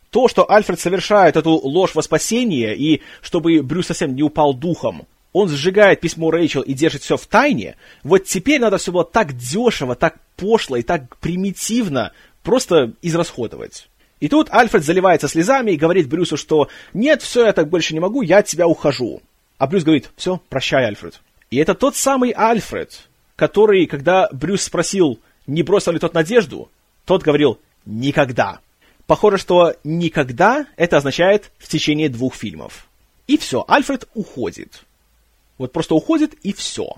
то, 0.10 0.30
что 0.30 0.50
Альфред 0.50 0.80
совершает 0.80 1.36
эту 1.36 1.52
ложь 1.52 1.96
во 1.96 2.02
спасение, 2.02 2.78
и 2.78 3.02
чтобы 3.22 3.62
Брюс 3.62 3.88
совсем 3.88 4.16
не 4.16 4.24
упал 4.24 4.54
духом, 4.54 5.06
он 5.34 5.50
сжигает 5.50 6.00
письмо 6.00 6.32
Рэйчел 6.32 6.62
и 6.62 6.74
держит 6.74 7.02
все 7.02 7.18
в 7.18 7.28
тайне, 7.28 7.76
вот 8.04 8.24
теперь 8.24 8.62
надо 8.62 8.78
все 8.78 8.94
было 8.94 9.04
так 9.04 9.36
дешево, 9.36 9.96
так 9.96 10.16
пошло 10.38 10.78
и 10.78 10.84
так 10.84 11.18
примитивно 11.18 12.14
просто 12.42 12.94
израсходовать. 13.02 13.90
И 14.22 14.30
тут 14.30 14.48
Альфред 14.50 14.86
заливается 14.86 15.28
слезами 15.28 15.72
и 15.72 15.78
говорит 15.78 16.08
Брюсу, 16.08 16.38
что 16.38 16.70
«Нет, 16.94 17.22
все, 17.22 17.48
я 17.48 17.52
так 17.52 17.68
больше 17.68 17.94
не 17.94 18.00
могу, 18.00 18.22
я 18.22 18.38
от 18.38 18.46
тебя 18.46 18.66
ухожу». 18.66 19.22
А 19.64 19.68
Брюс 19.68 19.86
говорит 19.86 20.12
«Все, 20.18 20.42
прощай, 20.50 20.86
Альфред». 20.86 21.22
И 21.50 21.56
это 21.56 21.74
тот 21.74 21.96
самый 21.96 22.32
Альфред, 22.32 23.08
который, 23.38 23.86
когда 23.86 24.28
Брюс 24.34 24.64
спросил, 24.64 25.22
не 25.48 25.64
бросил 25.64 25.94
ли 25.94 26.00
тот 26.00 26.14
надежду, 26.14 26.70
тот 27.06 27.24
говорил 27.24 27.62
«Никогда». 27.86 28.60
Похоже, 29.08 29.38
что 29.38 29.74
никогда 29.86 30.68
это 30.76 30.98
означает 30.98 31.50
в 31.60 31.70
течение 31.70 32.10
двух 32.10 32.36
фильмов. 32.36 32.90
И 33.26 33.38
все, 33.38 33.64
Альфред 33.66 34.06
уходит. 34.16 34.84
Вот 35.58 35.72
просто 35.72 35.96
уходит 35.96 36.34
и 36.44 36.52
все. 36.52 36.98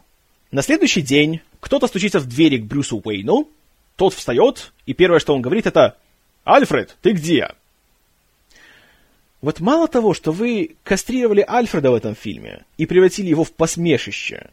На 0.49 0.63
следующий 0.63 1.03
день 1.03 1.41
кто-то 1.59 1.85
стучится 1.85 2.19
в 2.19 2.25
двери 2.25 2.57
к 2.57 2.65
Брюсу 2.65 2.97
Уэйну, 2.97 3.47
тот 3.95 4.15
встает, 4.15 4.73
и 4.87 4.95
первое, 4.95 5.19
что 5.19 5.35
он 5.35 5.43
говорит, 5.43 5.67
это 5.67 5.97
«Альфред, 6.43 6.97
ты 7.03 7.11
где?» 7.11 7.51
Вот 9.45 9.59
мало 9.59 9.87
того, 9.87 10.15
что 10.15 10.31
вы 10.31 10.75
кастрировали 10.83 11.45
Альфреда 11.47 11.91
в 11.91 11.93
этом 11.93 12.15
фильме 12.15 12.65
и 12.79 12.87
превратили 12.87 13.27
его 13.27 13.43
в 13.43 13.51
посмешище, 13.51 14.49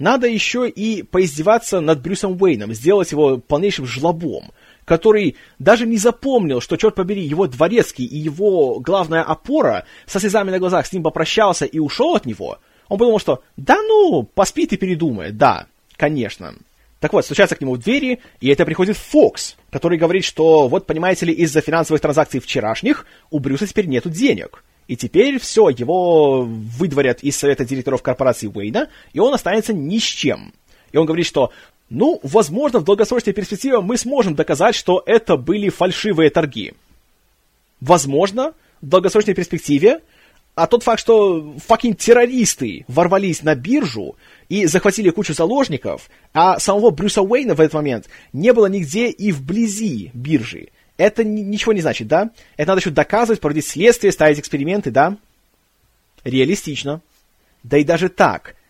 надо 0.00 0.26
еще 0.26 0.68
и 0.68 1.04
поиздеваться 1.04 1.78
над 1.78 2.02
Брюсом 2.02 2.36
Уэйном, 2.42 2.74
сделать 2.74 3.12
его 3.12 3.38
полнейшим 3.38 3.86
жлобом, 3.86 4.50
который 4.84 5.36
даже 5.60 5.86
не 5.86 5.96
запомнил, 5.96 6.60
что, 6.60 6.76
черт 6.76 6.96
побери, 6.96 7.22
его 7.22 7.46
дворецкий 7.46 8.04
и 8.04 8.18
его 8.18 8.80
главная 8.80 9.22
опора 9.22 9.86
со 10.06 10.18
слезами 10.18 10.50
на 10.50 10.58
глазах 10.58 10.86
с 10.86 10.92
ним 10.92 11.04
попрощался 11.04 11.64
и 11.64 11.78
ушел 11.78 12.16
от 12.16 12.26
него, 12.26 12.58
он 12.88 12.98
подумал, 12.98 13.20
что 13.20 13.44
«да 13.56 13.76
ну, 13.76 14.24
поспит 14.24 14.72
и 14.72 14.76
передумает, 14.76 15.36
да, 15.36 15.68
конечно». 15.96 16.56
Так 17.02 17.12
вот, 17.12 17.24
стучатся 17.24 17.56
к 17.56 17.60
нему 17.60 17.74
в 17.74 17.78
двери, 17.78 18.20
и 18.40 18.48
это 18.48 18.64
приходит 18.64 18.96
Фокс, 18.96 19.56
который 19.70 19.98
говорит, 19.98 20.24
что 20.24 20.68
вот, 20.68 20.86
понимаете 20.86 21.26
ли, 21.26 21.32
из-за 21.32 21.60
финансовых 21.60 22.00
транзакций 22.00 22.38
вчерашних 22.38 23.06
у 23.32 23.40
Брюса 23.40 23.66
теперь 23.66 23.86
нету 23.86 24.08
денег. 24.08 24.62
И 24.86 24.94
теперь 24.94 25.40
все, 25.40 25.68
его 25.68 26.42
выдворят 26.42 27.24
из 27.24 27.36
совета 27.36 27.64
директоров 27.64 28.02
корпорации 28.02 28.46
Уэйна, 28.46 28.88
и 29.12 29.18
он 29.18 29.34
останется 29.34 29.72
ни 29.72 29.98
с 29.98 30.04
чем. 30.04 30.52
И 30.92 30.96
он 30.96 31.06
говорит, 31.06 31.26
что 31.26 31.50
ну, 31.90 32.20
возможно, 32.22 32.78
в 32.78 32.84
долгосрочной 32.84 33.32
перспективе 33.32 33.80
мы 33.80 33.96
сможем 33.96 34.36
доказать, 34.36 34.76
что 34.76 35.02
это 35.04 35.36
были 35.36 35.70
фальшивые 35.70 36.30
торги. 36.30 36.72
Возможно, 37.80 38.52
в 38.80 38.86
долгосрочной 38.86 39.34
перспективе, 39.34 40.02
а 40.54 40.68
тот 40.68 40.84
факт, 40.84 41.00
что 41.00 41.54
факин 41.66 41.96
террористы 41.96 42.84
ворвались 42.86 43.42
на 43.42 43.56
биржу 43.56 44.14
и 44.52 44.66
захватили 44.66 45.08
кучу 45.08 45.32
заложников, 45.32 46.10
а 46.34 46.58
самого 46.58 46.90
Брюса 46.90 47.22
Уэйна 47.22 47.54
в 47.54 47.60
этот 47.60 47.72
момент 47.72 48.10
не 48.34 48.52
было 48.52 48.66
нигде 48.66 49.08
и 49.08 49.32
вблизи 49.32 50.10
биржи, 50.12 50.68
это 50.98 51.24
ничего 51.24 51.72
не 51.72 51.80
значит, 51.80 52.06
да? 52.06 52.32
Это 52.58 52.68
надо 52.68 52.80
еще 52.80 52.90
доказывать, 52.90 53.40
проводить 53.40 53.66
следствие, 53.66 54.12
ставить 54.12 54.38
эксперименты, 54.38 54.90
да? 54.90 55.16
Реалистично. 56.22 57.00
Да 57.62 57.78
и 57.78 57.84
даже 57.84 58.10
так– 58.10 58.56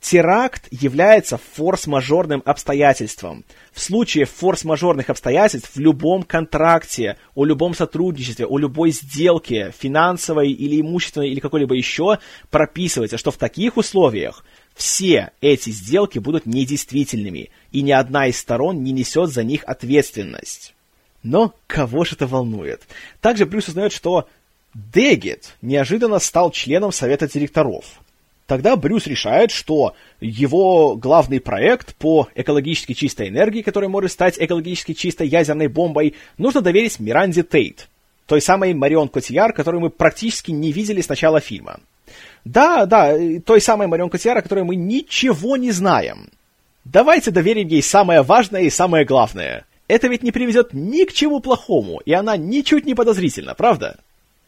Теракт 0.00 0.66
является 0.70 1.38
форс-мажорным 1.54 2.42
обстоятельством. 2.46 3.44
В 3.72 3.80
случае 3.80 4.24
форс-мажорных 4.24 5.10
обстоятельств 5.10 5.72
в 5.74 5.78
любом 5.78 6.22
контракте, 6.22 7.18
о 7.34 7.44
любом 7.44 7.74
сотрудничестве, 7.74 8.46
о 8.46 8.56
любой 8.56 8.92
сделке, 8.92 9.72
финансовой 9.78 10.52
или 10.52 10.80
имущественной 10.80 11.28
или 11.28 11.40
какой-либо 11.40 11.74
еще, 11.74 12.18
прописывается, 12.50 13.18
что 13.18 13.30
в 13.30 13.36
таких 13.36 13.76
условиях 13.76 14.42
все 14.80 15.30
эти 15.40 15.70
сделки 15.70 16.18
будут 16.18 16.46
недействительными, 16.46 17.50
и 17.70 17.82
ни 17.82 17.92
одна 17.92 18.26
из 18.26 18.38
сторон 18.38 18.82
не 18.82 18.92
несет 18.92 19.30
за 19.30 19.44
них 19.44 19.62
ответственность. 19.64 20.74
Но 21.22 21.54
кого 21.66 22.04
же 22.04 22.14
это 22.14 22.26
волнует? 22.26 22.82
Также 23.20 23.44
Брюс 23.46 23.68
узнает, 23.68 23.92
что 23.92 24.26
Дегет 24.74 25.56
неожиданно 25.60 26.18
стал 26.18 26.50
членом 26.50 26.92
совета 26.92 27.28
директоров– 27.28 28.00
Тогда 28.50 28.74
Брюс 28.74 29.06
решает, 29.06 29.52
что 29.52 29.94
его 30.20 30.96
главный 30.96 31.38
проект 31.38 31.94
по 31.94 32.26
экологически 32.34 32.94
чистой 32.94 33.28
энергии, 33.28 33.62
который 33.62 33.88
может 33.88 34.10
стать 34.10 34.34
экологически 34.40 34.92
чистой 34.92 35.28
ядерной 35.28 35.68
бомбой, 35.68 36.16
нужно 36.36 36.60
доверить 36.60 36.98
Миранде 36.98 37.44
Тейт, 37.44 37.88
той 38.26 38.40
самой 38.40 38.74
Марион 38.74 39.08
Котияр, 39.08 39.52
которую 39.52 39.82
мы 39.82 39.90
практически 39.90 40.50
не 40.50 40.72
видели 40.72 41.00
с 41.00 41.08
начала 41.08 41.38
фильма. 41.38 41.78
Да, 42.44 42.86
да, 42.86 43.14
той 43.44 43.60
самой 43.60 43.86
Марион 43.86 44.10
Котияр, 44.10 44.38
о 44.38 44.42
которой 44.42 44.64
мы 44.64 44.76
ничего 44.76 45.56
не 45.56 45.70
знаем. 45.72 46.30
Давайте 46.84 47.30
доверим 47.30 47.68
ей 47.68 47.82
самое 47.82 48.22
важное 48.22 48.62
и 48.62 48.70
самое 48.70 49.04
главное. 49.04 49.66
Это 49.88 50.08
ведь 50.08 50.22
не 50.22 50.32
приведет 50.32 50.72
ни 50.72 51.04
к 51.04 51.12
чему 51.12 51.40
плохому, 51.40 52.00
и 52.04 52.12
она 52.12 52.36
ничуть 52.36 52.86
не 52.86 52.94
подозрительна, 52.94 53.54
правда? 53.54 53.98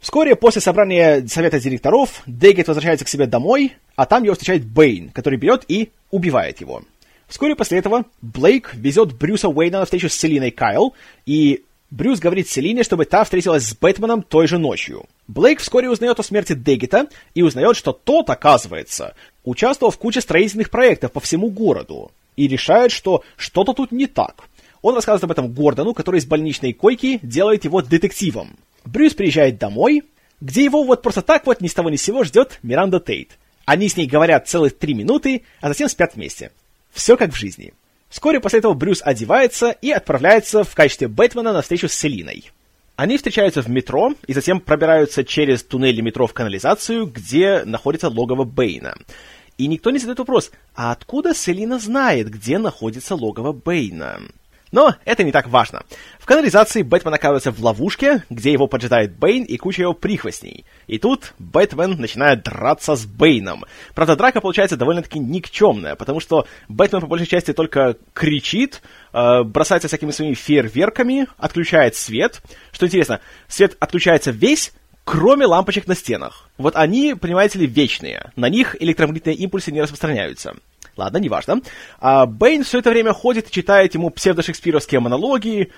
Вскоре 0.00 0.34
после 0.34 0.60
собрания 0.60 1.26
совета 1.28 1.60
директоров 1.60 2.22
Дэггет 2.26 2.68
возвращается 2.68 3.04
к 3.04 3.08
себе 3.08 3.26
домой, 3.26 3.76
а 3.94 4.06
там 4.06 4.24
его 4.24 4.34
встречает 4.34 4.64
Бэйн, 4.64 5.10
который 5.10 5.38
берет 5.38 5.64
и 5.68 5.90
убивает 6.10 6.60
его. 6.60 6.82
Вскоре 7.28 7.54
после 7.56 7.78
этого 7.78 8.04
Блейк 8.20 8.74
везет 8.74 9.14
Брюса 9.14 9.48
Уэйна 9.48 9.78
на 9.78 9.84
встречу 9.84 10.08
с 10.08 10.14
Селиной 10.14 10.50
Кайл, 10.50 10.94
и 11.24 11.62
Брюс 11.92 12.20
говорит 12.20 12.48
Селине, 12.48 12.84
чтобы 12.84 13.04
та 13.04 13.22
встретилась 13.22 13.64
с 13.64 13.76
Бэтменом 13.76 14.22
той 14.22 14.46
же 14.46 14.56
ночью. 14.56 15.04
Блейк 15.28 15.60
вскоре 15.60 15.90
узнает 15.90 16.18
о 16.18 16.22
смерти 16.22 16.54
Деггета 16.54 17.08
и 17.34 17.42
узнает, 17.42 17.76
что 17.76 17.92
тот, 17.92 18.30
оказывается, 18.30 19.14
участвовал 19.44 19.92
в 19.92 19.98
куче 19.98 20.22
строительных 20.22 20.70
проектов 20.70 21.12
по 21.12 21.20
всему 21.20 21.50
городу, 21.50 22.10
и 22.34 22.48
решает, 22.48 22.92
что 22.92 23.24
что-то 23.36 23.74
тут 23.74 23.92
не 23.92 24.06
так. 24.06 24.44
Он 24.80 24.94
рассказывает 24.94 25.24
об 25.24 25.32
этом 25.32 25.52
Гордону, 25.52 25.92
который 25.92 26.18
из 26.18 26.24
больничной 26.24 26.72
койки 26.72 27.20
делает 27.22 27.64
его 27.64 27.82
детективом. 27.82 28.56
Брюс 28.86 29.12
приезжает 29.12 29.58
домой, 29.58 30.02
где 30.40 30.64
его 30.64 30.84
вот 30.84 31.02
просто 31.02 31.20
так 31.20 31.44
вот 31.44 31.60
ни 31.60 31.68
с 31.68 31.74
того 31.74 31.90
ни 31.90 31.96
с 31.96 32.02
сего 32.02 32.24
ждет 32.24 32.58
Миранда 32.62 33.00
Тейт. 33.00 33.36
Они 33.66 33.90
с 33.90 33.98
ней 33.98 34.06
говорят 34.06 34.48
целых 34.48 34.78
три 34.78 34.94
минуты, 34.94 35.42
а 35.60 35.68
затем 35.68 35.90
спят 35.90 36.14
вместе. 36.14 36.52
Все 36.90 37.18
как 37.18 37.34
в 37.34 37.36
жизни. 37.36 37.74
Вскоре 38.12 38.40
после 38.40 38.58
этого 38.58 38.74
Брюс 38.74 39.00
одевается 39.02 39.70
и 39.70 39.90
отправляется 39.90 40.64
в 40.64 40.74
качестве 40.74 41.08
Бэтмена 41.08 41.54
на 41.54 41.62
встречу 41.62 41.88
с 41.88 41.94
Селиной. 41.94 42.50
Они 42.94 43.16
встречаются 43.16 43.62
в 43.62 43.68
метро 43.68 44.12
и 44.26 44.34
затем 44.34 44.60
пробираются 44.60 45.24
через 45.24 45.62
туннели 45.62 46.02
метро 46.02 46.26
в 46.26 46.34
канализацию, 46.34 47.06
где 47.06 47.64
находится 47.64 48.10
логово 48.10 48.44
Бэйна. 48.44 48.96
И 49.56 49.66
никто 49.66 49.90
не 49.90 49.98
задает 49.98 50.18
вопрос, 50.18 50.50
а 50.74 50.92
откуда 50.92 51.34
Селина 51.34 51.78
знает, 51.78 52.28
где 52.28 52.58
находится 52.58 53.14
логово 53.14 53.52
Бэйна? 53.52 54.20
Но 54.72 54.96
это 55.04 55.22
не 55.22 55.32
так 55.32 55.48
важно. 55.48 55.84
В 56.18 56.24
канализации 56.24 56.82
Бэтмен 56.82 57.12
оказывается 57.12 57.52
в 57.52 57.62
ловушке, 57.62 58.24
где 58.30 58.52
его 58.52 58.66
поджидает 58.66 59.14
Бэйн 59.16 59.44
и 59.44 59.58
куча 59.58 59.82
его 59.82 59.92
прихвостней. 59.92 60.64
И 60.86 60.98
тут 60.98 61.34
Бэтмен 61.38 62.00
начинает 62.00 62.42
драться 62.42 62.96
с 62.96 63.04
Бэйном. 63.04 63.64
Правда, 63.94 64.16
драка 64.16 64.40
получается 64.40 64.78
довольно-таки 64.78 65.18
никчемная, 65.18 65.94
потому 65.94 66.20
что 66.20 66.46
Бэтмен 66.68 67.02
по 67.02 67.06
большей 67.06 67.26
части 67.26 67.52
только 67.52 67.96
кричит, 68.14 68.80
э, 69.12 69.42
бросается 69.42 69.88
всякими 69.88 70.10
своими 70.10 70.34
фейерверками, 70.34 71.26
отключает 71.36 71.94
свет. 71.94 72.40
Что 72.72 72.86
интересно, 72.86 73.20
свет 73.48 73.76
отключается 73.78 74.30
весь, 74.30 74.72
кроме 75.04 75.44
лампочек 75.44 75.86
на 75.86 75.94
стенах. 75.94 76.48
Вот 76.56 76.76
они, 76.76 77.14
понимаете 77.14 77.58
ли, 77.58 77.66
вечные. 77.66 78.32
На 78.36 78.48
них 78.48 78.74
электромагнитные 78.80 79.36
импульсы 79.36 79.70
не 79.70 79.82
распространяются. 79.82 80.56
Ладно, 80.96 81.18
неважно. 81.18 81.60
А 82.00 82.26
Бэйн 82.26 82.64
все 82.64 82.80
это 82.80 82.90
время 82.90 83.12
ходит 83.12 83.48
и 83.48 83.52
читает 83.52 83.94
ему 83.94 84.10
псевдошекспировские 84.10 85.00
монологи 85.00 85.70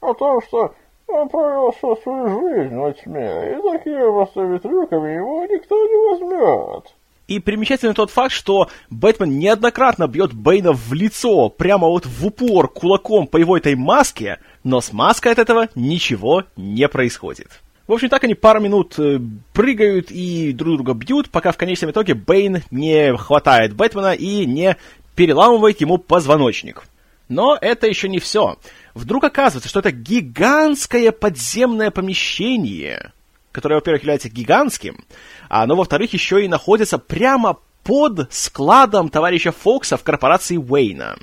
о 0.00 0.14
том, 0.14 0.40
что 0.42 0.74
Он 1.06 1.28
провел 1.28 1.72
всю 1.72 1.96
свою 1.96 2.28
жизнь 2.28 2.76
во 2.76 2.92
тьме, 2.92 3.52
и 3.52 3.78
такими 3.78 4.12
простыми 4.12 4.58
трюками 4.58 5.14
его 5.14 5.46
никто 5.46 5.74
не 5.76 6.10
возьмет. 6.10 6.94
И 7.26 7.38
примечательный 7.40 7.94
тот 7.94 8.10
факт, 8.10 8.32
что 8.32 8.68
Бэтмен 8.90 9.38
неоднократно 9.38 10.06
бьет 10.06 10.34
Бэйна 10.34 10.72
в 10.72 10.92
лицо, 10.92 11.48
прямо 11.48 11.88
вот 11.88 12.04
в 12.04 12.26
упор, 12.26 12.68
кулаком 12.68 13.26
по 13.26 13.38
его 13.38 13.56
этой 13.56 13.74
маске, 13.76 14.40
но 14.62 14.82
с 14.82 14.92
маской 14.92 15.32
от 15.32 15.38
этого 15.38 15.68
ничего 15.74 16.44
не 16.56 16.86
происходит. 16.86 17.62
В 17.86 17.92
общем, 17.92 18.08
так 18.08 18.24
они 18.24 18.34
пару 18.34 18.60
минут 18.60 18.98
э, 18.98 19.20
прыгают 19.52 20.10
и 20.10 20.52
друг 20.52 20.76
друга 20.76 20.94
бьют, 20.94 21.30
пока 21.30 21.52
в 21.52 21.58
конечном 21.58 21.90
итоге 21.90 22.14
Бэйн 22.14 22.62
не 22.70 23.14
хватает 23.16 23.74
Бэтмена 23.74 24.14
и 24.14 24.46
не 24.46 24.76
переламывает 25.14 25.80
ему 25.82 25.98
позвоночник. 25.98 26.84
Но 27.28 27.58
это 27.60 27.86
еще 27.86 28.08
не 28.08 28.20
все. 28.20 28.56
Вдруг 28.94 29.24
оказывается, 29.24 29.68
что 29.68 29.80
это 29.80 29.90
гигантское 29.90 31.12
подземное 31.12 31.90
помещение, 31.90 33.12
которое, 33.52 33.76
во-первых, 33.76 34.02
является 34.02 34.30
гигантским, 34.30 35.04
а 35.48 35.62
оно, 35.62 35.76
во-вторых, 35.76 36.12
еще 36.14 36.42
и 36.44 36.48
находится 36.48 36.98
прямо 36.98 37.58
под 37.82 38.32
складом 38.32 39.10
товарища 39.10 39.52
Фокса 39.52 39.98
в 39.98 40.02
корпорации 40.04 40.56
Уэйна. 40.56 41.16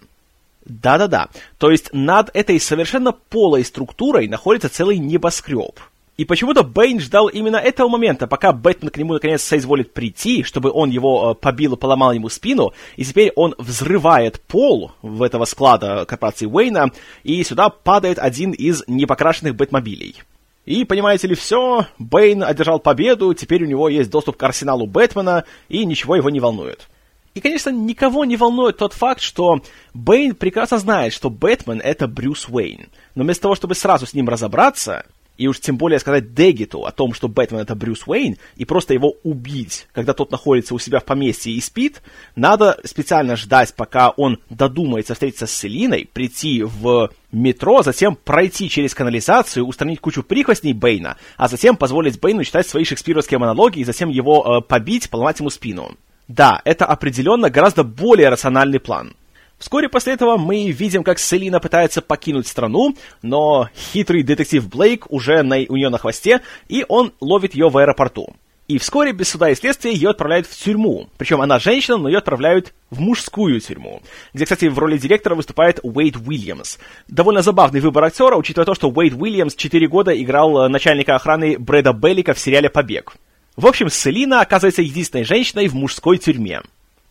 Да-да-да. 0.65 1.29
То 1.57 1.71
есть 1.71 1.91
над 1.91 2.29
этой 2.35 2.59
совершенно 2.59 3.11
полой 3.11 3.65
структурой 3.65 4.27
находится 4.27 4.69
целый 4.69 4.99
небоскреб. 4.99 5.79
И 6.17 6.25
почему-то 6.25 6.63
Бэйн 6.63 6.99
ждал 6.99 7.27
именно 7.29 7.55
этого 7.55 7.87
момента, 7.87 8.27
пока 8.27 8.51
Бэтмен 8.51 8.91
к 8.91 8.97
нему 8.97 9.13
наконец 9.13 9.41
соизволит 9.41 9.93
прийти, 9.93 10.43
чтобы 10.43 10.69
он 10.71 10.89
его 10.89 11.31
э, 11.31 11.35
побил 11.35 11.73
и 11.73 11.77
поломал 11.77 12.11
ему 12.11 12.29
спину, 12.29 12.73
и 12.97 13.05
теперь 13.05 13.31
он 13.35 13.55
взрывает 13.57 14.41
пол 14.41 14.91
в 15.01 15.23
этого 15.23 15.45
склада 15.45 16.05
корпорации 16.05 16.45
Уэйна, 16.45 16.91
и 17.23 17.43
сюда 17.43 17.69
падает 17.69 18.19
один 18.19 18.51
из 18.51 18.83
непокрашенных 18.87 19.55
Бэтмобилей. 19.55 20.21
И, 20.65 20.85
понимаете 20.85 21.27
ли, 21.27 21.35
все, 21.35 21.87
Бэйн 21.97 22.43
одержал 22.43 22.79
победу, 22.79 23.33
теперь 23.33 23.63
у 23.63 23.67
него 23.67 23.89
есть 23.89 24.11
доступ 24.11 24.37
к 24.37 24.43
арсеналу 24.43 24.85
Бэтмена, 24.85 25.45
и 25.69 25.85
ничего 25.85 26.17
его 26.17 26.29
не 26.29 26.39
волнует. 26.39 26.87
И, 27.33 27.39
конечно, 27.39 27.69
никого 27.69 28.25
не 28.25 28.35
волнует 28.35 28.77
тот 28.77 28.93
факт, 28.93 29.21
что 29.21 29.61
Бэйн 29.93 30.35
прекрасно 30.35 30.77
знает, 30.77 31.13
что 31.13 31.29
Бэтмен— 31.29 31.79
это 31.83 32.07
Брюс 32.07 32.47
Уэйн. 32.49 32.89
Но 33.15 33.23
вместо 33.23 33.43
того, 33.43 33.55
чтобы 33.55 33.73
сразу 33.73 34.05
с 34.05 34.13
ним 34.13 34.27
разобраться, 34.27 35.05
и 35.41 35.47
уж 35.47 35.59
тем 35.59 35.75
более 35.75 35.97
сказать 35.97 36.35
Даггету 36.35 36.85
о 36.85 36.91
том, 36.91 37.15
что 37.15 37.27
Бэтмен 37.27 37.61
это 37.61 37.73
Брюс 37.73 38.03
Уэйн, 38.05 38.37
и 38.57 38.63
просто 38.63 38.93
его 38.93 39.15
убить, 39.23 39.87
когда 39.91 40.13
тот 40.13 40.31
находится 40.31 40.75
у 40.75 40.79
себя 40.79 40.99
в 40.99 41.05
поместье 41.05 41.51
и 41.51 41.59
спит, 41.59 42.03
надо 42.35 42.79
специально 42.83 43.35
ждать, 43.35 43.73
пока 43.75 44.11
он 44.11 44.37
додумается 44.51 45.15
встретиться 45.15 45.47
с 45.47 45.51
Селиной, 45.51 46.07
прийти 46.13 46.61
в 46.61 47.09
метро, 47.31 47.81
затем 47.81 48.15
пройти 48.15 48.69
через 48.69 48.93
канализацию, 48.93 49.65
устранить 49.65 49.99
кучу 49.99 50.21
прихвостней 50.21 50.73
Бэйна, 50.73 51.17
а 51.37 51.47
затем 51.47 51.75
позволить 51.75 52.19
Бэйну 52.19 52.43
читать 52.43 52.67
свои 52.67 52.83
шекспировские 52.83 53.39
монологи 53.39 53.79
и 53.79 53.83
затем 53.83 54.09
его 54.09 54.59
э, 54.59 54.61
побить, 54.61 55.09
поломать 55.09 55.39
ему 55.39 55.49
спину. 55.49 55.97
Да, 56.27 56.61
это 56.65 56.85
определенно 56.85 57.49
гораздо 57.49 57.83
более 57.83 58.29
рациональный 58.29 58.79
план. 58.79 59.15
Вскоре 59.61 59.89
после 59.89 60.13
этого 60.13 60.37
мы 60.37 60.71
видим, 60.71 61.03
как 61.03 61.19
Селина 61.19 61.59
пытается 61.59 62.01
покинуть 62.01 62.47
страну, 62.47 62.95
но 63.21 63.69
хитрый 63.75 64.23
детектив 64.23 64.67
Блейк 64.67 65.05
уже 65.11 65.43
на, 65.43 65.57
у 65.69 65.77
нее 65.77 65.89
на 65.89 65.99
хвосте, 65.99 66.41
и 66.67 66.83
он 66.89 67.13
ловит 67.21 67.53
ее 67.53 67.69
в 67.69 67.77
аэропорту. 67.77 68.35
И 68.67 68.79
вскоре, 68.79 69.11
без 69.11 69.29
суда 69.29 69.51
и 69.51 69.55
следствия, 69.55 69.93
ее 69.93 70.09
отправляют 70.09 70.47
в 70.47 70.57
тюрьму. 70.57 71.09
Причем 71.17 71.41
она 71.41 71.59
женщина, 71.59 71.97
но 71.97 72.09
ее 72.09 72.17
отправляют 72.17 72.73
в 72.89 72.99
мужскую 72.99 73.59
тюрьму, 73.59 74.01
где, 74.33 74.45
кстати, 74.45 74.65
в 74.65 74.79
роли 74.79 74.97
директора 74.97 75.35
выступает 75.35 75.79
Уэйд 75.83 76.15
Уильямс. 76.15 76.79
Довольно 77.07 77.43
забавный 77.43 77.81
выбор 77.81 78.05
актера, 78.05 78.37
учитывая 78.37 78.65
то, 78.65 78.73
что 78.73 78.89
Уэйд 78.89 79.13
Уильямс 79.13 79.53
4 79.53 79.87
года 79.87 80.19
играл 80.19 80.65
э, 80.65 80.69
начальника 80.69 81.15
охраны 81.15 81.59
Брэда 81.59 81.93
Беллика 81.93 82.33
в 82.33 82.39
сериале 82.39 82.71
«Побег». 82.71 83.13
В 83.55 83.67
общем, 83.67 83.89
Селина 83.89 84.41
оказывается 84.41 84.81
единственной 84.81 85.23
женщиной 85.23 85.67
в 85.67 85.75
мужской 85.75 86.17
тюрьме. 86.17 86.61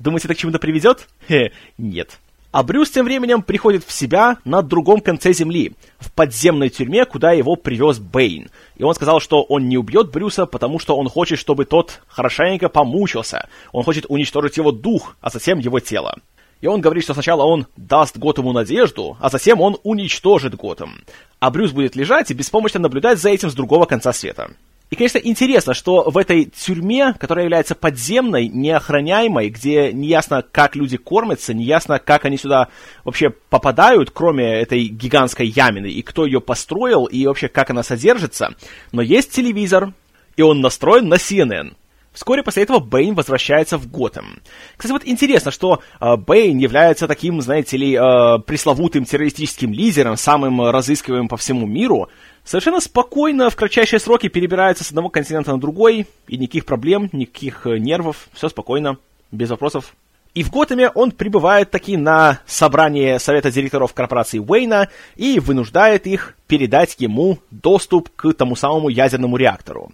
Думаете, 0.01 0.27
это 0.27 0.35
к 0.35 0.39
чему-то 0.39 0.59
приведет? 0.59 1.07
Хе, 1.29 1.53
нет. 1.79 2.19
А 2.53 2.65
Брюс 2.65 2.91
тем 2.91 3.05
временем 3.05 3.43
приходит 3.43 3.85
в 3.85 3.93
себя 3.93 4.39
на 4.45 4.63
другом 4.63 5.01
конце 5.01 5.33
земли, 5.33 5.73
в 6.01 6.13
подземной 6.13 6.69
тюрьме, 6.69 7.05
куда 7.05 7.31
его 7.31 7.55
привез 7.55 8.01
Бэйн. 8.01 8.51
И 8.77 8.83
он 8.83 8.93
сказал, 8.95 9.21
что 9.21 9.43
он 9.43 9.69
не 9.69 9.79
убьет 9.79 10.11
Брюса, 10.11 10.47
потому 10.47 10.81
что 10.81 10.97
он 10.97 11.09
хочет, 11.09 11.39
чтобы 11.39 11.65
тот 11.65 12.01
хорошенько 12.09 12.69
помучился. 12.69 13.49
Он 13.71 13.85
хочет 13.85 14.07
уничтожить 14.09 14.57
его 14.57 14.73
дух, 14.73 15.17
а 15.21 15.31
затем 15.31 15.61
его 15.61 15.79
тело. 15.79 16.17
И 16.61 16.67
он 16.67 16.81
говорит, 16.81 17.05
что 17.05 17.15
сначала 17.15 17.45
он 17.45 17.69
даст 17.77 18.19
Готэму 18.19 18.53
надежду, 18.53 19.17
а 19.21 19.31
затем 19.31 19.61
он 19.61 19.79
уничтожит 19.85 20.57
Готэм. 20.57 21.05
А 21.39 21.51
Брюс 21.51 21.71
будет 21.71 21.95
лежать 21.95 22.33
и 22.33 22.35
беспомощно 22.35 22.81
наблюдать 22.81 23.21
за 23.21 23.31
этим 23.31 23.49
с 23.49 23.55
другого 23.55 23.87
конца 23.87 24.13
света. 24.13 24.51
И, 24.91 24.97
конечно, 24.97 25.19
интересно, 25.19 25.73
что 25.73 26.11
в 26.11 26.19
этой 26.19 26.47
тюрьме, 26.47 27.15
которая 27.15 27.45
является 27.45 27.77
подземной, 27.77 28.49
неохраняемой, 28.49 29.49
где 29.49 29.93
неясно, 29.93 30.43
как 30.43 30.75
люди 30.75 30.97
кормятся, 30.97 31.55
неясно, 31.55 32.01
как 32.01 32.25
они 32.25 32.37
сюда 32.37 32.69
вообще 33.05 33.31
попадают, 33.31 34.11
кроме 34.11 34.61
этой 34.61 34.89
гигантской 34.89 35.47
ямины, 35.47 35.87
и 35.87 36.03
кто 36.03 36.27
ее 36.27 36.41
построил, 36.41 37.05
и 37.05 37.25
вообще 37.25 37.47
как 37.47 37.71
она 37.71 37.85
содержится. 37.85 38.55
Но 38.91 39.01
есть 39.01 39.31
телевизор, 39.31 39.93
и 40.37 40.43
он 40.43 40.61
настроен 40.61 41.09
на 41.09 41.15
CNN. 41.15 41.75
Вскоре 42.13 42.43
после 42.43 42.65
этого 42.65 42.81
Бэйн 42.81 43.15
возвращается 43.15 43.79
в 43.79 43.89
Готэм. 43.89 44.41
Кстати, 44.77 44.93
вот 44.93 45.07
интересно, 45.07 45.53
что 45.53 45.81
э, 46.01 46.17
Бэйн 46.17 46.59
является 46.59 47.07
таким, 47.07 47.41
знаете 47.41 47.77
ли, 47.77 47.95
э, 47.95 48.39
пресловутым 48.45 49.05
террористическим 49.05 49.73
лидером, 49.73 50.17
самым 50.17 50.61
разыскиваемым 50.71 51.29
по 51.29 51.37
всему 51.37 51.69
миру, 51.69 52.09
совершенно 52.45 52.81
спокойно 52.81 53.51
в 53.51 53.57
кратчайшие 53.57 54.01
сроки 54.01 54.29
перебирается 54.29 54.85
с 54.85 54.89
одного 54.89 55.09
континента 55.09 55.53
на 55.53 55.61
другой, 55.61 56.07
и 56.29 56.37
никаких 56.37 56.65
проблем, 56.65 57.09
никаких 57.13 57.67
э, 57.67 57.79
нервов, 57.79 58.29
все 58.33 58.49
спокойно, 58.49 58.99
без 59.31 59.51
вопросов. 59.51 59.95
И 60.33 60.45
в 60.45 60.51
Готэме 60.51 60.91
он 60.91 61.11
прибывает 61.11 61.71
таки 61.71 61.97
на 61.97 62.41
собрание 62.47 63.19
совета 63.19 63.51
директоров 63.51 63.95
корпорации 63.95 64.39
Уэйна 64.39 64.89
и 65.17 65.41
вынуждает 65.41 66.07
их 66.07 66.37
передать 66.47 66.97
ему 66.99 67.39
доступ 67.51 68.11
к 68.15 68.33
тому 68.35 68.55
самому 68.55 68.89
ядерному 68.89 69.37
реактору. 69.37 69.91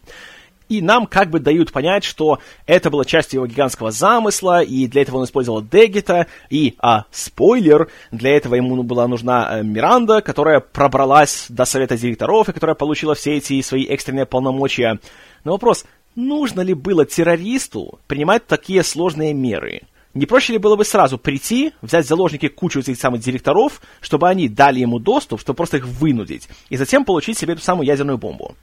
И 0.68 0.82
нам 0.82 1.06
как 1.06 1.30
бы 1.30 1.38
дают 1.38 1.70
понять, 1.70 2.02
что 2.02 2.40
это 2.66 2.90
была 2.90 3.04
часть 3.04 3.32
его 3.32 3.46
гигантского 3.46 3.92
замысла, 3.92 4.62
и 4.62 4.88
для 4.88 5.02
этого 5.02 5.18
он 5.18 5.24
использовал 5.24 5.62
Дегита, 5.62 6.26
и, 6.50 6.74
а, 6.78 7.04
спойлер, 7.12 7.88
для 8.10 8.36
этого 8.36 8.56
ему 8.56 8.82
была 8.82 9.06
нужна 9.06 9.60
э, 9.60 9.62
Миранда, 9.62 10.22
которая 10.22 10.60
пробралась 10.60 11.46
до 11.48 11.64
совета 11.64 11.96
директоров, 11.96 12.48
и 12.48 12.52
которая 12.52 12.74
получила 12.74 13.14
все 13.14 13.36
эти 13.36 13.60
свои 13.62 13.84
экстренные 13.84 14.26
полномочия. 14.26 14.98
Но 15.44 15.52
вопрос, 15.52 15.84
нужно 16.16 16.62
ли 16.62 16.74
было 16.74 17.04
террористу 17.04 18.00
принимать 18.08 18.46
такие 18.46 18.82
сложные 18.82 19.34
меры? 19.34 19.82
Не 20.14 20.24
проще 20.24 20.54
ли 20.54 20.58
было 20.58 20.76
бы 20.76 20.84
сразу 20.84 21.18
прийти, 21.18 21.74
взять 21.82 22.06
заложники 22.06 22.48
кучу 22.48 22.80
этих 22.80 22.96
самых 22.96 23.20
директоров, 23.20 23.82
чтобы 24.00 24.28
они 24.28 24.48
дали 24.48 24.80
ему 24.80 24.98
доступ, 24.98 25.42
чтобы 25.42 25.58
просто 25.58 25.76
их 25.76 25.86
вынудить, 25.86 26.48
и 26.70 26.76
затем 26.76 27.04
получить 27.04 27.36
себе 27.36 27.52
эту 27.52 27.62
самую 27.62 27.86
ядерную 27.86 28.16
бомбу? 28.16 28.56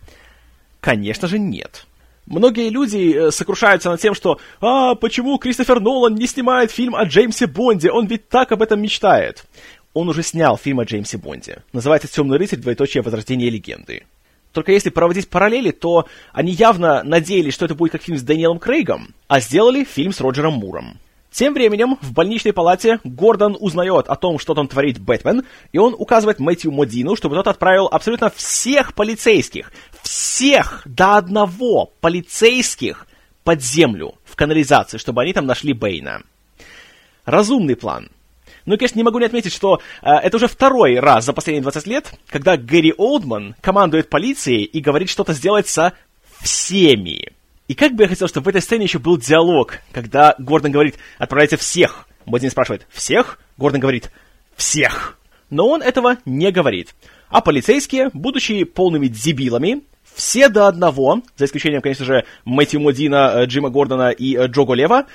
Конечно 0.81 1.27
же 1.29 1.39
нет. 1.39 1.85
Многие 2.25 2.69
люди 2.69 3.13
э, 3.13 3.31
сокрушаются 3.31 3.89
над 3.89 3.99
тем, 3.99 4.13
что 4.13 4.39
«А, 4.61 4.95
почему 4.95 5.37
Кристофер 5.37 5.79
Нолан 5.79 6.15
не 6.15 6.27
снимает 6.27 6.71
фильм 6.71 6.95
о 6.95 7.03
Джеймсе 7.03 7.47
Бонде? 7.47 7.91
Он 7.91 8.07
ведь 8.07 8.29
так 8.29 8.51
об 8.51 8.61
этом 8.61 8.81
мечтает». 8.81 9.45
Он 9.93 10.09
уже 10.09 10.23
снял 10.23 10.57
фильм 10.57 10.79
о 10.79 10.85
Джеймсе 10.85 11.17
Бонде. 11.17 11.63
Называется 11.73 12.07
«Темный 12.07 12.37
рыцарь. 12.37 12.59
Двоеточие 12.59 13.03
возрождение 13.03 13.49
легенды». 13.49 14.03
Только 14.53 14.71
если 14.71 14.89
проводить 14.89 15.29
параллели, 15.29 15.71
то 15.71 16.07
они 16.31 16.51
явно 16.51 17.03
надеялись, 17.03 17.53
что 17.53 17.65
это 17.65 17.75
будет 17.75 17.91
как 17.91 18.03
фильм 18.03 18.17
с 18.17 18.21
Дэниелом 18.21 18.59
Крейгом, 18.59 19.09
а 19.27 19.39
сделали 19.39 19.83
фильм 19.83 20.13
с 20.13 20.21
Роджером 20.21 20.53
Муром. 20.53 20.99
Тем 21.33 21.55
временем 21.55 21.97
в 21.99 22.13
больничной 22.13 22.53
палате 22.53 22.99
Гордон 23.03 23.57
узнает 23.59 24.07
о 24.07 24.15
том, 24.15 24.37
что 24.37 24.53
там 24.53 24.67
творит 24.67 24.99
Бэтмен, 24.99 25.43
и 25.71 25.79
он 25.79 25.95
указывает 25.97 26.39
Мэтью 26.39 26.71
Модину, 26.71 27.15
чтобы 27.15 27.35
тот 27.35 27.47
отправил 27.47 27.87
абсолютно 27.87 28.29
всех 28.29 28.93
полицейских, 28.93 29.73
всех 30.03 30.83
до 30.85 31.17
одного 31.17 31.91
полицейских 32.01 33.07
под 33.43 33.61
землю, 33.61 34.15
в 34.25 34.35
канализации, 34.35 34.97
чтобы 34.97 35.21
они 35.21 35.33
там 35.33 35.45
нашли 35.45 35.73
Бэйна. 35.73 36.23
Разумный 37.25 37.75
план. 37.75 38.09
Ну 38.65 38.75
и, 38.75 38.77
конечно, 38.77 38.97
не 38.97 39.03
могу 39.03 39.19
не 39.19 39.25
отметить, 39.25 39.53
что 39.53 39.81
э, 40.01 40.09
это 40.09 40.37
уже 40.37 40.47
второй 40.47 40.99
раз 40.99 41.25
за 41.25 41.33
последние 41.33 41.61
20 41.63 41.87
лет, 41.87 42.13
когда 42.27 42.55
Гэри 42.55 42.93
Олдман 42.97 43.55
командует 43.61 44.09
полицией 44.09 44.63
и 44.63 44.79
говорит 44.79 45.09
что-то 45.09 45.33
сделать 45.33 45.67
со 45.67 45.93
всеми. 46.41 47.33
И 47.67 47.75
как 47.75 47.93
бы 47.93 48.03
я 48.03 48.09
хотел, 48.09 48.27
чтобы 48.27 48.45
в 48.45 48.47
этой 48.49 48.61
сцене 48.61 48.85
еще 48.85 48.99
был 48.99 49.17
диалог, 49.17 49.79
когда 49.91 50.35
Гордон 50.37 50.71
говорит 50.71 50.95
«отправляйте 51.17 51.57
всех». 51.57 52.07
Бодин 52.25 52.51
спрашивает 52.51 52.87
«всех?» 52.89 53.39
Гордон 53.57 53.81
говорит 53.81 54.11
«всех». 54.55 55.17
Но 55.49 55.67
он 55.67 55.81
этого 55.81 56.17
не 56.25 56.51
говорит. 56.51 56.95
А 57.29 57.41
полицейские, 57.41 58.09
будучи 58.13 58.63
полными 58.63 59.07
дебилами, 59.07 59.81
все 60.15 60.49
до 60.49 60.67
одного, 60.67 61.21
за 61.37 61.45
исключением, 61.45 61.81
конечно 61.81 62.05
же, 62.05 62.25
Мэтью 62.45 62.79
Модина, 62.79 63.33
э, 63.35 63.45
Джима 63.45 63.69
Гордона 63.69 64.11
и 64.11 64.35
э, 64.35 64.47
Джо 64.47 64.63
Голева, 64.63 65.05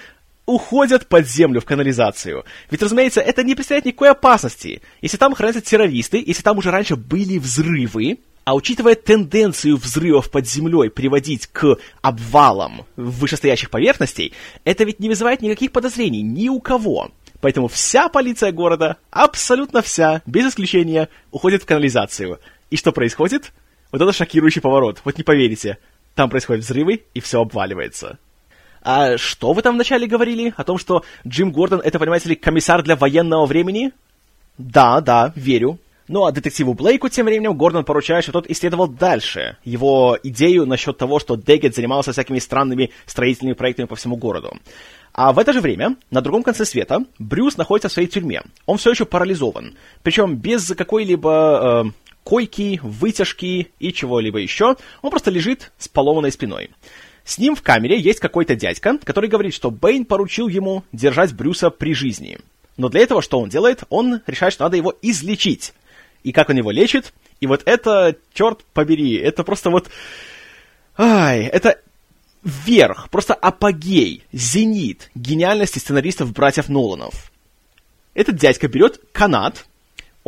уходят 0.46 1.06
под 1.06 1.28
землю 1.28 1.60
в 1.60 1.66
канализацию. 1.66 2.44
Ведь, 2.70 2.82
разумеется, 2.82 3.20
это 3.20 3.42
не 3.42 3.54
представляет 3.54 3.84
никакой 3.84 4.10
опасности. 4.10 4.80
Если 5.02 5.18
там 5.18 5.34
хранятся 5.34 5.60
террористы, 5.60 6.22
если 6.26 6.42
там 6.42 6.56
уже 6.56 6.70
раньше 6.70 6.96
были 6.96 7.38
взрывы, 7.38 8.18
А 8.48 8.54
учитывая 8.54 8.94
тенденцию 8.94 9.76
взрывов 9.76 10.30
под 10.30 10.48
землей 10.48 10.88
приводить 10.88 11.48
к 11.48 11.76
обвалам 12.00 12.86
вышестоящих 12.96 13.68
поверхностей, 13.68 14.32
это 14.64 14.84
ведь 14.84 15.00
не 15.00 15.10
вызывает 15.10 15.42
никаких 15.42 15.70
подозрений 15.70 16.22
ни 16.22 16.48
у 16.48 16.58
кого. 16.58 17.10
Поэтому 17.42 17.68
вся 17.68 18.08
полиция 18.08 18.50
города, 18.52 18.96
абсолютно 19.10 19.82
вся, 19.82 20.22
без 20.24 20.46
исключения, 20.46 21.10
уходит 21.30 21.62
в 21.62 21.66
канализацию. 21.66 22.40
И 22.70 22.76
что 22.76 22.90
происходит? 22.90 23.52
Вот 23.90 24.02
это 24.02 24.12
шокирующий 24.12 24.60
поворот. 24.60 25.00
Вот 25.04 25.16
не 25.16 25.24
поверите. 25.24 25.78
Там 26.14 26.30
происходят 26.30 26.64
взрывы, 26.64 27.04
и 27.14 27.20
все 27.20 27.40
обваливается. 27.40 28.18
А 28.82 29.18
что 29.18 29.52
вы 29.52 29.62
там 29.62 29.74
вначале 29.74 30.06
говорили? 30.06 30.52
О 30.56 30.64
том, 30.64 30.78
что 30.78 31.04
Джим 31.26 31.52
Гордон 31.52 31.80
это, 31.80 31.98
понимаете 31.98 32.30
ли, 32.30 32.36
комиссар 32.36 32.82
для 32.82 32.96
военного 32.96 33.46
времени? 33.46 33.92
Да, 34.56 35.00
да, 35.00 35.32
верю. 35.36 35.78
Ну 36.08 36.24
а 36.24 36.32
детективу 36.32 36.72
Блейку 36.72 37.10
тем 37.10 37.26
временем 37.26 37.56
Гордон 37.56 37.84
поручает, 37.84 38.24
что 38.24 38.32
тот 38.32 38.48
исследовал 38.48 38.88
дальше 38.88 39.58
его 39.62 40.18
идею 40.22 40.64
насчет 40.64 40.96
того, 40.96 41.18
что 41.18 41.36
Деггет 41.36 41.74
занимался 41.74 42.12
всякими 42.12 42.38
странными 42.38 42.90
строительными 43.04 43.54
проектами 43.54 43.86
по 43.86 43.94
всему 43.94 44.16
городу. 44.16 44.56
А 45.12 45.32
в 45.32 45.38
это 45.38 45.52
же 45.52 45.60
время, 45.60 45.96
на 46.10 46.22
другом 46.22 46.42
конце 46.42 46.64
света, 46.64 47.04
Брюс 47.18 47.56
находится 47.58 47.88
в 47.88 47.92
своей 47.92 48.08
тюрьме. 48.08 48.42
Он 48.64 48.78
все 48.78 48.90
еще 48.90 49.04
парализован. 49.04 49.76
Причем 50.02 50.36
без 50.36 50.74
какой-либо 50.74 51.84
э, 51.86 51.90
койки, 52.28 52.78
вытяжки 52.82 53.70
и 53.78 53.90
чего-либо 53.90 54.38
еще. 54.38 54.76
Он 55.00 55.10
просто 55.10 55.30
лежит 55.30 55.72
с 55.78 55.88
поломанной 55.88 56.30
спиной. 56.30 56.68
С 57.24 57.38
ним 57.38 57.56
в 57.56 57.62
камере 57.62 57.98
есть 57.98 58.20
какой-то 58.20 58.54
дядька, 58.54 58.98
который 59.02 59.30
говорит, 59.30 59.54
что 59.54 59.70
Бэйн 59.70 60.04
поручил 60.04 60.46
ему 60.48 60.84
держать 60.92 61.32
Брюса 61.32 61.70
при 61.70 61.94
жизни. 61.94 62.38
Но 62.76 62.90
для 62.90 63.00
этого 63.00 63.22
что 63.22 63.40
он 63.40 63.48
делает? 63.48 63.84
Он 63.88 64.20
решает, 64.26 64.52
что 64.52 64.64
надо 64.64 64.76
его 64.76 64.94
излечить. 65.00 65.72
И 66.22 66.32
как 66.32 66.50
он 66.50 66.58
его 66.58 66.70
лечит? 66.70 67.14
И 67.40 67.46
вот 67.46 67.62
это, 67.64 68.14
черт 68.34 68.62
побери, 68.74 69.14
это 69.14 69.42
просто 69.42 69.70
вот... 69.70 69.88
Ай, 70.98 71.44
это 71.44 71.80
верх, 72.44 73.08
просто 73.08 73.32
апогей, 73.32 74.22
зенит 74.32 75.10
гениальности 75.14 75.78
сценаристов 75.78 76.34
братьев 76.34 76.68
Ноланов. 76.68 77.32
Этот 78.12 78.36
дядька 78.36 78.68
берет 78.68 79.00
канат, 79.12 79.64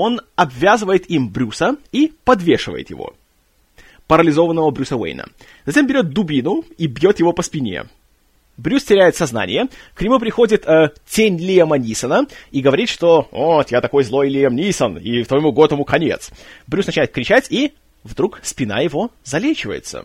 он 0.00 0.20
обвязывает 0.36 1.08
им 1.10 1.28
Брюса 1.28 1.76
и 1.92 2.12
подвешивает 2.24 2.90
его 2.90 3.14
парализованного 4.10 4.72
Брюса 4.72 4.96
Уэйна. 4.96 5.26
Затем 5.66 5.86
берет 5.86 6.10
дубину 6.10 6.64
и 6.76 6.88
бьет 6.88 7.20
его 7.20 7.32
по 7.32 7.42
спине. 7.42 7.84
Брюс 8.56 8.82
теряет 8.82 9.14
сознание, 9.14 9.68
к 9.94 10.02
нему 10.02 10.18
приходит 10.18 10.66
э, 10.66 10.90
тень 11.08 11.38
Лиама 11.38 11.78
Нисона 11.78 12.26
и 12.50 12.60
говорит, 12.60 12.88
что 12.88 13.28
«Вот, 13.30 13.70
я 13.70 13.80
такой 13.80 14.02
злой 14.02 14.28
Лиам 14.28 14.56
Нисон, 14.56 14.98
и 14.98 15.22
твоему 15.22 15.52
Готому 15.52 15.84
конец». 15.84 16.30
Брюс 16.66 16.86
начинает 16.86 17.12
кричать, 17.12 17.46
и 17.50 17.72
вдруг 18.02 18.40
спина 18.42 18.80
его 18.80 19.12
залечивается. 19.22 20.04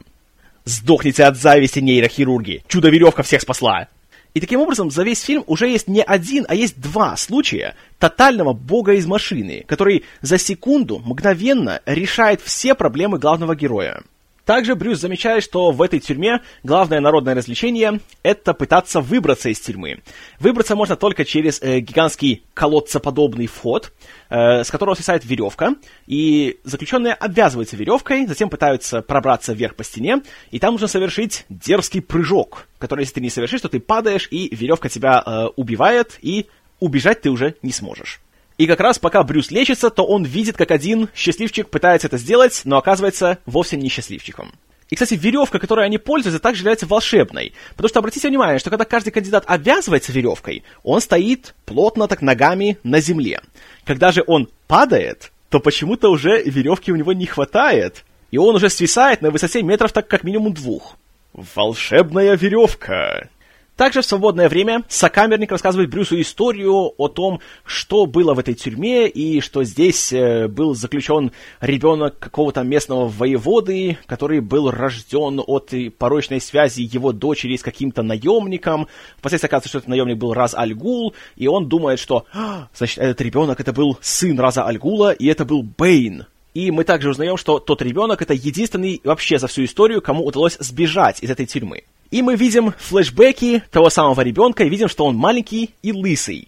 «Сдохните 0.66 1.24
от 1.24 1.36
зависти, 1.36 1.80
нейрохирурги! 1.80 2.64
Чудо-веревка 2.68 3.24
всех 3.24 3.42
спасла!» 3.42 3.88
И 4.36 4.42
таким 4.42 4.60
образом 4.60 4.92
за 4.92 5.04
весь 5.04 5.22
фильм 5.22 5.46
уже 5.48 5.70
есть 5.70 5.88
не 5.88 6.04
один, 6.04 6.46
а 6.50 6.56
есть 6.56 6.80
два 6.80 7.16
случая 7.16 7.74
тотального 8.00 8.52
бога 8.52 8.92
из 8.94 9.06
машины, 9.06 9.64
который 9.66 10.04
за 10.22 10.38
секунду 10.38 11.00
мгновенно 11.00 11.82
решает 11.86 12.42
все 12.42 12.76
проблемы 12.76 13.18
главного 13.18 13.56
героя. 13.56 14.04
Также 14.46 14.76
Брюс 14.76 15.00
замечает, 15.00 15.44
что 15.44 15.72
в 15.72 15.82
этой 15.82 16.00
тюрьме 16.00 16.42
главное 16.64 17.00
народное 17.00 17.34
развлечение— 17.34 18.00
это 18.24 18.54
пытаться 18.54 19.02
выбраться 19.02 19.50
из 19.50 19.60
тюрьмы. 19.60 20.04
Выбраться 20.40 20.76
можно 20.76 20.96
только 20.96 21.26
через 21.26 21.62
э, 21.62 21.80
гигантский 21.80 22.44
колодцеподобный 22.54 23.48
вход, 23.48 23.92
э, 24.30 24.64
с 24.64 24.70
которого 24.70 24.94
свисает 24.94 25.26
веревка, 25.26 25.76
и 26.06 26.60
заключенные 26.64 27.14
обвязываются 27.14 27.76
веревкой, 27.76 28.28
затем 28.28 28.50
пытаются 28.50 29.02
пробраться 29.02 29.54
вверх 29.54 29.76
по 29.76 29.84
стене, 29.84 30.22
и 30.52 30.60
там 30.60 30.74
нужно 30.74 30.88
совершить 30.88 31.46
дерзкий 31.50 32.02
прыжок, 32.02 32.68
который, 32.78 33.02
если 33.02 33.16
ты 33.16 33.22
не 33.22 33.32
совершишь, 33.32 33.62
то 33.62 33.70
ты 33.70 33.80
падаешь, 33.80 34.28
и 34.30 34.54
веревка 34.56 34.90
тебя 34.90 35.24
э, 35.26 35.46
убивает, 35.56 36.20
и 36.22 36.46
убежать 36.80 37.22
ты 37.22 37.32
уже 37.32 37.56
не 37.64 37.72
сможешь. 37.72 38.22
И 38.58 38.68
как 38.68 38.80
раз 38.80 39.00
пока 39.00 39.22
Брюс 39.24 39.52
лечится, 39.52 39.90
то 39.90 40.06
он 40.06 40.24
видит, 40.24 40.56
как 40.56 40.72
один 40.72 41.10
счастливчик 41.14 41.70
пытается 41.70 42.08
это 42.08 42.18
сделать, 42.18 42.62
но 42.64 42.78
оказывается 42.78 43.40
вовсе 43.46 43.76
не 43.76 43.90
счастливчиком. 43.90 44.54
И, 44.90 44.96
кстати, 44.96 45.16
веревка, 45.16 45.60
которой 45.60 45.86
они 45.86 45.98
пользуются, 45.98 46.40
также 46.40 46.62
является 46.62 46.86
волшебной. 46.86 47.54
Потому 47.72 47.90
что 47.90 48.00
обратите 48.00 48.30
внимание, 48.30 48.60
что 48.60 48.70
когда 48.70 48.86
каждый 48.86 49.10
кандидат 49.12 49.44
обвязывается 49.48 50.12
веревкой, 50.12 50.64
он 50.84 51.02
стоит 51.02 51.56
плотно 51.66 52.08
так 52.08 52.22
ногами 52.22 52.78
на 52.84 53.02
земле. 53.02 53.42
Когда 53.84 54.12
же 54.12 54.24
он 54.26 54.48
падает, 54.68 55.32
то 55.50 55.60
почему-то 55.60 56.10
уже 56.10 56.42
веревки 56.44 56.92
у 56.92 56.96
него 56.96 57.14
не 57.14 57.26
хватает. 57.26 58.06
И 58.30 58.38
он 58.38 58.56
уже 58.56 58.70
свисает 58.70 59.22
на 59.22 59.32
высоте 59.32 59.64
метров 59.64 59.92
так 59.92 60.08
как 60.08 60.24
минимум 60.24 60.54
двух. 60.54 60.98
Волшебная 61.34 62.36
веревка. 62.38 63.30
Также 63.76 64.02
в 64.02 64.06
свободное 64.06 64.48
время 64.48 64.84
сокамерник 64.88 65.52
рассказывает 65.52 65.90
Брюсу 65.90 66.20
историю 66.22 66.94
о 66.98 67.10
том, 67.10 67.42
что 67.66 68.06
было 68.06 68.34
в 68.34 68.40
этой 68.40 68.54
тюрьме, 68.54 69.10
и 69.10 69.42
что 69.42 69.66
здесь 69.66 70.14
э, 70.14 70.48
был 70.48 70.76
заключен 70.76 71.34
ребенок 71.60 72.18
какого-то 72.18 72.64
местного 72.64 73.10
воеводы, 73.10 73.98
который 74.06 74.40
был 74.40 74.72
рожден 74.72 75.42
от 75.46 75.74
порочной 75.98 76.40
связи 76.40 76.84
его 76.84 77.12
дочери 77.12 77.58
с 77.58 77.64
каким-то 77.64 78.02
наемником. 78.02 78.88
Впоследствии 79.18 79.48
оказывается, 79.48 79.70
что 79.70 79.78
этот 79.80 79.90
наемник 79.90 80.18
был 80.18 80.34
Раз 80.34 80.56
Альгул, 80.56 81.14
и 81.36 81.48
он 81.48 81.68
думает, 81.68 82.00
что, 82.00 82.26
«А, 82.34 82.70
значит, 82.74 83.00
этот 83.00 83.20
ребенок 83.20 83.60
это 83.60 83.74
был 83.74 83.98
сын 84.00 84.40
Раза 84.40 84.66
Альгула, 84.66 85.12
и 85.12 85.28
это 85.28 85.44
был 85.44 85.64
Бэйн. 85.64 86.28
И 86.54 86.72
мы 86.72 86.86
также 86.86 87.10
узнаем, 87.10 87.36
что 87.36 87.60
тот 87.60 87.82
ребенок 87.82 88.22
это 88.22 88.34
единственный 88.34 89.02
вообще 89.04 89.38
за 89.38 89.48
всю 89.48 89.66
историю, 89.66 90.02
кому 90.02 90.26
удалось 90.26 90.56
сбежать 90.62 91.22
из 91.22 91.30
этой 91.30 91.46
тюрьмы. 91.46 91.84
И 92.16 92.22
мы 92.22 92.38
видим 92.38 92.74
флешбеки 92.78 93.62
того 93.72 93.90
самого 93.90 94.22
ребенка 94.22 94.64
и 94.64 94.70
видим, 94.70 94.88
что 94.88 95.04
он 95.04 95.18
маленький 95.18 95.72
и 95.82 95.92
лысый. 95.92 96.48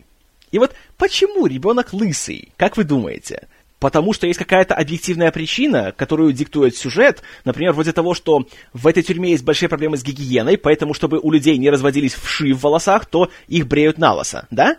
И 0.49 0.59
вот 0.59 0.73
почему 0.95 1.45
ребенок 1.45 1.91
лысый, 1.91 2.53
как 2.55 2.77
вы 2.77 2.85
думаете? 2.85 3.49
Потому 3.77 4.13
что 4.13 4.27
есть 4.27 4.39
какая-то 4.39 4.75
объективная 4.75 5.29
причина, 5.29 5.91
которую 5.91 6.31
диктует 6.31 6.77
сюжет, 6.77 7.21
например, 7.43 7.73
вроде 7.73 7.91
того, 7.91 8.13
что 8.13 8.47
в 8.71 8.87
этой 8.87 9.03
тюрьме 9.03 9.31
есть 9.31 9.43
большие 9.43 9.67
проблемы 9.67 9.97
с 9.97 10.05
гигиеной, 10.05 10.57
поэтому, 10.57 10.93
чтобы 10.93 11.19
у 11.19 11.31
людей 11.31 11.57
не 11.57 11.69
разводились 11.69 12.13
вши 12.13 12.53
в 12.53 12.61
волосах, 12.61 13.05
то 13.05 13.29
их 13.49 13.67
бреют 13.67 13.97
на 13.97 14.13
лосо, 14.13 14.47
да? 14.49 14.77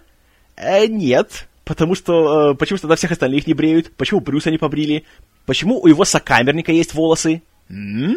Э, 0.57 0.87
нет, 0.87 1.49
потому 1.67 1.97
что... 1.97 2.53
Э, 2.53 2.55
почему 2.55 2.79
тогда 2.79 2.97
всех 2.97 3.11
остальных 3.11 3.47
не 3.47 3.53
бреют? 3.53 3.93
Почему 3.99 4.21
Брюса 4.21 4.51
не 4.51 4.57
побрили? 4.57 5.05
Почему 5.45 5.83
у 5.83 5.87
его 5.87 6.07
сокамерника 6.07 6.73
есть 6.73 6.95
волосы? 6.95 7.43
М? 7.69 8.17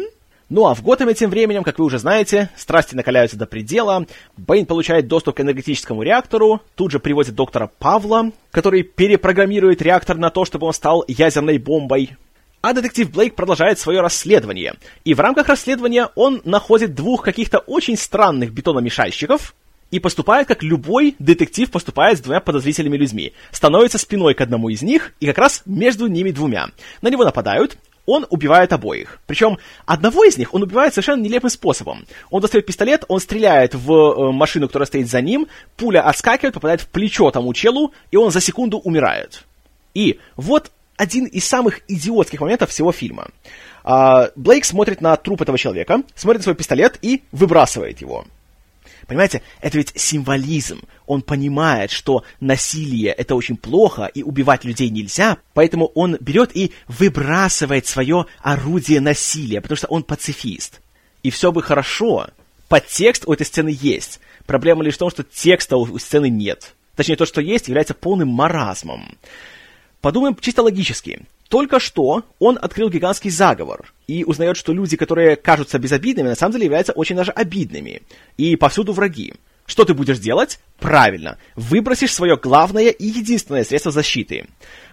Ну 0.52 0.66
а 0.66 0.74
в 0.74 0.82
Готэме 0.82 1.14
тем 1.14 1.30
временем, 1.30 1.62
как 1.62 1.78
вы 1.78 1.86
уже 1.86 1.98
знаете, 1.98 2.50
страсти 2.58 2.94
накаляются 2.94 3.38
до 3.38 3.46
предела, 3.46 4.04
Бэйн 4.36 4.66
получает 4.66 5.08
доступ 5.08 5.36
к 5.36 5.40
энергетическому 5.40 6.02
реактору, 6.02 6.60
тут 6.74 6.90
же 6.90 6.98
приводит 6.98 7.34
доктора 7.34 7.70
Павла, 7.78 8.32
который 8.50 8.82
перепрограммирует 8.82 9.80
реактор 9.80 10.18
на 10.18 10.28
то, 10.28 10.44
чтобы 10.44 10.66
он 10.66 10.74
стал 10.74 11.06
ядерной 11.08 11.56
бомбой. 11.56 12.18
А 12.60 12.74
детектив 12.74 13.10
Блейк 13.10 13.34
продолжает 13.34 13.78
свое 13.78 14.02
расследование. 14.02 14.74
И 15.06 15.14
в 15.14 15.20
рамках 15.20 15.48
расследования 15.48 16.10
он 16.16 16.42
находит 16.44 16.94
двух 16.94 17.22
каких-то 17.22 17.60
очень 17.60 17.96
странных 17.96 18.52
бетономешальщиков, 18.52 19.54
и 19.90 20.00
поступает, 20.00 20.48
как 20.48 20.62
любой 20.62 21.14
детектив 21.18 21.70
поступает 21.70 22.18
с 22.18 22.20
двумя 22.22 22.40
подозрительными 22.40 22.96
людьми. 22.96 23.34
Становится 23.52 23.98
спиной 23.98 24.34
к 24.34 24.40
одному 24.40 24.70
из 24.70 24.82
них, 24.82 25.12
и 25.20 25.26
как 25.26 25.38
раз 25.38 25.62
между 25.66 26.06
ними 26.08 26.30
двумя. 26.30 26.70
На 27.02 27.08
него 27.08 27.24
нападают, 27.24 27.76
он 28.06 28.26
убивает 28.30 28.72
обоих. 28.72 29.20
Причем 29.26 29.58
одного 29.86 30.24
из 30.24 30.36
них 30.36 30.54
он 30.54 30.62
убивает 30.62 30.94
совершенно 30.94 31.22
нелепым 31.22 31.50
способом. 31.50 32.04
Он 32.30 32.40
достает 32.40 32.66
пистолет, 32.66 33.04
он 33.08 33.20
стреляет 33.20 33.74
в 33.74 33.92
э, 33.92 34.32
машину, 34.32 34.66
которая 34.66 34.86
стоит 34.86 35.08
за 35.08 35.20
ним, 35.20 35.46
пуля 35.76 36.02
отскакивает, 36.02 36.54
попадает 36.54 36.80
в 36.80 36.88
плечо 36.88 37.30
тому 37.30 37.52
челу, 37.54 37.92
и 38.10 38.16
он 38.16 38.30
за 38.30 38.40
секунду 38.40 38.78
умирает. 38.78 39.44
И 39.94 40.18
вот 40.36 40.70
один 40.96 41.26
из 41.26 41.44
самых 41.44 41.80
идиотских 41.88 42.40
моментов 42.40 42.70
всего 42.70 42.92
фильма. 42.92 43.28
А, 43.84 44.30
Блейк 44.36 44.64
смотрит 44.64 45.00
на 45.00 45.16
труп 45.16 45.42
этого 45.42 45.58
человека, 45.58 46.02
смотрит 46.14 46.40
на 46.40 46.44
свой 46.44 46.54
пистолет 46.54 46.98
и 47.02 47.22
выбрасывает 47.32 48.00
его. 48.00 48.24
Понимаете, 49.06 49.42
это 49.60 49.78
ведь 49.78 49.92
символизм. 49.96 50.82
Он 51.06 51.22
понимает, 51.22 51.90
что 51.90 52.24
насилие 52.40 53.12
это 53.12 53.34
очень 53.34 53.56
плохо, 53.56 54.06
и 54.06 54.22
убивать 54.22 54.64
людей 54.64 54.90
нельзя, 54.90 55.38
поэтому 55.54 55.86
он 55.94 56.16
берет 56.20 56.56
и 56.56 56.72
выбрасывает 56.88 57.86
свое 57.86 58.26
орудие 58.40 59.00
насилия, 59.00 59.60
потому 59.60 59.76
что 59.76 59.88
он 59.88 60.02
пацифист. 60.02 60.80
И 61.22 61.30
все 61.30 61.52
бы 61.52 61.62
хорошо. 61.62 62.28
Подтекст 62.68 63.24
у 63.26 63.32
этой 63.32 63.46
сцены 63.46 63.76
есть. 63.78 64.20
Проблема 64.46 64.82
лишь 64.82 64.94
в 64.94 64.98
том, 64.98 65.10
что 65.10 65.22
текста 65.22 65.76
у 65.76 65.98
сцены 65.98 66.28
нет. 66.28 66.74
Точнее, 66.96 67.16
то, 67.16 67.26
что 67.26 67.40
есть, 67.40 67.68
является 67.68 67.94
полным 67.94 68.28
маразмом. 68.28 69.16
Подумаем 70.00 70.36
чисто 70.40 70.62
логически. 70.62 71.22
Только 71.52 71.80
что 71.80 72.24
он 72.38 72.58
открыл 72.58 72.88
гигантский 72.88 73.28
заговор 73.28 73.92
и 74.06 74.24
узнает, 74.24 74.56
что 74.56 74.72
люди, 74.72 74.96
которые 74.96 75.36
кажутся 75.36 75.78
безобидными, 75.78 76.28
на 76.28 76.34
самом 76.34 76.52
деле 76.52 76.64
являются 76.64 76.94
очень 76.94 77.14
даже 77.14 77.30
обидными. 77.30 78.00
И 78.38 78.56
повсюду 78.56 78.94
враги. 78.94 79.34
Что 79.66 79.84
ты 79.84 79.92
будешь 79.92 80.18
делать? 80.18 80.60
Правильно, 80.78 81.36
выбросишь 81.54 82.14
свое 82.14 82.38
главное 82.38 82.88
и 82.88 83.04
единственное 83.04 83.64
средство 83.64 83.92
защиты. 83.92 84.46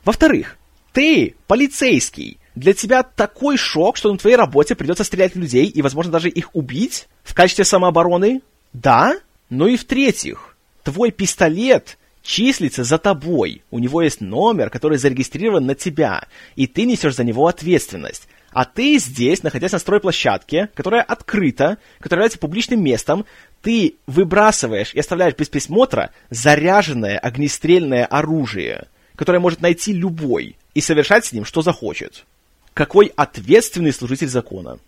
Во-вторых, 0.04 0.58
ты 0.92 1.38
полицейский. 1.48 2.40
Для 2.56 2.74
тебя 2.74 3.04
такой 3.04 3.56
шок, 3.56 3.96
что 3.96 4.12
на 4.12 4.18
твоей 4.18 4.36
работе 4.36 4.76
придется 4.76 5.06
стрелять 5.06 5.36
в 5.36 5.40
людей 5.40 5.66
и, 5.66 5.82
возможно, 5.82 6.12
даже 6.12 6.28
их 6.28 6.54
убить 6.54 7.08
в 7.24 7.36
качестве 7.36 7.64
самообороны? 7.64 8.42
Да. 8.74 9.18
Ну 9.50 9.68
и 9.68 9.78
в-третьих, 9.78 10.58
твой 10.84 11.12
пистолет 11.12 11.98
числится 12.24 12.84
за 12.84 12.98
тобой. 12.98 13.64
У 13.72 13.80
него 13.80 14.02
есть 14.02 14.22
номер, 14.22 14.70
который 14.70 14.98
зарегистрирован 14.98 15.66
на 15.66 15.76
тебя, 15.76 16.28
и 16.56 16.68
ты 16.68 16.86
несешь 16.86 17.16
за 17.16 17.24
него 17.24 17.48
ответственность. 17.48 18.28
А 18.52 18.66
ты 18.66 18.98
здесь, 18.98 19.44
находясь 19.44 19.74
на 19.74 19.80
стройплощадке, 19.80 20.70
которая 20.74 21.04
открыта, 21.04 21.78
которая 22.00 22.20
является 22.20 22.40
публичным 22.40 22.84
местом, 22.84 23.26
ты 23.62 23.96
выбрасываешь 24.08 24.94
и 24.94 25.00
оставляешь 25.00 25.36
без 25.36 25.50
присмотра 25.50 26.12
заряженное 26.30 27.20
огнестрельное 27.20 28.06
оружие, 28.06 28.88
которое 29.16 29.40
может 29.40 29.62
найти 29.62 29.94
любой 29.94 30.58
и 30.74 30.82
совершать 30.82 31.26
с 31.26 31.34
ним, 31.34 31.46
что 31.46 31.62
захочет. 31.62 32.26
Какой 32.74 33.12
ответственный 33.16 33.94
служитель 33.94 34.30
закона. 34.30 34.80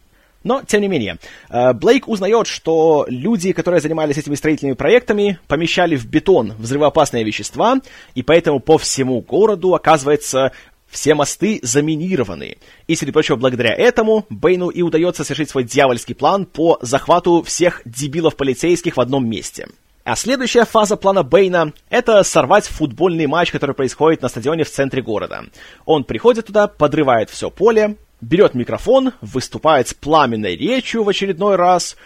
Но, 0.44 0.64
тем 0.64 0.82
не 0.82 0.88
менее, 0.88 1.18
э, 1.50 1.74
Блейк 1.74 2.08
узнает, 2.08 2.48
что 2.48 3.06
люди, 3.08 3.52
которые 3.52 3.82
занимались 3.82 4.18
этими 4.18 4.36
строительными 4.36 4.76
проектами, 4.76 5.40
помещали 5.48 5.96
в 5.96 6.08
бетон 6.08 6.54
взрывоопасные 6.58 7.24
вещества, 7.24 7.80
и 8.16 8.24
поэтому 8.24 8.60
по 8.60 8.78
всему 8.78 9.22
городу, 9.22 9.76
оказывается, 9.76 10.52
все 10.92 11.16
мосты 11.16 11.60
заминированы. 11.64 12.58
И, 12.88 12.96
среди 12.96 13.12
прочего, 13.12 13.38
благодаря 13.38 13.74
этому 13.74 14.26
Бэйну 14.30 14.70
и 14.70 14.82
удается 14.82 15.24
совершить 15.24 15.50
свой 15.50 15.64
дьявольский 15.64 16.14
план 16.14 16.46
по 16.46 16.78
захвату 16.82 17.44
всех 17.44 17.82
дебилов-полицейских 17.86 18.98
в 18.98 19.02
одном 19.02 19.28
месте. 19.28 19.68
А 20.04 20.16
следующая 20.16 20.66
фаза 20.66 20.98
плана 20.98 21.24
Бэйна— 21.24 21.74
это 21.90 22.24
сорвать 22.24 22.66
футбольный 22.66 23.28
матч, 23.28 23.52
который 23.52 23.76
происходит 23.76 24.22
на 24.22 24.30
стадионе 24.30 24.64
в 24.64 24.72
центре 24.72 25.02
города. 25.02 25.46
Он 25.86 26.04
приходит 26.04 26.48
туда, 26.48 26.68
подрывает 26.68 27.30
все 27.30 27.52
поле, 27.52 27.98
берет 28.22 28.54
микрофон, 28.54 29.14
выступает 29.22 29.88
с 29.88 29.94
пламенной 29.94 30.56
речью 30.56 31.04
в 31.04 31.10
очередной 31.10 31.56
раз, 31.56 31.98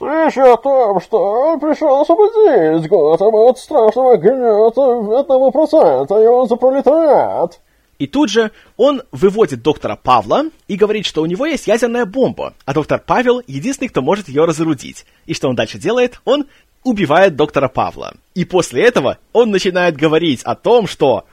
Слышу 0.00 0.40
о 0.40 0.56
том, 0.56 0.98
что 1.02 1.18
он 1.18 1.60
пришел 1.60 2.00
освободить 2.00 2.88
Готэм 2.88 3.34
от 3.34 3.58
страшного 3.58 4.16
гнета 4.16 5.20
одного 5.20 5.50
процента, 5.50 6.18
и 6.18 6.26
он 6.26 6.48
за 6.48 6.56
пролетариат. 6.56 7.60
И 7.98 8.06
тут 8.06 8.30
же 8.30 8.50
он 8.78 9.02
выводит 9.12 9.62
доктора 9.62 9.96
Павла 10.02 10.44
и 10.68 10.76
говорит, 10.76 11.04
что 11.04 11.20
у 11.20 11.26
него 11.26 11.44
есть 11.44 11.66
ядерная 11.66 12.06
бомба, 12.06 12.54
а 12.64 12.72
доктор 12.72 13.02
Павел 13.06 13.42
единственный, 13.46 13.88
кто 13.88 14.00
может 14.00 14.28
ее 14.28 14.46
разорудить. 14.46 15.04
И 15.26 15.34
что 15.34 15.50
он 15.50 15.54
дальше 15.54 15.76
делает? 15.78 16.18
Он 16.24 16.46
убивает 16.82 17.36
доктора 17.36 17.68
Павла. 17.68 18.14
И 18.34 18.46
после 18.46 18.84
этого 18.84 19.18
он 19.34 19.50
начинает 19.50 19.98
говорить 19.98 20.42
о 20.44 20.54
том, 20.54 20.86
что 20.86 21.26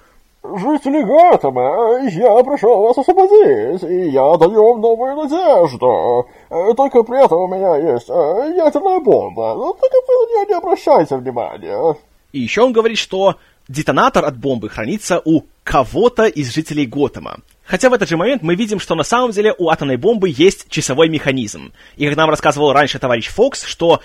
Жители 0.56 1.03
Готэма, 1.03 1.99
я 2.10 2.44
пришел 2.44 2.82
вас 2.82 2.98
освободить, 2.98 3.84
и 3.84 4.10
я 4.10 4.38
даю 4.38 4.74
вам 4.74 4.82
новую 4.82 5.15
надежду. 5.15 6.28
Только 6.76 7.03
при 7.03 7.24
этом 7.24 7.40
у 7.40 7.48
меня 7.48 7.76
есть 7.94 8.10
э, 8.10 8.53
ядерная 8.56 8.99
бомба, 8.99 9.56
но 9.56 9.74
только 9.74 9.98
вы 10.07 10.14
на 10.14 10.30
нее 10.30 10.45
не 10.48 10.53
обращайте 10.53 11.18
внимания. 11.18 11.95
И 12.32 12.40
еще 12.40 12.61
он 12.61 12.72
говорит, 12.72 12.98
что 12.98 13.36
детонатор 13.68 14.24
от 14.24 14.38
бомбы 14.38 14.69
хранится 14.69 15.22
у 15.26 15.41
кого-то 15.64 16.26
из 16.26 16.53
жителей 16.53 16.86
Готэма. 16.86 17.40
Хотя 17.65 17.90
в 17.90 17.94
этот 17.94 18.07
же 18.07 18.15
момент 18.15 18.41
мы 18.41 18.56
видим, 18.56 18.80
что 18.80 18.95
на 18.95 19.03
самом 19.03 19.32
деле 19.32 19.53
у 19.57 19.69
атомной 19.69 19.98
бомбы 19.98 20.34
есть 20.34 20.69
часовой 20.69 21.10
механизм. 21.10 21.74
И 21.98 22.07
как 22.07 22.15
нам 22.15 22.30
рассказывал 22.30 22.72
раньше 22.72 22.99
товарищ 22.99 23.28
Фокс, 23.28 23.65
что 23.65 23.99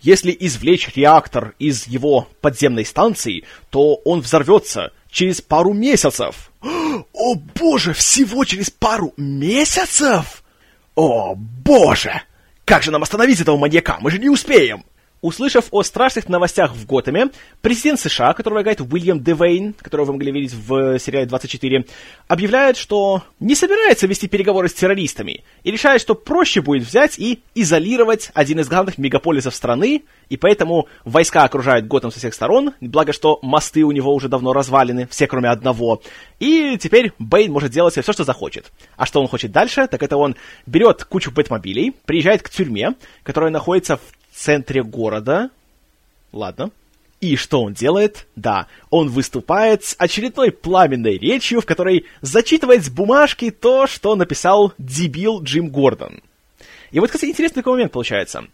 если 0.00 0.34
извлечь 0.38 0.90
реактор 0.96 1.54
из 1.58 1.86
его 1.86 2.26
подземной 2.40 2.84
станции, 2.84 3.44
то 3.70 3.96
он 4.04 4.20
взорвется 4.20 4.92
через 5.12 5.40
пару 5.40 5.72
месяцев. 5.72 6.50
О 7.12 7.34
боже, 7.34 7.92
всего 7.92 8.44
через 8.44 8.70
пару 8.70 9.12
месяцев? 9.16 10.42
О 10.96 11.34
боже! 11.36 12.22
Как 12.64 12.82
же 12.82 12.90
нам 12.90 13.02
остановить 13.02 13.40
этого 13.40 13.56
маньяка? 13.56 13.98
Мы 14.00 14.10
же 14.10 14.18
не 14.18 14.28
успеем! 14.28 14.84
Услышав 15.22 15.68
о 15.70 15.84
страшных 15.84 16.28
новостях 16.28 16.74
в 16.74 16.84
Готэме, 16.84 17.28
президент 17.60 18.00
США, 18.00 18.32
которого 18.32 18.60
играет 18.60 18.80
Уильям 18.80 19.22
Девейн, 19.22 19.72
которого 19.72 20.06
вы 20.06 20.12
могли 20.14 20.32
видеть 20.32 20.52
в 20.52 20.98
сериале 20.98 21.26
24, 21.26 21.84
объявляет, 22.26 22.76
что 22.76 23.22
не 23.38 23.54
собирается 23.54 24.08
вести 24.08 24.26
переговоры 24.26 24.68
с 24.68 24.74
террористами 24.74 25.44
и 25.62 25.70
решает, 25.70 26.00
что 26.00 26.16
проще 26.16 26.60
будет 26.60 26.82
взять 26.82 27.20
и 27.20 27.40
изолировать 27.54 28.32
один 28.34 28.58
из 28.58 28.68
главных 28.68 28.98
мегаполисов 28.98 29.54
страны, 29.54 30.02
и 30.28 30.36
поэтому 30.36 30.88
войска 31.04 31.44
окружают 31.44 31.86
Готэм 31.86 32.10
со 32.10 32.18
всех 32.18 32.34
сторон, 32.34 32.72
благо 32.80 33.12
что 33.12 33.38
мосты 33.42 33.84
у 33.84 33.92
него 33.92 34.12
уже 34.12 34.28
давно 34.28 34.52
развалены, 34.52 35.06
все 35.06 35.28
кроме 35.28 35.50
одного, 35.50 36.02
и 36.40 36.76
теперь 36.78 37.12
Бэйн 37.20 37.52
может 37.52 37.70
делать 37.70 37.96
все, 37.96 38.12
что 38.12 38.24
захочет. 38.24 38.72
А 38.96 39.06
что 39.06 39.20
он 39.20 39.28
хочет 39.28 39.52
дальше, 39.52 39.86
так 39.86 40.02
это 40.02 40.16
он 40.16 40.34
берет 40.66 41.04
кучу 41.04 41.30
бэтмобилей, 41.30 41.94
приезжает 42.06 42.42
к 42.42 42.50
тюрьме, 42.50 42.96
которая 43.22 43.52
находится 43.52 43.98
в 43.98 44.21
центре 44.32 44.82
города. 44.82 45.50
Ладно. 46.32 46.70
И 47.20 47.36
что 47.36 47.62
он 47.62 47.72
делает? 47.72 48.26
Да, 48.34 48.66
он 48.90 49.08
выступает 49.08 49.84
с 49.84 49.94
очередной 49.96 50.50
пламенной 50.50 51.18
речью, 51.18 51.60
в 51.60 51.66
которой 51.66 52.06
зачитывает 52.20 52.84
с 52.84 52.90
бумажки 52.90 53.50
то, 53.50 53.86
что 53.86 54.16
написал 54.16 54.72
дебил 54.76 55.40
Джим 55.40 55.68
Гордон. 55.68 56.20
И 56.90 56.98
вот, 56.98 57.10
кстати, 57.10 57.30
интересный 57.30 57.62
такой 57.62 57.74
момент 57.74 57.92
получается. 57.92 58.44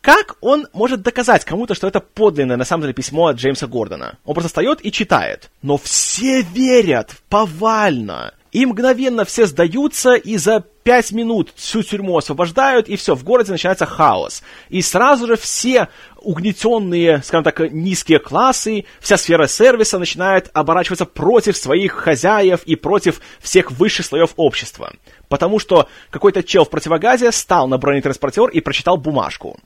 Как 0.00 0.36
он 0.40 0.66
может 0.72 1.02
доказать 1.02 1.44
кому-то, 1.44 1.76
что 1.76 1.86
это 1.86 2.00
подлинное 2.00 2.56
на 2.56 2.64
самом 2.64 2.82
деле 2.82 2.92
письмо 2.92 3.28
от 3.28 3.36
Джеймса 3.36 3.68
Гордона? 3.68 4.18
Он 4.24 4.34
просто 4.34 4.48
встает 4.48 4.84
и 4.84 4.90
читает. 4.90 5.48
Но 5.62 5.76
все 5.78 6.42
верят 6.42 7.22
повально. 7.28 8.34
И 8.52 8.66
мгновенно 8.66 9.24
все 9.24 9.46
сдаются, 9.46 10.12
и 10.12 10.36
за 10.36 10.62
пять 10.82 11.10
минут 11.10 11.52
всю 11.56 11.82
тюрьму 11.82 12.18
освобождают, 12.18 12.86
и 12.86 12.96
все, 12.96 13.14
в 13.14 13.24
городе 13.24 13.50
начинается 13.50 13.86
хаос. 13.86 14.42
И 14.68 14.82
сразу 14.82 15.26
же 15.26 15.36
все 15.36 15.88
угнетенные, 16.18 17.22
скажем 17.24 17.44
так, 17.44 17.72
низкие 17.72 18.18
классы, 18.18 18.84
вся 19.00 19.16
сфера 19.16 19.46
сервиса 19.46 19.98
начинает 19.98 20.50
оборачиваться 20.52 21.06
против 21.06 21.56
своих 21.56 21.92
хозяев 21.92 22.62
и 22.64 22.76
против 22.76 23.22
всех 23.40 23.70
высших 23.70 24.04
слоев 24.04 24.34
общества. 24.36 24.92
Потому 25.28 25.58
что 25.58 25.88
какой-то 26.10 26.42
чел 26.42 26.66
в 26.66 26.70
противогазе 26.70 27.32
стал 27.32 27.68
на 27.68 27.78
бронетранспортер 27.78 28.48
и 28.48 28.60
прочитал 28.60 28.98
бумажку. 28.98 29.58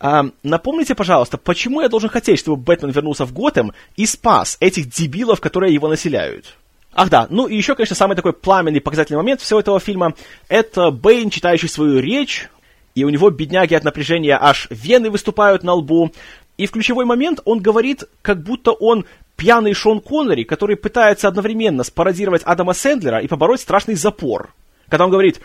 А, 0.00 0.26
напомните, 0.42 0.94
пожалуйста, 0.94 1.38
почему 1.38 1.80
я 1.80 1.88
должен 1.88 2.10
хотеть, 2.10 2.40
чтобы 2.40 2.62
Бэтмен 2.62 2.90
вернулся 2.90 3.24
в 3.24 3.32
Готэм 3.32 3.72
и 3.96 4.04
спас 4.04 4.58
этих 4.60 4.90
дебилов, 4.90 5.40
которые 5.40 5.72
его 5.72 5.88
населяют? 5.88 6.56
Ах 6.94 7.10
да, 7.10 7.26
ну 7.28 7.48
и 7.48 7.56
еще, 7.56 7.74
конечно, 7.74 7.96
самый 7.96 8.14
такой 8.14 8.32
пламенный 8.32 8.80
показательный 8.80 9.16
момент 9.16 9.40
всего 9.40 9.58
этого 9.58 9.80
фильма— 9.80 10.14
это 10.48 10.92
Бэйн, 10.92 11.28
читающий 11.28 11.68
свою 11.68 11.98
речь, 11.98 12.48
и 12.94 13.02
у 13.02 13.08
него, 13.08 13.30
бедняги, 13.30 13.74
от 13.74 13.82
напряжения 13.82 14.38
аж 14.40 14.68
вены 14.70 15.10
выступают 15.10 15.64
на 15.64 15.74
лбу, 15.74 16.12
и 16.56 16.66
в 16.66 16.70
ключевой 16.70 17.04
момент 17.04 17.40
он 17.44 17.58
говорит, 17.58 18.04
как 18.22 18.42
будто 18.44 18.70
он 18.70 19.06
пьяный 19.34 19.74
Шон 19.74 20.00
Коннери, 20.00 20.44
который 20.44 20.76
пытается 20.76 21.26
одновременно 21.26 21.82
спародировать 21.82 22.42
Адама 22.44 22.74
Сэндлера 22.74 23.18
и 23.18 23.26
побороть 23.26 23.60
страшный 23.60 23.96
запор. 23.96 24.54
Когда 24.88 25.06
он 25.06 25.10
говорит. 25.10 25.40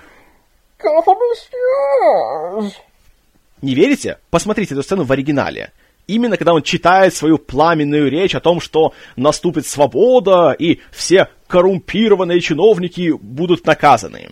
Не 3.63 3.73
верите? 3.73 4.19
Посмотрите 4.30 4.76
эту 4.76 4.84
сцену 4.84 5.03
в 5.03 5.11
оригинале. 5.11 5.71
Именно 6.05 6.38
когда 6.38 6.53
он 6.53 6.61
читает 6.61 7.15
свою 7.15 7.39
пламенную 7.39 8.09
речь 8.09 8.35
о 8.35 8.39
том, 8.39 8.61
что 8.61 8.93
наступит 9.15 9.65
свобода, 9.65 10.55
и 10.57 10.80
все 10.91 11.27
коррумпированные 11.49 12.39
чиновники 12.39 13.11
будут 13.11 13.65
наказаны. 13.65 14.30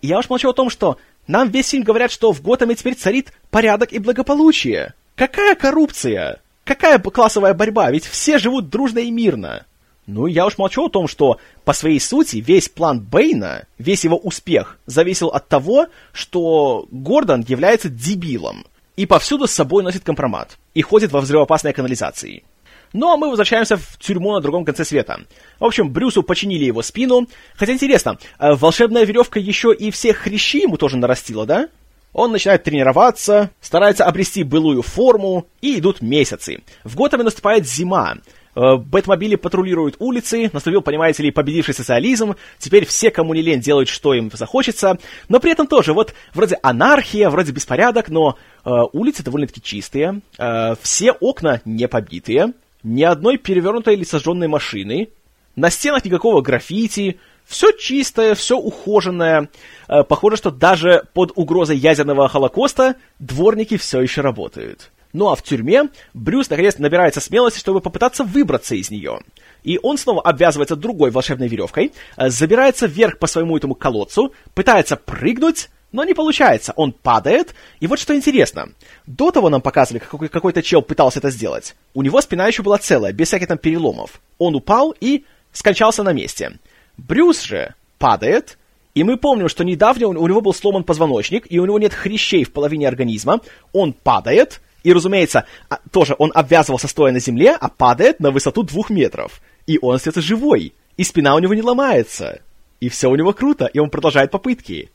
И 0.00 0.06
я 0.06 0.18
уж 0.18 0.30
молчу 0.30 0.48
о 0.48 0.54
том, 0.54 0.70
что 0.70 0.96
нам 1.26 1.50
весь 1.50 1.68
фильм 1.68 1.82
говорят, 1.82 2.12
что 2.12 2.32
в 2.32 2.40
Готэме 2.40 2.76
теперь 2.76 2.94
царит 2.94 3.32
порядок 3.50 3.92
и 3.92 3.98
благополучие. 3.98 4.94
Какая 5.16 5.56
коррупция? 5.56 6.40
Какая 6.64 6.98
классовая 7.00 7.54
борьба? 7.54 7.90
Ведь 7.90 8.06
все 8.06 8.38
живут 8.38 8.70
дружно 8.70 9.00
и 9.00 9.10
мирно. 9.10 9.66
Ну, 10.06 10.26
я 10.26 10.46
уж 10.46 10.56
молчу 10.56 10.86
о 10.86 10.88
том, 10.88 11.08
что 11.08 11.38
по 11.64 11.72
своей 11.72 12.00
сути 12.00 12.36
весь 12.36 12.68
план 12.68 13.00
Бэйна, 13.00 13.66
весь 13.76 14.04
его 14.04 14.16
успех 14.16 14.78
зависел 14.86 15.28
от 15.28 15.48
того, 15.48 15.88
что 16.12 16.86
Гордон 16.90 17.44
является 17.46 17.90
дебилом 17.90 18.64
и 18.96 19.04
повсюду 19.06 19.46
с 19.46 19.52
собой 19.52 19.82
носит 19.82 20.04
компромат 20.04 20.56
и 20.72 20.82
ходит 20.82 21.12
во 21.12 21.20
взрывоопасной 21.20 21.74
канализации. 21.74 22.44
Ну 22.92 23.12
а 23.12 23.16
мы 23.16 23.28
возвращаемся 23.28 23.76
в 23.76 23.98
тюрьму 23.98 24.32
на 24.32 24.40
другом 24.40 24.64
конце 24.64 24.84
света. 24.84 25.20
В 25.58 25.64
общем, 25.64 25.90
Брюсу 25.90 26.22
починили 26.22 26.64
его 26.64 26.82
спину. 26.82 27.26
Хотя 27.56 27.72
интересно, 27.72 28.18
э, 28.38 28.54
волшебная 28.54 29.04
веревка 29.04 29.38
еще 29.40 29.74
и 29.74 29.90
всех 29.90 30.18
хрящи 30.18 30.62
ему 30.62 30.76
тоже 30.76 30.96
нарастила, 30.96 31.46
да? 31.46 31.68
Он 32.12 32.32
начинает 32.32 32.64
тренироваться, 32.64 33.50
старается 33.60 34.04
обрести 34.04 34.42
былую 34.42 34.82
форму, 34.82 35.46
и 35.60 35.78
идут 35.78 36.00
месяцы. 36.00 36.62
В 36.82 36.96
Готэме 36.96 37.22
наступает 37.22 37.66
зима. 37.66 38.16
Э, 38.58 38.76
Бэтмобили 38.76 39.36
патрулируют 39.36 39.96
улицы, 39.98 40.50
наступил, 40.52 40.82
понимаете 40.82 41.22
ли, 41.22 41.30
победивший 41.30 41.74
социализм, 41.74 42.34
теперь 42.58 42.86
все, 42.86 43.10
кому 43.10 43.34
не 43.34 43.42
лень, 43.42 43.60
делают, 43.60 43.88
что 43.88 44.14
им 44.14 44.30
захочется, 44.32 44.98
но 45.28 45.38
при 45.38 45.52
этом 45.52 45.66
тоже, 45.66 45.92
вот, 45.92 46.14
вроде 46.34 46.58
анархия, 46.62 47.30
вроде 47.30 47.52
беспорядок, 47.52 48.08
но 48.08 48.36
э, 48.64 48.70
улицы 48.92 49.22
довольно-таки 49.22 49.62
чистые, 49.62 50.22
э, 50.38 50.74
все 50.82 51.12
окна 51.12 51.60
не 51.64 51.86
побитые, 51.86 52.52
ни 52.82 53.02
одной 53.02 53.36
перевернутой 53.36 53.94
или 53.94 54.04
сожженной 54.04 54.48
машины, 54.48 55.08
На 55.56 55.70
стенах 55.70 56.04
никакого 56.04 56.40
граффити, 56.40 57.18
все 57.44 57.72
чистое, 57.72 58.36
все 58.36 58.56
ухоженное. 58.56 59.48
Э, 59.88 60.04
похоже, 60.04 60.36
что 60.36 60.50
даже 60.52 61.02
под 61.14 61.32
угрозой 61.34 61.76
ядерного 61.76 62.28
холокоста 62.28 62.94
дворники 63.18 63.76
все 63.76 64.00
еще 64.00 64.20
работают. 64.20 64.92
Ну 65.12 65.30
а 65.30 65.34
в 65.34 65.42
тюрьме 65.42 65.88
Брюс 66.14 66.50
наконец 66.50 66.78
набирается 66.78 67.20
смелости, 67.20 67.58
чтобы 67.58 67.80
попытаться 67.80 68.22
выбраться 68.22 68.74
из 68.74 68.90
нее. 68.90 69.18
И 69.64 69.80
он 69.82 69.98
снова 69.98 70.22
обвязывается 70.22 70.76
другой 70.76 71.10
волшебной 71.10 71.48
веревкой, 71.48 71.92
э, 72.16 72.28
забирается 72.28 72.86
вверх 72.86 73.18
по 73.18 73.26
своему 73.26 73.56
этому 73.56 73.74
колодцу, 73.74 74.32
пытается 74.54 74.96
прыгнуть, 74.96 75.70
но 75.92 76.04
не 76.04 76.14
получается. 76.14 76.72
Он 76.76 76.92
падает, 76.92 77.54
и 77.80 77.86
вот 77.86 77.98
что 77.98 78.14
интересно. 78.14 78.70
До 79.06 79.30
того 79.30 79.48
нам 79.48 79.60
показывали, 79.60 80.02
как 80.02 80.30
какой-то 80.30 80.62
чел 80.62 80.82
пытался 80.82 81.18
это 81.18 81.30
сделать. 81.30 81.74
У 81.94 82.02
него 82.02 82.20
спина 82.20 82.46
еще 82.46 82.62
была 82.62 82.78
целая, 82.78 83.12
без 83.12 83.28
всяких 83.28 83.48
там 83.48 83.58
переломов. 83.58 84.20
Он 84.38 84.54
упал 84.54 84.94
и 85.00 85.24
скончался 85.52 86.02
на 86.02 86.12
месте. 86.12 86.58
Брюс 86.96 87.42
же 87.42 87.74
падает, 87.98 88.58
и 88.94 89.04
мы 89.04 89.16
помним, 89.16 89.48
что 89.48 89.64
недавно 89.64 90.08
у 90.08 90.26
него 90.26 90.40
был 90.40 90.52
сломан 90.52 90.84
позвоночник, 90.84 91.46
и 91.48 91.58
у 91.58 91.66
него 91.66 91.78
нет 91.78 91.94
хрящей 91.94 92.44
в 92.44 92.52
половине 92.52 92.88
организма. 92.88 93.40
Он 93.72 93.92
падает, 93.92 94.60
и, 94.82 94.92
разумеется, 94.92 95.46
а, 95.68 95.78
тоже 95.90 96.14
он 96.18 96.32
обвязывался 96.34 96.88
стоя 96.88 97.12
на 97.12 97.20
земле, 97.20 97.56
а 97.58 97.68
падает 97.68 98.20
на 98.20 98.30
высоту 98.30 98.62
двух 98.62 98.90
метров. 98.90 99.40
И 99.66 99.78
он 99.80 99.96
остается 99.96 100.20
живой, 100.20 100.72
и 100.96 101.04
спина 101.04 101.34
у 101.34 101.38
него 101.38 101.54
не 101.54 101.62
ломается. 101.62 102.40
И 102.80 102.88
все 102.88 103.08
у 103.10 103.16
него 103.16 103.32
круто, 103.32 103.66
и 103.66 103.78
он 103.78 103.90
продолжает 103.90 104.30
попытки. 104.30 104.90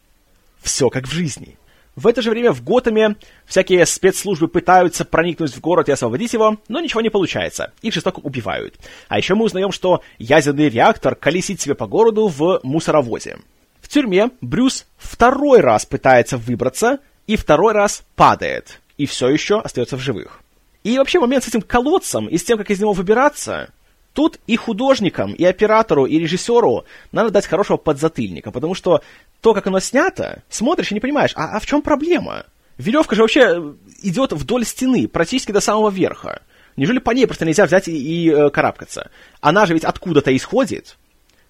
Все 0.63 0.89
как 0.89 1.05
в 1.05 1.11
жизни. 1.11 1.57
В 1.95 2.07
это 2.07 2.23
же 2.23 2.31
время 2.31 2.51
в 2.53 2.63
Готэме 2.63 3.17
всякие 3.45 3.85
спецслужбы 3.85 4.47
пытаются 4.47 5.05
проникнуть 5.05 5.53
в 5.53 5.61
город 5.61 5.89
и 5.89 5.91
освободить 5.91 6.33
его, 6.33 6.57
но 6.67 6.79
ничего 6.79 7.01
не 7.01 7.09
получается. 7.09 7.71
Их 7.83 7.93
жестоко 7.93 8.19
убивают. 8.19 8.75
А 9.09 9.17
еще 9.17 9.35
мы 9.35 9.45
узнаем, 9.45 9.71
что 9.71 10.01
ядерный 10.17 10.69
реактор 10.69 11.13
колесит 11.13 11.61
себе 11.61 11.75
по 11.75 11.85
городу 11.85 12.27
в 12.29 12.61
мусоровозе. 12.63 13.37
В 13.79 13.89
тюрьме 13.89 14.31
Брюс 14.41 14.87
второй 14.97 15.59
раз 15.59 15.85
пытается 15.85 16.37
выбраться 16.37 16.99
и 17.27 17.35
второй 17.35 17.73
раз 17.73 18.03
падает. 18.15 18.79
И 18.97 19.05
все 19.05 19.29
еще 19.29 19.59
остается 19.59 19.97
в 19.97 19.99
живых. 19.99 20.41
И 20.83 20.97
вообще 20.97 21.19
момент 21.19 21.43
с 21.43 21.49
этим 21.49 21.61
колодцем 21.61 22.27
и 22.27 22.37
с 22.37 22.43
тем, 22.43 22.57
как 22.57 22.71
из 22.71 22.79
него 22.79 22.93
выбираться, 22.93 23.69
Тут 24.13 24.39
и 24.45 24.55
художникам, 24.55 25.33
и 25.33 25.43
оператору, 25.43 26.05
и 26.05 26.19
режиссеру 26.19 26.85
надо 27.11 27.31
дать 27.31 27.47
хорошего 27.47 27.77
подзатыльника, 27.77 28.51
потому 28.51 28.75
что 28.75 29.01
то, 29.43 29.53
как 29.53 29.67
оно 29.67 29.81
снято, 29.81 30.41
смотришь 30.49 30.91
и 30.91 30.93
не 30.93 31.01
понимаешь, 31.01 31.33
а, 31.35 31.57
а 31.57 31.59
в 31.59 31.65
чем 31.65 31.81
проблема? 31.81 32.45
Веревка 32.77 33.13
же 33.13 33.21
вообще 33.21 33.41
э, 33.41 33.73
идет 34.01 34.31
вдоль 34.31 34.63
стены, 34.63 35.09
практически 35.09 35.51
до 35.51 35.59
самого 35.59 35.89
верха. 35.91 36.41
Неужели 36.77 36.99
по 36.99 37.11
ней 37.11 37.27
просто 37.27 37.43
нельзя 37.45 37.65
взять 37.65 37.89
и, 37.89 37.91
и 37.91 38.31
э, 38.31 38.49
карабкаться? 38.51 39.11
Она 39.41 39.65
же 39.65 39.73
ведь 39.73 39.83
откуда-то 39.83 40.33
исходит. 40.35 40.95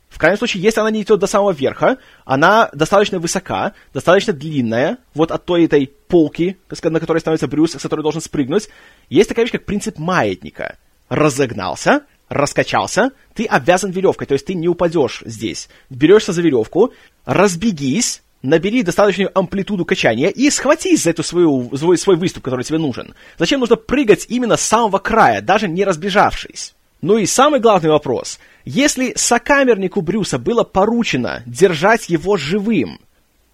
В 0.09 0.17
крайнем 0.17 0.39
случае, 0.39 0.63
если 0.63 0.79
она 0.79 0.89
не 0.89 1.03
идет 1.03 1.19
до 1.19 1.27
самого 1.27 1.51
верха, 1.51 1.99
она 2.25 2.71
достаточно 2.73 3.19
высока, 3.19 3.73
достаточно 3.93 4.33
длинная, 4.33 4.97
вот 5.13 5.31
от 5.31 5.45
той 5.45 5.65
этой 5.65 5.85
полки, 6.07 6.57
на 6.83 6.99
которой 6.99 7.19
становится 7.19 7.47
Брюс, 7.47 7.73
с 7.73 7.81
которой 7.81 8.01
должен 8.01 8.21
спрыгнуть. 8.21 8.69
Есть 9.09 9.29
такая 9.29 9.45
вещь, 9.45 9.51
как 9.51 9.65
принцип 9.65 9.99
маятника. 9.99 10.77
Разогнался, 11.09 12.01
раскачался, 12.33 13.11
ты 13.33 13.45
обвязан 13.45 13.91
веревкой, 13.91 14.27
то 14.27 14.33
есть 14.33 14.45
ты 14.45 14.53
не 14.53 14.67
упадешь 14.67 15.23
здесь. 15.25 15.69
Берешься 15.89 16.33
за 16.33 16.41
веревку, 16.41 16.91
разбегись, 17.25 18.21
набери 18.41 18.83
достаточную 18.83 19.31
амплитуду 19.37 19.85
качания 19.85 20.29
и 20.29 20.49
схватись 20.49 21.03
за 21.03 21.11
эту 21.11 21.23
свою, 21.23 21.75
свой, 21.75 21.97
свой 21.97 22.17
выступ, 22.17 22.43
который 22.43 22.65
тебе 22.65 22.77
нужен. 22.77 23.15
Зачем 23.37 23.59
нужно 23.59 23.75
прыгать 23.75 24.25
именно 24.29 24.57
с 24.57 24.61
самого 24.61 24.99
края, 24.99 25.41
даже 25.41 25.67
не 25.67 25.85
разбежавшись? 25.85 26.75
Ну 27.01 27.17
и 27.17 27.25
самый 27.25 27.59
главный 27.59 27.89
вопрос. 27.89 28.39
Если 28.63 29.13
сокамернику 29.15 30.01
Брюса 30.01 30.39
было 30.39 30.63
поручено 30.63 31.43
держать 31.45 32.09
его 32.09 32.37
живым, 32.37 32.99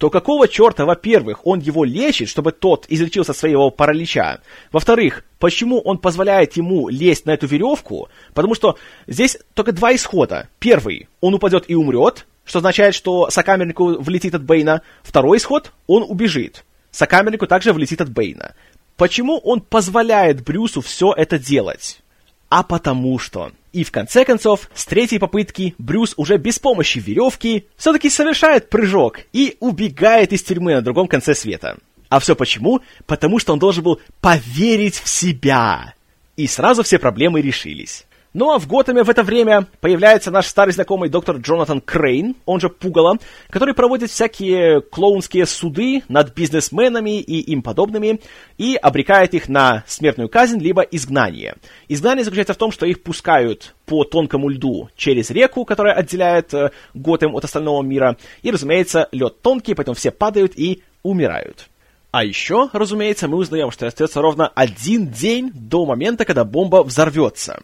то 0.00 0.08
какого 0.08 0.48
черта, 0.48 0.86
во-первых, 0.86 1.46
он 1.46 1.58
его 1.58 1.84
лечит, 1.84 2.30
чтобы 2.30 2.52
тот 2.52 2.86
излечился 2.88 3.34
своего 3.34 3.70
паралича? 3.70 4.40
Во-вторых, 4.72 5.26
почему 5.38 5.78
он 5.78 5.98
позволяет 5.98 6.56
ему 6.56 6.88
лезть 6.88 7.26
на 7.26 7.32
эту 7.32 7.46
веревку? 7.46 8.08
Потому 8.32 8.54
что 8.54 8.78
здесь 9.06 9.36
только 9.52 9.72
два 9.72 9.94
исхода. 9.94 10.48
Первый, 10.58 11.10
он 11.20 11.34
упадет 11.34 11.66
и 11.68 11.74
умрет, 11.74 12.26
что 12.46 12.60
означает, 12.60 12.94
что 12.94 13.28
сокамернику 13.28 14.00
влетит 14.00 14.34
от 14.34 14.42
Бейна. 14.42 14.80
Второй 15.02 15.36
исход, 15.36 15.70
он 15.86 16.02
убежит. 16.08 16.64
Сокамернику 16.90 17.46
также 17.46 17.74
влетит 17.74 18.00
от 18.00 18.08
Бейна. 18.08 18.54
Почему 18.96 19.36
он 19.36 19.60
позволяет 19.60 20.42
Брюсу 20.42 20.80
все 20.80 21.12
это 21.14 21.38
делать? 21.38 22.00
А 22.48 22.62
потому 22.62 23.18
что 23.18 23.52
и 23.72 23.84
в 23.84 23.92
конце 23.92 24.24
концов, 24.24 24.68
с 24.74 24.84
третьей 24.84 25.18
попытки 25.18 25.74
Брюс 25.78 26.14
уже 26.16 26.36
без 26.38 26.58
помощи 26.58 26.98
веревки 26.98 27.66
все-таки 27.76 28.10
совершает 28.10 28.68
прыжок 28.68 29.20
и 29.32 29.56
убегает 29.60 30.32
из 30.32 30.42
тюрьмы 30.42 30.74
на 30.74 30.82
другом 30.82 31.06
конце 31.06 31.34
света. 31.34 31.78
А 32.08 32.18
все 32.18 32.34
почему? 32.34 32.80
Потому 33.06 33.38
что 33.38 33.52
он 33.52 33.58
должен 33.58 33.84
был 33.84 34.00
поверить 34.20 34.98
в 34.98 35.08
себя. 35.08 35.94
И 36.36 36.46
сразу 36.46 36.82
все 36.82 36.98
проблемы 36.98 37.40
решились. 37.40 38.06
Ну 38.32 38.52
а 38.52 38.60
в 38.60 38.68
Готэме 38.68 39.02
в 39.02 39.10
это 39.10 39.24
время 39.24 39.66
появляется 39.80 40.30
наш 40.30 40.46
старый 40.46 40.72
знакомый 40.72 41.08
доктор 41.08 41.38
Джонатан 41.38 41.80
Крейн, 41.80 42.36
он 42.46 42.60
же 42.60 42.68
Пугало, 42.68 43.18
который 43.48 43.74
проводит 43.74 44.10
всякие 44.10 44.82
клоунские 44.82 45.46
суды 45.46 46.04
над 46.08 46.32
бизнесменами 46.32 47.20
и 47.20 47.40
им 47.40 47.60
подобными 47.60 48.20
и 48.56 48.76
обрекает 48.76 49.34
их 49.34 49.48
на 49.48 49.82
смертную 49.88 50.28
казнь 50.28 50.60
либо 50.60 50.82
изгнание. 50.82 51.56
Изгнание 51.88 52.24
заключается 52.24 52.54
в 52.54 52.58
том, 52.58 52.70
что 52.70 52.86
их 52.86 53.02
пускают 53.02 53.74
по 53.84 54.04
тонкому 54.04 54.48
льду 54.48 54.90
через 54.94 55.30
реку, 55.30 55.64
которая 55.64 55.94
отделяет 55.94 56.54
э, 56.54 56.70
Готэм 56.94 57.34
от 57.34 57.44
остального 57.44 57.82
мира, 57.82 58.16
и, 58.42 58.52
разумеется, 58.52 59.08
лед 59.10 59.42
тонкий, 59.42 59.74
поэтому 59.74 59.96
все 59.96 60.12
падают 60.12 60.52
и 60.56 60.84
умирают. 61.02 61.68
А 62.12 62.22
еще, 62.22 62.70
разумеется, 62.72 63.26
мы 63.26 63.38
узнаем, 63.38 63.72
что 63.72 63.88
остается 63.88 64.22
ровно 64.22 64.46
один 64.54 65.08
день 65.08 65.50
до 65.52 65.84
момента, 65.84 66.24
когда 66.24 66.44
бомба 66.44 66.84
взорвется. 66.84 67.62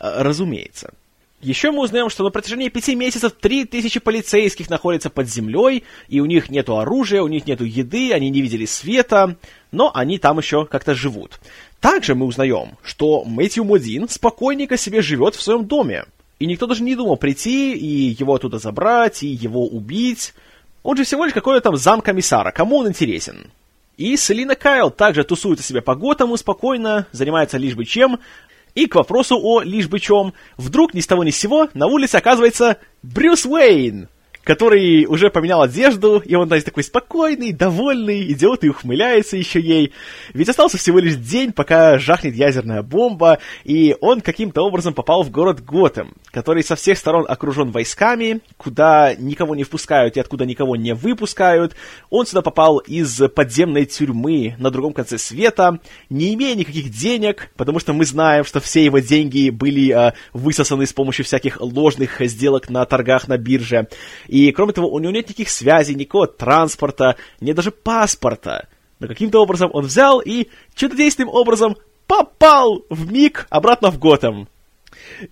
Э, 0.00 0.22
разумеется. 0.22 0.92
Еще 1.40 1.70
мы 1.70 1.82
узнаем, 1.82 2.10
что 2.10 2.24
на 2.24 2.30
протяжении 2.30 2.68
пяти 2.68 2.96
месяцев 2.96 3.32
три 3.32 3.64
тысячи 3.64 4.00
полицейских 4.00 4.68
находятся 4.70 5.08
под 5.08 5.28
землей, 5.28 5.84
и 6.08 6.18
у 6.18 6.26
них 6.26 6.50
нету 6.50 6.78
оружия, 6.78 7.22
у 7.22 7.28
них 7.28 7.46
нету 7.46 7.64
еды, 7.64 8.12
они 8.12 8.28
не 8.28 8.42
видели 8.42 8.64
света, 8.64 9.36
но 9.70 9.92
они 9.94 10.18
там 10.18 10.38
еще 10.38 10.66
как-то 10.66 10.96
живут. 10.96 11.38
Также 11.80 12.16
мы 12.16 12.26
узнаем, 12.26 12.76
что 12.82 13.22
Мэтью 13.24 13.62
Модин 13.62 14.08
спокойненько 14.08 14.76
себе 14.76 15.00
живет 15.00 15.36
в 15.36 15.42
своем 15.42 15.64
доме, 15.64 16.06
и 16.40 16.46
никто 16.46 16.66
даже 16.66 16.82
не 16.82 16.96
думал 16.96 17.16
прийти 17.16 17.72
и 17.72 18.16
его 18.18 18.34
оттуда 18.34 18.58
забрать, 18.58 19.22
и 19.22 19.28
его 19.28 19.64
убить. 19.64 20.34
Он 20.82 20.96
же 20.96 21.04
всего 21.04 21.24
лишь 21.24 21.34
какой-то 21.34 21.60
там 21.60 21.76
замкомиссара, 21.76 22.50
кому 22.50 22.78
он 22.78 22.88
интересен? 22.88 23.52
И 23.96 24.16
Селина 24.16 24.54
Кайл 24.54 24.90
также 24.90 25.24
тусует 25.24 25.60
себя 25.60 25.82
по 25.82 25.96
Готэму 25.96 26.36
спокойно, 26.36 27.06
занимается 27.10 27.58
лишь 27.58 27.74
бы 27.74 27.84
чем, 27.84 28.20
и 28.74 28.86
к 28.86 28.94
вопросу 28.94 29.38
о 29.40 29.62
лишь 29.62 29.88
бы 29.88 30.00
чем, 30.00 30.34
вдруг 30.56 30.94
ни 30.94 31.00
с 31.00 31.06
того 31.06 31.24
ни 31.24 31.30
с 31.30 31.38
сего 31.38 31.68
на 31.74 31.86
улице 31.86 32.16
оказывается 32.16 32.78
Брюс 33.02 33.46
Уэйн 33.46 34.08
который 34.48 35.04
уже 35.04 35.28
поменял 35.28 35.60
одежду, 35.60 36.22
и 36.24 36.34
он, 36.34 36.46
значит, 36.46 36.64
такой 36.64 36.82
спокойный, 36.82 37.52
довольный, 37.52 38.32
идет 38.32 38.64
и 38.64 38.70
ухмыляется 38.70 39.36
еще 39.36 39.60
ей. 39.60 39.92
Ведь 40.32 40.48
остался 40.48 40.78
всего 40.78 41.00
лишь 41.00 41.16
день, 41.16 41.52
пока 41.52 41.98
жахнет 41.98 42.34
ядерная 42.34 42.82
бомба, 42.82 43.40
и 43.64 43.94
он 44.00 44.22
каким-то 44.22 44.62
образом 44.62 44.94
попал 44.94 45.22
в 45.22 45.30
город 45.30 45.62
Готэм, 45.62 46.14
который 46.30 46.64
со 46.64 46.76
всех 46.76 46.96
сторон 46.96 47.26
окружен 47.28 47.72
войсками, 47.72 48.40
куда 48.56 49.14
никого 49.18 49.54
не 49.54 49.64
впускают 49.64 50.16
и 50.16 50.20
откуда 50.20 50.46
никого 50.46 50.76
не 50.76 50.94
выпускают. 50.94 51.76
Он 52.08 52.24
сюда 52.24 52.40
попал 52.40 52.78
из 52.78 53.20
подземной 53.34 53.84
тюрьмы 53.84 54.54
на 54.58 54.70
другом 54.70 54.94
конце 54.94 55.18
света, 55.18 55.78
не 56.08 56.32
имея 56.32 56.54
никаких 56.54 56.88
денег, 56.88 57.50
потому 57.58 57.80
что 57.80 57.92
мы 57.92 58.06
знаем, 58.06 58.46
что 58.46 58.60
все 58.60 58.82
его 58.82 59.00
деньги 59.00 59.50
были 59.50 59.92
э, 59.94 60.12
высосаны 60.32 60.86
с 60.86 60.94
помощью 60.94 61.26
всяких 61.26 61.60
ложных 61.60 62.22
сделок 62.22 62.70
на 62.70 62.86
торгах 62.86 63.28
на 63.28 63.36
бирже. 63.36 63.88
И, 64.26 64.37
кроме 64.52 64.72
того, 64.72 64.88
у 64.88 64.98
него 64.98 65.12
нет 65.12 65.28
никаких 65.28 65.50
связей, 65.50 65.94
никакого 65.94 66.26
транспорта, 66.26 67.16
нет 67.40 67.56
даже 67.56 67.70
паспорта. 67.70 68.68
Но 69.00 69.06
каким-то 69.06 69.40
образом 69.40 69.70
он 69.72 69.84
взял 69.84 70.20
и 70.20 70.48
чудодейственным 70.74 71.32
образом 71.32 71.76
попал 72.06 72.84
в 72.88 73.12
миг 73.12 73.46
обратно 73.50 73.90
в 73.90 73.98
Готэм. 73.98 74.48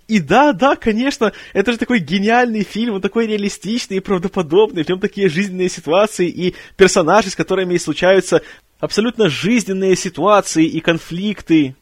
И 0.07 0.19
да, 0.19 0.53
да, 0.53 0.75
конечно, 0.75 1.33
это 1.53 1.71
же 1.71 1.77
такой 1.77 1.99
гениальный 1.99 2.63
фильм, 2.63 2.95
он 2.95 3.01
такой 3.01 3.27
реалистичный 3.27 3.97
и 3.97 4.01
правдоподобный, 4.01 4.83
в 4.83 4.89
нем 4.89 4.99
такие 4.99 5.29
жизненные 5.29 5.69
ситуации 5.69 6.27
и 6.29 6.55
персонажи, 6.75 7.29
с 7.29 7.35
которыми 7.35 7.77
случаются 7.77 8.41
абсолютно 8.79 9.29
жизненные 9.29 9.95
ситуации 9.95 10.65
и 10.65 10.79
конфликты. 10.79 11.75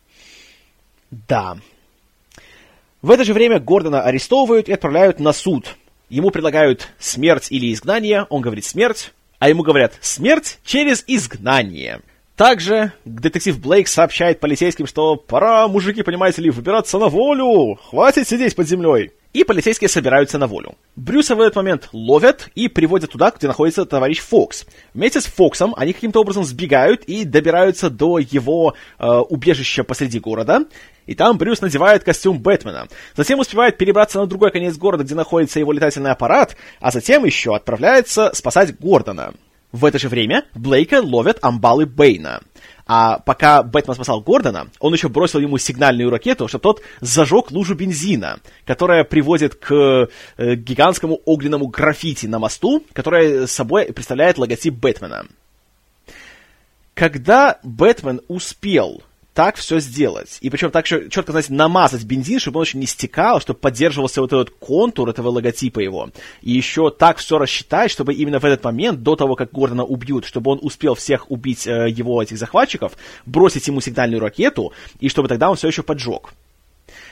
Да. 1.12 1.58
В 3.02 3.12
это 3.12 3.24
же 3.24 3.34
время 3.34 3.60
Гордона 3.60 4.02
арестовывают 4.02 4.68
и 4.68 4.74
отправляют 4.74 5.20
на 5.20 5.32
суд– 5.34 5.76
Ему 6.10 6.30
предлагают 6.30 6.88
смерть 7.00 7.48
или 7.50 7.74
изгнание, 7.74 8.26
он 8.30 8.42
говорит 8.42 8.66
смерть, 8.66 9.12
а 9.40 9.50
ему 9.50 9.64
говорят 9.64 9.94
смерть 10.02 10.60
через 10.64 11.04
изгнание. 11.08 12.02
Также 12.36 12.92
детектив 13.06 13.58
Блейк 13.60 13.88
сообщает 13.88 14.40
полицейским, 14.40 14.88
что 14.88 15.16
пора, 15.16 15.68
мужики, 15.68 16.04
понимаете 16.04 16.42
ли, 16.42 16.50
выбираться 16.50 17.00
на 17.00 17.08
волю, 17.08 17.80
хватит 17.90 18.28
сидеть 18.28 18.56
под 18.56 18.68
землей. 18.68 19.12
и 19.36 19.44
полицейские 19.44 19.90
собираются 19.90 20.38
на 20.38 20.48
волю. 20.48 20.76
Брюса 20.96 21.36
в 21.36 21.42
этот 21.42 21.58
момент 21.58 21.90
ловят 21.92 22.50
и 22.56 22.70
приводят 22.70 23.12
туда, 23.12 23.34
где 23.38 23.48
находится 23.48 23.86
товарищ 23.86 24.20
Фокс. 24.20 24.66
Вместе 24.94 25.20
с 25.20 25.26
Фоксом 25.26 25.74
они 25.76 25.92
каким-то 25.92 26.22
образом 26.22 26.46
сбегают 26.46 27.04
и 27.04 27.26
добираются 27.26 27.90
до 27.90 28.18
его 28.20 28.76
э, 28.98 29.06
убежища 29.06 29.84
посреди 29.84 30.20
города. 30.20 30.62
И 31.06 31.16
там 31.16 31.38
Брюс 31.38 31.62
надевает 31.62 32.04
костюм 32.04 32.40
Бэтмена. 32.40 32.88
Затем 33.16 33.40
успевает 33.40 33.78
перебраться 33.78 34.20
на 34.20 34.28
другой 34.28 34.52
конец 34.52 34.76
города, 34.78 35.04
где 35.04 35.16
находится 35.16 35.60
его 35.60 35.72
летательный 35.72 36.12
аппарат, 36.12 36.56
а 36.80 36.92
затем 36.92 37.26
еще 37.26 37.56
отправляется 37.56 38.32
спасать 38.34 38.78
Гордона. 38.80 39.34
В 39.72 39.84
это 39.84 40.00
же 40.00 40.08
время 40.08 40.46
Блейка 40.54 41.02
ловят 41.02 41.40
амбалы 41.42 41.86
Бэйна. 41.86 42.42
А 42.88 43.20
пока 43.20 43.62
Бэтмен 43.64 43.96
спасал 43.96 44.22
Гордона, 44.22 44.68
он 44.80 44.94
еще 44.94 45.10
бросил 45.10 45.40
ему 45.40 45.58
сигнальную 45.58 46.10
ракету, 46.10 46.48
чтобы 46.48 46.62
тот 46.62 46.82
зажег 47.02 47.52
лужу 47.52 47.76
бензина, 47.76 48.40
которая 48.66 49.04
приводит 49.04 49.56
к 49.56 50.08
э, 50.38 50.56
гигантскому 50.56 51.20
огненному 51.26 51.68
граффити 51.68 52.28
на 52.28 52.40
мосту, 52.40 52.84
которое 52.94 53.48
собой 53.48 53.92
представляет 53.92 54.38
логотип 54.38 54.76
Бэтмена. 54.76 55.26
Когда 56.94 57.60
Бэтмен 57.64 58.22
успел 58.30 59.04
так 59.36 59.58
все 59.58 59.80
сделать. 59.80 60.38
И 60.40 60.50
причем 60.50 60.72
так 60.72 60.86
еще 60.86 61.10
четко, 61.10 61.34
знаете, 61.34 61.52
намазать 61.54 62.06
бензин, 62.06 62.40
чтобы 62.40 62.60
он 62.60 62.66
еще 62.66 62.78
не 62.78 62.86
стекал, 62.86 63.42
чтобы 63.42 63.60
поддерживался 63.60 64.22
вот 64.22 64.32
этот 64.32 64.50
контур 64.50 65.10
этого 65.10 65.28
логотипа 65.28 65.82
его. 65.82 66.10
И 66.42 66.54
еще 66.54 66.90
так 66.90 67.18
все 67.18 67.38
рассчитать, 67.38 67.92
чтобы 67.92 68.14
именно 68.14 68.40
в 68.40 68.46
этот 68.46 68.64
момент, 68.64 69.04
до 69.04 69.18
того, 69.18 69.36
как 69.36 69.52
Гордона 69.52 69.84
убьют, 69.84 70.26
чтобы 70.26 70.52
он 70.52 70.60
успел 70.62 70.96
всех 70.96 71.30
убить 71.30 71.68
э, 71.68 71.90
его, 71.90 72.24
этих 72.24 72.38
захватчиков, 72.38 72.94
бросить 73.26 73.68
ему 73.68 73.82
сигнальную 73.82 74.22
ракету, 74.22 74.72
и 75.02 75.10
чтобы 75.10 75.28
тогда 75.28 75.50
он 75.50 75.58
все 75.58 75.68
еще 75.68 75.84
поджег. 75.84 76.34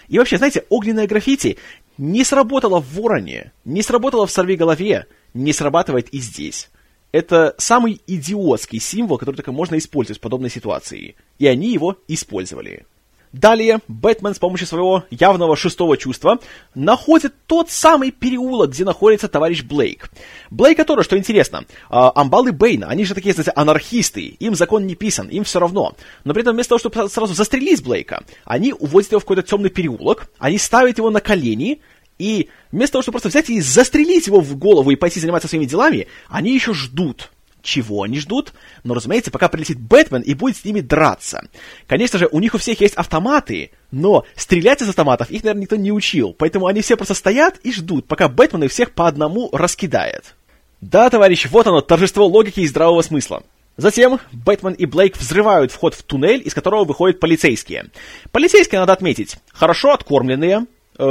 И 0.08 0.18
вообще, 0.18 0.38
знаете, 0.38 0.64
огненное 0.70 1.08
граффити 1.08 1.58
не 1.98 2.24
сработало 2.24 2.80
в 2.80 2.94
Вороне, 2.94 3.52
не 3.66 3.84
сработало 3.84 4.28
в 4.28 4.32
Сорви 4.32 4.56
голове, 4.56 5.08
не 5.34 5.52
срабатывает 5.52 6.08
и 6.14 6.20
здесь 6.20 6.70
это 7.14 7.56
самый 7.58 8.02
идиотский 8.08 8.82
символ, 8.82 9.18
который 9.18 9.38
только 9.38 9.54
можно 9.54 9.78
использовать 9.78 10.18
в 10.18 10.22
подобной 10.22 10.50
ситуации. 10.50 11.16
И 11.40 11.48
они 11.48 11.72
его 11.72 11.98
использовали. 12.10 12.86
Далее 13.32 13.80
Бэтмен 13.88 14.36
с 14.36 14.40
помощью 14.40 14.68
своего 14.68 15.06
явного 15.10 15.56
шестого 15.56 15.98
чувства 15.98 16.38
находит 16.76 17.34
тот 17.48 17.72
самый 17.72 18.12
переулок, 18.12 18.72
где 18.72 18.86
находится 18.86 19.28
товарищ 19.28 19.64
Блейк. 19.64 20.12
Блейк, 20.52 20.78
который, 20.78 21.04
что 21.04 21.18
интересно, 21.18 21.66
э, 21.66 21.66
амбалы 21.90 22.52
Бэйна, 22.52 22.88
они 22.88 23.06
же 23.06 23.16
такие, 23.16 23.34
знаете, 23.34 23.52
анархисты, 23.56 24.22
им 24.22 24.54
закон 24.54 24.86
не 24.86 24.94
писан, 24.94 25.30
им 25.30 25.44
все 25.46 25.60
равно. 25.60 25.96
Но 26.24 26.34
при 26.34 26.44
этом 26.44 26.54
вместо 26.54 26.78
того, 26.78 26.80
чтобы 26.80 27.10
сразу 27.10 27.34
застрелить 27.34 27.84
Блейка, 27.84 28.24
они 28.46 28.72
уводят 28.72 29.12
его 29.12 29.20
в 29.20 29.24
какой-то 29.24 29.42
темный 29.42 29.72
переулок, 29.72 30.30
они 30.38 30.60
ставят 30.60 31.00
его 31.00 31.10
на 31.10 31.20
колени, 31.20 31.82
и 32.24 32.50
вместо 32.72 32.94
того, 32.94 33.02
чтобы 33.02 33.20
просто 33.20 33.28
взять 33.28 33.50
и 33.50 33.60
застрелить 33.60 34.28
его 34.28 34.40
в 34.40 34.56
голову 34.56 34.92
и 34.92 34.96
пойти 34.96 35.20
заниматься 35.20 35.50
своими 35.50 35.66
делами, 35.66 36.08
они 36.30 36.54
еще 36.54 36.74
ждут. 36.74 37.32
Чего 37.62 38.04
они 38.04 38.20
ждут? 38.20 38.54
Но, 38.86 38.94
разумеется, 38.94 39.30
пока 39.30 39.50
прилетит 39.50 39.78
Бэтмен 39.78 40.22
и 40.22 40.34
будет 40.34 40.56
с 40.56 40.64
ними 40.64 40.80
драться. 40.80 41.48
Конечно 41.86 42.20
же, 42.20 42.30
у 42.32 42.40
них 42.40 42.54
у 42.54 42.58
всех 42.58 42.80
есть 42.80 42.96
автоматы, 42.96 43.72
но 43.92 44.26
стрелять 44.36 44.82
из 44.82 44.88
автоматов 44.88 45.32
их, 45.32 45.44
наверное, 45.44 45.64
никто 45.64 45.76
не 45.76 45.92
учил. 45.92 46.34
Поэтому 46.34 46.68
они 46.68 46.82
все 46.82 46.96
просто 46.96 47.14
стоят 47.14 47.58
и 47.64 47.74
ждут, 47.74 48.08
пока 48.08 48.30
Бэтмен 48.30 48.64
их 48.64 48.72
всех 48.72 48.92
по 48.92 49.08
одному 49.08 49.50
раскидает. 49.52 50.36
Да, 50.80 51.10
товарищ, 51.10 51.48
вот 51.50 51.68
оно, 51.68 51.82
торжество 51.82 52.26
логики 52.26 52.62
и 52.62 52.68
здравого 52.68 53.02
смысла. 53.02 53.44
Затем 53.76 54.20
Бэтмен 54.32 54.74
и 54.74 54.86
Блейк 54.86 55.18
взрывают 55.18 55.74
вход 55.74 55.94
в 55.94 56.04
туннель, 56.04 56.42
из 56.46 56.54
которого 56.54 56.86
выходят 56.86 57.20
полицейские. 57.20 57.88
Полицейские, 58.32 58.80
надо 58.80 58.94
отметить, 58.94 59.38
хорошо 59.52 59.92
откормленные, 59.92 60.68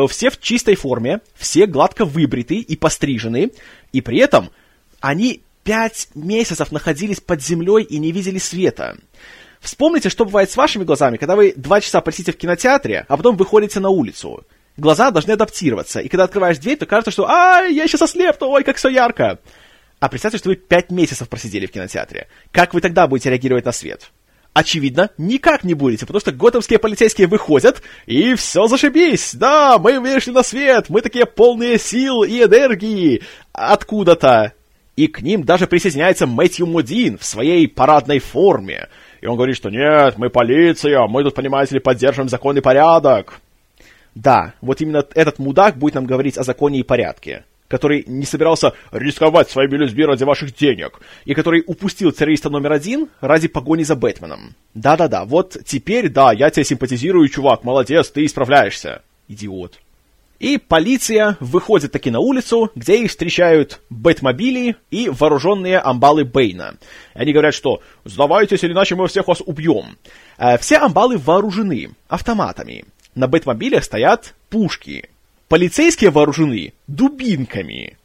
все 0.09 0.31
в 0.31 0.41
чистой 0.41 0.75
форме, 0.75 1.21
все 1.35 1.67
гладко 1.67 2.05
выбриты 2.05 2.57
и 2.57 2.77
пострижены, 2.77 3.53
и 3.93 4.01
при 4.01 4.19
этом 4.19 4.51
они 5.01 5.43
пять 5.65 6.09
месяцев 6.15 6.73
находились 6.73 7.21
под 7.21 7.43
землей 7.43 7.85
и 7.85 7.99
не 7.99 8.13
видели 8.13 8.39
света. 8.39 8.97
Вспомните, 9.61 10.09
что 10.09 10.25
бывает 10.25 10.51
с 10.51 10.57
вашими 10.57 10.85
глазами, 10.85 11.17
когда 11.17 11.37
вы 11.37 11.55
два 11.57 11.81
часа 11.81 12.01
посидите 12.01 12.33
в 12.33 12.37
кинотеатре, 12.37 13.07
а 13.09 13.17
потом 13.17 13.37
выходите 13.37 13.79
на 13.79 13.91
улицу. 13.91 14.45
Глаза 14.77 15.11
должны 15.11 15.33
адаптироваться, 15.33 16.01
и 16.01 16.09
когда 16.09 16.25
открываешь 16.25 16.59
дверь, 16.59 16.79
то 16.79 16.87
кажется, 16.87 17.11
что 17.11 17.29
«Ай, 17.29 17.73
я 17.73 17.87
сейчас 17.87 18.03
ослепну, 18.03 18.49
ой, 18.49 18.65
как 18.65 18.77
все 18.77 18.89
ярко!» 18.89 19.39
А 20.01 20.09
представьте, 20.09 20.39
что 20.39 20.49
вы 20.49 20.57
пять 20.57 20.91
месяцев 20.91 21.29
просидели 21.29 21.67
в 21.67 21.71
кинотеатре. 21.71 22.27
Как 22.51 22.75
вы 22.75 22.81
тогда 22.81 23.07
будете 23.07 23.31
реагировать 23.31 23.65
на 23.65 23.71
свет? 23.71 24.11
Очевидно, 24.55 25.11
никак 25.19 25.65
не 25.65 25.75
будете, 25.75 26.07
потому 26.07 26.21
что 26.21 26.33
готэмские 26.33 26.79
полицейские 26.79 27.27
выходят, 27.27 27.83
и 28.07 28.35
все 28.35 28.67
зашибись! 28.67 29.35
Да, 29.35 29.79
мы 29.79 30.01
вышли 30.01 30.31
на 30.31 30.43
свет, 30.43 30.89
мы 30.89 31.01
такие 31.01 31.27
полные 31.27 31.79
сил 31.79 32.23
и 32.23 32.43
энергии 32.43 33.23
откуда-то. 33.53 34.53
И 34.95 35.07
к 35.07 35.23
ним 35.23 35.45
даже 35.45 35.67
присоединяется 35.67 36.27
Мэтью 36.27 36.67
Мудин 36.67 37.17
в 37.17 37.25
своей 37.25 37.67
парадной 37.67 38.19
форме. 38.19 38.89
И 39.23 39.27
он 39.27 39.37
говорит, 39.37 39.57
что 39.57 39.71
нет, 39.71 40.19
мы 40.19 40.29
полиция, 40.29 41.07
мы 41.09 41.23
тут, 41.23 41.35
понимаете 41.35 41.77
ли, 41.77 41.81
поддерживаем 41.81 42.29
закон 42.29 42.59
и 42.59 42.61
порядок. 42.61 43.41
Да, 44.15 44.53
вот 44.61 44.83
именно 44.83 45.07
этот 45.15 45.39
мудак 45.39 45.79
будет 45.79 45.95
нам 45.95 46.05
говорить 46.05 46.37
о 46.37 46.43
законе 46.43 46.81
и 46.81 46.83
порядке 46.83 47.45
который 47.73 48.05
не 48.07 48.27
собирался 48.27 48.75
рисковать 48.91 49.51
своими 49.51 49.79
людьми 49.79 50.05
ради 50.05 50.25
ваших 50.25 50.55
денег, 50.55 51.01
и 51.25 51.33
который 51.33 51.65
упустил 51.67 52.13
террориста 52.13 52.51
номер 52.51 52.73
один 52.73 53.09
ради 53.23 53.49
погони 53.49 53.83
за 53.83 53.97
Бэтменом. 53.97 54.55
Да-да-да, 54.75 55.25
вот 55.25 55.57
теперь, 55.65 56.11
да, 56.11 56.33
я 56.33 56.51
тебе 56.51 56.65
симпатизирую, 56.65 57.27
чувак, 57.31 57.65
молодец, 57.65 58.11
ты 58.11 58.27
исправляешься. 58.27 59.01
Идиот. 59.27 59.81
И 60.39 60.59
полиция 60.59 61.39
выходит 61.41 61.93
таки 61.93 62.11
на 62.11 62.19
улицу, 62.19 62.71
где 62.75 63.03
их 63.03 63.11
встречают 63.11 63.81
Бэтмобили 63.89 64.77
и 64.91 65.09
вооруженные 65.09 65.79
амбалы 65.79 66.27
Бэйна. 66.27 66.75
Они 67.15 67.33
говорят, 67.33 67.55
что 67.55 67.81
«сдавайтесь, 68.05 68.65
или 68.65 68.73
иначе 68.73 68.97
мы 68.97 69.09
всех 69.09 69.29
вас 69.29 69.41
убьем». 69.41 69.97
Э, 70.37 70.59
все 70.59 70.77
амбалы 70.77 71.17
вооружены 71.17 71.93
автоматами. 72.09 72.85
На 73.15 73.29
Бэтмобилях 73.29 73.83
стоят 73.83 74.35
пушки. 74.51 75.09
Полицейские 75.53 76.09
вооружены 76.09 76.73
дубинками. 76.87 77.99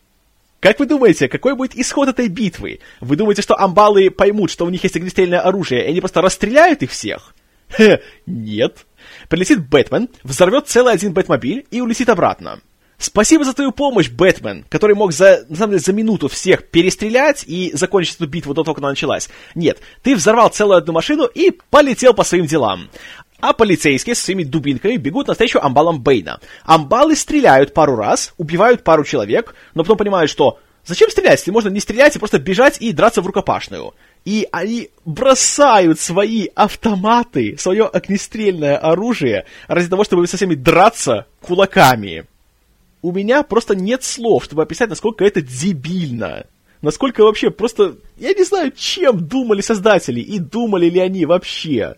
Как 0.60 0.80
вы 0.80 0.86
думаете, 0.86 1.30
какой 1.30 1.56
будет 1.56 1.78
исход 1.78 2.10
этой 2.10 2.28
битвы? 2.28 2.82
Вы 3.00 3.16
думаете, 3.16 3.42
что 3.42 3.58
амбалы 3.58 4.10
поймут, 4.12 4.52
что 4.52 4.66
у 4.66 4.70
них 4.70 4.84
есть 4.84 4.98
огнестрельное 4.98 5.40
оружие, 5.40 5.86
и 5.86 5.92
они 5.92 6.02
просто 6.02 6.22
расстреляют 6.22 6.84
их 6.84 6.92
всех? 6.92 7.34
Хе, 7.70 8.02
нет. 8.26 8.86
Прилетит 9.30 9.66
Бэтмен, 9.66 10.10
взорвет 10.24 10.68
целый 10.68 10.92
один 10.92 11.14
Бэтмобиль 11.14 11.66
и 11.72 11.80
улетит 11.80 12.10
обратно. 12.10 12.60
Спасибо 12.98 13.46
за 13.46 13.54
твою 13.54 13.72
помощь, 13.72 14.10
Бэтмен, 14.10 14.66
который 14.70 14.96
мог 14.96 15.14
за, 15.14 15.46
на 15.48 15.56
самом 15.56 15.72
деле, 15.72 15.84
за 15.84 15.94
минуту 15.94 16.28
всех 16.28 16.68
перестрелять 16.68 17.44
и 17.48 17.72
закончить 17.74 18.16
эту 18.16 18.28
битву 18.28 18.56
до 18.56 18.64
того, 18.64 18.74
как 18.74 18.84
она 18.84 18.90
началась. 18.90 19.30
Нет, 19.54 19.80
ты 20.02 20.16
взорвал 20.16 20.50
целую 20.50 20.80
одну 20.80 20.94
машину 20.94 21.26
и 21.28 21.52
полетел 21.70 22.14
по 22.14 22.24
своим 22.24 22.48
делам. 22.48 22.90
А 23.40 23.54
полицейские 23.54 24.16
с 24.16 24.20
своими 24.20 24.44
дубинками 24.44 24.98
бегут 24.98 25.28
навстречу 25.28 25.60
амбалам 25.60 26.02
Бэйна. 26.02 26.40
Амбалы 26.66 27.16
стреляют 27.16 27.74
пару 27.74 27.96
раз, 27.96 28.34
убивают 28.38 28.84
пару 28.84 29.04
человек, 29.04 29.54
но 29.76 29.84
потом 29.84 29.98
понимают, 29.98 30.32
что 30.32 30.60
зачем 30.86 31.10
стрелять, 31.12 31.40
если 31.40 31.52
можно 31.52 31.70
не 31.70 31.80
стрелять 31.80 32.16
и 32.16 32.20
просто 32.20 32.40
бежать 32.40 32.78
и 32.80 32.92
драться 32.92 33.22
в 33.22 33.28
рукопашную. 33.28 33.94
И 34.26 34.48
они 34.52 34.90
бросают 35.06 36.00
свои 36.00 36.48
автоматы, 36.56 37.56
свое 37.60 37.86
огнестрельное 37.86 38.78
оружие 38.78 39.46
ради 39.68 39.88
того, 39.88 40.04
чтобы 40.04 40.26
со 40.28 40.38
всеми 40.38 40.56
драться 40.56 41.28
кулаками. 41.40 42.26
У 43.04 43.12
меня 43.12 43.44
просто 43.44 43.76
нет 43.76 44.04
слов, 44.04 44.46
чтобы 44.46 44.64
описать, 44.64 44.90
насколько 44.90 45.24
это 45.24 45.42
дебильно. 45.42 46.46
Насколько 46.82 47.24
вообще 47.24 47.52
просто... 47.52 47.98
Я 48.18 48.34
не 48.34 48.44
знаю, 48.44 48.72
чем 48.76 49.28
думали 49.28 49.62
создатели 49.62 50.20
и 50.20 50.40
думали 50.40 50.90
ли 50.90 51.00
они 51.00 51.26
вообще. 51.26 51.96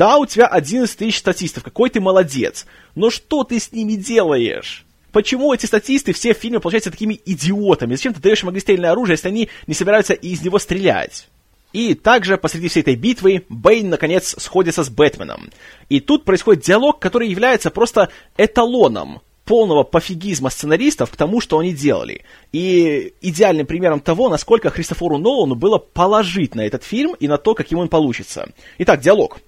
Да, 0.00 0.16
у 0.16 0.24
тебя 0.24 0.46
11 0.46 0.96
тысяч 0.96 1.18
статистов, 1.18 1.62
какой 1.62 1.90
ты 1.90 2.00
молодец. 2.00 2.64
Но 2.94 3.10
что 3.10 3.44
ты 3.44 3.60
с 3.60 3.70
ними 3.70 3.96
делаешь? 3.96 4.86
Почему 5.12 5.52
эти 5.52 5.66
статисты 5.66 6.14
все 6.14 6.32
в 6.32 6.38
фильме 6.38 6.58
получаются 6.58 6.90
такими 6.90 7.20
идиотами? 7.26 7.96
Зачем 7.96 8.14
ты 8.14 8.20
даешь 8.22 8.42
им 8.42 8.48
огнестрельное 8.48 8.92
оружие, 8.92 9.16
если 9.16 9.28
они 9.28 9.50
не 9.66 9.74
собираются 9.74 10.14
из 10.14 10.40
него 10.40 10.58
стрелять? 10.58 11.28
И 11.74 11.92
также 11.92 12.38
посреди 12.38 12.68
всей 12.68 12.80
этой 12.80 12.94
битвы 12.94 13.44
Бэйн, 13.50 13.90
наконец, 13.90 14.36
сходится 14.38 14.84
с 14.84 14.88
Бэтменом. 14.88 15.50
И 15.90 16.00
тут 16.00 16.24
происходит 16.24 16.64
диалог, 16.64 16.98
который 16.98 17.28
является 17.28 17.70
просто 17.70 18.08
эталоном 18.38 19.20
полного 19.44 19.82
пофигизма 19.82 20.48
сценаристов 20.48 21.10
к 21.10 21.16
тому, 21.16 21.42
что 21.42 21.58
они 21.58 21.74
делали. 21.74 22.24
И 22.52 23.12
идеальным 23.20 23.66
примером 23.66 24.00
того, 24.00 24.30
насколько 24.30 24.70
Христофору 24.70 25.18
Нолану 25.18 25.56
было 25.56 25.76
положить 25.76 26.54
на 26.54 26.62
этот 26.62 26.84
фильм 26.84 27.14
и 27.20 27.28
на 27.28 27.36
то, 27.36 27.54
каким 27.54 27.80
он 27.80 27.88
получится. 27.88 28.48
Итак, 28.78 29.00
диалог. 29.00 29.40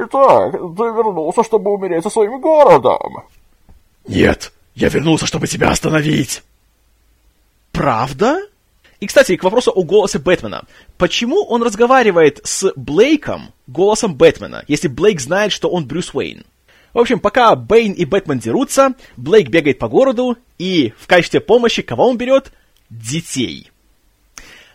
Итак, 0.00 0.52
ты 0.52 0.84
вернулся, 0.84 1.42
чтобы 1.42 1.72
умереть 1.72 2.04
со 2.04 2.10
своим 2.10 2.40
городом. 2.40 3.24
Нет, 4.06 4.52
я 4.74 4.88
вернулся, 4.88 5.26
чтобы 5.26 5.48
тебя 5.48 5.70
остановить. 5.70 6.42
Правда? 7.72 8.40
И, 9.00 9.06
кстати, 9.06 9.36
к 9.36 9.42
вопросу 9.42 9.72
о 9.74 9.82
голосе 9.82 10.18
Бэтмена. 10.18 10.64
Почему 10.98 11.44
он 11.44 11.62
разговаривает 11.62 12.40
с 12.44 12.72
Блейком 12.76 13.52
голосом 13.66 14.14
Бэтмена, 14.14 14.64
если 14.68 14.88
Блейк 14.88 15.20
знает, 15.20 15.52
что 15.52 15.68
он 15.68 15.86
Брюс 15.86 16.14
Уэйн? 16.14 16.44
В 16.94 16.98
общем, 16.98 17.18
пока 17.20 17.54
Бэйн 17.54 17.92
и 17.92 18.04
Бэтмен 18.04 18.38
дерутся, 18.38 18.94
Блейк 19.16 19.48
бегает 19.48 19.78
по 19.78 19.88
городу, 19.88 20.36
и 20.58 20.92
в 20.98 21.06
качестве 21.06 21.40
помощи 21.40 21.82
кого 21.82 22.08
он 22.08 22.16
берет? 22.16 22.52
Детей. 22.88 23.70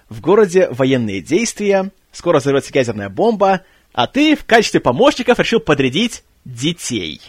В 0.10 0.22
городе 0.22 0.70
военные 0.70 1.22
действия, 1.22 1.92
скоро 2.12 2.40
взорвется 2.40 2.72
ядерная 2.74 3.10
бомба, 3.10 3.62
а 3.94 4.08
ты 4.08 4.36
в 4.36 4.46
качестве 4.46 4.80
помощников 4.80 5.40
решил 5.40 5.60
подрядить 5.60 6.24
детей. 6.46 7.22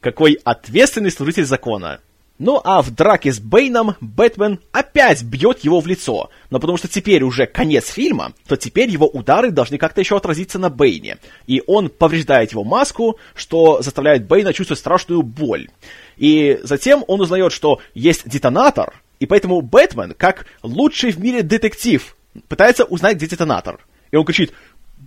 Какой 0.00 0.38
ответственный 0.44 1.10
служитель 1.10 1.44
закона. 1.44 2.00
Ну 2.38 2.60
а 2.62 2.82
в 2.82 2.92
драке 2.92 3.32
с 3.32 3.40
Бэйном 3.40 3.96
Бэтмен 4.00 4.60
опять 4.70 5.24
бьет 5.24 5.64
его 5.64 5.80
в 5.80 5.88
лицо. 5.88 6.30
Но 6.50 6.60
потому 6.60 6.78
что 6.78 6.86
теперь 6.86 7.24
уже 7.24 7.46
конец 7.46 7.88
фильма, 7.88 8.32
то 8.46 8.56
теперь 8.56 8.88
его 8.88 9.08
удары 9.08 9.50
должны 9.50 9.76
как-то 9.76 10.00
еще 10.00 10.16
отразиться 10.16 10.60
на 10.60 10.70
Бэйне. 10.70 11.18
И 11.48 11.62
он 11.66 11.88
повреждает 11.88 12.52
его 12.52 12.62
маску, 12.62 13.18
что 13.34 13.82
заставляет 13.82 14.26
Бэйна 14.26 14.52
чувствовать 14.52 14.78
страшную 14.78 15.22
боль. 15.22 15.68
И 16.16 16.60
затем 16.62 17.04
он 17.08 17.20
узнает, 17.20 17.52
что 17.52 17.80
есть 17.94 18.28
детонатор, 18.28 18.94
и 19.18 19.26
поэтому 19.26 19.60
Бэтмен, 19.60 20.14
как 20.16 20.46
лучший 20.62 21.10
в 21.10 21.18
мире 21.18 21.42
детектив, 21.42 22.16
пытается 22.46 22.84
узнать, 22.84 23.16
где 23.16 23.26
детонатор. 23.26 23.80
И 24.10 24.16
он 24.16 24.24
кричит 24.24 24.52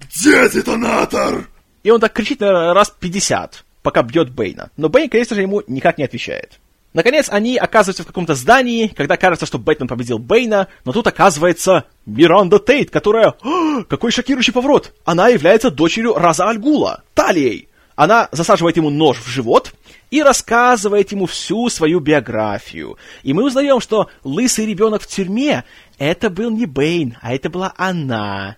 «Где 0.10 0.50
детонатор?» 0.50 1.48
И 1.84 1.90
он 1.90 2.00
так 2.00 2.14
кричит, 2.14 2.40
наверное, 2.40 2.74
раз 2.74 2.94
50, 3.00 3.64
пока 3.82 4.04
бьет 4.04 4.30
Бэйна. 4.30 4.70
Но 4.78 4.90
Бэйн, 4.90 5.10
конечно 5.10 5.36
же, 5.36 5.42
ему 5.42 5.64
никак 5.68 5.98
не 5.98 6.04
отвечает. 6.04 6.60
Наконец, 6.94 7.30
они 7.30 7.58
оказываются 7.58 8.04
в 8.04 8.08
каком-то 8.08 8.36
здании, 8.36 8.88
когда 8.88 9.16
кажется, 9.16 9.46
что 9.46 9.58
Бэтмен 9.58 9.88
победил 9.88 10.20
Бэйна, 10.20 10.68
но 10.84 10.92
тут 10.92 11.08
оказывается 11.08 11.86
Миранда 12.06 12.60
Тейт, 12.60 12.90
которая... 12.90 13.34
О, 13.44 13.84
какой 13.84 14.12
шокирующий 14.12 14.52
поворот! 14.52 14.94
Она 15.06 15.30
является 15.30 15.72
дочерью 15.72 16.16
Раза 16.16 16.50
Альгула, 16.50 17.04
Талией. 17.14 17.70
Она 17.96 18.28
засаживает 18.32 18.78
ему 18.78 18.90
нож 18.90 19.20
в 19.20 19.28
живот 19.28 19.74
и 20.10 20.22
рассказывает 20.22 21.12
ему 21.14 21.28
всю 21.28 21.70
свою 21.70 22.00
биографию. 22.00 22.98
И 23.24 23.32
мы 23.32 23.46
узнаем, 23.46 23.80
что 23.80 24.10
лысый 24.24 24.66
ребенок 24.66 25.02
в 25.02 25.08
тюрьме— 25.08 25.64
это 25.98 26.30
был 26.30 26.52
не 26.52 26.66
Бэйн, 26.66 27.18
а 27.22 27.34
это 27.34 27.50
была 27.50 27.74
она. 27.78 28.58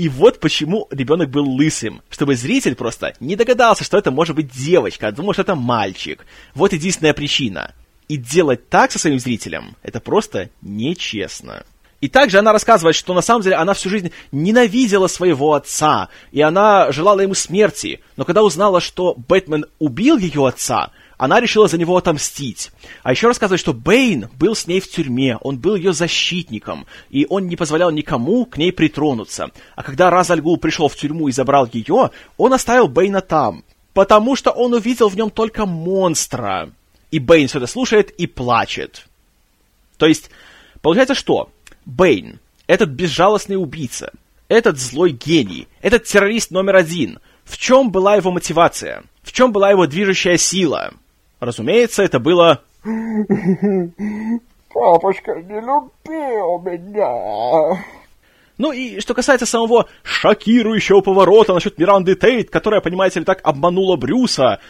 И 0.00 0.08
вот 0.08 0.40
почему 0.40 0.88
ребенок 0.90 1.28
был 1.28 1.46
лысым, 1.46 2.00
чтобы 2.08 2.34
зритель 2.34 2.74
просто 2.74 3.12
не 3.20 3.36
догадался, 3.36 3.84
что 3.84 3.98
это 3.98 4.10
может 4.10 4.34
быть 4.34 4.50
девочка, 4.50 5.08
а 5.08 5.12
думал, 5.12 5.34
что 5.34 5.42
это 5.42 5.54
мальчик. 5.54 6.24
Вот 6.54 6.72
единственная 6.72 7.12
причина. 7.12 7.74
И 8.08 8.16
делать 8.16 8.70
так 8.70 8.92
со 8.92 8.98
своим 8.98 9.20
зрителем— 9.20 9.76
это 9.82 10.00
просто 10.00 10.48
нечестно. 10.62 11.64
И 12.00 12.08
также 12.08 12.38
она 12.38 12.54
рассказывает, 12.54 12.96
что 12.96 13.12
на 13.12 13.20
самом 13.20 13.42
деле 13.42 13.56
она 13.56 13.74
всю 13.74 13.90
жизнь 13.90 14.10
ненавидела 14.32 15.06
своего 15.06 15.52
отца, 15.52 16.08
и 16.32 16.40
она 16.40 16.90
желала 16.92 17.20
ему 17.20 17.34
смерти, 17.34 18.00
но 18.16 18.24
когда 18.24 18.42
узнала, 18.42 18.80
что 18.80 19.14
Бэтмен 19.28 19.66
убил 19.78 20.16
ее 20.16 20.46
отца, 20.46 20.92
она 21.20 21.38
решила 21.38 21.68
за 21.68 21.76
него 21.76 21.98
отомстить. 21.98 22.70
А 23.02 23.10
еще 23.10 23.26
рассказывает, 23.26 23.60
что 23.60 23.74
Бэйн 23.74 24.30
был 24.38 24.54
с 24.54 24.66
ней 24.66 24.80
в 24.80 24.88
тюрьме, 24.88 25.36
он 25.42 25.58
был 25.58 25.74
ее 25.74 25.92
защитником, 25.92 26.86
и 27.10 27.26
он 27.28 27.46
не 27.46 27.56
позволял 27.56 27.90
никому 27.90 28.46
к 28.46 28.56
ней 28.56 28.72
притронуться. 28.72 29.50
А 29.76 29.82
когда 29.82 30.08
Разальгул 30.08 30.56
пришел 30.56 30.88
в 30.88 30.96
тюрьму 30.96 31.28
и 31.28 31.32
забрал 31.32 31.68
ее, 31.70 32.10
он 32.38 32.54
оставил 32.54 32.88
Бэйна 32.88 33.20
там, 33.20 33.64
потому 33.92 34.34
что 34.34 34.50
он 34.50 34.72
увидел 34.72 35.10
в 35.10 35.14
нем 35.14 35.28
только 35.28 35.66
монстра. 35.66 36.70
И 37.10 37.18
Бэйн 37.18 37.48
все 37.48 37.58
это 37.58 37.66
слушает 37.66 38.10
и 38.12 38.26
плачет. 38.26 39.06
То 39.98 40.06
есть, 40.06 40.30
получается 40.80 41.14
что? 41.14 41.50
Бэйн, 41.84 42.40
этот 42.66 42.88
безжалостный 42.88 43.56
убийца, 43.56 44.10
этот 44.48 44.78
злой 44.78 45.10
гений, 45.10 45.68
этот 45.82 46.04
террорист 46.04 46.50
номер 46.50 46.76
один, 46.76 47.18
в 47.44 47.58
чем 47.58 47.90
была 47.90 48.16
его 48.16 48.30
мотивация? 48.30 49.04
В 49.22 49.32
чем 49.32 49.52
была 49.52 49.70
его 49.70 49.86
движущая 49.86 50.38
сила? 50.38 50.94
Разумеется, 51.40 52.02
это 52.02 52.18
было... 52.20 52.62
Папочка 54.72 55.34
не 55.34 55.60
любил 55.60 56.60
меня. 56.60 57.82
Ну 58.58 58.72
и 58.72 59.00
что 59.00 59.14
касается 59.14 59.46
самого 59.46 59.86
шокирующего 60.02 61.00
поворота 61.00 61.54
насчет 61.54 61.78
Миранды 61.78 62.14
Тейт, 62.14 62.50
которая, 62.50 62.80
понимаете 62.80 63.20
ли, 63.20 63.24
так 63.24 63.40
обманула 63.42 63.96
Брюса, 63.96 64.60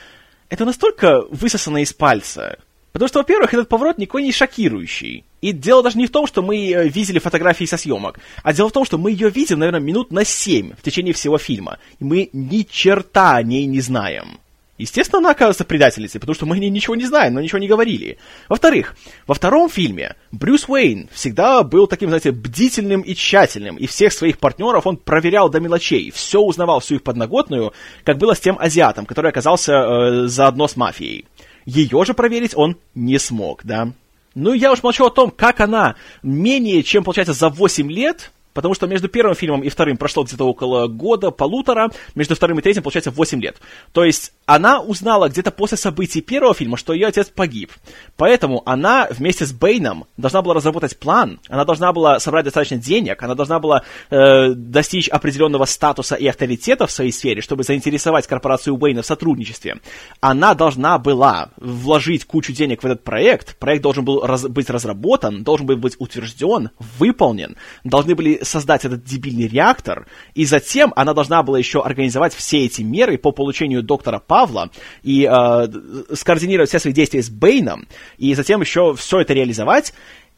это 0.49 0.65
настолько 0.65 1.23
высосано 1.31 1.83
из 1.83 1.93
пальца. 1.93 2.59
Потому 2.93 3.09
что, 3.09 3.19
во-первых, 3.19 3.53
этот 3.53 3.69
поворот 3.69 3.99
никакой 3.99 4.23
не 4.23 4.33
шокирующий. 4.33 5.25
И 5.41 5.53
дело 5.53 5.83
даже 5.83 5.99
не 5.99 6.07
в 6.07 6.11
том, 6.11 6.27
что 6.27 6.43
мы 6.43 6.71
э, 6.71 6.89
видели 6.89 7.19
фотографии 7.19 7.65
со 7.65 7.77
съемок, 7.77 8.19
а 8.43 8.53
дело 8.53 8.69
в 8.69 8.73
том, 8.73 8.85
что 8.85 8.99
мы 8.99 9.13
ее 9.13 9.31
видим, 9.31 9.59
наверное, 9.59 9.81
минут 9.81 10.11
на 10.13 10.25
семь 10.25 10.73
в 10.77 10.83
течение 10.83 11.15
всего 11.15 11.39
фильма. 11.39 11.79
И 11.99 12.05
мы 12.05 12.31
ни 12.33 12.63
черта 12.63 13.37
о 13.37 13.43
ней 13.43 13.67
не 13.67 13.81
знаем. 13.81 14.39
Естественно, 14.81 15.19
она 15.19 15.31
оказывается 15.33 15.65
предательницей, 15.65 16.21
потому 16.21 16.35
что 16.35 16.47
мы 16.47 16.57
о 16.57 16.59
ней 16.59 16.71
ничего 16.71 16.97
не 16.97 17.05
знаем, 17.05 17.35
но 17.35 17.41
ничего 17.41 17.59
не 17.59 17.69
говорили. 17.69 18.17
Во-вторых, 18.49 18.97
во 19.27 19.35
втором 19.35 19.69
фильме 19.69 20.17
Брюс 20.33 20.67
Уэйн 20.69 21.11
всегда 21.13 21.63
был 21.63 21.87
таким, 21.87 22.09
знаете, 22.09 22.33
бдительным 22.33 23.03
и 23.03 23.15
тщательным, 23.15 23.77
и 23.77 23.87
всех 23.87 24.13
своих 24.13 24.39
партнеров 24.39 24.87
он 24.87 24.97
проверял 24.97 25.51
до 25.51 25.61
мелочей, 25.61 26.11
все 26.11 26.41
узнавал, 26.41 26.81
всю 26.81 26.95
их 26.95 27.03
подноготную, 27.03 27.75
как 28.05 28.17
было 28.17 28.35
с 28.35 28.41
тем 28.41 28.57
азиатом, 28.59 29.05
который 29.05 29.31
оказался 29.31 29.73
э, 29.73 30.27
заодно 30.29 30.67
с 30.67 30.77
мафией. 30.77 31.27
Ее 31.67 32.05
же 32.07 32.15
проверить 32.15 32.57
он 32.57 32.79
не 32.95 33.19
смог, 33.19 33.61
да. 33.65 33.93
Ну, 34.35 34.55
я 34.55 34.73
уж 34.73 34.83
молчу 34.83 35.05
о 35.05 35.11
том, 35.11 35.31
как 35.31 35.61
она 35.61 35.97
менее 36.23 36.83
чем, 36.83 37.05
получается, 37.05 37.35
за 37.35 37.51
8 37.51 37.91
лет 37.93 38.33
Потому 38.53 38.75
что 38.75 38.87
между 38.87 39.09
первым 39.09 39.35
фильмом 39.35 39.63
и 39.63 39.69
вторым 39.69 39.97
прошло 39.97 40.25
где-то 40.25 40.45
около 40.45 40.87
года, 40.89 41.31
полутора, 41.31 41.91
между 42.15 42.35
вторым 42.35 42.59
и 42.59 42.63
третьим, 42.63 42.83
получается, 42.83 43.11
8 43.11 43.41
лет. 43.41 43.57
То 43.93 44.05
есть 44.05 44.33
она 44.47 44.81
узнала 44.81 45.29
где-то 45.29 45.51
после 45.51 45.79
событий 45.79 46.21
первого 46.21 46.55
фильма, 46.55 46.77
что 46.77 46.93
ее 46.93 47.07
отец 47.07 47.29
погиб. 47.29 47.73
Поэтому 48.17 48.63
она 48.67 49.09
вместе 49.11 49.47
с 49.47 49.53
Бэйном 49.53 50.07
должна 50.17 50.43
была 50.43 50.55
разработать 50.55 50.99
план, 50.99 51.41
она 51.49 51.65
должна 51.65 51.93
была 51.93 52.19
собрать 52.19 52.45
достаточно 52.45 52.77
денег, 52.77 53.23
она 53.23 53.35
должна 53.35 53.61
была 53.61 53.83
э, 54.11 54.55
достичь 54.55 55.09
определенного 55.09 55.65
статуса 55.65 56.17
и 56.17 56.27
авторитета 56.27 56.87
в 56.87 56.91
своей 56.91 57.13
сфере, 57.13 57.43
чтобы 57.43 57.63
заинтересовать 57.63 58.27
корпорацию 58.27 58.77
Уэйна 58.77 59.03
в 59.03 59.07
сотрудничестве. 59.07 59.79
Она 60.21 60.55
должна 60.55 60.99
была 60.99 61.51
вложить 61.57 62.25
кучу 62.25 62.53
денег 62.53 62.83
в 62.83 62.87
этот 62.87 63.05
проект, 63.05 63.57
проект 63.59 63.83
должен 63.83 64.05
был 64.05 64.21
раз- 64.23 64.49
быть 64.49 64.71
разработан, 64.71 65.45
должен 65.45 65.67
был 65.67 65.77
быть 65.77 65.97
утвержден, 65.99 66.71
выполнен, 66.99 67.57
должны 67.85 68.15
были 68.15 68.40
создать 68.43 68.85
этот 68.85 69.05
дебильный 69.05 69.49
реактор, 69.49 70.07
и 70.35 70.45
затем 70.45 70.93
она 70.97 71.15
должна 71.15 71.43
была 71.43 71.59
еще 71.59 71.83
организовать 71.83 72.35
все 72.35 72.65
эти 72.65 72.83
меры 72.83 73.19
по 73.19 73.33
получению 73.33 73.83
доктора 73.83 74.19
Павла 74.19 74.71
и 75.03 75.25
э, 75.25 76.15
скоординировать 76.15 76.69
все 76.69 76.79
свои 76.79 76.93
действия 76.93 77.23
с 77.23 77.31
Бэйном, 77.31 77.87
и 78.19 78.35
затем 78.35 78.61
еще 78.61 78.95
все 78.95 79.21
это 79.21 79.35
реализовать, 79.35 79.93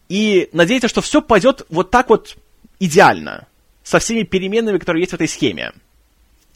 и 0.09 0.49
надеяться, 0.53 0.89
что 0.89 1.01
все 1.01 1.23
пойдет 1.23 1.67
вот 1.71 1.91
так 1.91 2.09
вот 2.09 2.37
идеально, 2.81 3.47
со 3.83 3.99
всеми 3.99 4.23
переменными, 4.23 4.79
которые 4.79 5.03
есть 5.03 5.13
в 5.13 5.17
этой 5.17 5.29
схеме. 5.29 5.73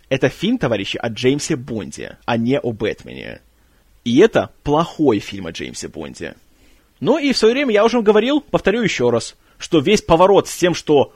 Это 0.09 0.29
фильм, 0.29 0.59
товарищи, 0.59 0.97
о 0.97 1.09
Джеймсе 1.09 1.57
Бонде, 1.57 2.19
а 2.27 2.37
не 2.37 2.61
о 2.61 2.73
Бэтмене. 2.73 3.41
И 4.05 4.19
это 4.19 4.51
плохой 4.63 5.19
фильм 5.19 5.47
о 5.47 5.51
Джеймсе 5.51 5.89
Бонде. 5.89 6.37
Ну 7.01 7.19
и 7.19 7.33
в 7.33 7.37
свое 7.37 7.55
время 7.55 7.73
я 7.75 7.85
уже 7.85 8.01
говорил, 8.03 8.41
повторю 8.41 8.83
еще 8.83 9.11
раз– 9.11 9.35
что 9.59 9.79
весь 9.79 10.03
поворот 10.03 10.49
с 10.49 10.57
тем, 10.57 10.75
что 10.75 11.13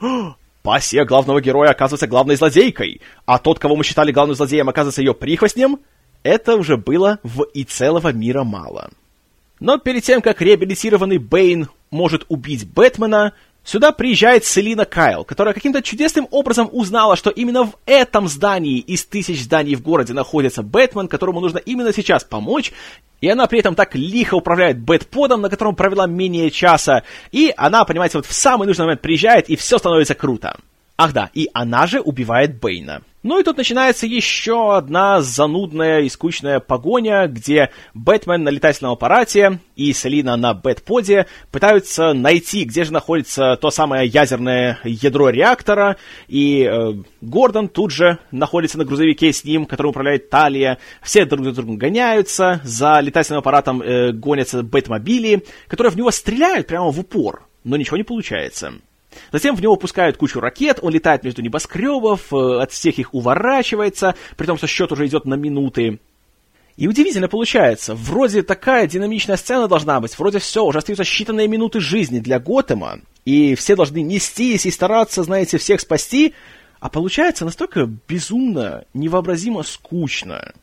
пассия 0.62 1.04
главного 1.04 1.40
героя 1.40 1.70
оказывается 1.70 2.06
главной 2.06 2.36
злодейкой, 2.36 3.00
а 3.26 3.38
тот, 3.38 3.58
кого 3.58 3.76
мы 3.76 3.84
считали 3.84 4.12
главным 4.12 4.36
злодеем, 4.36 4.68
оказывается 4.68 5.02
ее 5.02 5.14
прихвостнем, 5.14 5.78
это 6.22 6.56
уже 6.56 6.76
было 6.76 7.18
в 7.22 7.44
«И 7.54 7.64
целого 7.64 8.12
мира 8.12 8.44
мало». 8.44 8.90
Но 9.58 9.78
перед 9.78 10.04
тем, 10.04 10.22
как 10.22 10.40
реабилитированный 10.40 11.18
Бэйн 11.18 11.68
может 11.90 12.24
убить 12.28 12.66
Бэтмена, 12.66 13.34
Сюда 13.70 13.92
приезжает 13.92 14.44
Селина 14.44 14.84
Кайл, 14.84 15.22
которая 15.24 15.54
каким-то 15.54 15.80
чудесным 15.80 16.26
образом 16.32 16.68
узнала, 16.72 17.14
что 17.14 17.30
именно 17.30 17.62
в 17.62 17.76
этом 17.86 18.26
здании 18.26 18.80
из 18.80 19.04
тысяч 19.04 19.44
зданий 19.44 19.76
в 19.76 19.80
городе 19.80 20.12
находится 20.12 20.64
Бэтмен, 20.64 21.06
которому 21.06 21.38
нужно 21.38 21.58
именно 21.58 21.92
сейчас 21.92 22.24
помочь, 22.24 22.72
и 23.20 23.28
она 23.28 23.46
при 23.46 23.60
этом 23.60 23.76
так 23.76 23.94
лихо 23.94 24.34
управляет 24.34 24.80
Бэтподом, 24.80 25.40
на 25.40 25.48
котором 25.48 25.76
провела 25.76 26.08
менее 26.08 26.50
часа, 26.50 27.04
и 27.30 27.54
она, 27.56 27.84
понимаете, 27.84 28.18
вот 28.18 28.26
в 28.26 28.32
самый 28.32 28.66
нужный 28.66 28.86
момент 28.86 29.02
приезжает, 29.02 29.48
и 29.48 29.54
все 29.54 29.78
становится 29.78 30.16
круто. 30.16 30.58
Ах 31.02 31.14
да, 31.14 31.30
и 31.32 31.48
она 31.54 31.86
же 31.86 31.98
убивает 32.02 32.60
Бэйна. 32.60 33.00
Ну 33.22 33.40
и 33.40 33.42
тут 33.42 33.56
начинается 33.56 34.06
еще 34.06 34.76
одна 34.76 35.22
занудная 35.22 36.00
и 36.00 36.10
скучная 36.10 36.60
погоня, 36.60 37.26
где 37.26 37.70
Бэтмен 37.94 38.44
на 38.44 38.50
летательном 38.50 38.92
аппарате 38.92 39.60
и 39.76 39.94
Селина 39.94 40.36
на 40.36 40.52
Бэтподе 40.52 41.24
пытаются 41.50 42.12
найти, 42.12 42.64
где 42.64 42.84
же 42.84 42.92
находится 42.92 43.56
то 43.56 43.70
самое 43.70 44.06
ядерное 44.06 44.78
ядро 44.84 45.30
реактора, 45.30 45.96
и 46.28 46.64
э, 46.70 46.92
Гордон 47.22 47.68
тут 47.68 47.92
же 47.92 48.18
находится 48.30 48.76
на 48.76 48.84
грузовике 48.84 49.32
с 49.32 49.42
ним, 49.42 49.64
который 49.64 49.86
управляет 49.86 50.28
Талия. 50.28 50.76
Все 51.02 51.24
друг 51.24 51.46
за 51.46 51.52
другом 51.52 51.78
гоняются, 51.78 52.60
за 52.62 53.00
летательным 53.00 53.38
аппаратом 53.38 53.80
э, 53.80 54.12
гонятся 54.12 54.62
Бэтмобили, 54.62 55.46
которые 55.66 55.92
в 55.92 55.96
него 55.96 56.10
стреляют 56.10 56.66
прямо 56.66 56.90
в 56.90 57.00
упор, 57.00 57.46
но 57.64 57.78
ничего 57.78 57.96
не 57.96 58.04
получается. 58.04 58.74
Затем 59.32 59.56
в 59.56 59.62
него 59.62 59.76
пускают 59.76 60.16
кучу 60.16 60.40
ракет, 60.40 60.78
он 60.82 60.92
летает 60.92 61.24
между 61.24 61.42
небоскребов, 61.42 62.32
э, 62.32 62.60
от 62.62 62.72
всех 62.72 62.98
их 62.98 63.14
уворачивается, 63.14 64.14
при 64.36 64.46
том, 64.46 64.56
что 64.56 64.66
счет 64.66 64.92
уже 64.92 65.06
идет 65.06 65.24
на 65.24 65.34
минуты. 65.34 65.98
И 66.76 66.88
удивительно 66.88 67.28
получается, 67.28 67.94
вроде 67.94 68.42
такая 68.42 68.86
динамичная 68.86 69.36
сцена 69.36 69.68
должна 69.68 70.00
быть, 70.00 70.18
вроде 70.18 70.38
все, 70.38 70.64
уже 70.64 70.78
остаются 70.78 71.04
считанные 71.04 71.46
минуты 71.46 71.80
жизни 71.80 72.20
для 72.20 72.38
Готэма, 72.38 73.00
и 73.24 73.54
все 73.54 73.76
должны 73.76 74.00
нестись 74.02 74.64
и 74.64 74.70
стараться, 74.70 75.22
знаете, 75.22 75.58
всех 75.58 75.80
спасти, 75.80 76.34
а 76.78 76.88
получается 76.88 77.44
настолько 77.44 77.86
безумно, 78.08 78.84
невообразимо 78.94 79.62
скучно. 79.62 80.54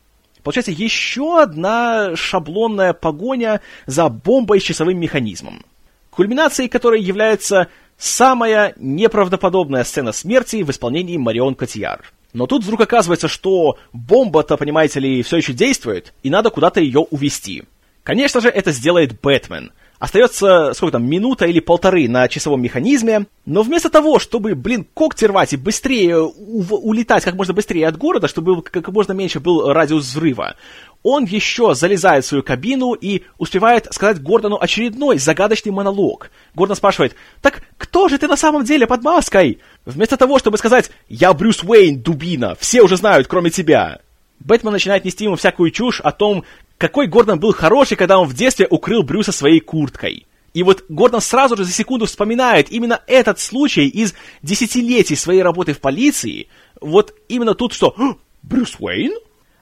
Получается 0.42 0.72
еще 0.72 1.40
одна 1.40 2.16
шаблонная 2.16 2.94
погоня 2.94 3.60
за 3.86 4.08
бомбой 4.08 4.60
с 4.60 4.64
часовым 4.64 4.98
механизмом, 4.98 5.64
кульминацией 6.10 6.68
которой 6.68 7.00
является 7.00 7.68
самая 7.98 8.74
неправдоподобная 8.78 9.84
сцена 9.84 10.12
смерти 10.12 10.62
в 10.62 10.70
исполнении 10.70 11.16
Марион 11.16 11.54
Котьяр. 11.54 12.12
Но 12.32 12.46
тут 12.46 12.62
вдруг 12.62 12.80
оказывается, 12.80 13.28
что 13.28 13.78
бомба-то, 13.92 14.56
понимаете 14.56 15.00
ли, 15.00 15.22
все 15.22 15.38
еще 15.38 15.52
действует, 15.52 16.14
и 16.22 16.30
надо 16.30 16.50
куда-то 16.50 16.80
ее 16.80 17.00
увести. 17.00 17.64
Конечно 18.04 18.40
же, 18.40 18.48
это 18.48 18.72
сделает 18.72 19.20
Бэтмен. 19.20 19.72
Остается, 19.98 20.72
сколько 20.74 20.92
там, 20.92 21.10
минута 21.10 21.46
или 21.46 21.58
полторы 21.58 22.08
на 22.08 22.28
часовом 22.28 22.62
механизме, 22.62 23.26
но 23.46 23.62
вместо 23.62 23.90
того, 23.90 24.20
чтобы, 24.20 24.54
блин, 24.54 24.86
когти 24.94 25.24
рвать 25.24 25.54
и 25.54 25.56
быстрее 25.56 26.18
улетать 26.20 27.24
как 27.24 27.34
можно 27.34 27.52
быстрее 27.52 27.88
от 27.88 27.96
города, 27.96 28.28
чтобы 28.28 28.62
как 28.62 28.88
можно 28.88 29.12
меньше 29.12 29.40
был 29.40 29.72
радиус 29.72 30.04
взрыва, 30.04 30.54
он 31.02 31.24
еще 31.24 31.74
залезает 31.74 32.24
в 32.24 32.28
свою 32.28 32.42
кабину 32.42 32.92
и 32.92 33.22
успевает 33.38 33.92
сказать 33.92 34.22
Гордону 34.22 34.58
очередной 34.60 35.18
загадочный 35.18 35.72
монолог. 35.72 36.30
Гордон 36.54 36.76
спрашивает, 36.76 37.14
«Так 37.40 37.62
кто 37.76 38.08
же 38.08 38.18
ты 38.18 38.26
на 38.26 38.36
самом 38.36 38.64
деле 38.64 38.86
под 38.86 39.02
маской?» 39.02 39.60
Вместо 39.84 40.16
того, 40.16 40.38
чтобы 40.38 40.58
сказать 40.58 40.90
«Я 41.08 41.32
Брюс 41.32 41.62
Уэйн, 41.62 42.00
дубина, 42.00 42.56
все 42.58 42.82
уже 42.82 42.96
знают, 42.96 43.28
кроме 43.28 43.50
тебя». 43.50 44.00
Бэтмен 44.40 44.72
начинает 44.72 45.04
нести 45.04 45.24
ему 45.24 45.36
всякую 45.36 45.70
чушь 45.70 46.00
о 46.00 46.12
том, 46.12 46.44
какой 46.78 47.06
Гордон 47.06 47.40
был 47.40 47.52
хороший, 47.52 47.96
когда 47.96 48.18
он 48.18 48.28
в 48.28 48.34
детстве 48.34 48.66
укрыл 48.68 49.02
Брюса 49.02 49.32
своей 49.32 49.60
курткой. 49.60 50.26
И 50.54 50.62
вот 50.62 50.84
Гордон 50.88 51.20
сразу 51.20 51.56
же 51.56 51.64
за 51.64 51.72
секунду 51.72 52.06
вспоминает 52.06 52.70
именно 52.70 53.02
этот 53.06 53.40
случай 53.40 53.86
из 53.86 54.14
десятилетий 54.42 55.16
своей 55.16 55.42
работы 55.42 55.72
в 55.72 55.80
полиции. 55.80 56.48
Вот 56.80 57.14
именно 57.28 57.54
тут 57.54 57.72
что 57.72 57.94
«Брюс 58.42 58.76
Уэйн?» 58.78 59.12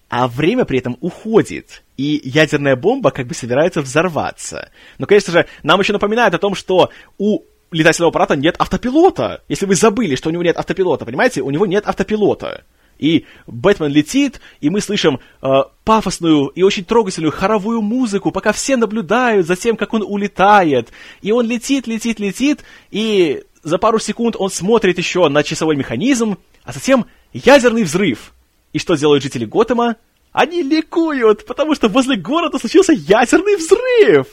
А 0.08 0.28
время 0.28 0.64
при 0.64 0.78
этом 0.78 0.96
уходит, 1.00 1.82
и 1.96 2.20
ядерная 2.22 2.76
бомба 2.76 3.10
как 3.10 3.26
бы 3.26 3.34
собирается 3.34 3.82
взорваться. 3.82 4.70
Но, 4.98 5.06
конечно 5.06 5.32
же, 5.32 5.46
нам 5.64 5.80
еще 5.80 5.92
напоминают 5.92 6.34
о 6.34 6.38
том, 6.38 6.54
что 6.54 6.90
у 7.18 7.42
летательного 7.72 8.10
аппарата 8.10 8.36
нет 8.36 8.54
автопилота. 8.58 9.42
Если 9.48 9.66
вы 9.66 9.74
забыли, 9.74 10.14
что 10.14 10.28
у 10.28 10.32
него 10.32 10.44
нет 10.44 10.56
автопилота, 10.56 11.04
понимаете, 11.04 11.42
у 11.42 11.50
него 11.50 11.66
нет 11.66 11.86
автопилота. 11.88 12.64
И 12.98 13.26
Бэтмен 13.46 13.92
летит, 13.92 14.40
и 14.60 14.70
мы 14.70 14.80
слышим 14.80 15.20
э, 15.42 15.48
пафосную 15.84 16.46
и 16.46 16.62
очень 16.62 16.84
трогательную 16.84 17.32
хоровую 17.32 17.82
музыку, 17.82 18.30
пока 18.30 18.52
все 18.52 18.76
наблюдают 18.76 19.46
за 19.46 19.56
тем, 19.56 19.76
как 19.76 19.92
он 19.92 20.02
улетает. 20.02 20.90
И 21.20 21.32
он 21.32 21.46
летит, 21.46 21.86
летит, 21.86 22.20
летит, 22.20 22.64
и 22.90 23.42
за 23.62 23.78
пару 23.78 23.98
секунд 23.98 24.36
он 24.38 24.50
смотрит 24.50 24.96
еще 24.98 25.28
на 25.28 25.42
часовой 25.42 25.76
механизм, 25.76 26.38
а 26.64 26.72
затем 26.72 27.06
ядерный 27.32 27.82
взрыв. 27.82 28.32
И 28.76 28.78
что 28.78 28.94
делают 28.94 29.22
жители 29.22 29.46
Готэма? 29.46 29.96
Они 30.32 30.62
ликуют, 30.62 31.46
потому 31.46 31.74
что 31.74 31.88
возле 31.88 32.18
города 32.18 32.58
случился 32.58 32.92
ядерный 32.92 33.56
взрыв! 33.56 34.26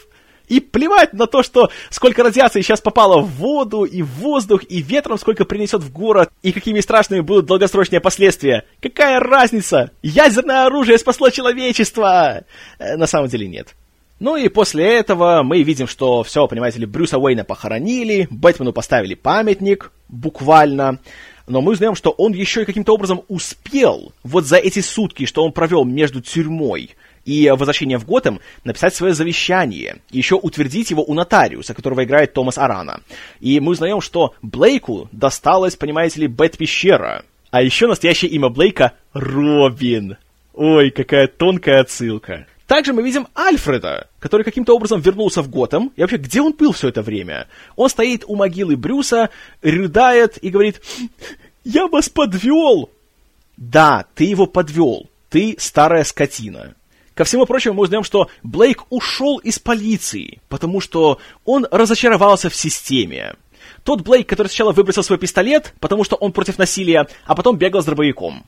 И 0.50 0.60
плевать 0.60 1.14
на 1.14 1.28
то, 1.28 1.44
что 1.44 1.72
сколько 1.90 2.24
радиации 2.24 2.60
сейчас 2.60 2.82
попало 2.82 3.22
в 3.22 3.30
воду, 3.38 3.86
и 3.86 4.02
в 4.02 4.10
воздух, 4.16 4.64
и 4.68 4.82
ветром 4.82 5.18
сколько 5.18 5.46
принесет 5.46 5.82
в 5.82 5.94
город, 5.94 6.30
и 6.42 6.52
какими 6.52 6.82
страшными 6.82 7.22
будут 7.22 7.46
долгосрочные 7.46 8.02
последствия. 8.02 8.66
Какая 8.82 9.22
разница? 9.22 9.92
Ядерное 10.02 10.66
оружие 10.66 10.98
спасло 10.98 11.30
человечество! 11.30 12.44
Э, 12.80 12.98
на 12.98 13.08
самом 13.08 13.30
деле 13.30 13.48
нет. 13.48 13.74
Ну 14.20 14.36
и 14.36 14.50
после 14.50 15.00
этого 15.00 15.42
мы 15.44 15.64
видим, 15.64 15.88
что 15.88 16.22
все, 16.24 16.48
понимаете 16.50 16.80
ли, 16.80 16.86
Брюса 16.86 17.18
Уэйна 17.18 17.46
похоронили, 17.46 18.28
Бэтмену 18.30 18.74
поставили 18.74 19.16
памятник, 19.16 19.94
буквально. 20.10 21.00
Но 21.46 21.62
мы 21.62 21.74
узнаем, 21.74 21.96
что 21.96 22.12
он 22.12 22.34
еще 22.34 22.62
и 22.62 22.66
каким-то 22.66 22.94
образом 22.94 23.22
успел 23.28 24.14
вот 24.24 24.46
за 24.46 24.58
эти 24.58 24.80
сутки, 24.80 25.26
что 25.26 25.44
он 25.44 25.52
провел 25.52 25.84
между 25.84 26.22
тюрьмой 26.22 26.96
и 27.26 27.50
возвращение 27.50 27.98
в 27.98 28.06
Готэм, 28.06 28.40
написать 28.64 28.96
свое 28.96 29.14
завещание, 29.14 29.98
и 30.12 30.18
еще 30.18 30.36
утвердить 30.36 30.92
его 30.92 31.04
у 31.04 31.14
нотариуса, 31.14 31.74
которого 31.74 32.04
играет 32.04 32.34
Томас 32.34 32.58
Арана. 32.58 33.02
И 33.40 33.60
мы 33.60 33.72
узнаем, 33.72 34.02
что 34.02 34.34
Блейку 34.42 35.10
досталось, 35.12 35.76
понимаете 35.76 36.22
ли, 36.22 36.28
Бэт-пещера. 36.28 37.24
А 37.52 37.62
еще 37.62 37.88
настоящее 37.88 38.32
имя 38.32 38.50
Блейка— 38.50 38.94
Робин. 39.14 40.18
Ой, 40.54 40.92
какая 40.92 41.28
тонкая 41.28 41.82
отсылка. 41.82 42.46
Также 42.68 42.94
мы 42.94 43.04
видим 43.04 43.28
Альфреда, 43.38 44.08
который 44.20 44.44
каким-то 44.44 44.76
образом 44.76 45.02
вернулся 45.02 45.42
в 45.42 45.50
Готэм. 45.50 45.92
И 45.96 46.02
вообще, 46.02 46.18
где 46.18 46.42
он 46.42 46.54
был 46.54 46.72
все 46.72 46.90
это 46.90 47.02
время? 47.02 47.48
Он 47.76 47.90
стоит 47.90 48.24
у 48.28 48.36
могилы 48.36 48.76
Брюса, 48.76 49.30
рыдает 49.62 50.38
и 50.42 50.50
говорит, 50.50 50.82
«Я 51.64 51.88
вас 51.88 52.10
подвел!» 52.10 52.90
Да, 53.58 54.06
ты 54.16 54.26
его 54.26 54.46
подвел. 54.46 55.08
Ты 55.30 55.56
старая 55.60 56.04
скотина. 56.04 56.76
Ко 57.14 57.26
всему 57.26 57.46
прочему, 57.46 57.76
мы 57.76 57.84
узнаем, 57.84 58.04
что 58.04 58.30
Блейк 58.42 58.86
ушел 58.90 59.38
из 59.38 59.60
полиции, 59.60 60.42
потому 60.50 60.80
что 60.80 61.20
он 61.46 61.68
разочаровался 61.70 62.50
в 62.50 62.56
системе. 62.56 63.36
Тот 63.84 64.02
Блейк, 64.02 64.28
который 64.28 64.48
сначала 64.48 64.72
выбросил 64.72 65.04
свой 65.04 65.20
пистолет, 65.20 65.74
потому 65.80 66.04
что 66.04 66.16
он 66.16 66.32
против 66.32 66.58
насилия, 66.58 67.08
а 67.26 67.36
потом 67.36 67.58
бегал 67.58 67.82
с 67.82 67.86
дробовиком. 67.86 68.44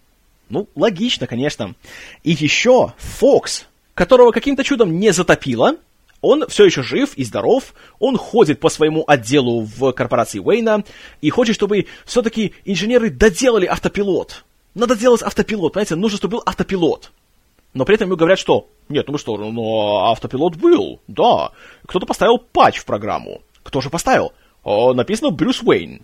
Ну, 0.50 0.68
логично, 0.76 1.28
конечно. 1.28 1.76
И 2.24 2.32
еще 2.32 2.94
Фокс, 2.98 3.66
которого 3.96 4.32
каким-то 4.32 4.64
чудом 4.64 5.00
не 5.00 5.12
затопило, 5.12 5.78
он 6.22 6.46
все 6.48 6.66
еще 6.66 6.84
жив 6.84 7.16
и 7.16 7.24
здоров, 7.24 7.74
он 8.00 8.18
ходит 8.18 8.60
по 8.60 8.70
своему 8.70 9.04
отделу 9.08 9.62
в 9.62 9.92
корпорации 9.94 10.40
Уэйна 10.40 10.84
и 11.22 11.30
хочет, 11.30 11.56
чтобы 11.56 11.88
все-таки 12.06 12.54
инженеры 12.66 13.10
доделали 13.10 13.66
автопилот. 13.66 14.44
Надо 14.74 14.96
делать 14.96 15.22
автопилот, 15.24 15.74
понимаете, 15.74 15.96
нужно, 15.96 16.18
чтобы 16.18 16.38
был 16.38 16.44
автопилот. 16.46 17.12
Но 17.74 17.86
при 17.86 17.96
этом 17.96 18.08
ему 18.08 18.18
говорят, 18.18 18.40
что 18.40 18.70
нет, 18.90 19.08
ну 19.08 19.18
что, 19.18 19.38
ну 19.38 19.98
автопилот 20.12 20.56
был, 20.56 21.00
да. 21.08 21.52
Кто-то 21.86 22.06
поставил 22.06 22.38
патч 22.38 22.78
в 22.80 22.86
программу. 22.86 23.42
Кто 23.64 23.82
же 23.82 23.90
поставил? 23.90 24.34
О, 24.64 24.94
написано 24.94 25.32
Брюс 25.32 25.62
Уэйн. 25.62 26.02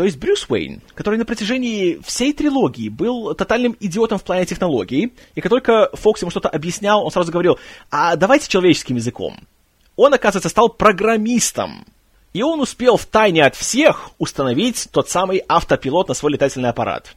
То 0.00 0.04
есть 0.04 0.16
Брюс 0.16 0.46
Уэйн, 0.48 0.80
который 0.94 1.18
на 1.18 1.26
протяжении 1.26 2.00
всей 2.02 2.32
трилогии 2.32 2.88
был 2.88 3.34
тотальным 3.34 3.76
идиотом 3.80 4.18
в 4.18 4.24
плане 4.24 4.46
технологий, 4.46 5.12
и 5.34 5.42
как 5.42 5.50
только 5.50 5.90
Фокс 5.92 6.22
ему 6.22 6.30
что-то 6.30 6.48
объяснял, 6.48 7.04
он 7.04 7.10
сразу 7.10 7.30
говорил, 7.30 7.58
а 7.90 8.16
давайте 8.16 8.48
человеческим 8.48 8.96
языком. 8.96 9.36
Он, 9.96 10.14
оказывается, 10.14 10.48
стал 10.48 10.70
программистом. 10.70 11.84
И 12.32 12.40
он 12.40 12.62
успел 12.62 12.96
в 12.96 13.04
тайне 13.04 13.44
от 13.44 13.56
всех 13.56 14.12
установить 14.16 14.88
тот 14.90 15.10
самый 15.10 15.44
автопилот 15.46 16.08
на 16.08 16.14
свой 16.14 16.32
летательный 16.32 16.70
аппарат. 16.70 17.14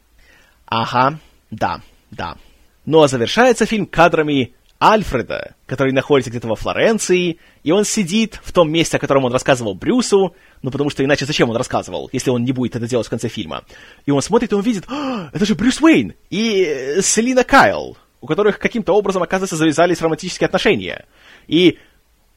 Ага, 0.66 1.18
да, 1.50 1.80
да. 2.10 2.36
Ну 2.84 3.00
а 3.00 3.08
завершается 3.08 3.64
фильм 3.64 3.86
кадрами 3.86 4.52
Альфреда, 4.82 5.54
который 5.66 5.92
находится 5.92 6.30
где-то 6.30 6.48
во 6.48 6.56
Флоренции, 6.56 7.38
и 7.62 7.70
он 7.70 7.84
сидит 7.84 8.40
в 8.42 8.52
том 8.52 8.70
месте, 8.70 8.96
о 8.96 9.00
котором 9.00 9.24
он 9.24 9.32
рассказывал 9.32 9.74
Брюсу, 9.74 10.34
ну 10.62 10.70
потому 10.70 10.90
что 10.90 11.04
иначе 11.04 11.24
зачем 11.26 11.48
он 11.50 11.56
рассказывал, 11.56 12.10
если 12.12 12.30
он 12.30 12.44
не 12.44 12.52
будет 12.52 12.76
это 12.76 12.86
делать 12.86 13.06
в 13.06 13.10
конце 13.10 13.28
фильма. 13.28 13.64
И 14.04 14.10
он 14.10 14.20
смотрит, 14.20 14.52
и 14.52 14.54
он 14.54 14.62
видит, 14.62 14.84
а, 14.88 15.30
это 15.32 15.46
же 15.46 15.54
Брюс 15.54 15.80
Уэйн 15.80 16.14
и 16.30 16.64
э, 16.64 17.02
Селина 17.02 17.44
Кайл, 17.44 17.96
у 18.20 18.26
которых 18.26 18.58
каким-то 18.58 18.92
образом, 18.92 19.22
оказывается, 19.22 19.56
завязались 19.56 20.00
романтические 20.00 20.46
отношения. 20.46 21.06
И 21.46 21.78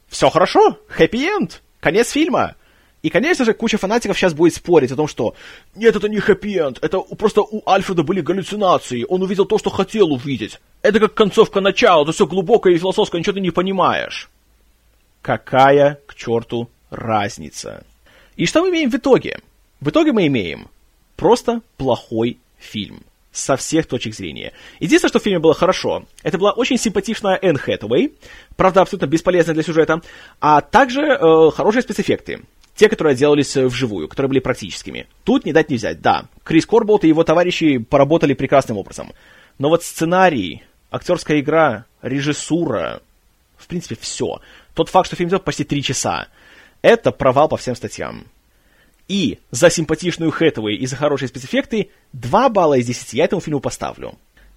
все 0.08 0.30
хорошо, 0.30 0.78
хэппи-энд, 0.88 1.62
конец 1.80 2.10
фильма. 2.10 2.56
И, 3.02 3.10
конечно 3.10 3.44
же, 3.44 3.54
куча 3.54 3.78
фанатиков 3.78 4.18
сейчас 4.18 4.34
будет 4.34 4.54
спорить 4.54 4.90
о 4.90 4.96
том, 4.96 5.06
что 5.06 5.34
нет, 5.76 5.94
это 5.94 6.08
не 6.08 6.18
хэппи-энд, 6.18 6.78
это 6.82 7.00
просто 7.00 7.42
у 7.42 7.62
Альфреда 7.68 8.02
были 8.02 8.20
галлюцинации, 8.20 9.06
он 9.08 9.22
увидел 9.22 9.44
то, 9.44 9.58
что 9.58 9.70
хотел 9.70 10.12
увидеть. 10.12 10.60
Это 10.82 10.98
как 10.98 11.14
концовка 11.14 11.60
начала, 11.60 12.02
это 12.02 12.12
все 12.12 12.26
глубокое 12.26 12.74
и 12.74 12.78
философское, 12.78 13.18
ничего 13.18 13.34
ты 13.34 13.40
не 13.40 13.52
понимаешь. 13.52 14.28
Какая 15.22 16.00
к 16.06 16.14
черту 16.14 16.68
разница? 16.90 17.84
И 18.36 18.46
что 18.46 18.62
мы 18.62 18.70
имеем 18.70 18.90
в 18.90 18.94
итоге? 18.96 19.40
В 19.80 19.90
итоге 19.90 20.12
мы 20.12 20.26
имеем 20.26 20.68
просто 21.16 21.60
плохой 21.76 22.38
фильм 22.58 23.02
со 23.30 23.56
всех 23.56 23.86
точек 23.86 24.14
зрения. 24.14 24.52
Единственное, 24.80 25.10
что 25.10 25.20
в 25.20 25.22
фильме 25.22 25.38
было 25.38 25.54
хорошо, 25.54 26.04
это 26.24 26.38
была 26.38 26.52
очень 26.52 26.78
симпатичная 26.78 27.38
Энн 27.40 27.56
Хэтэуэй, 27.56 28.14
правда, 28.56 28.82
абсолютно 28.82 29.06
бесполезная 29.06 29.54
для 29.54 29.62
сюжета, 29.62 30.00
а 30.40 30.60
также 30.60 31.02
э, 31.02 31.50
хорошие 31.52 31.82
спецэффекты. 31.82 32.42
Те, 32.78 32.88
которые 32.88 33.16
делались 33.16 33.56
э, 33.56 33.66
вживую, 33.66 34.06
которые 34.06 34.28
были 34.28 34.38
практическими. 34.38 35.08
Тут 35.24 35.44
не 35.44 35.52
дать 35.52 35.68
не 35.68 35.74
взять, 35.74 36.00
да. 36.00 36.26
Крис 36.44 36.64
Корболт 36.64 37.02
и 37.02 37.08
его 37.08 37.24
товарищи 37.24 37.78
поработали 37.78 38.34
прекрасным 38.34 38.78
образом. 38.78 39.12
Но 39.58 39.68
вот 39.68 39.82
сценарий, 39.82 40.62
актерская 40.88 41.40
игра, 41.40 41.86
режиссура, 42.02 43.02
в 43.56 43.66
принципе, 43.66 43.96
все. 44.00 44.40
Тот 44.74 44.90
факт, 44.90 45.08
что 45.08 45.16
фильм 45.16 45.28
идет 45.28 45.42
почти 45.42 45.64
три 45.64 45.82
часа, 45.82 46.28
это 46.80 47.10
провал 47.10 47.48
по 47.48 47.56
всем 47.56 47.74
статьям. 47.74 48.26
И 49.08 49.40
за 49.50 49.70
симпатичную 49.70 50.30
Хэтэуэй 50.30 50.76
и 50.76 50.86
за 50.86 50.94
хорошие 50.94 51.28
спецэффекты 51.28 51.90
2 52.12 52.48
балла 52.48 52.74
из 52.74 52.86
10 52.86 53.12
я 53.14 53.24
этому 53.24 53.40
фильму 53.40 53.58
поставлю. 53.58 54.14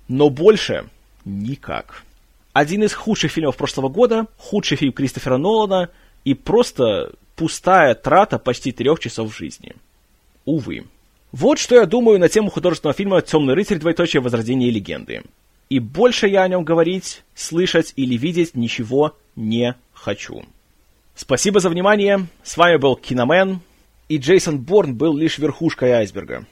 Но 0.08 0.30
больше 0.30 0.86
никак. 1.26 2.04
один 2.54 2.84
из 2.84 2.94
худших 2.94 3.32
фильмов 3.32 3.58
прошлого 3.58 3.90
года, 3.90 4.28
худший 4.38 4.78
фильм 4.78 4.94
Кристофера 4.94 5.38
Нолана 5.38 5.90
и 6.24 6.36
просто 6.36 7.14
пустая 7.42 7.96
трата 7.96 8.38
почти 8.38 8.72
трех 8.72 9.00
часов 9.00 9.36
жизни. 9.36 9.74
Увы. 10.46 10.86
Вот 11.32 11.58
что 11.58 11.74
я 11.74 11.88
думаю 11.88 12.20
на 12.20 12.30
тему 12.30 12.52
художественного 12.52 12.94
фильма 12.96 13.24
«Темный 13.24 13.56
рыцарь. 13.56 13.80
Двоеточие. 13.80 14.22
Возрождение 14.22 14.70
легенды». 14.70 15.24
И 15.68 15.80
больше 15.80 16.28
я 16.28 16.44
о 16.44 16.48
нем 16.48 16.64
говорить, 16.64 17.24
слышать 17.34 17.94
или 17.96 18.16
видеть 18.16 18.54
ничего 18.54 19.18
не 19.36 19.74
хочу. 19.92 20.44
Спасибо 21.16 21.60
за 21.60 21.72
внимание. 21.72 22.28
С 22.44 22.58
вами 22.58 22.78
был 22.78 22.96
Киномен. 22.96 23.62
И 24.08 24.18
Джейсон 24.18 24.60
Борн 24.60 24.94
был 24.94 25.18
лишь 25.18 25.40
верхушкой 25.40 25.94
айсберга. 25.94 26.46